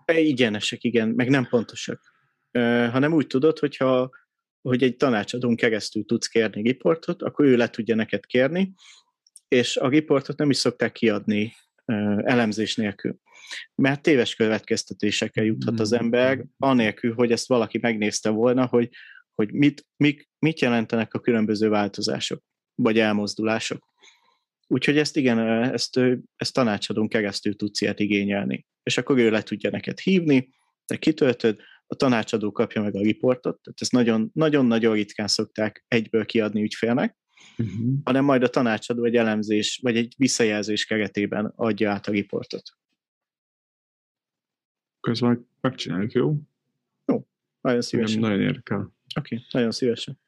E, 0.05 0.21
Ingyenesek, 0.21 0.85
igen, 0.85 1.09
meg 1.09 1.29
nem 1.29 1.47
pontosak. 1.51 2.13
Ö, 2.51 2.89
hanem 2.93 3.13
úgy 3.13 3.27
tudod, 3.27 3.59
hogyha 3.59 4.11
hogy 4.69 4.83
egy 4.83 4.97
tanácsadón 4.97 5.57
keresztül 5.57 6.05
tudsz 6.05 6.27
kérni 6.27 6.63
riportot, 6.63 7.23
akkor 7.23 7.45
ő 7.45 7.57
le 7.57 7.69
tudja 7.69 7.95
neked 7.95 8.27
kérni, 8.27 8.75
és 9.49 9.77
a 9.77 9.89
riportot 9.89 10.39
nem 10.39 10.51
is 10.51 10.57
szokták 10.57 10.93
kiadni 10.93 11.55
elemzés 12.25 12.77
nélkül. 12.77 13.17
Mert 13.75 14.03
téves 14.03 14.35
következtetésekkel 14.35 15.45
juthat 15.45 15.81
az 15.81 15.93
ember, 15.93 16.45
anélkül, 16.59 17.15
hogy 17.15 17.33
ezt 17.33 17.49
valaki 17.49 17.79
megnézte 17.79 18.31
volna, 18.31 18.67
hogy, 18.67 18.89
hogy 19.35 19.53
mit, 19.53 19.87
mik, 19.97 20.29
mit 20.39 20.61
jelentenek 20.61 21.15
a 21.15 21.21
különböző 21.21 21.69
változások, 21.69 22.43
vagy 22.75 22.99
elmozdulások. 22.99 23.89
Úgyhogy 24.67 24.99
ezt 24.99 25.17
igen, 25.17 25.39
ezt, 25.73 26.01
ezt 26.37 26.55
tanácsadón 26.55 27.09
keresztül 27.09 27.57
tudsz 27.57 27.81
ilyet 27.81 28.01
igényelni. 28.01 28.67
És 28.83 28.99
akkor 28.99 29.19
ő 29.19 29.31
le 29.31 29.43
tudja 29.43 29.71
neked 29.71 29.99
hívni, 29.99 30.49
te 30.85 30.97
kitöltöd, 30.97 31.61
a 31.95 31.97
tanácsadó 31.97 32.53
kapja 32.53 32.83
meg 32.83 32.95
a 32.95 33.01
riportot, 33.01 33.61
tehát 33.63 33.81
ezt 33.81 33.93
nagyon- 33.93 34.31
nagyon-nagyon 34.35 34.95
ritkán 34.95 35.27
szokták 35.29 35.85
egyből 35.89 36.25
kiadni 36.25 36.63
ügyfélnek, 36.63 37.17
Uh-huh. 37.59 37.95
hanem 38.05 38.25
majd 38.25 38.43
a 38.43 38.49
tanácsadó 38.49 39.05
egy 39.05 39.17
elemzés, 39.17 39.79
vagy 39.83 39.97
egy 39.97 40.15
visszajelzés 40.17 40.85
keretében 40.85 41.53
adja 41.57 41.91
át 41.91 42.07
a 42.07 42.11
riportot. 42.11 42.63
Közben 45.01 45.49
megcsináljuk, 45.61 46.13
jó? 46.13 46.27
Nagyon 47.07 47.27
Igen, 47.63 47.81
szívesen. 47.81 48.19
Oké, 48.19 48.27
nagyon 48.29 48.41
érdekel. 48.47 48.93
okay, 49.19 49.39
nagyon 49.51 49.71
szívesen. 49.71 50.19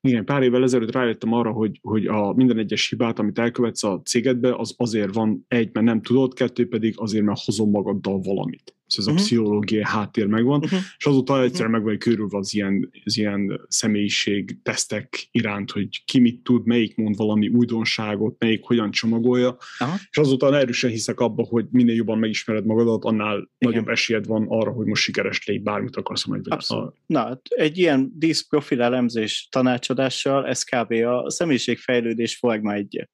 Igen, 0.00 0.24
pár 0.24 0.42
évvel 0.42 0.62
ezelőtt 0.62 0.92
rájöttem 0.92 1.32
arra, 1.32 1.50
hogy, 1.52 1.78
hogy 1.82 2.06
a 2.06 2.32
minden 2.32 2.58
egyes 2.58 2.88
hibát, 2.88 3.18
amit 3.18 3.38
elkövetsz 3.38 3.82
a 3.82 4.00
cégedbe, 4.04 4.54
az 4.54 4.74
azért 4.76 5.14
van 5.14 5.44
egy, 5.48 5.70
mert 5.72 5.86
nem 5.86 6.02
tudod, 6.02 6.34
kettő 6.34 6.68
pedig 6.68 6.94
azért, 6.96 7.24
mert 7.24 7.44
hozom 7.44 7.70
magaddal 7.70 8.20
valamit. 8.20 8.74
Ez 8.86 9.06
a 9.06 9.10
uh-huh. 9.10 9.24
pszichológiai 9.24 9.84
háttér 9.84 10.26
megvan, 10.26 10.62
uh-huh. 10.62 10.78
és 10.98 11.06
azóta 11.06 11.42
egyszerűen 11.42 11.70
meg 11.70 11.82
vagy 11.82 11.98
körülve 11.98 12.38
az 12.38 12.54
ilyen, 12.54 12.90
az 13.04 13.16
ilyen 13.16 13.60
személyiség 13.68 14.58
tesztek 14.62 15.28
iránt, 15.30 15.70
hogy 15.70 16.04
ki 16.04 16.20
mit 16.20 16.42
tud, 16.42 16.66
melyik 16.66 16.96
mond 16.96 17.16
valami 17.16 17.48
újdonságot, 17.48 18.38
melyik 18.38 18.64
hogyan 18.64 18.90
csomagolja, 18.90 19.56
uh-huh. 19.80 19.98
és 20.10 20.16
azóta 20.16 20.58
erősen 20.58 20.90
hiszek 20.90 21.20
abba, 21.20 21.42
hogy 21.42 21.66
minél 21.70 21.94
jobban 21.94 22.18
megismered 22.18 22.64
magadat, 22.64 23.04
annál 23.04 23.34
Igen. 23.36 23.48
nagyobb 23.58 23.88
esélyed 23.88 24.26
van 24.26 24.46
arra, 24.48 24.70
hogy 24.70 24.86
most 24.86 25.02
sikeres 25.02 25.46
légy, 25.46 25.62
bármit 25.62 25.96
akarsz 25.96 26.24
majd 26.24 26.46
a... 26.48 26.92
Na, 27.06 27.40
egy 27.48 27.78
ilyen 27.78 28.12
díszprofil 28.14 28.82
elemzés 28.82 29.48
tanácsadással 29.50 30.46
ez 30.46 30.62
kb. 30.62 30.92
a 30.92 31.30
személyiségfejlődés 31.30 32.36
forma 32.36 32.72
egy. 32.72 33.08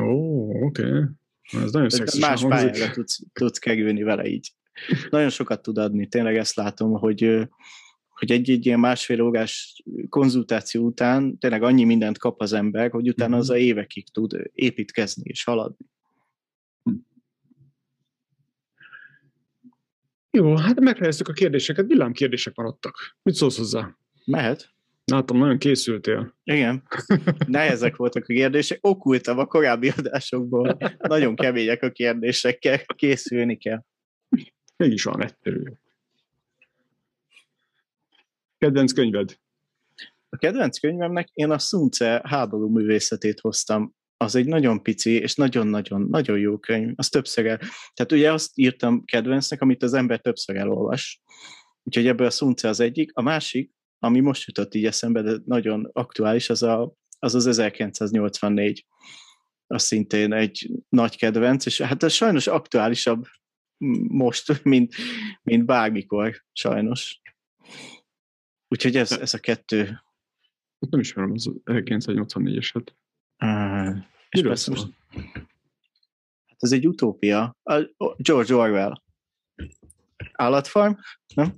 Ó, 0.00 0.04
oké. 0.64 0.82
Okay. 0.82 1.02
Ez 1.52 1.72
nagyon. 1.72 1.88
Más 2.20 2.42
pályára 2.42 2.90
tudsz, 2.90 3.20
tudsz 3.32 3.58
kerülni 3.58 4.02
vele 4.02 4.26
így. 4.26 4.52
Nagyon 5.10 5.30
sokat 5.30 5.62
tud 5.62 5.78
adni, 5.78 6.06
tényleg 6.06 6.36
ezt 6.36 6.54
látom, 6.54 6.92
hogy, 6.92 7.48
hogy 8.08 8.32
egy-egy 8.32 8.66
ilyen 8.66 8.80
másfél 8.80 9.20
órás 9.20 9.82
konzultáció 10.08 10.84
után 10.84 11.38
tényleg 11.38 11.62
annyi 11.62 11.84
mindent 11.84 12.18
kap 12.18 12.40
az 12.40 12.52
ember, 12.52 12.90
hogy 12.90 13.08
utána 13.08 13.30
mhm. 13.30 13.40
az 13.40 13.50
a 13.50 13.58
évekig 13.58 14.08
tud 14.08 14.50
építkezni 14.52 15.22
és 15.24 15.44
haladni. 15.44 15.86
Jó, 20.30 20.56
hát 20.56 20.80
megfejeztük 20.80 21.28
a 21.28 21.32
kérdéseket, 21.32 21.86
villámkérdések 21.86 22.54
maradtak. 22.54 23.16
Mit 23.22 23.34
szólsz 23.34 23.56
hozzá? 23.56 23.96
Mehet. 24.24 24.76
Látom, 25.10 25.38
nagyon 25.38 25.58
készültél. 25.58 26.36
Igen. 26.44 26.82
Nehezek 27.46 27.96
voltak 27.96 28.22
a 28.22 28.32
kérdések. 28.32 28.78
Okultam 28.80 29.38
a 29.38 29.46
korábbi 29.46 29.92
adásokból. 29.96 30.78
Nagyon 30.98 31.36
kemények 31.36 31.82
a 31.82 31.90
kérdésekkel. 31.90 32.80
Készülni 32.94 33.56
kell. 33.56 33.84
Mégis 34.76 35.06
olyan 35.06 35.22
egyszerű. 35.22 35.62
Kedvenc 38.58 38.92
könyved? 38.92 39.36
A 40.28 40.36
kedvenc 40.36 40.78
könyvemnek 40.78 41.28
én 41.32 41.50
a 41.50 41.58
Szunce 41.58 42.20
háború 42.24 42.68
művészetét 42.68 43.40
hoztam. 43.40 43.94
Az 44.16 44.34
egy 44.34 44.46
nagyon 44.46 44.82
pici 44.82 45.10
és 45.10 45.34
nagyon-nagyon 45.34 46.06
nagyon 46.10 46.38
jó 46.38 46.58
könyv. 46.58 46.92
Az 46.96 47.08
többször 47.08 47.46
el... 47.46 47.58
Tehát 47.94 48.12
ugye 48.12 48.32
azt 48.32 48.50
írtam 48.54 49.04
kedvencnek, 49.04 49.60
amit 49.60 49.82
az 49.82 49.94
ember 49.94 50.20
többször 50.20 50.56
elolvas. 50.56 51.22
Úgyhogy 51.82 52.06
ebből 52.06 52.26
a 52.26 52.30
Szunce 52.30 52.68
az 52.68 52.80
egyik. 52.80 53.10
A 53.14 53.22
másik, 53.22 53.76
ami 53.98 54.20
most 54.20 54.46
jutott 54.46 54.74
így 54.74 54.84
eszembe, 54.84 55.22
de 55.22 55.36
nagyon 55.44 55.90
aktuális, 55.92 56.50
az 56.50 56.62
a, 56.62 56.92
az, 57.18 57.34
az 57.34 57.46
1984. 57.46 58.86
Az 59.66 59.82
szintén 59.82 60.32
egy 60.32 60.70
nagy 60.88 61.16
kedvenc, 61.16 61.66
és 61.66 61.80
hát 61.80 62.02
ez 62.02 62.12
sajnos 62.12 62.46
aktuálisabb 62.46 63.26
most, 64.08 64.64
mint, 64.64 64.94
mint 65.42 65.64
bármikor, 65.64 66.44
sajnos. 66.52 67.20
Úgyhogy 68.68 68.96
ez, 68.96 69.12
ez 69.12 69.34
a 69.34 69.38
kettő. 69.38 70.02
Nem 70.78 71.00
ismerem 71.00 71.32
az 71.32 71.50
1984-eset. 71.64 72.92
Uh, 73.44 73.96
és 74.28 74.42
persze 74.42 74.70
most, 74.70 74.86
hát 76.46 76.56
ez 76.58 76.72
egy 76.72 76.86
utópia. 76.86 77.56
A 77.62 77.88
George 78.16 78.54
Orwell. 78.54 79.02
Állatfarm? 80.32 80.92
Nem? 81.34 81.56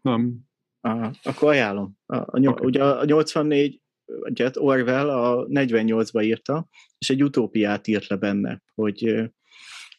Nem. 0.00 0.49
Uh, 0.82 1.10
akkor 1.22 1.48
ajánlom. 1.48 1.96
A, 2.06 2.16
a, 2.16 2.40
okay. 2.40 2.66
Ugye 2.66 2.84
a 2.84 3.04
84 3.04 3.80
ugye 4.06 4.50
Orwell 4.54 5.10
a 5.10 5.46
48-ba 5.46 6.24
írta, 6.24 6.68
és 6.98 7.10
egy 7.10 7.22
utópiát 7.22 7.86
írt 7.86 8.06
le 8.06 8.16
benne, 8.16 8.62
hogy 8.74 9.30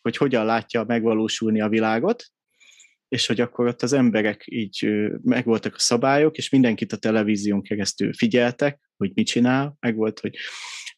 hogy 0.01 0.17
hogyan 0.17 0.45
látja 0.45 0.83
megvalósulni 0.83 1.61
a 1.61 1.69
világot, 1.69 2.25
és 3.07 3.27
hogy 3.27 3.41
akkor 3.41 3.67
ott 3.67 3.81
az 3.81 3.93
emberek 3.93 4.43
így 4.45 4.89
megvoltak 5.23 5.75
a 5.75 5.79
szabályok, 5.79 6.37
és 6.37 6.49
mindenkit 6.49 6.93
a 6.93 6.97
televízión 6.97 7.61
keresztül 7.61 8.13
figyeltek, 8.13 8.91
hogy 8.97 9.11
mit 9.13 9.27
csinál, 9.27 9.75
meg 9.79 9.95
volt, 9.95 10.19
hogy 10.19 10.35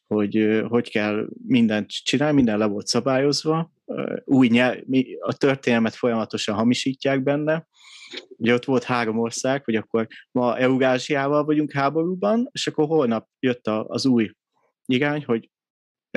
hogy 0.06 0.62
hogy 0.68 0.90
kell 0.90 1.28
mindent 1.46 1.90
csinálni, 1.90 2.34
minden 2.34 2.58
le 2.58 2.66
volt 2.66 2.86
szabályozva, 2.86 3.72
új 4.24 4.48
nyelv, 4.48 4.78
a 5.20 5.32
történelmet 5.32 5.94
folyamatosan 5.94 6.54
hamisítják 6.54 7.22
benne, 7.22 7.66
Ugye 8.36 8.54
ott 8.54 8.64
volt 8.64 8.84
három 8.84 9.18
ország, 9.18 9.64
hogy 9.64 9.76
akkor 9.76 10.06
ma 10.30 10.58
Eurázsiával 10.58 11.44
vagyunk 11.44 11.72
háborúban, 11.72 12.48
és 12.52 12.66
akkor 12.66 12.86
holnap 12.86 13.28
jött 13.38 13.66
az 13.66 14.06
új 14.06 14.30
irány, 14.84 15.24
hogy 15.24 15.48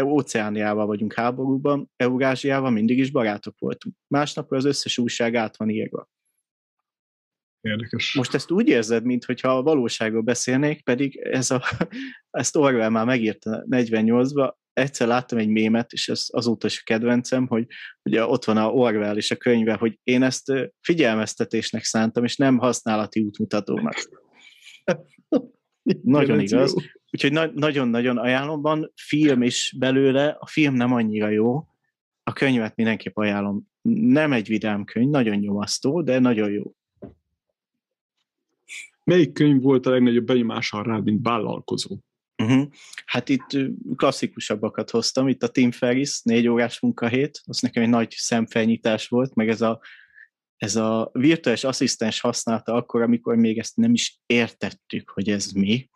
Óceániával 0.03 0.85
vagyunk 0.85 1.13
háborúban, 1.13 1.91
Eurázsiával 1.95 2.71
mindig 2.71 2.97
is 2.97 3.11
barátok 3.11 3.59
voltunk. 3.59 3.95
Másnap 4.07 4.51
az 4.51 4.65
összes 4.65 4.97
újság 4.97 5.35
át 5.35 5.57
van 5.57 5.69
írva. 5.69 6.09
Érdekes. 7.61 8.13
Most 8.13 8.33
ezt 8.33 8.51
úgy 8.51 8.67
érzed, 8.67 9.03
mintha 9.03 9.57
a 9.57 9.61
valóságról 9.61 10.21
beszélnék, 10.21 10.83
pedig 10.83 11.17
ez 11.17 11.51
a, 11.51 11.61
ezt 12.29 12.55
Orwell 12.55 12.89
már 12.89 13.05
megírta 13.05 13.65
48-ba, 13.69 14.53
egyszer 14.77 15.07
láttam 15.07 15.37
egy 15.37 15.47
mémet, 15.47 15.91
és 15.91 16.09
ez 16.09 16.25
azóta 16.27 16.67
is 16.67 16.79
a 16.79 16.83
kedvencem, 16.83 17.47
hogy 17.47 17.65
ugye 18.03 18.25
ott 18.25 18.45
van 18.45 18.57
a 18.57 18.69
Orwell 18.69 19.15
és 19.15 19.31
a 19.31 19.35
könyve, 19.35 19.73
hogy 19.73 19.99
én 20.03 20.23
ezt 20.23 20.51
figyelmeztetésnek 20.81 21.83
szántam, 21.83 22.23
és 22.23 22.35
nem 22.35 22.57
használati 22.57 23.19
útmutatónak. 23.19 24.09
Nagyon 26.03 26.39
igaz. 26.39 26.75
Úgyhogy 27.11 27.31
na- 27.31 27.51
nagyon-nagyon 27.53 28.17
ajánlom. 28.17 28.61
Van 28.61 28.91
film 28.95 29.41
is 29.41 29.75
belőle, 29.77 30.27
a 30.39 30.47
film 30.47 30.73
nem 30.73 30.93
annyira 30.93 31.29
jó, 31.29 31.67
a 32.23 32.33
könyvet 32.33 32.75
mindenképp 32.75 33.17
ajánlom. 33.17 33.67
Nem 34.01 34.33
egy 34.33 34.47
vidám 34.47 34.83
könyv, 34.83 35.09
nagyon 35.09 35.37
nyomasztó, 35.37 36.01
de 36.01 36.19
nagyon 36.19 36.51
jó. 36.51 36.73
Melyik 39.03 39.33
könyv 39.33 39.61
volt 39.61 39.85
a 39.85 39.89
legnagyobb 39.89 40.25
benyomással 40.25 40.83
rád, 40.83 41.03
mint 41.03 41.27
vállalkozó? 41.27 41.97
Uh-huh. 42.43 42.67
Hát 43.05 43.29
itt 43.29 43.47
klasszikusabbakat 43.95 44.89
hoztam, 44.89 45.27
itt 45.27 45.43
a 45.43 45.47
Tim 45.47 45.71
Ferris, 45.71 46.21
négy 46.21 46.47
órás 46.47 46.79
munkahét, 46.79 47.41
az 47.45 47.59
nekem 47.59 47.83
egy 47.83 47.89
nagy 47.89 48.11
szemfelnyitás 48.17 49.07
volt, 49.07 49.33
meg 49.33 49.49
ez 49.49 49.61
a, 49.61 49.81
ez 50.57 50.75
a 50.75 51.09
virtuális 51.13 51.63
asszisztens 51.63 52.19
használta 52.19 52.73
akkor, 52.73 53.01
amikor 53.01 53.35
még 53.35 53.57
ezt 53.57 53.75
nem 53.75 53.93
is 53.93 54.19
értettük, 54.25 55.09
hogy 55.09 55.29
ez 55.29 55.51
mi, 55.51 55.89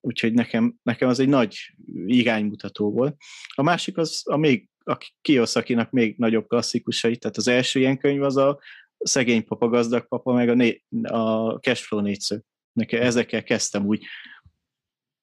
úgyhogy 0.00 0.32
nekem, 0.32 0.74
nekem 0.82 1.08
az 1.08 1.18
egy 1.18 1.28
nagy 1.28 1.74
iránymutató 2.06 2.92
volt. 2.92 3.16
A 3.54 3.62
másik 3.62 3.96
az 3.96 4.22
a 4.24 4.36
még 4.36 4.68
a 4.84 5.10
Kiyosakinak 5.20 5.90
még 5.90 6.14
nagyobb 6.18 6.46
klasszikusai, 6.46 7.16
tehát 7.16 7.36
az 7.36 7.48
első 7.48 7.80
ilyen 7.80 7.98
könyv 7.98 8.22
az 8.22 8.36
a 8.36 8.58
Szegény 8.98 9.44
papa, 9.44 9.68
gazdag 9.68 10.08
papa, 10.08 10.32
meg 10.32 10.48
a, 10.48 10.54
né, 10.54 10.82
a 11.02 11.50
Cashflow 11.50 12.00
négyszög. 12.00 12.42
Nekem 12.72 13.02
ezekkel 13.02 13.42
kezdtem 13.42 13.86
úgy. 13.86 14.04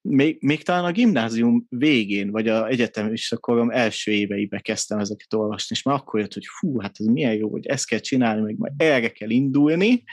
Még, 0.02 0.36
még 0.40 0.62
talán 0.62 0.84
a 0.84 0.92
gimnázium 0.92 1.66
végén, 1.68 2.30
vagy 2.30 2.48
a 2.48 2.68
egyetem 2.68 3.12
is 3.12 3.32
a 3.32 3.38
korom 3.38 3.70
első 3.70 4.10
éveibe 4.10 4.58
kezdtem 4.58 4.98
ezeket 4.98 5.34
olvasni, 5.34 5.76
és 5.76 5.82
már 5.82 5.94
akkor 5.94 6.20
jött, 6.20 6.34
hogy 6.34 6.46
fú, 6.58 6.78
hát 6.78 6.94
ez 6.98 7.06
milyen 7.06 7.34
jó, 7.34 7.50
hogy 7.50 7.66
ezt 7.66 7.86
kell 7.86 7.98
csinálni, 7.98 8.42
meg 8.42 8.58
majd 8.58 8.72
erre 8.76 9.08
kell 9.08 9.30
indulni, 9.30 10.04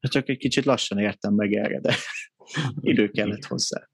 csak 0.00 0.28
egy 0.28 0.36
kicsit 0.36 0.64
lassan 0.64 0.98
értem 0.98 1.34
meg 1.34 1.52
erre, 1.52 1.80
de 1.80 1.94
idő 2.80 3.08
kellett 3.08 3.44
hozzá. 3.44 3.88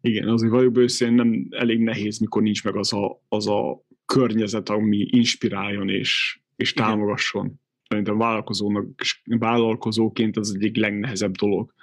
Igen, 0.00 0.28
azért 0.28 0.52
vagyok 0.52 0.78
őszintén 0.78 1.16
nem 1.16 1.46
elég 1.50 1.78
nehéz, 1.78 2.18
mikor 2.18 2.42
nincs 2.42 2.64
meg 2.64 2.76
az 2.76 2.92
a, 2.92 3.22
az 3.28 3.48
a 3.48 3.84
környezet, 4.06 4.68
ami 4.68 5.06
inspiráljon 5.10 5.88
és, 5.88 6.40
és 6.56 6.72
támogasson. 6.72 7.60
Szerintem 7.88 8.18
vállalkozónak, 8.18 8.86
vállalkozóként 9.24 10.36
az 10.36 10.54
egyik 10.54 10.76
legnehezebb 10.76 11.34
dolog, 11.34 11.74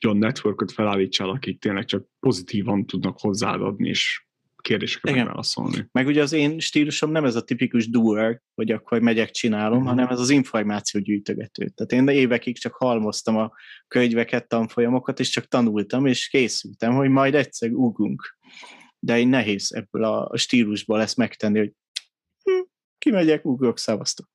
hogy 0.00 0.10
a 0.10 0.18
networköt 0.18 0.72
felállítsál, 0.72 1.28
akik 1.28 1.60
tényleg 1.60 1.84
csak 1.84 2.06
pozitívan 2.20 2.86
tudnak 2.86 3.20
hozzád 3.20 3.62
adni, 3.62 3.88
és 3.88 4.26
kérdésekre 4.66 5.10
Igen. 5.10 5.22
megválaszolni. 5.22 5.88
Meg 5.92 6.06
ugye 6.06 6.22
az 6.22 6.32
én 6.32 6.58
stílusom 6.58 7.10
nem 7.10 7.24
ez 7.24 7.36
a 7.36 7.42
tipikus 7.42 7.90
doer, 7.90 8.40
hogy 8.54 8.70
akkor 8.70 9.00
megyek, 9.00 9.30
csinálom, 9.30 9.78
uh-huh. 9.78 9.88
hanem 9.88 10.08
ez 10.08 10.20
az 10.20 10.30
információ 10.30 11.00
gyűjtögető. 11.00 11.68
Tehát 11.68 11.92
én 11.92 12.16
évekig 12.16 12.58
csak 12.58 12.74
halmoztam 12.74 13.36
a 13.36 13.52
könyveket, 13.88 14.48
tanfolyamokat, 14.48 15.20
és 15.20 15.28
csak 15.28 15.44
tanultam, 15.44 16.06
és 16.06 16.28
készültem, 16.28 16.94
hogy 16.94 17.08
majd 17.08 17.34
egyszer 17.34 17.70
ugrunk. 17.70 18.38
De 18.98 19.18
én 19.18 19.28
nehéz 19.28 19.72
ebből 19.72 20.04
a 20.04 20.36
stílusból 20.36 21.00
ezt 21.00 21.16
megtenni, 21.16 21.58
hogy 21.58 21.72
hm, 22.42 22.62
kimegyek, 22.98 23.44
ugrok, 23.44 23.78
szavaztok. 23.78 24.28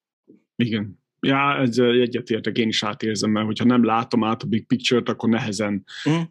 Igen. 0.56 1.00
Ja, 1.28 1.58
ezzel 1.58 1.92
egyetértek, 1.92 2.58
én 2.58 2.68
is 2.68 2.84
átérzem, 2.84 3.32
mert 3.32 3.46
hogyha 3.46 3.66
nem 3.66 3.84
látom 3.84 4.24
át 4.24 4.44
a 4.44 4.48
big 4.48 4.68
picture-t, 4.68 5.10
akkor 5.10 5.30
nehezen 5.30 5.84
mm. 6.10 6.22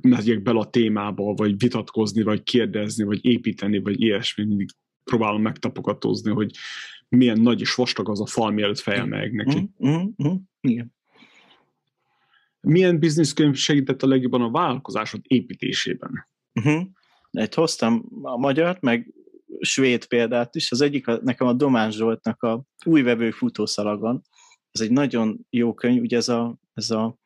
megyek 0.00 0.42
bele 0.42 0.58
a 0.58 0.70
témába, 0.70 1.34
vagy 1.34 1.58
vitatkozni, 1.58 2.22
vagy 2.22 2.42
kérdezni, 2.42 3.04
vagy 3.04 3.24
építeni, 3.24 3.78
vagy 3.78 4.00
ilyesmi. 4.00 4.44
Mindig 4.44 4.68
próbálom 5.04 5.42
megtapogatózni, 5.42 6.30
hogy 6.30 6.50
milyen 7.08 7.40
nagy 7.40 7.60
és 7.60 7.74
vastag 7.74 8.08
az 8.08 8.20
a 8.20 8.26
fal, 8.26 8.50
mielőtt 8.50 8.78
fejemelek 8.78 9.32
neki. 9.32 9.70
Mm, 9.86 9.90
mm, 9.90 10.28
mm, 10.28 10.34
igen. 10.60 10.94
Milyen 12.60 12.98
bizniszkönyv 12.98 13.54
segített 13.54 14.02
a 14.02 14.06
legjobban 14.06 14.40
a 14.40 14.50
vállalkozásod 14.50 15.20
építésében? 15.22 16.28
Uh-huh. 16.54 16.82
Egy 17.30 17.54
hoztam 17.54 18.04
a 18.22 18.36
magyart, 18.36 18.80
meg 18.80 19.14
svéd 19.60 20.06
példát 20.06 20.54
is. 20.54 20.70
Az 20.70 20.80
egyik 20.80 21.08
a, 21.08 21.18
nekem 21.22 21.46
a 21.46 21.52
Domán 21.52 21.90
Zsoltnak 21.90 22.42
a 22.42 22.64
új 22.84 23.02
vevő 23.02 23.30
futószalagon. 23.30 24.22
Ez 24.74 24.80
egy 24.80 24.90
nagyon 24.90 25.46
jó 25.50 25.74
könyv, 25.74 26.02
ugye 26.02 26.16
ez 26.16 26.28
a, 26.28 26.56
ez 26.74 26.90
a 26.90 27.18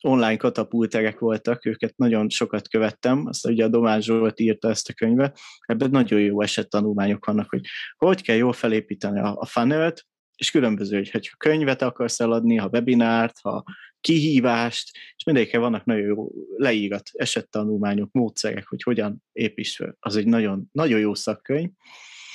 online 0.00 0.36
katapulterek 0.36 1.18
voltak, 1.18 1.66
őket 1.66 1.96
nagyon 1.96 2.28
sokat 2.28 2.68
követtem, 2.68 3.26
azt 3.26 3.46
ugye 3.46 3.64
a 3.64 3.68
Domán 3.68 4.00
Zsolt 4.00 4.40
írta 4.40 4.68
ezt 4.68 4.88
a 4.88 4.92
könyvet, 4.92 5.38
ebben 5.66 5.90
nagyon 5.90 6.20
jó 6.20 6.40
esettanulmányok 6.42 7.24
vannak, 7.24 7.50
hogy 7.50 7.66
hogy 7.96 8.22
kell 8.22 8.36
jól 8.36 8.52
felépíteni 8.52 9.20
a, 9.20 9.36
a 9.38 9.46
funnelt, 9.46 10.06
és 10.36 10.50
különböző, 10.50 10.96
hogy, 10.96 11.10
hogyha 11.10 11.36
könyvet 11.36 11.82
akarsz 11.82 12.20
eladni, 12.20 12.56
ha 12.56 12.68
webinárt, 12.68 13.38
ha 13.42 13.64
kihívást, 14.00 14.90
és 15.16 15.24
mindegyikkel 15.24 15.60
vannak 15.60 15.84
nagyon 15.84 16.06
jó 16.06 16.30
leírat, 16.56 17.10
esettanulmányok, 17.12 18.12
módszerek, 18.12 18.66
hogy 18.68 18.82
hogyan 18.82 19.22
építs 19.32 19.76
fel. 19.76 19.96
Az 20.00 20.16
egy 20.16 20.26
nagyon, 20.26 20.68
nagyon 20.72 21.00
jó 21.00 21.14
szakkönyv. 21.14 21.70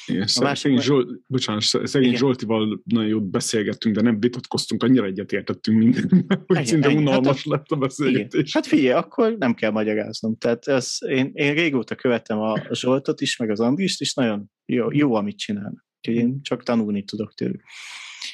A 0.09 0.41
másik 0.41 0.61
szegény, 0.61 0.81
Zsolt, 0.81 1.21
bocsánat, 1.27 1.61
szegény 1.61 2.07
Igen. 2.07 2.19
Zsoltival 2.19 2.81
nagyon 2.83 3.09
jót 3.09 3.29
beszélgettünk, 3.29 3.95
de 3.95 4.01
nem 4.01 4.19
vitatkoztunk, 4.19 4.83
annyira 4.83 5.05
egyetértettünk 5.05 5.77
mindenben, 5.77 6.25
hogy 6.47 6.65
szinte 6.65 6.89
unalmas 6.89 7.35
hát, 7.35 7.45
lett 7.45 7.69
a 7.69 7.75
beszélgetés. 7.75 8.39
Igen. 8.39 8.51
Hát 8.53 8.65
figyelj, 8.67 8.91
akkor 8.91 9.37
nem 9.37 9.53
kell 9.53 9.71
magyaráznom. 9.71 10.37
Tehát 10.37 10.67
ez, 10.67 10.97
én, 11.07 11.31
én 11.33 11.53
régóta 11.53 11.95
követem 11.95 12.39
a 12.39 12.61
Zsoltot 12.71 13.21
is, 13.21 13.37
meg 13.37 13.49
az 13.49 13.59
Andrist 13.59 14.01
is, 14.01 14.13
nagyon 14.13 14.51
jó, 14.65 14.91
jó 14.91 15.13
amit 15.13 15.37
csinálnak. 15.37 15.87
Úgyhogy 15.97 16.23
én 16.23 16.41
csak 16.41 16.63
tanulni 16.63 17.03
tudok 17.03 17.33
tőlük. 17.33 17.63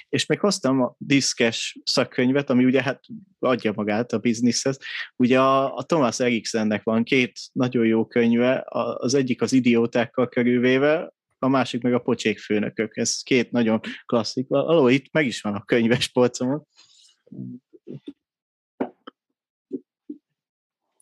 És 0.09 0.25
még 0.25 0.39
hoztam 0.39 0.81
a 0.81 0.95
diszkes 0.97 1.79
szakkönyvet, 1.83 2.49
ami 2.49 2.65
ugye 2.65 2.81
hát 2.81 3.03
adja 3.39 3.73
magát 3.75 4.13
a 4.13 4.17
bizniszhez. 4.17 4.77
Ugye 5.15 5.39
a, 5.39 5.75
a 5.75 5.83
Thomas 5.83 6.19
Eriksennek 6.19 6.83
van 6.83 7.03
két 7.03 7.39
nagyon 7.51 7.85
jó 7.85 8.05
könyve, 8.05 8.63
az 8.97 9.13
egyik 9.13 9.41
az 9.41 9.53
idiótákkal 9.53 10.27
körülvéve, 10.27 11.13
a 11.45 11.49
másik 11.49 11.81
meg 11.81 11.93
a 11.93 11.99
pocsék 11.99 12.39
főnökök. 12.39 12.97
Ez 12.97 13.21
két 13.21 13.51
nagyon 13.51 13.79
klasszik. 14.05 14.49
Aló, 14.49 14.87
itt 14.87 15.11
meg 15.11 15.25
is 15.25 15.41
van 15.41 15.53
a 15.53 15.65
könyves 15.65 16.07
polcomon. 16.07 16.67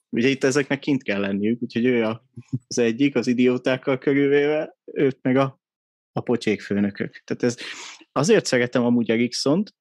Ugye 0.09 0.27
itt 0.27 0.43
ezeknek 0.43 0.79
kint 0.79 1.03
kell 1.03 1.19
lenniük, 1.19 1.61
úgyhogy 1.61 1.85
ő 1.85 2.19
az 2.67 2.77
egyik, 2.77 3.15
az 3.15 3.27
idiótákkal 3.27 3.97
körülvéve, 3.97 4.77
őt 4.85 5.19
meg 5.21 5.37
a 5.37 5.61
a 6.13 6.21
pocsék 6.21 6.61
főnökök. 6.61 7.21
Tehát 7.23 7.43
ez, 7.43 7.57
azért 8.11 8.45
szeretem 8.45 8.83
amúgy 8.83 9.11
Eriksont, 9.11 9.75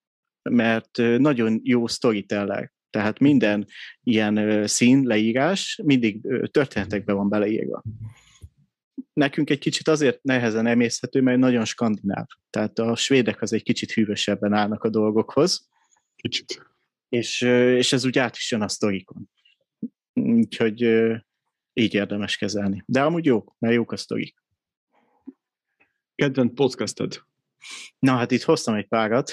mert 0.51 0.97
nagyon 0.97 1.61
jó 1.63 1.87
storyteller. 1.87 2.73
Tehát 2.91 3.19
minden 3.19 3.67
ilyen 4.03 4.67
szín, 4.67 5.03
leírás 5.07 5.81
mindig 5.85 6.21
történetekbe 6.51 7.13
van 7.13 7.29
beleírva. 7.29 7.83
Nekünk 9.13 9.51
egy 9.51 9.59
kicsit 9.59 9.89
azért 9.89 10.23
nehezen 10.23 10.67
emészhető, 10.67 11.21
mert 11.21 11.39
nagyon 11.39 11.65
skandináv. 11.65 12.27
Tehát 12.51 12.79
a 12.79 12.97
svédek 12.97 13.43
az 13.43 13.53
egy 13.53 13.63
kicsit 13.63 13.93
hűvösebben 13.93 14.53
állnak 14.53 14.85
a 14.85 14.89
dolgokhoz. 14.89 15.69
Kicsit. 16.17 16.67
És, 17.09 17.41
és 17.41 17.93
ez 17.93 18.05
úgy 18.05 18.19
át 18.19 18.37
is 18.37 18.51
jön 18.51 18.63
a 18.63 18.69
sztorikon. 18.69 19.31
Úgyhogy 20.13 20.83
így 21.73 21.95
érdemes 21.95 22.37
kezelni. 22.37 22.83
De 22.87 23.03
amúgy 23.03 23.25
jók, 23.25 23.55
mert 23.59 23.75
jók 23.75 23.93
a 23.93 23.97
sztorik 23.97 24.43
kedvenc 26.23 26.55
podcasted? 26.55 27.23
Na, 27.99 28.13
hát 28.17 28.31
itt 28.31 28.43
hoztam 28.43 28.75
egy 28.75 28.89
párat. 28.89 29.31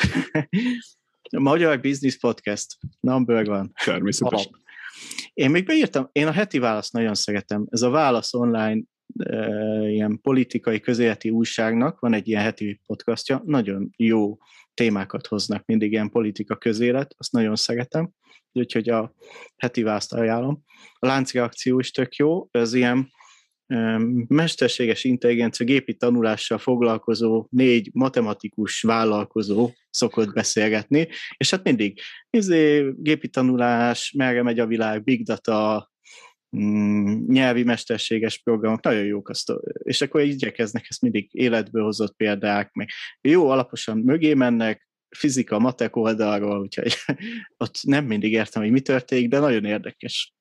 a 1.30 1.40
Magyar 1.50 1.80
Business 1.80 2.18
Podcast. 2.18 2.78
Number 3.00 3.50
one. 3.50 3.70
Természetesen. 3.86 4.52
Én 5.34 5.50
még 5.50 5.66
beírtam, 5.66 6.10
én 6.12 6.28
a 6.28 6.32
heti 6.32 6.60
választ 6.60 6.94
nagyon 6.94 7.16
szeretem. 7.16 7.66
Ez 7.70 7.82
a 7.82 7.90
Válasz 7.90 8.34
online 8.34 8.82
ilyen 9.88 10.20
politikai 10.22 10.80
közéleti 10.80 11.30
újságnak 11.30 12.00
van 12.00 12.14
egy 12.14 12.28
ilyen 12.28 12.42
heti 12.42 12.82
podcastja, 12.86 13.42
nagyon 13.46 13.90
jó 13.98 14.38
témákat 14.74 15.28
hoznak, 15.28 15.66
mindig 15.66 15.92
ilyen 15.92 16.10
politika 16.10 16.56
közélet, 16.56 17.16
azt 17.18 17.32
nagyon 17.32 17.56
szeretem, 17.56 18.12
úgyhogy 18.52 18.90
a 18.90 19.14
heti 19.58 19.84
választ 19.84 20.14
ajánlom. 20.14 20.64
A 20.94 21.06
láncreakció 21.06 21.80
is 21.80 21.92
tök 21.92 22.16
jó, 22.16 22.48
ez 22.52 22.74
ilyen 22.74 23.10
mesterséges 24.28 25.04
intelligencia 25.04 25.66
gépi 25.66 25.96
tanulással 25.96 26.58
foglalkozó 26.58 27.48
négy 27.50 27.90
matematikus 27.94 28.82
vállalkozó 28.82 29.70
szokott 29.90 30.34
beszélgetni, 30.34 31.08
és 31.38 31.50
hát 31.50 31.64
mindig 31.64 32.00
izé, 32.30 32.94
gépi 32.98 33.28
tanulás, 33.28 34.14
merre 34.18 34.44
megy 34.44 34.60
a 34.60 34.66
világ, 34.66 35.04
big 35.04 35.26
data, 35.26 35.92
nyelvi 37.28 37.64
mesterséges 37.64 38.38
programok, 38.38 38.84
nagyon 38.84 39.06
jók 39.06 39.30
azt, 39.30 39.54
és 39.84 40.02
akkor 40.02 40.22
igyekeznek 40.22 40.86
ezt 40.90 41.02
mindig 41.02 41.30
életből 41.32 41.84
hozott 41.84 42.16
példák, 42.16 42.74
meg 42.74 42.90
jó 43.22 43.50
alaposan 43.50 43.98
mögé 43.98 44.34
mennek, 44.34 44.88
fizika, 45.10 45.60
matek 45.60 45.96
oldalról, 45.96 46.60
úgyhogy 46.60 46.94
ott 47.64 47.80
nem 47.82 48.06
mindig 48.06 48.32
értem, 48.32 48.62
hogy 48.62 48.72
mi 48.72 48.82
történik, 48.82 49.30
de 49.30 49.40
nagyon 49.40 49.66
érdekes. 49.66 50.34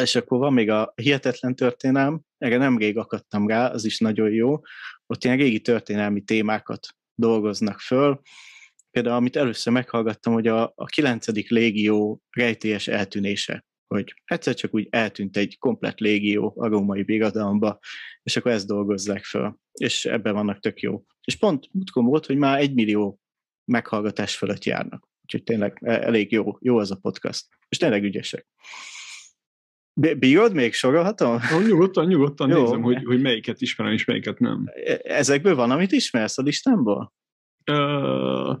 És 0.00 0.14
akkor 0.14 0.38
van 0.38 0.52
még 0.52 0.70
a 0.70 0.92
Hihetetlen 0.96 1.54
Történelm, 1.54 2.22
erre 2.38 2.56
nemrég 2.56 2.98
akadtam 2.98 3.48
rá, 3.48 3.70
az 3.70 3.84
is 3.84 3.98
nagyon 3.98 4.30
jó. 4.30 4.60
Ott 5.06 5.24
ilyen 5.24 5.36
régi 5.36 5.60
történelmi 5.60 6.20
témákat 6.20 6.88
dolgoznak 7.14 7.80
föl. 7.80 8.20
Például, 8.90 9.16
amit 9.16 9.36
először 9.36 9.72
meghallgattam, 9.72 10.32
hogy 10.32 10.46
a, 10.46 10.72
a 10.74 10.84
9. 10.84 11.48
légió 11.48 12.22
rejtélyes 12.30 12.88
eltűnése, 12.88 13.64
hogy 13.94 14.14
egyszer 14.24 14.54
csak 14.54 14.74
úgy 14.74 14.86
eltűnt 14.90 15.36
egy 15.36 15.58
komplet 15.58 16.00
légió 16.00 16.54
a 16.56 16.68
római 16.68 17.02
birodalomba, 17.02 17.78
és 18.22 18.36
akkor 18.36 18.50
ezt 18.50 18.66
dolgozzák 18.66 19.24
föl. 19.24 19.56
És 19.72 20.04
ebben 20.04 20.34
vannak 20.34 20.58
tök 20.58 20.80
jó. 20.80 21.04
És 21.24 21.36
pont 21.36 21.68
múltkor 21.72 22.04
volt, 22.04 22.26
hogy 22.26 22.36
már 22.36 22.58
egy 22.58 22.74
millió 22.74 23.20
meghallgatás 23.64 24.36
fölött 24.36 24.64
járnak. 24.64 25.08
Úgyhogy 25.22 25.42
tényleg 25.42 25.78
e, 25.82 25.92
elég 25.92 26.32
jó, 26.32 26.56
jó 26.60 26.78
az 26.78 26.90
a 26.90 26.96
podcast. 26.96 27.46
És 27.68 27.76
tényleg 27.76 28.02
ügyesek. 28.02 28.46
Bírod 30.18 30.54
még 30.54 30.72
sorolhatom? 30.72 31.34
Oh, 31.34 31.66
nyugodtan, 31.66 32.06
nyugodtan 32.06 32.48
Jó. 32.50 32.62
nézem, 32.62 32.82
hogy, 32.82 33.04
hogy 33.04 33.20
melyiket 33.20 33.60
ismerem 33.60 33.92
és 33.92 34.04
melyiket 34.04 34.38
nem. 34.38 34.64
E, 34.84 35.00
ezekből 35.02 35.54
van, 35.54 35.70
amit 35.70 35.92
ismersz 35.92 36.38
a 36.38 36.42
listámból? 36.42 37.12
Uh, 37.70 38.58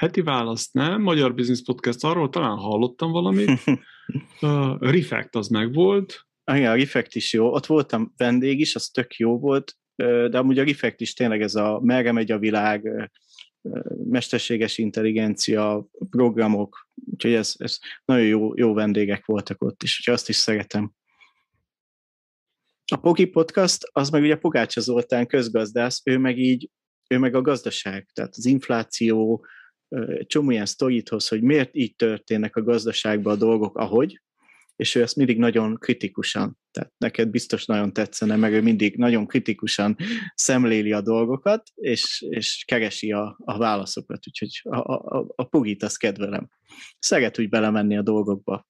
heti 0.00 0.22
választ 0.22 0.72
nem, 0.72 1.02
Magyar 1.02 1.34
Business 1.34 1.62
Podcast, 1.62 2.04
arról 2.04 2.28
talán 2.28 2.56
hallottam 2.56 3.10
valamit. 3.10 3.50
uh, 4.40 4.78
Refect 4.78 5.34
az 5.34 5.48
meg 5.48 5.74
volt. 5.74 6.26
Ah, 6.44 6.56
igen, 6.56 6.70
a 6.70 6.74
Refect 6.74 7.14
is 7.14 7.32
jó. 7.32 7.52
Ott 7.52 7.66
voltam 7.66 8.12
vendég 8.16 8.60
is, 8.60 8.74
az 8.74 8.88
tök 8.88 9.14
jó 9.14 9.38
volt, 9.38 9.76
de 9.96 10.38
amúgy 10.38 10.58
a 10.58 10.64
Refect 10.64 11.00
is 11.00 11.12
tényleg 11.12 11.42
ez 11.42 11.54
a 11.54 11.80
merre 11.82 12.12
megy 12.12 12.30
a 12.30 12.38
világ, 12.38 13.10
mesterséges 14.04 14.78
intelligencia, 14.78 15.86
programok, 16.10 16.88
úgyhogy 17.10 17.32
ez, 17.32 17.54
ez 17.58 17.78
nagyon 18.04 18.26
jó, 18.26 18.56
jó 18.56 18.74
vendégek 18.74 19.26
voltak 19.26 19.62
ott 19.62 19.82
is, 19.82 19.98
úgyhogy 19.98 20.14
azt 20.14 20.28
is 20.28 20.36
szeretem. 20.36 20.92
A 22.92 22.96
Poki 22.96 23.24
Podcast, 23.24 23.82
az 23.92 24.10
meg 24.10 24.22
ugye 24.22 24.36
Pogácsa 24.36 24.80
Zoltán 24.80 25.26
közgazdász, 25.26 26.00
ő 26.04 26.18
meg 26.18 26.38
így, 26.38 26.70
ő 27.08 27.18
meg 27.18 27.34
a 27.34 27.40
gazdaság, 27.40 28.08
tehát 28.12 28.34
az 28.36 28.46
infláció, 28.46 29.44
csomó 30.26 30.50
ilyen 30.50 30.66
sztorit 30.66 31.08
hoz, 31.08 31.28
hogy 31.28 31.42
miért 31.42 31.76
így 31.76 31.96
történnek 31.96 32.56
a 32.56 32.62
gazdaságban 32.62 33.32
a 33.32 33.36
dolgok, 33.36 33.76
ahogy, 33.76 34.20
és 34.80 34.94
ő 34.94 35.02
ezt 35.02 35.16
mindig 35.16 35.38
nagyon 35.38 35.76
kritikusan, 35.78 36.58
tehát 36.70 36.92
neked 36.98 37.28
biztos 37.28 37.64
nagyon 37.66 37.92
tetszene, 37.92 38.36
meg 38.36 38.52
ő 38.52 38.62
mindig 38.62 38.96
nagyon 38.96 39.26
kritikusan 39.26 39.96
szemléli 40.34 40.92
a 40.92 41.00
dolgokat, 41.00 41.62
és, 41.74 42.24
és 42.28 42.64
keresi 42.66 43.12
a, 43.12 43.36
a 43.44 43.58
válaszokat, 43.58 44.26
úgyhogy 44.26 44.60
a, 44.62 44.78
a, 44.78 45.26
a 45.34 45.44
Pugit 45.44 45.82
azt 45.82 45.98
kedvelem. 45.98 46.48
Szeret 46.98 47.38
úgy 47.38 47.48
belemenni 47.48 47.96
a 47.96 48.02
dolgokba. 48.02 48.66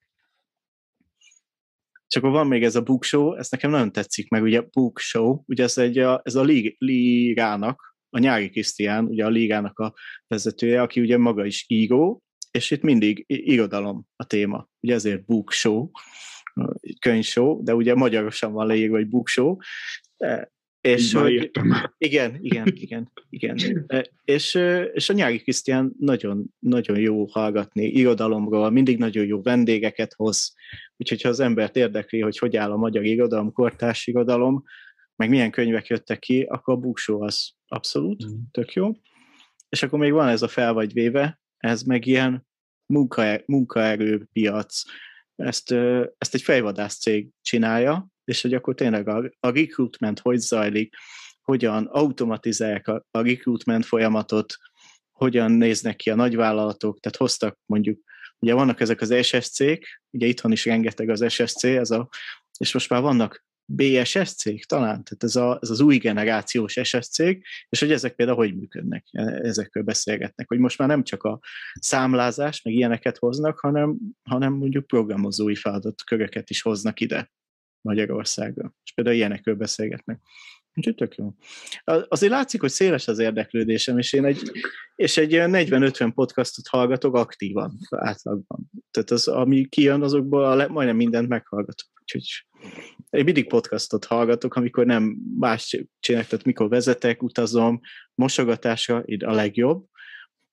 Csak 2.06 2.22
van 2.22 2.46
még 2.46 2.62
ez 2.62 2.76
a 2.76 2.82
book 2.82 3.04
show, 3.04 3.34
ez 3.34 3.50
nekem 3.50 3.70
nagyon 3.70 3.92
tetszik, 3.92 4.28
meg 4.28 4.42
ugye 4.42 4.60
book 4.60 4.98
show, 4.98 5.42
ugye 5.46 5.62
ez, 5.62 5.78
egy, 5.78 5.98
a, 5.98 6.20
ez 6.24 6.34
a 6.34 6.42
Ligának, 6.78 7.89
a 8.10 8.18
Nyári 8.18 8.50
Krisztián, 8.50 9.04
ugye 9.04 9.24
a 9.24 9.28
Ligának 9.28 9.78
a 9.78 9.94
vezetője, 10.26 10.82
aki 10.82 11.00
ugye 11.00 11.18
maga 11.18 11.44
is 11.44 11.64
író, 11.68 12.22
és 12.50 12.70
itt 12.70 12.82
mindig 12.82 13.24
irodalom 13.26 14.06
a 14.16 14.24
téma. 14.24 14.68
Ugye 14.80 14.94
ezért 14.94 15.24
book 15.24 15.52
show, 15.52 15.90
könyvshow, 16.98 17.62
de 17.62 17.74
ugye 17.74 17.94
magyarosan 17.94 18.52
van 18.52 18.66
leírva, 18.66 18.96
hogy 18.96 19.08
book 19.08 19.28
show. 19.28 19.56
E, 20.16 20.52
és 20.80 21.12
hogy, 21.12 21.50
igen, 21.98 22.38
igen, 22.40 22.66
igen, 22.74 23.12
igen. 23.28 23.84
E, 23.86 24.10
és, 24.24 24.54
és 24.92 25.08
a 25.08 25.12
nyári 25.12 25.38
Krisztián 25.38 25.92
nagyon, 25.98 26.54
nagyon 26.58 26.98
jó 26.98 27.24
hallgatni 27.24 27.84
irodalomról, 27.84 28.70
mindig 28.70 28.98
nagyon 28.98 29.26
jó 29.26 29.42
vendégeket 29.42 30.14
hoz, 30.16 30.54
úgyhogy 30.96 31.22
ha 31.22 31.28
az 31.28 31.40
embert 31.40 31.76
érdekli, 31.76 32.20
hogy 32.20 32.38
hogy 32.38 32.56
áll 32.56 32.70
a 32.70 32.76
magyar 32.76 33.04
irodalom, 33.04 33.52
kortárs 33.52 34.06
irodalom, 34.06 34.62
meg 35.20 35.28
milyen 35.28 35.50
könyvek 35.50 35.86
jöttek 35.86 36.18
ki, 36.18 36.42
akkor 36.42 36.74
a 36.74 36.76
Bookshow 36.76 37.22
az 37.22 37.50
abszolút, 37.68 38.26
mm. 38.26 38.38
tök 38.50 38.72
jó. 38.72 38.92
És 39.68 39.82
akkor 39.82 39.98
még 39.98 40.12
van 40.12 40.28
ez 40.28 40.42
a 40.42 40.48
fel 40.48 40.72
vagy 40.72 40.92
véve, 40.92 41.40
ez 41.56 41.82
meg 41.82 42.06
ilyen 42.06 42.46
munkaer, 42.86 43.42
munkaerőpiac. 43.46 44.82
Ezt, 45.36 45.72
ezt 46.18 46.34
egy 46.34 46.42
fejvadász 46.42 46.98
cég 46.98 47.28
csinálja, 47.42 48.08
és 48.24 48.42
hogy 48.42 48.54
akkor 48.54 48.74
tényleg 48.74 49.08
a, 49.08 49.30
a 49.40 49.50
recruitment 49.50 50.18
hogy 50.18 50.38
zajlik, 50.38 50.94
hogyan 51.42 51.86
automatizálják 51.86 52.88
a, 52.88 53.06
a 53.10 53.22
recruitment 53.22 53.84
folyamatot, 53.84 54.54
hogyan 55.12 55.52
néznek 55.52 55.96
ki 55.96 56.10
a 56.10 56.14
nagyvállalatok, 56.14 57.00
tehát 57.00 57.18
hoztak 57.18 57.58
mondjuk, 57.66 58.00
ugye 58.38 58.54
vannak 58.54 58.80
ezek 58.80 59.00
az 59.00 59.14
SSC-k, 59.22 60.02
ugye 60.10 60.26
itthon 60.26 60.52
is 60.52 60.64
rengeteg 60.64 61.08
az 61.08 61.32
SSC, 61.32 61.64
ez 61.64 61.90
a, 61.90 62.08
és 62.58 62.72
most 62.72 62.88
már 62.88 63.00
vannak 63.00 63.48
BSS 63.72 64.34
cég 64.34 64.64
talán, 64.64 65.04
tehát 65.04 65.22
ez, 65.22 65.36
a, 65.36 65.58
ez 65.62 65.70
az 65.70 65.80
új 65.80 65.96
generációs 65.96 66.78
SS 66.82 67.08
cég, 67.08 67.44
és 67.68 67.80
hogy 67.80 67.92
ezek 67.92 68.14
például 68.14 68.36
hogy 68.38 68.56
működnek, 68.56 69.06
e, 69.12 69.22
ezekről 69.22 69.82
beszélgetnek, 69.82 70.48
hogy 70.48 70.58
most 70.58 70.78
már 70.78 70.88
nem 70.88 71.02
csak 71.02 71.22
a 71.22 71.40
számlázás, 71.72 72.62
meg 72.62 72.74
ilyeneket 72.74 73.18
hoznak, 73.18 73.58
hanem, 73.58 73.96
hanem 74.22 74.52
mondjuk 74.52 74.86
programozói 74.86 75.54
feladatköröket 75.54 76.50
is 76.50 76.62
hoznak 76.62 77.00
ide 77.00 77.30
Magyarországra, 77.80 78.74
és 78.84 78.92
például 78.92 79.16
ilyenekről 79.16 79.54
beszélgetnek. 79.54 80.20
Úgyhogy 80.80 80.94
tök 80.94 81.14
jó. 81.14 81.34
Azért 82.08 82.32
látszik, 82.32 82.60
hogy 82.60 82.70
széles 82.70 83.08
az 83.08 83.18
érdeklődésem, 83.18 83.98
és 83.98 84.12
én 84.12 84.24
egy, 84.24 84.50
és 84.96 85.16
egy 85.16 85.30
40-50 85.32 86.10
podcastot 86.14 86.66
hallgatok 86.66 87.14
aktívan, 87.14 87.78
átlagban. 87.90 88.70
Tehát 88.90 89.10
az, 89.10 89.28
ami 89.28 89.66
kijön, 89.68 90.02
azokból 90.02 90.44
a 90.44 90.54
le, 90.54 90.68
majdnem 90.68 90.96
mindent 90.96 91.28
meghallgatok. 91.28 91.88
Úgyhogy 92.00 92.44
én 93.10 93.24
mindig 93.24 93.48
podcastot 93.48 94.04
hallgatok, 94.04 94.54
amikor 94.54 94.86
nem 94.86 95.16
más 95.38 95.84
csinálok, 96.00 96.28
tehát 96.28 96.44
mikor 96.44 96.68
vezetek, 96.68 97.22
utazom, 97.22 97.80
mosogatásra 98.14 99.04
a 99.24 99.32
legjobb. 99.32 99.84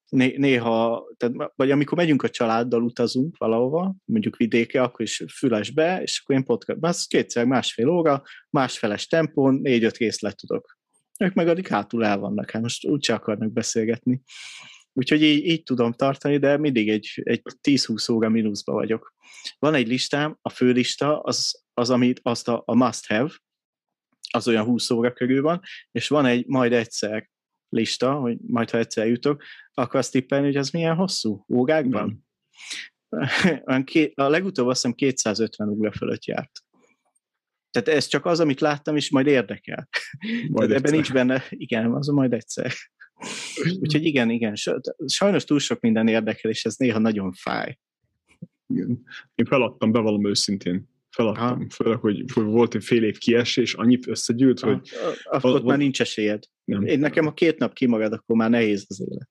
Néha, 0.09 1.07
tehát, 1.17 1.51
vagy 1.55 1.71
amikor 1.71 1.97
megyünk 1.97 2.23
a 2.23 2.29
családdal, 2.29 2.83
utazunk 2.83 3.37
valahova, 3.37 3.95
mondjuk 4.05 4.35
vidéke, 4.35 4.81
akkor 4.81 5.05
is 5.05 5.23
füles 5.37 5.73
és 6.01 6.19
akkor 6.19 6.35
én 6.35 6.43
podcast, 6.43 6.79
az 6.81 7.05
kétszer 7.05 7.45
másfél 7.45 7.87
óra, 7.89 8.23
másfeles 8.49 9.07
tempón, 9.07 9.55
négy-öt 9.55 9.97
részlet 9.97 10.37
tudok. 10.37 10.77
Ők 11.19 11.33
meg 11.33 11.47
addig 11.47 11.67
hátul 11.67 12.05
el 12.05 12.17
vannak, 12.17 12.51
hát 12.51 12.61
most 12.61 12.85
úgyse 12.85 13.13
akarnak 13.13 13.51
beszélgetni. 13.51 14.21
Úgyhogy 14.93 15.23
így, 15.23 15.45
így 15.45 15.63
tudom 15.63 15.93
tartani, 15.93 16.37
de 16.37 16.57
mindig 16.57 16.89
egy, 16.89 17.21
egy 17.23 17.41
10-20 17.61 18.11
óra 18.11 18.29
mínuszba 18.29 18.73
vagyok. 18.73 19.13
Van 19.59 19.73
egy 19.73 19.87
listám, 19.87 20.37
a 20.41 20.49
főlista, 20.49 21.19
az, 21.19 21.63
az 21.73 21.89
amit 21.89 22.19
azt 22.23 22.47
a, 22.47 22.63
a 22.65 22.75
must 22.75 23.07
have, 23.07 23.31
az 24.31 24.47
olyan 24.47 24.65
20 24.65 24.89
óra 24.89 25.13
körül 25.13 25.41
van, 25.41 25.61
és 25.91 26.07
van 26.07 26.25
egy 26.25 26.45
majd 26.45 26.73
egyszer 26.73 27.29
lista, 27.69 28.13
hogy 28.13 28.37
majd 28.47 28.69
ha 28.69 28.77
egyszer 28.77 29.07
jutok, 29.07 29.43
akkor 29.73 29.99
azt 29.99 30.11
tippelni, 30.11 30.45
hogy 30.45 30.55
az 30.55 30.69
milyen 30.69 30.95
hosszú 30.95 31.45
órákban? 31.53 32.25
a 34.13 34.27
legutóbb 34.27 34.67
azt 34.67 34.81
hiszem 34.81 34.95
250 34.95 35.69
óra 35.69 35.91
fölött 35.91 36.25
járt. 36.25 36.51
Tehát 37.71 37.99
ez 37.99 38.05
csak 38.05 38.25
az, 38.25 38.39
amit 38.39 38.59
láttam, 38.59 38.95
és 38.95 39.09
majd 39.09 39.27
érdekel. 39.27 39.89
Majd 40.49 40.71
ebben 40.71 40.91
nincs 40.91 41.13
benne, 41.13 41.43
igen, 41.49 41.93
az 41.93 42.07
majd 42.07 42.33
egyszer. 42.33 42.71
Úgyhogy 43.81 44.05
igen, 44.05 44.29
igen, 44.29 44.53
sajnos 45.05 45.43
túl 45.43 45.59
sok 45.59 45.79
minden 45.79 46.07
érdekel, 46.07 46.51
és 46.51 46.65
ez 46.65 46.75
néha 46.75 46.99
nagyon 46.99 47.31
fáj. 47.31 47.77
Igen. 48.67 49.03
Én 49.35 49.45
feladtam, 49.45 49.91
bevallom 49.91 50.27
őszintén. 50.27 50.89
Feladtam. 51.09 51.59
Ha. 51.59 51.65
Főleg, 51.69 51.99
hogy, 51.99 52.23
hogy 52.33 52.43
volt 52.43 52.75
egy 52.75 52.83
fél 52.83 53.03
év 53.03 53.17
kiesés, 53.17 53.73
annyit 53.73 54.07
összegyűlt, 54.07 54.59
ha. 54.59 54.67
hogy... 54.67 54.89
Akkor 55.23 55.51
ott 55.51 55.63
már 55.63 55.77
nincs 55.77 56.01
esélyed. 56.01 56.43
Nem. 56.67 56.85
Én 56.85 56.99
nekem 56.99 57.27
a 57.27 57.33
két 57.33 57.57
nap 57.57 57.73
kimarad, 57.73 58.13
akkor 58.13 58.35
már 58.35 58.49
nehéz 58.49 58.85
az 58.87 59.01
élet. 59.01 59.29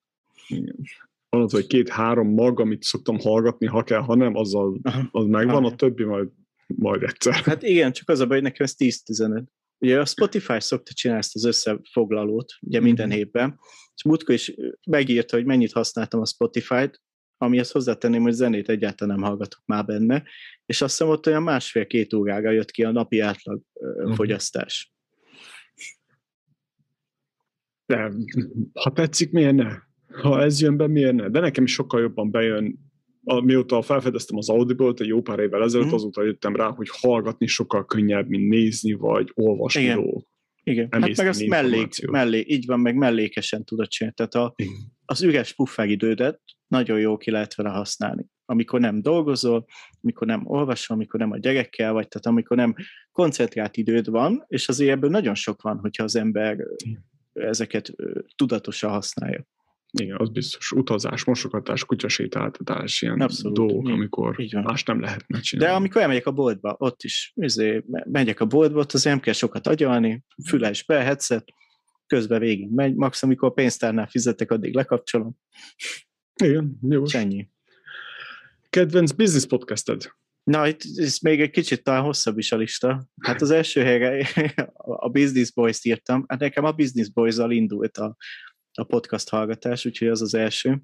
Igen. 0.49 0.77
Van 1.29 1.43
az, 1.43 1.53
hogy 1.53 1.67
két-három 1.67 2.29
mag, 2.29 2.61
amit 2.61 2.83
szoktam 2.83 3.19
hallgatni, 3.19 3.67
ha 3.67 3.83
kell, 3.83 4.01
ha 4.01 4.15
nem, 4.15 4.35
azzal, 4.35 4.81
az 5.11 5.27
megvan, 5.27 5.65
a 5.65 5.75
többi 5.75 6.05
majd, 6.05 6.29
majd 6.67 7.03
egyszer. 7.03 7.35
Hát 7.35 7.63
igen, 7.63 7.93
csak 7.93 8.09
az 8.09 8.21
a 8.21 8.27
baj, 8.27 8.35
hogy 8.37 8.45
nekem 8.45 8.67
ez 8.67 8.75
10-15. 8.79 9.43
Ugye 9.79 10.01
a 10.01 10.05
Spotify 10.05 10.61
szokta 10.61 10.93
csinálni 10.93 11.23
ezt 11.23 11.35
az 11.35 11.45
összefoglalót, 11.45 12.53
ugye 12.61 12.81
minden 12.81 13.09
mhm. 13.09 13.17
évben, 13.17 13.59
és 13.95 14.03
múltkor 14.03 14.35
is 14.35 14.55
megírta, 14.91 15.37
hogy 15.37 15.45
mennyit 15.45 15.73
használtam 15.73 16.21
a 16.21 16.27
Spotify-t, 16.27 17.01
amihez 17.39 17.71
hozzátenném, 17.71 18.23
hogy 18.23 18.33
zenét 18.33 18.69
egyáltalán 18.69 19.19
nem 19.19 19.29
hallgatok 19.29 19.63
már 19.65 19.85
benne, 19.85 20.23
és 20.67 20.83
azt 20.83 20.99
hiszem 20.99 21.13
ott 21.13 21.27
olyan 21.27 21.43
másfél-két 21.43 22.15
órára 22.15 22.51
jött 22.51 22.71
ki 22.71 22.85
a 22.85 22.91
napi 22.91 23.21
átlag 23.21 23.61
uh-huh. 23.73 24.15
fogyasztás. 24.15 24.96
De, 27.87 28.13
ha 28.73 28.93
tetszik, 28.93 29.33
miért 29.33 29.55
ne? 29.55 29.73
Ha 30.23 30.43
ez 30.43 30.61
jön 30.61 30.77
be, 30.77 30.87
miért 30.87 31.15
ne? 31.15 31.29
De 31.29 31.41
nekem 31.41 31.65
is 31.65 31.73
sokkal 31.73 32.01
jobban 32.01 32.31
bejön, 32.31 32.79
mióta 33.45 33.83
felfedeztem 33.83 34.37
az 34.37 34.49
Audible-t 34.49 35.01
egy 35.01 35.07
jó 35.07 35.23
pár 35.23 35.39
évvel 35.39 35.63
ezelőtt, 35.63 35.85
uh-huh. 35.85 36.01
azóta 36.01 36.25
jöttem 36.25 36.57
rá, 36.57 36.67
hogy 36.69 36.89
hallgatni 36.91 37.47
sokkal 37.47 37.85
könnyebb, 37.85 38.29
mint 38.29 38.49
nézni, 38.49 38.93
vagy 38.93 39.31
olvasni 39.35 39.83
Igen. 39.83 39.97
dolgok. 39.97 40.27
Igen, 40.63 40.89
hát 40.91 41.17
meg 41.17 41.27
azt 41.27 41.47
mellék, 41.47 42.11
mellé, 42.11 42.45
így 42.47 42.67
van, 42.67 42.81
meg 42.81 42.97
mellékesen 42.97 43.65
tudod 43.65 43.89
csinálni. 43.89 44.17
Tehát 44.17 44.35
a, 44.35 44.55
az 45.05 45.23
üres 45.23 45.55
pufferidődet 45.55 46.41
nagyon 46.67 46.99
jó 46.99 47.17
ki 47.17 47.31
lehet 47.31 47.55
vele 47.55 47.69
használni. 47.69 48.27
Amikor 48.45 48.81
nem 48.81 49.03
dolgozol, 49.03 49.67
amikor 50.03 50.27
nem 50.27 50.43
olvasol, 50.47 50.97
amikor 50.97 51.21
nem 51.21 51.31
a 51.31 51.39
gyerekkel 51.39 51.93
vagy, 51.93 52.09
tehát 52.09 52.27
amikor 52.27 52.57
nem 52.57 52.75
koncentrált 53.13 53.77
időd 53.77 54.11
van, 54.11 54.45
és 54.47 54.69
azért 54.69 54.91
ebből 54.91 55.11
nagyon 55.11 55.35
sok 55.35 55.63
van, 55.63 55.79
hogyha 55.79 56.05
az 56.05 56.17
ember 56.17 56.57
ezeket 57.37 57.93
tudatosan 58.37 58.91
használja. 58.91 59.47
Igen, 59.93 60.17
az 60.19 60.29
biztos. 60.29 60.73
Utazás, 60.73 61.25
mosogatás, 61.25 61.85
kutyasétáltatás, 61.85 63.03
ilyen 63.03 63.21
Abszolút. 63.21 63.57
dolgok, 63.57 63.89
amikor 63.89 64.37
más 64.53 64.83
nem 64.83 65.01
lehet 65.01 65.25
csinálni. 65.41 65.73
De 65.73 65.79
amikor 65.79 66.01
elmegyek 66.03 66.27
a 66.27 66.33
boltba, 66.33 66.77
ott 66.79 67.03
is 67.03 67.33
izé, 67.35 67.85
megyek 68.05 68.41
a 68.41 68.47
boltba, 68.47 68.79
ott 68.79 68.93
azért 68.93 69.15
nem 69.15 69.25
kell 69.25 69.33
sokat 69.33 69.67
agyalni, 69.67 70.25
füles 70.47 70.85
be, 70.85 71.03
headset, 71.03 71.45
közben 72.07 72.41
végig 72.41 72.71
megy, 72.71 72.95
max 72.95 73.23
amikor 73.23 73.49
a 73.49 73.53
pénztárnál 73.53 74.07
fizetek, 74.07 74.51
addig 74.51 74.75
lekapcsolom. 74.75 75.37
Igen, 76.45 76.79
jó. 76.89 77.03
Ennyi. 77.13 77.51
Kedvenc 78.71 79.13
business 79.13 79.47
podcasted? 79.47 80.13
Na, 80.51 80.67
ez 80.97 81.19
még 81.19 81.41
egy 81.41 81.51
kicsit 81.51 81.83
talán 81.83 82.03
hosszabb 82.03 82.39
is 82.39 82.53
a 82.53 82.57
lista. 82.57 83.09
Hát 83.21 83.41
az 83.43 83.51
első 83.51 83.83
helyre 83.83 84.29
a 84.75 85.09
Business 85.09 85.53
Boys-t 85.53 85.85
írtam. 85.85 86.25
Hát 86.29 86.39
nekem 86.39 86.65
a 86.65 86.73
Business 86.73 87.09
Boys-zal 87.09 87.51
indult 87.51 87.97
a, 87.97 88.17
a 88.73 88.85
podcast 88.85 89.29
hallgatás, 89.29 89.85
úgyhogy 89.85 90.09
az 90.09 90.23
az 90.23 90.35
első. 90.35 90.83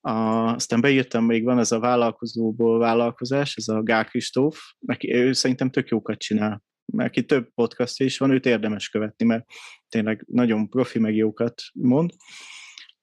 A, 0.00 0.12
aztán 0.54 0.80
beírtam, 0.80 1.24
még 1.24 1.44
van 1.44 1.58
ez 1.58 1.72
a 1.72 1.78
vállalkozóból 1.78 2.78
vállalkozás, 2.78 3.56
ez 3.56 3.68
a 3.68 3.82
Gál 3.82 4.04
Kristóf, 4.04 4.58
neki, 4.78 5.14
ő 5.14 5.32
szerintem 5.32 5.70
tök 5.70 5.88
jókat 5.88 6.18
csinál, 6.18 6.62
aki 6.96 7.24
több 7.24 7.48
podcastja 7.54 8.06
is 8.06 8.18
van, 8.18 8.30
őt 8.30 8.46
érdemes 8.46 8.88
követni, 8.88 9.26
mert 9.26 9.44
tényleg 9.88 10.24
nagyon 10.26 10.68
profi 10.68 10.98
meg 10.98 11.14
jókat 11.14 11.62
mond. 11.72 12.10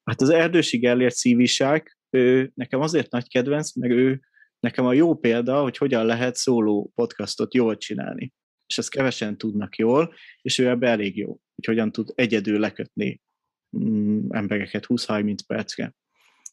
Hát 0.03 0.21
az 0.21 0.29
Erdősi 0.29 0.77
Gellért 0.77 1.15
szíviság, 1.15 1.97
ő 2.09 2.51
nekem 2.55 2.79
azért 2.79 3.11
nagy 3.11 3.29
kedvenc, 3.29 3.75
meg 3.75 3.91
ő 3.91 4.21
nekem 4.59 4.85
a 4.85 4.93
jó 4.93 5.15
példa, 5.15 5.61
hogy 5.61 5.77
hogyan 5.77 6.05
lehet 6.05 6.35
szóló 6.35 6.91
podcastot 6.95 7.53
jól 7.53 7.77
csinálni. 7.77 8.33
És 8.65 8.77
ezt 8.77 8.89
kevesen 8.89 9.37
tudnak 9.37 9.75
jól, 9.75 10.13
és 10.41 10.57
ő 10.57 10.67
ebbe 10.67 10.87
elég 10.87 11.17
jó, 11.17 11.27
hogy 11.27 11.65
hogyan 11.65 11.91
tud 11.91 12.09
egyedül 12.15 12.59
lekötni 12.59 13.21
mm, 13.77 14.25
embereket 14.29 14.85
20-30 14.87 15.37
percre. 15.47 15.95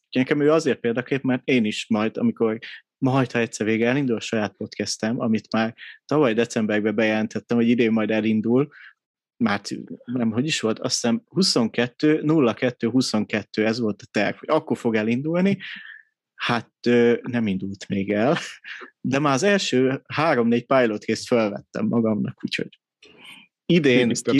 Úgyhogy 0.05 0.21
nekem 0.21 0.41
ő 0.41 0.51
azért 0.51 0.79
példakép, 0.79 1.21
mert 1.21 1.41
én 1.45 1.65
is 1.65 1.85
majd, 1.89 2.17
amikor 2.17 2.59
majd, 2.97 3.31
ha 3.31 3.39
egyszer 3.39 3.65
vége 3.65 3.87
elindul 3.87 4.15
a 4.15 4.19
saját 4.19 4.55
podcastem, 4.57 5.19
amit 5.19 5.51
már 5.51 5.75
tavaly 6.05 6.33
decemberben 6.33 6.95
bejelentettem, 6.95 7.57
hogy 7.57 7.67
idén 7.69 7.91
majd 7.91 8.11
elindul, 8.11 8.69
március, 9.43 9.83
nem, 10.05 10.31
hogy 10.31 10.45
is 10.45 10.59
volt, 10.59 10.79
azt 10.79 10.93
hiszem 10.93 11.23
22, 11.25 12.21
02, 12.23 12.89
22, 12.89 13.65
ez 13.65 13.79
volt 13.79 14.01
a 14.01 14.07
terv, 14.11 14.35
hogy 14.37 14.49
akkor 14.49 14.77
fog 14.77 14.95
elindulni, 14.95 15.57
hát 16.37 16.71
nem 17.21 17.47
indult 17.47 17.87
még 17.87 18.11
el, 18.11 18.37
de 19.01 19.19
már 19.19 19.33
az 19.33 19.43
első 19.43 20.01
három-négy 20.07 20.65
pilot 20.65 21.05
részt 21.05 21.27
felvettem 21.27 21.87
magamnak, 21.87 22.43
úgyhogy 22.43 22.79
idén... 23.65 24.11
Ki, 24.13 24.39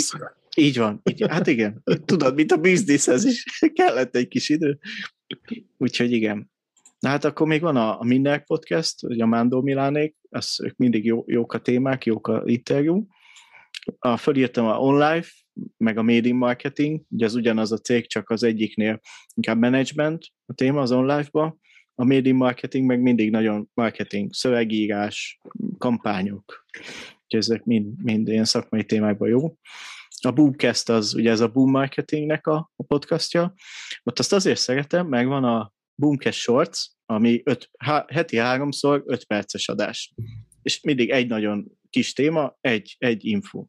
így 0.55 0.77
van, 0.77 1.01
így, 1.03 1.25
hát 1.29 1.47
igen, 1.47 1.83
tudod, 2.05 2.35
mint 2.35 2.51
a 2.51 2.57
bizniszhez 2.57 3.25
is 3.25 3.43
kellett 3.79 4.15
egy 4.15 4.27
kis 4.27 4.49
idő, 4.49 4.79
úgyhogy 5.77 6.11
igen. 6.11 6.51
Na 6.99 7.09
hát 7.09 7.25
akkor 7.25 7.47
még 7.47 7.61
van 7.61 7.75
a, 7.75 7.99
a 7.99 8.03
Minden 8.03 8.43
Podcast, 8.43 9.03
a 9.03 9.25
Mándó 9.25 9.61
Milánék, 9.61 10.15
ez, 10.29 10.55
ők 10.63 10.75
mindig 10.75 11.05
jó, 11.05 11.23
jók 11.27 11.53
a 11.53 11.59
témák, 11.59 12.05
jók 12.05 12.27
a 12.27 12.41
interjú, 12.45 13.07
a, 13.99 14.17
fölírtam 14.17 14.65
a 14.65 14.77
online, 14.77 15.23
meg 15.77 15.97
a 15.97 16.01
média 16.01 16.33
marketing, 16.33 17.01
ugye 17.09 17.25
az 17.25 17.35
ugyanaz 17.35 17.71
a 17.71 17.77
cég, 17.77 18.07
csak 18.07 18.29
az 18.29 18.43
egyiknél 18.43 18.99
inkább 19.35 19.59
management 19.59 20.25
a 20.45 20.53
téma 20.53 20.81
az 20.81 20.91
online-ba, 20.91 21.57
a 21.99 22.03
média 22.03 22.33
marketing 22.33 22.85
meg 22.85 23.01
mindig 23.01 23.31
nagyon 23.31 23.69
marketing, 23.73 24.33
szövegírás, 24.33 25.39
kampányok, 25.77 26.65
úgyhogy 27.23 27.39
ezek 27.39 27.63
mind, 27.63 28.03
mind 28.03 28.27
ilyen 28.27 28.45
szakmai 28.45 28.85
témákban 28.85 29.29
jó. 29.29 29.57
A 30.21 30.31
Boomcast 30.31 30.89
az, 30.89 31.13
ugye 31.13 31.31
ez 31.31 31.39
a 31.39 31.47
Boom 31.47 31.71
Marketingnek 31.71 32.47
a, 32.47 32.71
a 32.75 32.83
podcastja, 32.83 33.53
ott 34.03 34.19
azt 34.19 34.33
azért 34.33 34.59
szeretem, 34.59 35.07
meg 35.07 35.27
van 35.27 35.43
a 35.43 35.73
Boomcast 35.95 36.39
Shorts, 36.39 36.87
ami 37.05 37.41
öt, 37.43 37.69
há, 37.77 38.05
heti 38.07 38.37
háromszor 38.37 39.03
öt 39.05 39.25
perces 39.25 39.69
adás. 39.69 40.13
És 40.61 40.81
mindig 40.81 41.09
egy 41.09 41.27
nagyon 41.27 41.65
kis 41.89 42.13
téma, 42.13 42.57
egy, 42.61 42.95
egy 42.99 43.25
info 43.25 43.65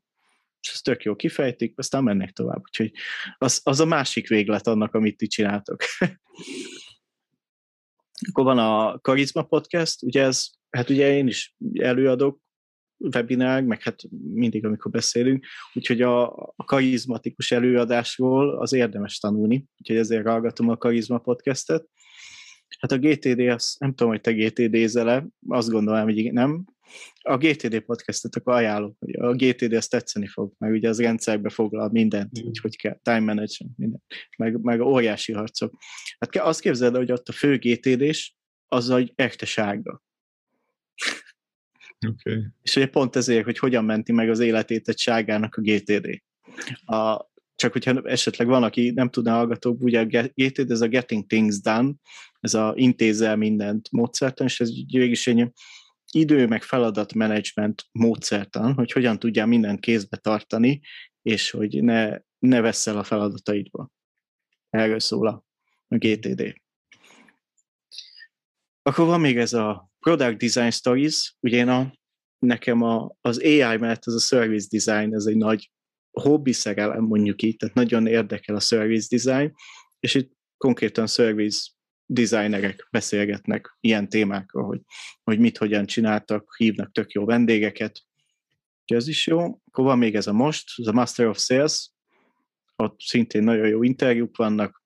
és 0.60 0.70
ezt 0.72 0.84
tök 0.84 1.02
jó 1.02 1.16
kifejtik, 1.16 1.78
aztán 1.78 2.02
mennek 2.02 2.30
tovább. 2.30 2.60
Úgyhogy 2.60 2.92
az, 3.38 3.60
az 3.64 3.80
a 3.80 3.84
másik 3.84 4.28
véglet 4.28 4.66
annak, 4.66 4.94
amit 4.94 5.16
ti 5.16 5.26
csináltok. 5.26 5.82
Akkor 8.30 8.44
van 8.44 8.58
a 8.58 8.98
Karizma 8.98 9.42
Podcast, 9.42 10.02
ugye 10.02 10.22
ez, 10.22 10.46
hát 10.70 10.90
ugye 10.90 11.16
én 11.16 11.26
is 11.26 11.54
előadok 11.80 12.40
webinár, 12.98 13.62
meg 13.62 13.82
hát 13.82 14.02
mindig, 14.34 14.64
amikor 14.64 14.90
beszélünk, 14.90 15.46
úgyhogy 15.74 16.02
a, 16.02 16.32
a 16.56 16.64
karizmatikus 16.64 17.52
előadásról 17.52 18.58
az 18.58 18.72
érdemes 18.72 19.18
tanulni, 19.18 19.66
úgyhogy 19.78 19.96
ezért 19.96 20.26
hallgatom 20.26 20.68
a 20.68 20.76
Karizma 20.76 21.18
Podcastet. 21.18 21.88
Hát 22.78 22.92
a 22.92 22.98
GTD, 22.98 23.40
azt 23.40 23.78
nem 23.78 23.94
tudom, 23.94 24.12
hogy 24.12 24.20
te 24.20 24.32
GTD-zele, 24.32 25.26
azt 25.48 25.70
gondolom, 25.70 26.02
hogy 26.02 26.32
nem. 26.32 26.64
A 27.20 27.36
GTD 27.36 27.80
podcastet 27.80 28.36
akkor 28.36 28.54
ajánlom, 28.54 28.96
hogy 28.98 29.16
a 29.16 29.34
GTD 29.34 29.72
azt 29.72 29.90
tetszeni 29.90 30.26
fog, 30.26 30.52
meg 30.58 30.72
ugye 30.72 30.88
az 30.88 31.00
rendszerbe 31.00 31.48
foglal 31.48 31.88
mindent, 31.92 32.40
mm. 32.40 32.44
hogy 32.44 32.58
hogy 32.58 32.76
kell, 32.76 32.98
time 33.02 33.20
management, 33.20 33.76
mindent, 33.76 34.02
meg, 34.36 34.60
meg 34.60 34.80
óriási 34.80 35.32
harcok. 35.32 35.74
Hát 36.18 36.36
azt 36.36 36.60
képzeld, 36.60 36.96
hogy 36.96 37.12
ott 37.12 37.28
a 37.28 37.32
fő 37.32 37.58
GTD-s, 37.58 38.34
az 38.68 38.90
egy 38.90 39.12
echte 39.14 39.46
sárga. 39.46 40.02
Okay. 42.06 42.42
És 42.62 42.76
ugye 42.76 42.86
pont 42.86 43.16
ezért, 43.16 43.44
hogy 43.44 43.58
hogyan 43.58 43.84
menti 43.84 44.12
meg 44.12 44.30
az 44.30 44.38
életét 44.38 44.88
egy 44.88 44.98
sárgának 44.98 45.54
a 45.54 45.60
GTD. 45.60 46.22
A, 46.84 47.30
csak 47.54 47.72
hogyha 47.72 48.02
esetleg 48.02 48.46
van, 48.46 48.62
aki 48.62 48.90
nem 48.90 49.10
tudná 49.10 49.34
hallgatók, 49.34 49.82
ugye 49.82 50.00
a 50.00 50.30
GTD, 50.34 50.70
ez 50.70 50.80
a 50.80 50.88
Getting 50.88 51.26
Things 51.26 51.60
Done, 51.60 51.92
ez 52.40 52.54
a 52.54 52.72
intézel 52.76 53.36
mindent 53.36 53.90
módszertan, 53.90 54.46
és 54.46 54.60
ez 54.60 54.70
végig 54.92 55.10
is 55.10 55.26
egy 55.26 55.52
idő 56.12 56.46
meg 56.46 56.62
feladatmenedzsment 56.62 57.84
módszertan, 57.92 58.74
hogy 58.74 58.92
hogyan 58.92 59.18
tudjál 59.18 59.46
mindent 59.46 59.80
kézbe 59.80 60.16
tartani, 60.16 60.80
és 61.22 61.50
hogy 61.50 61.82
ne, 61.82 62.18
ne 62.38 62.60
vesszel 62.60 62.98
a 62.98 63.04
feladataidba. 63.04 63.90
Erről 64.70 65.00
szól 65.00 65.26
a, 65.26 65.44
GTD. 65.88 66.60
Akkor 68.82 69.06
van 69.06 69.20
még 69.20 69.38
ez 69.38 69.52
a 69.52 69.90
Product 69.98 70.36
Design 70.36 70.70
Stories, 70.70 71.36
ugye 71.40 71.56
én 71.56 71.68
a, 71.68 71.92
nekem 72.38 72.82
a, 72.82 73.16
az 73.20 73.38
AI 73.38 73.76
mellett 73.76 74.06
ez 74.06 74.14
a 74.14 74.20
Service 74.20 74.66
Design, 74.70 75.14
ez 75.14 75.24
egy 75.24 75.36
nagy 75.36 75.70
hobbi 76.10 76.52
szerelem, 76.52 77.04
mondjuk 77.04 77.42
így, 77.42 77.56
tehát 77.56 77.74
nagyon 77.74 78.06
érdekel 78.06 78.54
a 78.54 78.60
Service 78.60 79.16
Design, 79.16 79.54
és 80.00 80.14
itt 80.14 80.32
konkrétan 80.56 81.06
Service 81.06 81.70
designerek 82.10 82.88
beszélgetnek 82.90 83.76
ilyen 83.80 84.08
témákról, 84.08 84.64
hogy, 84.64 84.80
hogy 85.22 85.38
mit, 85.38 85.58
hogyan 85.58 85.86
csináltak, 85.86 86.54
hívnak 86.56 86.92
tök 86.92 87.10
jó 87.10 87.24
vendégeket. 87.24 88.02
Úgyhogy 88.80 88.96
ez 88.96 89.08
is 89.08 89.26
jó. 89.26 89.38
Akkor 89.40 89.84
van 89.84 89.98
még 89.98 90.14
ez 90.14 90.26
a 90.26 90.32
most, 90.32 90.70
a 90.86 90.92
Master 90.92 91.26
of 91.26 91.38
Sales, 91.38 91.90
ott 92.76 93.00
szintén 93.00 93.42
nagyon 93.42 93.68
jó 93.68 93.82
interjúk 93.82 94.36
vannak, 94.36 94.82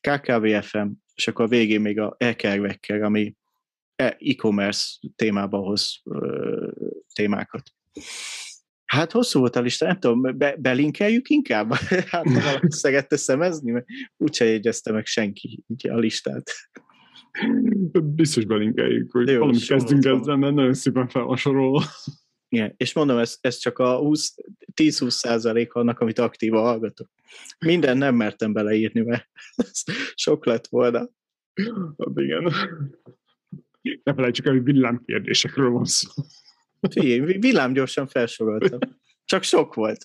KKVFM, 0.00 0.88
és 1.14 1.28
akkor 1.28 1.44
a 1.44 1.48
végén 1.48 1.80
még 1.80 2.00
a 2.00 2.14
Ekervekkel, 2.18 3.02
ami 3.02 3.34
e- 3.96 4.16
e-commerce 4.20 4.98
témába 5.16 5.58
hoz 5.58 6.02
témákat. 7.14 7.62
Hát 8.90 9.12
hosszú 9.12 9.38
volt 9.38 9.56
a 9.56 9.60
lista, 9.60 9.86
nem 9.86 9.98
tudom, 9.98 10.38
be, 10.38 10.56
belinkeljük 10.56 11.28
inkább? 11.28 11.72
Hát 12.10 12.24
ha 12.24 12.40
valaki 12.40 12.66
szerette 12.82 13.16
szemezni, 13.16 13.70
mert 13.70 13.86
úgyse 14.16 14.44
jegyezte 14.44 14.92
meg 14.92 15.06
senki 15.06 15.64
így 15.66 15.88
a 15.88 15.96
listát. 15.96 16.50
Biztos 18.02 18.44
belinkeljük, 18.44 19.10
hogy 19.10 19.28
Jó, 19.28 19.38
valamit 19.38 19.66
kezdünk 19.66 20.04
ezzel, 20.04 20.36
mert 20.36 20.54
nagyon 20.54 20.74
szépen 20.74 21.08
fel 21.08 21.22
van 21.22 21.36
sorolva. 21.36 21.84
Igen, 22.48 22.74
és 22.76 22.92
mondom, 22.92 23.18
ez, 23.18 23.36
ez 23.40 23.56
csak 23.56 23.78
a 23.78 24.00
10-20 24.00 25.10
százalék 25.10 25.72
annak, 25.72 25.98
amit 25.98 26.18
aktívan 26.18 26.62
hallgatok. 26.62 27.08
Minden 27.58 27.96
nem 27.96 28.14
mertem 28.14 28.52
beleírni, 28.52 29.00
mert 29.00 29.28
sok 30.14 30.46
lett 30.46 30.66
volna. 30.66 30.98
Hát 31.98 32.12
igen. 32.14 32.52
Ne 34.02 34.14
felejtsük 34.14 34.46
el, 34.46 34.52
hogy 34.52 34.64
villámkérdésekről 34.64 35.70
van 35.70 35.84
szó. 35.84 36.10
Figyelj, 36.90 37.38
villám 37.38 37.72
gyorsan 37.72 38.06
felsoroltam. 38.06 38.78
Csak 39.24 39.42
sok 39.42 39.74
volt. 39.74 40.02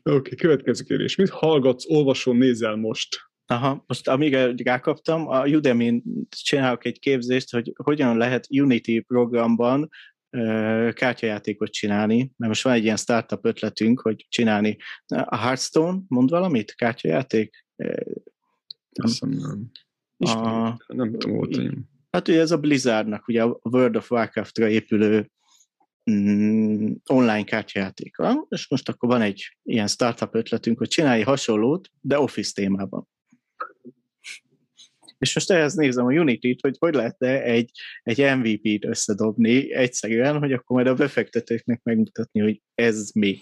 okay, 0.04 0.36
következő 0.36 0.84
kérdés. 0.84 1.16
Mit 1.16 1.30
hallgatsz, 1.30 1.90
olvasol, 1.90 2.36
nézel 2.36 2.76
most? 2.76 3.18
Aha, 3.46 3.84
most 3.88 4.08
amíg 4.08 4.34
rákaptam, 4.64 5.28
a 5.28 5.46
Udemy-n 5.46 6.04
csinálok 6.30 6.86
egy 6.86 7.00
képzést, 7.00 7.52
hogy 7.52 7.74
hogyan 7.84 8.18
lehet 8.18 8.48
Unity 8.50 9.00
programban 9.00 9.90
kártyajátékot 10.94 11.72
csinálni, 11.72 12.18
mert 12.18 12.52
most 12.52 12.64
van 12.64 12.74
egy 12.74 12.84
ilyen 12.84 12.98
startup 12.98 13.46
ötletünk, 13.46 14.00
hogy 14.00 14.26
csinálni 14.30 14.78
a 15.08 15.38
Hearthstone, 15.38 16.00
mond 16.08 16.30
valamit? 16.30 16.74
Kártyajáték? 16.76 17.66
Azt 18.91 19.26
nem. 19.26 19.72
A, 20.18 20.84
nem 20.88 21.12
tudom, 21.12 21.36
volt 21.36 21.62
Hát 22.11 22.27
ugye 22.27 22.40
ez 22.40 22.52
a 22.52 22.57
Blizzardnak, 22.57 23.27
ugye 23.27 23.44
a 23.44 23.60
World 23.61 23.95
of 23.95 24.11
Warcraft-ra 24.11 24.69
épülő 24.69 25.30
mm, 26.11 26.91
online 27.06 27.44
kártyajátéka, 27.44 28.45
és 28.49 28.69
most 28.69 28.90
akkor 28.90 29.10
van 29.10 29.22
egy 29.22 29.57
ilyen 29.64 29.88
startup 29.88 30.36
ötletünk, 30.36 30.77
hogy 30.77 30.88
csinálj 30.88 31.22
hasonlót, 31.22 31.90
de 32.02 32.19
Office 32.19 32.52
témában. 32.53 33.07
És 35.18 35.36
most 35.36 35.52
ehhez 35.52 35.73
nézem 35.73 36.06
a 36.06 36.11
Unity-t, 36.11 36.61
hogy 36.61 36.76
hogy 36.80 36.94
lehetne 36.94 37.44
egy, 37.44 37.72
egy 38.03 38.38
MVP-t 38.38 38.86
összedobni 38.86 39.73
egyszerűen, 39.73 40.38
hogy 40.38 40.53
akkor 40.53 40.76
majd 40.76 40.88
a 40.88 40.94
befektetőknek 40.94 41.84
megmutatni, 41.84 42.41
hogy 42.41 42.61
ez 42.76 43.11
mi. 43.14 43.40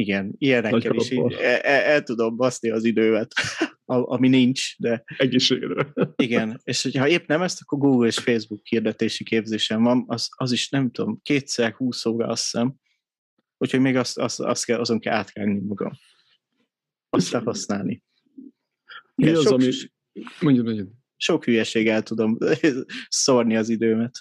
Igen, 0.00 0.34
ilyenekkel 0.38 0.94
is 0.94 1.10
így 1.10 1.32
el, 1.32 1.60
el, 1.60 1.82
el 1.82 2.02
tudom 2.02 2.36
baszni 2.36 2.70
az 2.70 2.84
idővet 2.84 3.32
ami 3.90 4.28
nincs, 4.28 4.78
de... 4.78 5.04
Egészségedre. 5.16 5.92
Igen, 6.16 6.60
és 6.64 6.82
hogyha 6.82 7.08
épp 7.08 7.26
nem 7.26 7.42
ezt, 7.42 7.60
akkor 7.60 7.78
Google 7.78 8.06
és 8.06 8.18
Facebook 8.18 8.66
hirdetési 8.66 9.24
képzésem 9.24 9.82
van, 9.82 10.04
az, 10.06 10.28
az 10.36 10.52
is 10.52 10.68
nem 10.68 10.90
tudom, 10.90 11.20
kétszer 11.22 11.72
húsz 11.72 12.06
óra 12.06 12.26
azt 12.26 12.42
hiszem, 12.42 12.74
úgyhogy 13.58 13.80
még 13.80 13.96
azt, 13.96 14.18
azt, 14.18 14.40
azt 14.40 14.64
kell, 14.64 14.80
azon 14.80 15.00
kell 15.00 15.14
átrágni 15.14 15.60
magam. 15.60 15.92
Azt 17.08 17.32
használni. 17.32 18.02
Mi 19.14 19.28
az, 19.28 19.42
sok, 19.42 19.52
ami... 19.52 19.70
Mondjad, 20.40 20.64
mondjad. 20.64 20.88
Sok 21.16 21.44
hülyeséggel 21.44 22.02
tudom 22.02 22.38
szórni 23.08 23.56
az 23.56 23.68
időmet. 23.68 24.18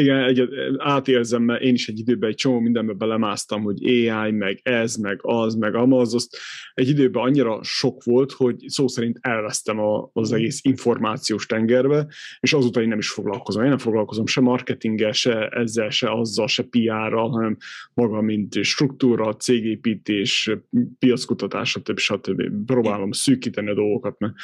Igen, 0.00 0.18
egy, 0.18 0.48
átérzem, 0.78 1.42
mert 1.42 1.62
én 1.62 1.74
is 1.74 1.88
egy 1.88 1.98
időben 1.98 2.30
egy 2.30 2.36
csomó 2.36 2.58
mindenbe 2.58 2.92
belemásztam, 2.92 3.62
hogy 3.62 3.84
AI, 3.84 4.30
meg 4.30 4.60
ez, 4.62 4.96
meg 4.96 5.18
az, 5.22 5.54
meg 5.54 5.74
amaz, 5.74 6.14
azt 6.14 6.36
egy 6.74 6.88
időben 6.88 7.22
annyira 7.22 7.62
sok 7.62 8.04
volt, 8.04 8.32
hogy 8.32 8.64
szó 8.66 8.88
szerint 8.88 9.18
elvesztem 9.20 9.78
a, 9.78 10.10
az 10.12 10.32
egész 10.32 10.60
információs 10.62 11.46
tengerbe, 11.46 12.06
és 12.40 12.52
azóta 12.52 12.82
én 12.82 12.88
nem 12.88 12.98
is 12.98 13.08
foglalkozom. 13.08 13.62
Én 13.62 13.68
nem 13.68 13.78
foglalkozom 13.78 14.26
se 14.26 14.40
marketinggel, 14.40 15.12
se 15.12 15.48
ezzel, 15.48 15.90
se 15.90 16.10
azzal, 16.10 16.46
se 16.46 16.62
PR-ral, 16.62 17.28
hanem 17.28 17.56
maga, 17.94 18.20
mint 18.20 18.64
struktúra, 18.64 19.36
cégépítés, 19.36 20.50
piackutatás, 20.98 21.70
stb. 21.70 21.98
stb. 21.98 22.42
Próbálom 22.66 23.12
szűkíteni 23.12 23.70
a 23.70 23.74
dolgokat, 23.74 24.18
mert 24.18 24.34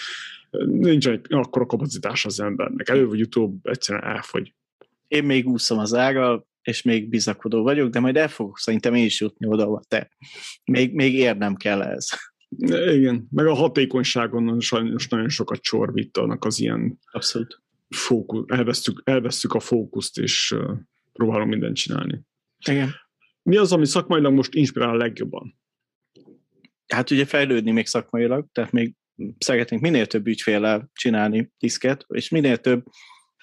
nincs 0.66 1.08
akkora 1.28 1.66
kapacitás 1.66 2.24
az 2.24 2.40
embernek. 2.40 2.88
Elő 2.88 3.06
vagy 3.06 3.20
utóbb 3.20 3.58
egyszerűen 3.62 4.04
elfogy 4.04 4.54
én 5.08 5.24
még 5.24 5.48
úszom 5.48 5.78
az 5.78 5.94
ággal, 5.94 6.46
és 6.62 6.82
még 6.82 7.08
bizakodó 7.08 7.62
vagyok, 7.62 7.90
de 7.90 8.00
majd 8.00 8.16
el 8.16 8.28
fogok 8.28 8.58
szerintem 8.58 8.94
én 8.94 9.04
is 9.04 9.20
jutni 9.20 9.46
oda, 9.46 9.62
ahol 9.62 9.82
te. 9.88 10.10
Még, 10.64 10.94
még 10.94 11.14
érnem 11.14 11.54
kell 11.54 11.82
ez. 11.82 12.06
Igen, 12.94 13.28
meg 13.30 13.46
a 13.46 13.54
hatékonyságon 13.54 14.60
sajnos 14.60 15.08
nagyon 15.08 15.28
sokat 15.28 15.60
csorbítanak 15.60 16.44
az 16.44 16.60
ilyen 16.60 16.98
Abszolút. 17.12 17.62
Fókusz, 17.88 18.44
elvesztük, 18.46 19.02
elvesztük 19.04 19.52
a 19.52 19.60
fókuszt, 19.60 20.18
és 20.18 20.50
uh, 20.50 20.78
próbálom 21.12 21.48
mindent 21.48 21.76
csinálni. 21.76 22.20
Igen. 22.68 22.94
Mi 23.42 23.56
az, 23.56 23.72
ami 23.72 23.86
szakmailag 23.86 24.32
most 24.32 24.54
inspirál 24.54 24.88
a 24.88 24.96
legjobban? 24.96 25.58
Hát 26.86 27.10
ugye 27.10 27.24
fejlődni 27.24 27.70
még 27.70 27.86
szakmailag, 27.86 28.46
tehát 28.52 28.72
még 28.72 28.94
szeretnénk 29.38 29.82
minél 29.82 30.06
több 30.06 30.26
ügyféle 30.26 30.88
csinálni 30.92 31.52
diszket, 31.58 32.04
és 32.08 32.28
minél 32.28 32.56
több 32.56 32.84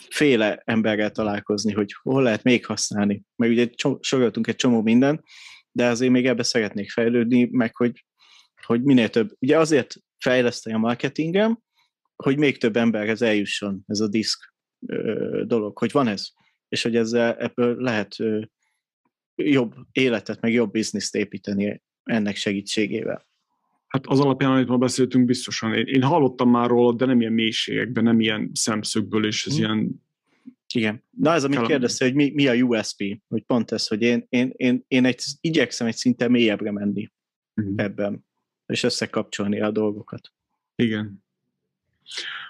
féle 0.09 0.61
emberrel 0.65 1.11
találkozni, 1.11 1.71
hogy 1.71 1.95
hol 2.01 2.23
lehet 2.23 2.43
még 2.43 2.65
használni. 2.65 3.23
Meg 3.35 3.49
ugye 3.49 3.69
soroltunk 3.99 4.47
egy 4.47 4.55
csomó 4.55 4.81
minden, 4.81 5.23
de 5.71 5.87
azért 5.87 6.11
még 6.11 6.25
ebbe 6.25 6.43
szeretnék 6.43 6.91
fejlődni, 6.91 7.47
meg 7.51 7.75
hogy, 7.75 8.05
hogy 8.65 8.83
minél 8.83 9.09
több. 9.09 9.31
Ugye 9.39 9.57
azért 9.57 9.95
fejleszteni 10.17 10.75
a 10.75 10.79
marketingem, 10.79 11.59
hogy 12.15 12.37
még 12.37 12.57
több 12.57 12.75
emberhez 12.75 13.21
eljusson 13.21 13.83
ez 13.87 13.99
a 13.99 14.07
diszk 14.07 14.53
dolog, 15.43 15.77
hogy 15.77 15.91
van 15.91 16.07
ez, 16.07 16.27
és 16.67 16.81
hogy 16.81 16.95
ezzel 16.95 17.35
ebből 17.37 17.81
lehet 17.81 18.15
jobb 19.35 19.73
életet, 19.91 20.41
meg 20.41 20.53
jobb 20.53 20.71
bizniszt 20.71 21.15
építeni 21.15 21.81
ennek 22.03 22.35
segítségével. 22.35 23.25
Hát 23.93 24.07
az 24.07 24.19
alapján, 24.19 24.51
amit 24.51 24.67
ma 24.67 24.77
beszéltünk, 24.77 25.25
biztosan. 25.25 25.73
Én, 25.73 25.85
én 25.85 26.03
hallottam 26.03 26.49
már 26.49 26.69
róla, 26.69 26.93
de 26.93 27.05
nem 27.05 27.19
ilyen 27.19 27.33
mélységekben, 27.33 28.03
nem 28.03 28.19
ilyen 28.19 28.51
szemszögből, 28.53 29.25
és 29.25 29.45
ez 29.45 29.53
hmm. 29.53 29.63
ilyen 29.63 30.01
Igen. 30.73 31.03
Na 31.09 31.33
ez, 31.33 31.43
amit 31.43 31.55
Talán- 31.55 31.71
kérdezte, 31.71 32.05
hogy 32.05 32.13
mi, 32.13 32.31
mi 32.33 32.47
a 32.47 32.53
USP, 32.53 33.21
hogy 33.27 33.43
pont 33.43 33.71
ez, 33.71 33.87
hogy 33.87 34.01
én, 34.01 34.25
én, 34.29 34.51
én, 34.55 34.83
én 34.87 35.05
egy, 35.05 35.23
igyekszem 35.41 35.87
egy 35.87 35.95
szinte 35.95 36.27
mélyebbre 36.27 36.71
menni 36.71 37.11
Mhm. 37.55 37.73
ebben, 37.75 38.25
és 38.65 38.83
összekapcsolni 38.83 39.61
a 39.61 39.71
dolgokat. 39.71 40.33
Igen. 40.75 41.22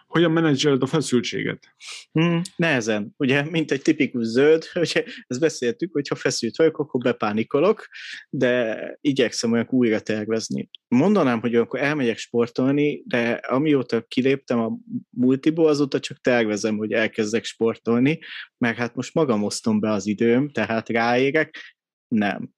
Hogyan 0.07 0.31
menedzseled 0.31 0.81
a 0.81 0.85
feszültséget? 0.85 1.75
Hmm, 2.11 2.41
nehezen. 2.55 3.13
Ugye, 3.17 3.49
mint 3.49 3.71
egy 3.71 3.81
tipikus 3.81 4.25
zöld, 4.25 4.63
ugye, 4.75 5.03
ezt 5.27 5.39
beszéltük, 5.39 5.91
hogy 5.93 6.07
ha 6.07 6.15
feszült 6.15 6.57
vagyok, 6.57 6.77
akkor 6.77 7.01
bepánikolok, 7.01 7.87
de 8.29 8.77
igyekszem 9.01 9.51
olyan 9.51 9.67
újra 9.69 9.99
tervezni. 9.99 10.69
Mondanám, 10.87 11.39
hogy 11.39 11.53
olyankor 11.53 11.79
elmegyek 11.79 12.17
sportolni, 12.17 13.03
de 13.05 13.31
amióta 13.31 14.01
kiléptem 14.01 14.59
a 14.59 14.77
multiból, 15.09 15.67
azóta 15.67 15.99
csak 15.99 16.21
tervezem, 16.21 16.77
hogy 16.77 16.91
elkezdek 16.91 17.43
sportolni, 17.43 18.19
mert 18.57 18.77
hát 18.77 18.95
most 18.95 19.13
magam 19.13 19.43
osztom 19.43 19.79
be 19.79 19.91
az 19.91 20.07
időm, 20.07 20.49
tehát 20.49 20.89
ráérek, 20.89 21.77
nem. 22.07 22.49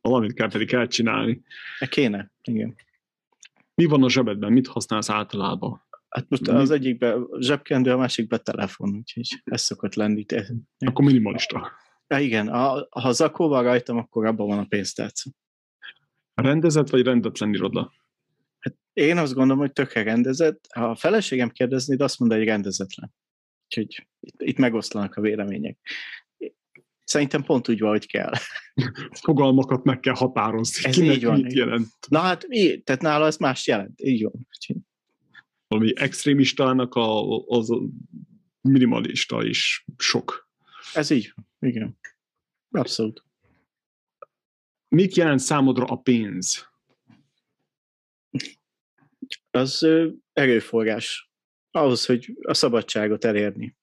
Valamit 0.00 0.34
kell 0.34 0.48
pedig 0.48 0.68
kell 0.68 0.86
csinálni. 0.86 1.42
E 1.78 1.86
kéne, 1.86 2.32
igen. 2.42 2.74
Mi 3.76 3.84
van 3.84 4.02
a 4.02 4.10
zsebedben? 4.10 4.52
Mit 4.52 4.66
használsz 4.66 5.10
általában? 5.10 5.82
Hát 6.08 6.28
most 6.28 6.46
Mi? 6.46 6.56
az 6.56 6.70
egyikben 6.70 7.26
zsebkendő, 7.38 7.92
a 7.92 7.96
másikben 7.96 8.40
telefon, 8.42 8.96
úgyhogy 8.96 9.42
ez 9.44 9.60
szokott 9.60 9.94
lenni. 9.94 10.24
Akkor 10.78 11.04
minimalista. 11.04 11.72
Ja, 12.06 12.18
igen, 12.18 12.48
ha, 12.48 12.88
ha 12.90 13.12
zakó 13.12 13.48
van 13.48 13.62
rajtam, 13.62 13.96
akkor 13.96 14.26
abban 14.26 14.46
van 14.46 14.58
a 14.58 14.64
pénztárca. 14.64 15.30
Rendezett 16.34 16.90
vagy 16.90 17.02
rendetlen 17.02 17.54
iroda? 17.54 17.92
Én 18.92 19.16
azt 19.16 19.34
gondolom, 19.34 19.58
hogy 19.58 19.72
tökre 19.72 20.02
rendezett. 20.02 20.66
Ha 20.74 20.90
a 20.90 20.94
feleségem 20.94 21.50
kérdezni, 21.50 21.96
de 21.96 22.04
azt 22.04 22.18
mondja, 22.18 22.38
hogy 22.38 22.46
rendezetlen. 22.46 23.14
Úgyhogy 23.64 24.06
itt, 24.20 24.42
itt 24.42 24.58
megoszlanak 24.58 25.14
a 25.14 25.20
vélemények. 25.20 25.78
Szerintem 27.06 27.42
pont 27.42 27.68
úgy 27.68 27.80
van, 27.80 27.90
hogy 27.90 28.06
kell. 28.06 28.32
Fogalmakat 29.24 29.84
meg 29.84 30.00
kell 30.00 30.14
határozni. 30.14 30.84
Ez 30.84 30.94
Kinek 30.94 31.16
így 31.16 31.24
van. 31.24 31.40
mit 31.40 31.52
jelent? 31.52 31.88
Na 32.08 32.18
hát, 32.18 32.46
így, 32.48 32.82
tehát 32.82 33.02
nála 33.02 33.26
ez 33.26 33.36
más 33.36 33.66
jelent. 33.66 34.00
Így 34.00 34.22
van. 34.22 34.46
Valami 35.66 35.92
extrémistának 35.96 36.94
a, 36.94 37.38
az 37.46 37.70
a 37.70 37.80
minimalista 38.60 39.44
is 39.44 39.84
sok. 39.96 40.50
Ez 40.94 41.10
így. 41.10 41.34
Igen. 41.58 41.98
Abszolút. 42.70 43.24
Mit 44.88 45.16
jelent 45.16 45.40
számodra 45.40 45.84
a 45.84 45.96
pénz? 45.96 46.68
Az 49.50 49.86
erőforrás 50.32 51.30
ahhoz, 51.70 52.06
hogy 52.06 52.36
a 52.42 52.54
szabadságot 52.54 53.24
elérni. 53.24 53.76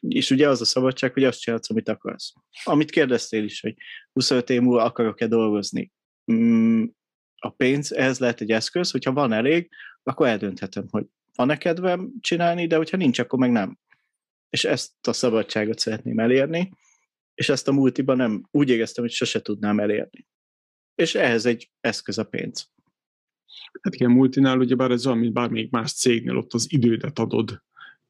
És 0.00 0.30
ugye 0.30 0.48
az 0.48 0.60
a 0.60 0.64
szabadság, 0.64 1.12
hogy 1.12 1.24
azt 1.24 1.40
csinálsz, 1.40 1.70
amit 1.70 1.88
akarsz. 1.88 2.32
Amit 2.64 2.90
kérdeztél 2.90 3.44
is, 3.44 3.60
hogy 3.60 3.74
25 4.12 4.50
év 4.50 4.60
múlva 4.60 4.82
akarok-e 4.82 5.26
dolgozni. 5.26 5.92
Mm, 6.32 6.84
a 7.36 7.50
pénz, 7.50 7.92
ez 7.92 8.18
lehet 8.18 8.40
egy 8.40 8.50
eszköz, 8.50 8.90
hogyha 8.90 9.12
van 9.12 9.32
elég, 9.32 9.70
akkor 10.02 10.26
eldönthetem, 10.26 10.86
hogy 10.90 11.06
van-e 11.34 11.56
kedvem 11.56 12.12
csinálni, 12.20 12.66
de 12.66 12.76
hogyha 12.76 12.96
nincs, 12.96 13.18
akkor 13.18 13.38
meg 13.38 13.50
nem. 13.50 13.78
És 14.50 14.64
ezt 14.64 15.06
a 15.06 15.12
szabadságot 15.12 15.78
szeretném 15.78 16.18
elérni, 16.18 16.72
és 17.34 17.48
ezt 17.48 17.68
a 17.68 17.72
multiban 17.72 18.16
nem 18.16 18.48
úgy 18.50 18.68
éreztem, 18.68 19.04
hogy 19.04 19.12
sose 19.12 19.42
tudnám 19.42 19.80
elérni. 19.80 20.26
És 20.94 21.14
ehhez 21.14 21.46
egy 21.46 21.70
eszköz 21.80 22.18
a 22.18 22.24
pénz. 22.24 22.70
Hát 23.82 23.94
igen, 23.94 24.10
multinál 24.10 24.58
ugyebár 24.58 24.90
ez 24.90 25.06
olyan, 25.06 25.18
mint 25.18 25.32
bármelyik 25.32 25.70
más 25.70 25.92
cégnél, 25.92 26.36
ott 26.36 26.52
az 26.52 26.72
idődet 26.72 27.18
adod 27.18 27.62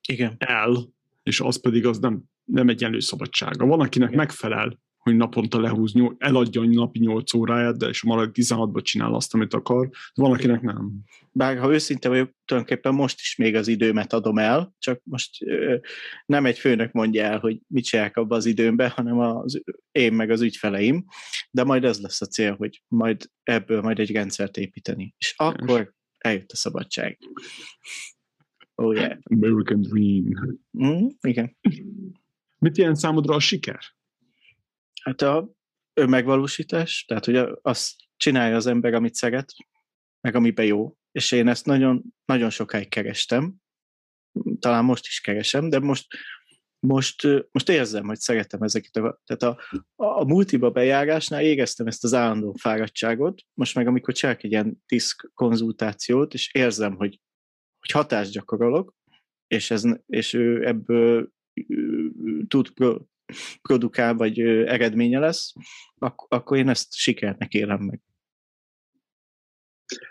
Igen. 0.08 0.36
el, 0.38 0.94
és 1.22 1.40
az 1.40 1.60
pedig 1.60 1.86
az 1.86 1.98
nem, 1.98 2.22
nem 2.44 2.68
egyenlő 2.68 3.00
szabadsága. 3.00 3.66
Van, 3.66 3.80
akinek 3.80 4.14
megfelel, 4.14 4.78
hogy 5.00 5.16
naponta 5.16 5.60
lehúz, 5.60 5.92
nyol- 5.92 6.22
eladja 6.22 6.60
a 6.60 6.64
napi 6.64 6.98
8 6.98 7.34
óráját, 7.34 7.78
de 7.78 7.88
és 7.88 8.02
marad 8.02 8.30
16-ban 8.34 8.82
csinál 8.82 9.14
azt, 9.14 9.34
amit 9.34 9.54
akar. 9.54 9.88
Van, 10.14 10.32
akinek 10.32 10.60
nem. 10.60 10.90
bár 11.32 11.58
ha 11.58 11.72
őszinte 11.72 12.08
vagyok, 12.08 12.30
tulajdonképpen 12.44 12.94
most 12.94 13.20
is 13.20 13.36
még 13.36 13.54
az 13.54 13.68
időmet 13.68 14.12
adom 14.12 14.38
el, 14.38 14.74
csak 14.78 15.00
most 15.04 15.42
ö, 15.42 15.76
nem 16.26 16.46
egy 16.46 16.58
főnök 16.58 16.92
mondja 16.92 17.24
el, 17.24 17.38
hogy 17.38 17.60
mit 17.66 17.84
csinálják 17.84 18.16
abban 18.16 18.38
az 18.38 18.46
időmben, 18.46 18.90
hanem 18.90 19.18
az, 19.18 19.62
én 19.90 20.12
meg 20.12 20.30
az 20.30 20.40
ügyfeleim, 20.40 21.04
de 21.50 21.64
majd 21.64 21.84
ez 21.84 22.00
lesz 22.00 22.20
a 22.20 22.26
cél, 22.26 22.54
hogy 22.54 22.82
majd 22.88 23.30
ebből 23.42 23.80
majd 23.80 23.98
egy 23.98 24.12
rendszert 24.12 24.56
építeni. 24.56 25.14
És 25.18 25.34
akkor 25.36 25.94
eljött 26.18 26.50
a 26.50 26.56
szabadság. 26.56 27.18
Oh 28.80 28.94
yeah. 28.94 29.18
American 29.30 29.80
Dream. 29.80 30.24
Mm, 30.78 31.06
igen. 31.20 31.56
Mit 32.58 32.76
jelent 32.76 32.96
számodra 32.96 33.34
a 33.34 33.40
siker? 33.40 33.80
Hát 35.02 35.22
a 35.22 35.50
önmegvalósítás, 35.94 37.04
tehát 37.08 37.24
hogy 37.24 37.36
azt 37.62 37.94
csinálja 38.16 38.56
az 38.56 38.66
ember, 38.66 38.94
amit 38.94 39.14
szeret, 39.14 39.52
meg 40.20 40.34
amiben 40.34 40.66
jó. 40.66 40.96
És 41.12 41.32
én 41.32 41.48
ezt 41.48 41.66
nagyon, 41.66 42.02
nagyon 42.24 42.50
sokáig 42.50 42.88
kerestem, 42.88 43.54
talán 44.58 44.84
most 44.84 45.06
is 45.06 45.20
keresem, 45.20 45.68
de 45.68 45.78
most, 45.78 46.06
most, 46.78 47.22
most 47.50 47.68
érzem, 47.68 48.06
hogy 48.06 48.18
szeretem 48.18 48.62
ezeket. 48.62 48.96
A, 48.96 49.20
tehát 49.24 49.42
a, 49.42 49.62
a, 49.96 50.20
a 50.20 50.24
multiba 50.24 50.70
bejárásnál 50.70 51.42
éreztem 51.42 51.86
ezt 51.86 52.04
az 52.04 52.14
állandó 52.14 52.52
fáradtságot, 52.52 53.42
most 53.54 53.74
meg 53.74 53.86
amikor 53.86 54.14
csinálok 54.14 54.42
egy 54.42 54.50
ilyen 54.50 54.82
diszk 54.86 55.30
konzultációt, 55.34 56.34
és 56.34 56.54
érzem, 56.54 56.96
hogy, 56.96 57.20
hogy 57.80 57.90
hatást 57.90 58.32
gyakorolok, 58.32 58.94
és, 59.46 59.70
ez, 59.70 59.84
és 60.06 60.32
ő 60.32 60.66
ebből 60.66 61.32
tud 62.48 62.70
pro, 62.70 62.98
produkál, 63.62 64.14
vagy 64.14 64.40
eredménye 64.40 65.18
lesz, 65.18 65.52
ak- 65.98 66.32
akkor 66.32 66.56
én 66.56 66.68
ezt 66.68 66.94
sikernek 66.94 67.54
élem 67.54 67.80
meg. 67.80 68.00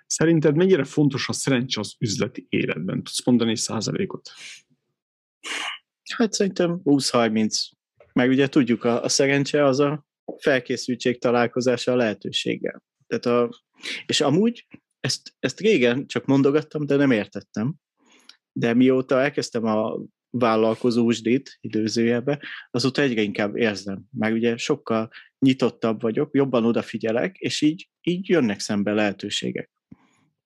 Szerinted 0.05 0.55
mennyire 0.55 0.83
fontos 0.83 1.29
a 1.29 1.33
szerencse 1.33 1.79
az 1.79 1.95
üzleti 1.99 2.45
életben? 2.49 2.95
Tudsz 3.03 3.25
mondani 3.25 3.51
egy 3.51 3.57
százalékot? 3.57 4.29
Hát 6.15 6.33
szerintem 6.33 6.81
20-30. 6.83 7.69
Meg 8.13 8.29
ugye 8.29 8.47
tudjuk, 8.47 8.83
a, 8.83 9.03
a 9.03 9.09
szerencse 9.09 9.63
az 9.63 9.79
a 9.79 10.05
felkészültség 10.37 11.19
találkozása 11.19 11.91
a 11.91 11.95
lehetőséggel. 11.95 12.83
Tehát 13.07 13.25
a, 13.25 13.49
és 14.05 14.21
amúgy 14.21 14.67
ezt, 14.99 15.33
ezt 15.39 15.59
régen 15.59 16.07
csak 16.07 16.25
mondogattam, 16.25 16.85
de 16.85 16.95
nem 16.95 17.11
értettem. 17.11 17.73
De 18.51 18.73
mióta 18.73 19.21
elkezdtem 19.21 19.65
a 19.65 19.99
vállalkozósdit 20.29 21.57
időzőjelbe, 21.61 22.41
azóta 22.71 23.01
egyre 23.01 23.21
inkább 23.21 23.55
érzem. 23.55 24.03
Meg 24.11 24.33
ugye 24.33 24.57
sokkal 24.57 25.09
nyitottabb 25.39 26.01
vagyok, 26.01 26.35
jobban 26.35 26.65
odafigyelek, 26.65 27.37
és 27.37 27.61
így, 27.61 27.89
így 28.01 28.29
jönnek 28.29 28.59
szembe 28.59 28.93
lehetőségek. 28.93 29.71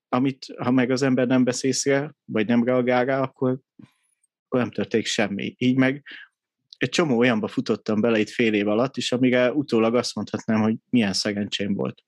Amit, 0.10 0.46
ha 0.58 0.72
meg 0.72 0.92
az 0.92 1.02
ember 1.02 1.28
nem 1.28 1.44
vesz 1.44 1.64
észre, 1.64 2.16
vagy 2.26 2.48
nem 2.48 2.64
reagál 2.64 3.06
rá, 3.06 3.22
akkor, 3.22 3.60
akkor 4.46 4.60
nem 4.60 4.72
történik 4.72 5.06
semmi. 5.06 5.56
Így 5.58 5.76
meg 5.76 6.04
egy 6.78 6.90
csomó 6.90 7.18
olyanba 7.18 7.48
futottam 7.48 8.02
bele 8.02 8.20
itt 8.20 8.30
fél 8.30 8.54
év 8.54 8.68
alatt, 8.68 8.98
és 8.98 9.12
amire 9.12 9.54
utólag 9.54 9.96
azt 9.96 10.16
mondhatnám, 10.16 10.62
hogy 10.62 10.76
milyen 10.90 11.14
szerencsém 11.14 11.74
volt. 11.74 12.04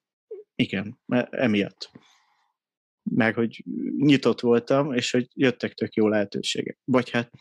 Igen, 0.55 0.99
e- 1.07 1.27
emiatt. 1.31 1.91
Meg, 3.11 3.35
hogy 3.35 3.63
nyitott 3.97 4.39
voltam, 4.39 4.93
és 4.93 5.11
hogy 5.11 5.27
jöttek 5.33 5.73
tök 5.73 5.93
jó 5.93 6.07
lehetőségek. 6.07 6.79
Vagy 6.83 7.09
hát 7.09 7.31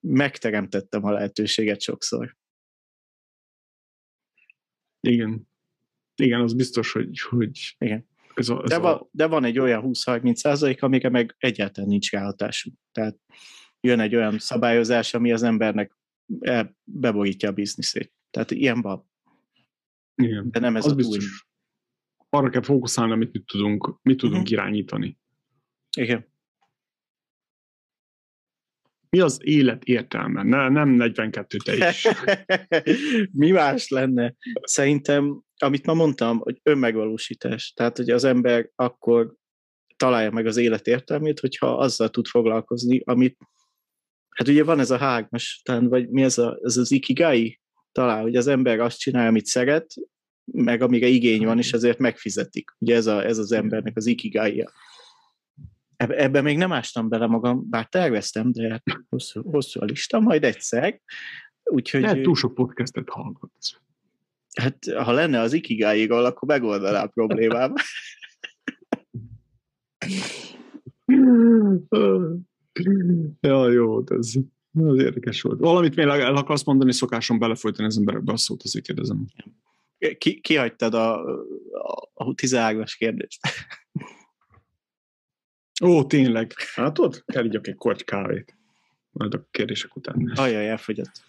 megteremtettem 0.00 1.04
a 1.04 1.12
lehetőséget 1.12 1.80
sokszor. 1.80 2.36
Igen. 5.00 5.48
Igen, 6.14 6.40
az 6.40 6.54
biztos, 6.54 6.92
hogy, 6.92 7.20
hogy 7.20 7.74
Igen. 7.78 8.08
ez 8.34 8.48
a, 8.48 8.62
ez 8.62 8.68
De, 8.68 8.76
a, 8.76 8.80
va, 8.80 9.08
de 9.10 9.26
van 9.26 9.44
egy 9.44 9.58
olyan 9.58 9.82
20-30 9.86 10.34
százalék, 10.34 10.82
amire 10.82 11.08
meg 11.08 11.34
egyáltalán 11.38 11.88
nincs 11.88 12.10
ráhatásunk. 12.10 12.76
Tehát 12.92 13.18
jön 13.80 14.00
egy 14.00 14.14
olyan 14.14 14.38
szabályozás, 14.38 15.14
ami 15.14 15.32
az 15.32 15.42
embernek 15.42 15.96
beborítja 16.84 17.48
a 17.48 17.52
bizniszét. 17.52 18.12
Tehát 18.30 18.50
ilyen 18.50 18.80
van, 18.80 19.10
igen. 20.14 20.50
de 20.50 20.58
nem 20.58 20.76
ez 20.76 20.84
az 20.84 20.92
a 20.92 20.94
biztos. 20.94 21.48
Arra 22.30 22.50
kell 22.50 22.62
fókuszálni, 22.62 23.12
amit 23.12 23.32
mit 23.32 23.46
tudunk, 23.46 23.98
mit 24.02 24.18
tudunk 24.18 24.42
Mhm. 24.42 24.52
irányítani. 24.52 25.18
Igen. 25.96 26.28
Mi 29.08 29.20
az 29.20 29.38
élet 29.42 29.84
értelme? 29.84 30.42
Ne, 30.42 30.68
nem 30.68 30.88
42 30.88 31.58
te 31.58 31.88
is. 31.88 32.06
Mi 33.40 33.50
más 33.50 33.88
lenne? 33.88 34.34
Szerintem, 34.62 35.42
amit 35.56 35.86
ma 35.86 35.94
mondtam, 35.94 36.38
hogy 36.38 36.60
önmegvalósítás. 36.62 37.72
Tehát, 37.72 37.96
hogy 37.96 38.10
az 38.10 38.24
ember 38.24 38.70
akkor 38.74 39.34
találja 39.96 40.30
meg 40.30 40.46
az 40.46 40.56
élet 40.56 40.86
értelmét, 40.86 41.40
hogyha 41.40 41.76
azzal 41.76 42.08
tud 42.08 42.26
foglalkozni, 42.26 43.00
amit 43.04 43.38
hát 44.36 44.48
ugye 44.48 44.64
van 44.64 44.78
ez 44.80 44.90
a 44.90 45.28
talán, 45.62 45.88
vagy 45.88 46.08
mi 46.08 46.22
ez, 46.22 46.38
a, 46.38 46.58
ez 46.62 46.76
az 46.76 46.90
ikigai? 46.90 47.60
Talán, 47.92 48.22
hogy 48.22 48.36
az 48.36 48.46
ember 48.46 48.80
azt 48.80 48.98
csinálja, 48.98 49.28
amit 49.28 49.46
szeret, 49.46 49.94
meg 50.44 50.82
amire 50.82 51.06
igény 51.06 51.44
van, 51.44 51.58
és 51.58 51.72
ezért 51.72 51.98
megfizetik. 51.98 52.70
Ugye 52.78 52.94
ez, 52.94 53.06
a, 53.06 53.24
ez 53.24 53.38
az 53.38 53.52
embernek 53.52 53.96
az 53.96 54.06
ikigai 54.06 54.64
Ebbe, 56.00 56.16
ebbe 56.16 56.40
még 56.40 56.56
nem 56.56 56.72
ástam 56.72 57.08
bele 57.08 57.26
magam, 57.26 57.68
bár 57.68 57.86
terveztem, 57.86 58.52
de 58.52 58.70
hát 58.70 58.82
hosszú, 59.08 59.42
hosszú 59.42 59.80
a 59.80 59.84
lista, 59.84 60.20
majd 60.20 60.44
egyszer. 60.44 61.00
Úgyhogy, 61.64 62.00
Lehet 62.00 62.22
túl 62.22 62.34
sok 62.34 62.54
podcastet 62.54 63.08
hallgatsz. 63.08 63.76
hát 64.54 64.84
ha 64.84 65.12
lenne 65.12 65.40
az 65.40 65.52
ikigáiról, 65.52 66.24
akkor 66.24 66.48
megoldaná 66.48 67.02
a 67.02 67.06
problémám. 67.06 67.72
ja, 73.40 73.70
jó, 73.70 74.02
ez, 74.06 74.32
ez 74.72 74.94
érdekes 74.96 75.42
volt. 75.42 75.60
Valamit 75.60 75.96
még 75.96 76.06
el 76.06 76.36
akarsz 76.36 76.64
mondani, 76.64 76.92
szokásom 76.92 77.38
belefolytani 77.38 77.88
az 77.88 77.98
emberekbe 77.98 78.32
a 78.32 78.36
szót, 78.36 78.62
azért 78.62 78.84
kérdezem. 78.84 79.26
Ki, 80.18 80.40
kihagytad 80.40 80.94
a, 80.94 81.24
a, 81.72 82.10
a 82.14 82.24
13-as 82.34 82.94
kérdést. 82.98 83.40
Ó, 85.84 86.04
tényleg. 86.04 86.52
Hát 86.74 86.98
ott 86.98 87.24
kell 87.24 87.44
igyak 87.44 87.66
egy 87.66 87.74
korty 87.74 88.04
kávét. 88.04 88.56
Majd 89.10 89.34
a 89.34 89.46
kérdések 89.50 89.96
után. 89.96 90.32
Ajaj, 90.34 90.68
elfogyott. 90.68 91.22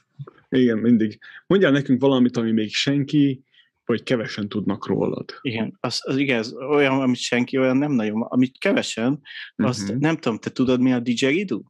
Igen, 0.49 0.77
mindig. 0.77 1.19
Mondjál 1.48 1.72
nekünk 1.72 2.02
valamit, 2.02 2.38
ami 2.38 2.52
még 2.52 2.73
senki, 2.73 3.43
vagy 3.85 4.03
kevesen 4.03 4.49
tudnak 4.49 4.88
rólad. 4.88 5.38
Igen, 5.41 5.77
az, 5.80 5.99
az 6.03 6.18
igaz, 6.18 6.53
olyan, 6.53 7.02
amit 7.02 7.18
senki, 7.18 7.57
olyan 7.57 7.77
nem 7.77 7.91
nagyon, 7.91 8.22
amit 8.22 8.57
kevesen, 8.57 9.22
azt 9.56 9.89
Mhm. 9.91 9.99
nem 9.99 10.18
tudom, 10.18 10.38
te 10.38 10.49
tudod, 10.49 10.81
mi 10.81 10.93
a 10.93 10.99
didgeridoo? 10.99 11.61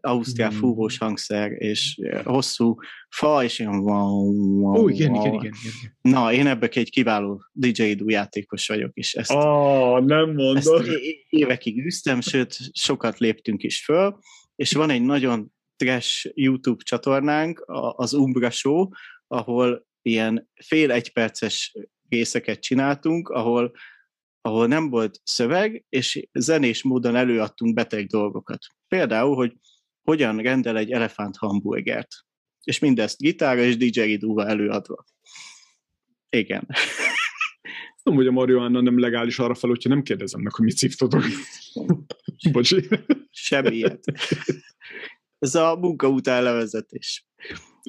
Ausztriál 0.00 0.48
Hmm. 0.50 0.58
fúvós 0.58 0.98
hangszer, 0.98 1.52
és 1.52 1.98
eh, 2.02 2.24
hosszú 2.24 2.76
fa, 3.08 3.44
és 3.44 3.58
ilyen 3.58 3.74
wow, 3.78 4.32
wow, 4.60 4.82
Ó, 4.82 4.88
igen, 4.88 5.10
wow. 5.10 5.20
igen, 5.20 5.34
igen, 5.34 5.52
igen. 5.62 5.96
Na, 6.00 6.32
én 6.32 6.46
ebből 6.46 6.68
egy 6.72 6.90
kiváló 6.90 7.44
didgeridoo 7.52 8.08
játékos 8.08 8.66
vagyok, 8.66 8.90
és 8.94 9.14
ezt, 9.14 9.30
Ah, 9.30 10.04
nem 10.04 10.36
ezt 10.38 10.70
é- 10.86 11.26
évekig 11.28 11.84
üztem, 11.84 12.20
sőt, 12.20 12.56
sokat 12.72 13.18
léptünk 13.18 13.62
is 13.62 13.84
föl, 13.84 14.18
és 14.56 14.72
van 14.72 14.90
egy 14.90 15.02
nagyon 15.02 15.52
trash 15.76 16.30
YouTube 16.34 16.82
csatornánk, 16.84 17.62
az 17.96 18.12
Umbra 18.12 18.50
Show, 18.50 18.88
ahol 19.26 19.86
ilyen 20.02 20.50
fél 20.64 20.90
egyperces 20.90 21.76
részeket 22.08 22.60
csináltunk, 22.60 23.28
ahol, 23.28 23.72
ahol 24.40 24.66
nem 24.66 24.90
volt 24.90 25.20
szöveg, 25.22 25.84
és 25.88 26.28
zenés 26.32 26.82
módon 26.82 27.16
előadtunk 27.16 27.74
beteg 27.74 28.06
dolgokat. 28.06 28.58
Például, 28.88 29.34
hogy 29.34 29.52
hogyan 30.10 30.36
rendel 30.36 30.76
egy 30.76 30.90
elefánt 30.90 31.36
hamburgert. 31.36 32.08
És 32.64 32.78
mindezt 32.78 33.18
gitárra 33.18 33.60
és 33.60 33.76
didgeridóval 33.76 34.48
előadva. 34.48 35.04
Igen. 36.28 36.66
Tudom, 38.02 38.18
hogy 38.18 38.26
a 38.26 38.30
marihuana 38.30 38.80
nem 38.80 38.98
legális 38.98 39.38
arra 39.38 39.54
fel, 39.54 39.70
hogyha 39.70 39.88
nem 39.88 40.02
kérdezem 40.02 40.40
meg, 40.40 40.52
hogy 40.52 40.64
mit 40.64 40.76
szívtatok. 40.76 41.24
Bocsi. 42.52 42.88
Semmi 43.30 43.76
ilyet. 43.76 44.04
Ez 45.38 45.54
a 45.54 45.76
munka 45.76 46.08
után 46.08 46.42
levezetés. 46.42 47.26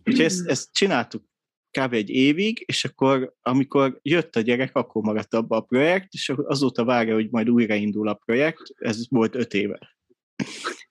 Úgyhogy 0.04 0.26
ezt, 0.26 0.48
ezt 0.48 0.74
csináltuk 0.74 1.24
kb. 1.80 1.94
egy 1.94 2.10
évig, 2.10 2.64
és 2.66 2.86
akkor, 2.86 3.34
amikor 3.42 4.00
jött 4.02 4.36
a 4.36 4.42
gyerek, 4.42 4.76
akkor 4.76 5.04
maradt 5.04 5.34
abba 5.34 5.56
a 5.56 5.62
projekt, 5.62 6.14
és 6.14 6.34
azóta 6.36 6.86
várja, 6.86 7.14
hogy 7.14 7.30
majd 7.30 7.50
újraindul 7.50 8.08
a 8.08 8.14
projekt, 8.14 8.62
ez 8.76 9.10
volt 9.10 9.36
öt 9.36 9.54
éve. 9.54 9.96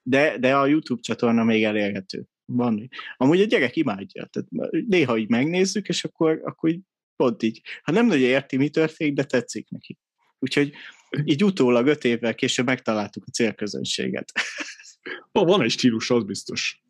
De, 0.03 0.39
de 0.39 0.57
a 0.57 0.67
YouTube 0.67 1.01
csatorna 1.01 1.45
még 1.45 1.65
elérhető. 1.65 2.25
Van. 2.45 2.89
Amúgy 3.17 3.41
a 3.41 3.45
gyerek 3.45 3.77
imádja, 3.77 4.27
tehát 4.27 4.49
néha 4.87 5.19
így 5.19 5.29
megnézzük, 5.29 5.89
és 5.89 6.05
akkor, 6.05 6.41
akkor 6.45 6.71
így 6.71 6.81
pont 7.17 7.43
így. 7.43 7.61
Ha 7.83 7.93
nem 7.93 8.07
nagyon 8.07 8.29
érti, 8.29 8.57
mi 8.57 8.69
történik, 8.69 9.15
de 9.15 9.25
tetszik 9.25 9.69
neki. 9.69 9.99
Úgyhogy 10.39 10.73
így 11.25 11.45
utólag 11.45 11.87
öt 11.87 12.05
évvel 12.05 12.35
később 12.35 12.67
megtaláltuk 12.67 13.25
a 13.27 13.31
célközönséget. 13.31 14.33
Ha 15.33 15.45
van 15.45 15.63
egy 15.63 15.71
stílus, 15.71 16.11
az 16.11 16.25
biztos. 16.25 16.83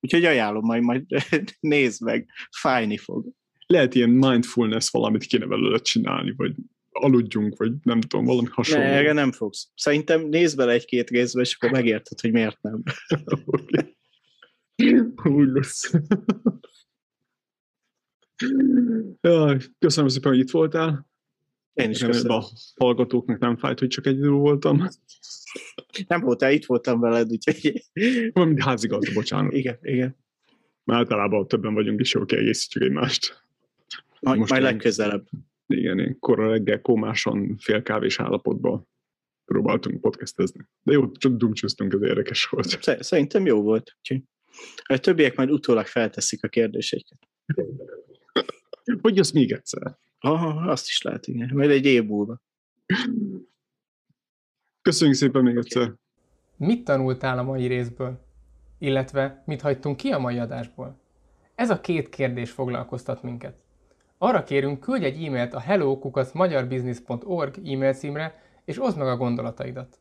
Úgyhogy 0.00 0.24
ajánlom, 0.24 0.64
majd, 0.64 0.82
majd 0.82 1.04
nézd 1.60 2.02
meg, 2.02 2.28
fájni 2.50 2.96
fog. 2.96 3.26
Lehet 3.66 3.94
ilyen 3.94 4.10
mindfulness 4.10 4.90
valamit 4.90 5.24
kéne 5.24 5.46
belőle 5.46 5.78
csinálni, 5.78 6.32
vagy 6.36 6.54
aludjunk, 6.90 7.56
vagy 7.56 7.72
nem 7.82 8.00
tudom, 8.00 8.24
valami 8.24 8.46
Ne, 8.46 8.52
hasonló. 8.54 8.84
erre 8.86 9.12
nem 9.12 9.32
fogsz. 9.32 9.68
Szerintem 9.74 10.26
nézd 10.26 10.56
bele 10.56 10.72
egy-két 10.72 11.10
részbe, 11.10 11.40
és 11.40 11.54
akkor 11.54 11.70
megérted, 11.70 12.20
hogy 12.20 12.32
miért 12.32 12.62
nem. 12.62 12.82
Oké. 13.44 13.96
Úgy 15.24 15.48
lesz. 15.48 15.92
Jaj, 19.20 19.58
köszönöm 19.78 20.08
szépen, 20.10 20.30
hogy 20.30 20.40
itt 20.40 20.50
voltál. 20.50 21.08
Én 21.74 21.90
is 21.90 22.02
köszönöm. 22.02 22.36
a 22.36 22.44
hallgatóknak 22.76 23.38
nem 23.38 23.56
fájt, 23.56 23.78
hogy 23.78 23.88
csak 23.88 24.06
egyedül 24.06 24.32
voltam. 24.32 24.88
Nem 26.06 26.20
voltál, 26.20 26.52
itt 26.52 26.64
voltam 26.64 27.00
veled, 27.00 27.30
úgyhogy 27.30 27.84
Valamint 28.32 28.62
házigazda, 28.62 29.12
bocsánat. 29.12 29.52
igen, 29.52 29.78
igen. 29.82 30.16
Mert 30.84 31.00
általában 31.00 31.48
többen 31.48 31.74
vagyunk, 31.74 32.00
és 32.00 32.14
jó, 32.14 32.24
kiegészítjük 32.24 32.82
egymást. 32.84 33.44
Majd, 34.20 34.38
Most 34.38 34.50
majd 34.50 34.62
legközelebb. 34.62 35.26
Igen, 35.70 35.98
én 35.98 36.18
kora 36.18 36.50
reggel 36.50 36.80
kómásan, 36.80 37.56
félkávés 37.58 38.20
állapotban 38.20 38.88
próbáltunk 39.44 40.00
podcastezni. 40.00 40.66
De 40.82 40.92
jó, 40.92 41.10
csak 41.12 41.32
dumcsúztunk, 41.32 41.92
ez 41.92 42.02
érdekes 42.02 42.44
volt. 42.46 42.66
Sze- 42.82 43.02
Szerintem 43.02 43.46
jó 43.46 43.62
volt. 43.62 43.96
Úgyhogy 43.98 44.22
a 44.84 44.98
többiek 44.98 45.36
majd 45.36 45.50
utólag 45.50 45.86
felteszik 45.86 46.44
a 46.44 46.48
kérdéseiket. 46.48 47.18
Hogy 49.00 49.16
jössz 49.16 49.30
még 49.30 49.52
egyszer? 49.52 49.98
Aha, 50.18 50.70
azt 50.70 50.86
is 50.88 51.02
lehet, 51.02 51.26
igen. 51.26 51.50
Majd 51.54 51.70
egy 51.70 51.86
év 51.86 52.04
múlva. 52.04 52.40
Köszönjük 54.82 55.16
szépen 55.16 55.42
még 55.42 55.56
egyszer. 55.56 55.94
Mit 56.56 56.84
tanultál 56.84 57.38
a 57.38 57.42
mai 57.42 57.66
részből? 57.66 58.20
Illetve 58.78 59.42
mit 59.46 59.60
hagytunk 59.60 59.96
ki 59.96 60.10
a 60.10 60.18
mai 60.18 60.38
adásból? 60.38 61.00
Ez 61.54 61.70
a 61.70 61.80
két 61.80 62.08
kérdés 62.08 62.50
foglalkoztat 62.50 63.22
minket. 63.22 63.58
Arra 64.22 64.42
kérünk, 64.42 64.80
küldj 64.80 65.04
egy 65.04 65.24
e-mailt 65.24 65.54
a 65.54 65.60
hello.magyarbusiness.org 65.60 67.56
e-mail 67.56 67.92
címre, 67.92 68.42
és 68.64 68.82
oszd 68.82 68.98
meg 68.98 69.06
a 69.06 69.16
gondolataidat. 69.16 69.98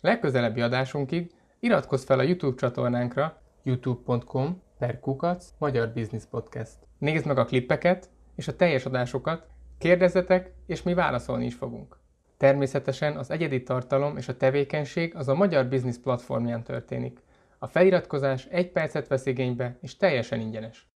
Legközelebbi 0.00 0.60
adásunkig 0.60 1.30
iratkozz 1.60 2.04
fel 2.04 2.18
a 2.18 2.22
YouTube 2.22 2.56
csatornánkra 2.56 3.40
youtube.com 3.62 4.62
per 4.78 5.00
kukac 5.00 5.48
Magyar 5.58 5.88
Business 5.88 6.24
Podcast. 6.30 6.76
Nézd 6.98 7.26
meg 7.26 7.38
a 7.38 7.44
klippeket 7.44 8.10
és 8.36 8.48
a 8.48 8.56
teljes 8.56 8.86
adásokat, 8.86 9.46
kérdezzetek, 9.78 10.52
és 10.66 10.82
mi 10.82 10.94
válaszolni 10.94 11.44
is 11.44 11.54
fogunk. 11.54 11.98
Természetesen 12.36 13.16
az 13.16 13.30
egyedi 13.30 13.62
tartalom 13.62 14.16
és 14.16 14.28
a 14.28 14.36
tevékenység 14.36 15.14
az 15.16 15.28
a 15.28 15.34
Magyar 15.34 15.66
Business 15.66 15.96
platformján 15.96 16.62
történik. 16.62 17.22
A 17.58 17.66
feliratkozás 17.66 18.46
egy 18.46 18.70
percet 18.72 19.08
vesz 19.08 19.26
igénybe, 19.26 19.76
és 19.80 19.96
teljesen 19.96 20.40
ingyenes. 20.40 20.91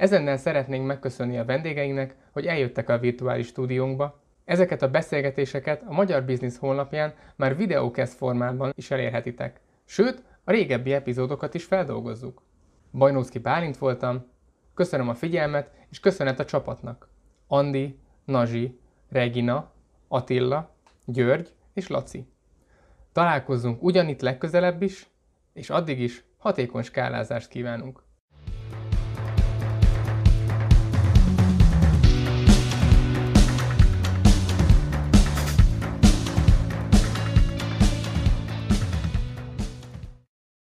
Ezennel 0.00 0.36
szeretnénk 0.36 0.86
megköszönni 0.86 1.38
a 1.38 1.44
vendégeinknek, 1.44 2.16
hogy 2.30 2.46
eljöttek 2.46 2.88
a 2.88 2.98
virtuális 2.98 3.46
stúdiónkba. 3.46 4.20
Ezeket 4.44 4.82
a 4.82 4.90
beszélgetéseket 4.90 5.82
a 5.86 5.92
Magyar 5.92 6.24
Business 6.24 6.58
honlapján 6.58 7.14
már 7.36 7.56
videókesz 7.56 8.14
formában 8.14 8.72
is 8.76 8.90
elérhetitek. 8.90 9.60
Sőt, 9.84 10.22
a 10.44 10.50
régebbi 10.50 10.92
epizódokat 10.92 11.54
is 11.54 11.64
feldolgozzuk. 11.64 12.42
Bajnószki 12.92 13.38
Bálint 13.38 13.76
voltam, 13.76 14.26
köszönöm 14.74 15.08
a 15.08 15.14
figyelmet, 15.14 15.70
és 15.90 16.00
köszönet 16.00 16.40
a 16.40 16.44
csapatnak. 16.44 17.08
Andi, 17.46 17.98
Nazsi, 18.24 18.80
Regina, 19.08 19.72
Attila, 20.08 20.74
György 21.04 21.54
és 21.72 21.88
Laci. 21.88 22.26
Találkozzunk 23.12 23.82
ugyanitt 23.82 24.20
legközelebb 24.20 24.82
is, 24.82 25.06
és 25.52 25.70
addig 25.70 26.00
is 26.00 26.24
hatékony 26.38 26.82
skálázást 26.82 27.48
kívánunk. 27.48 28.08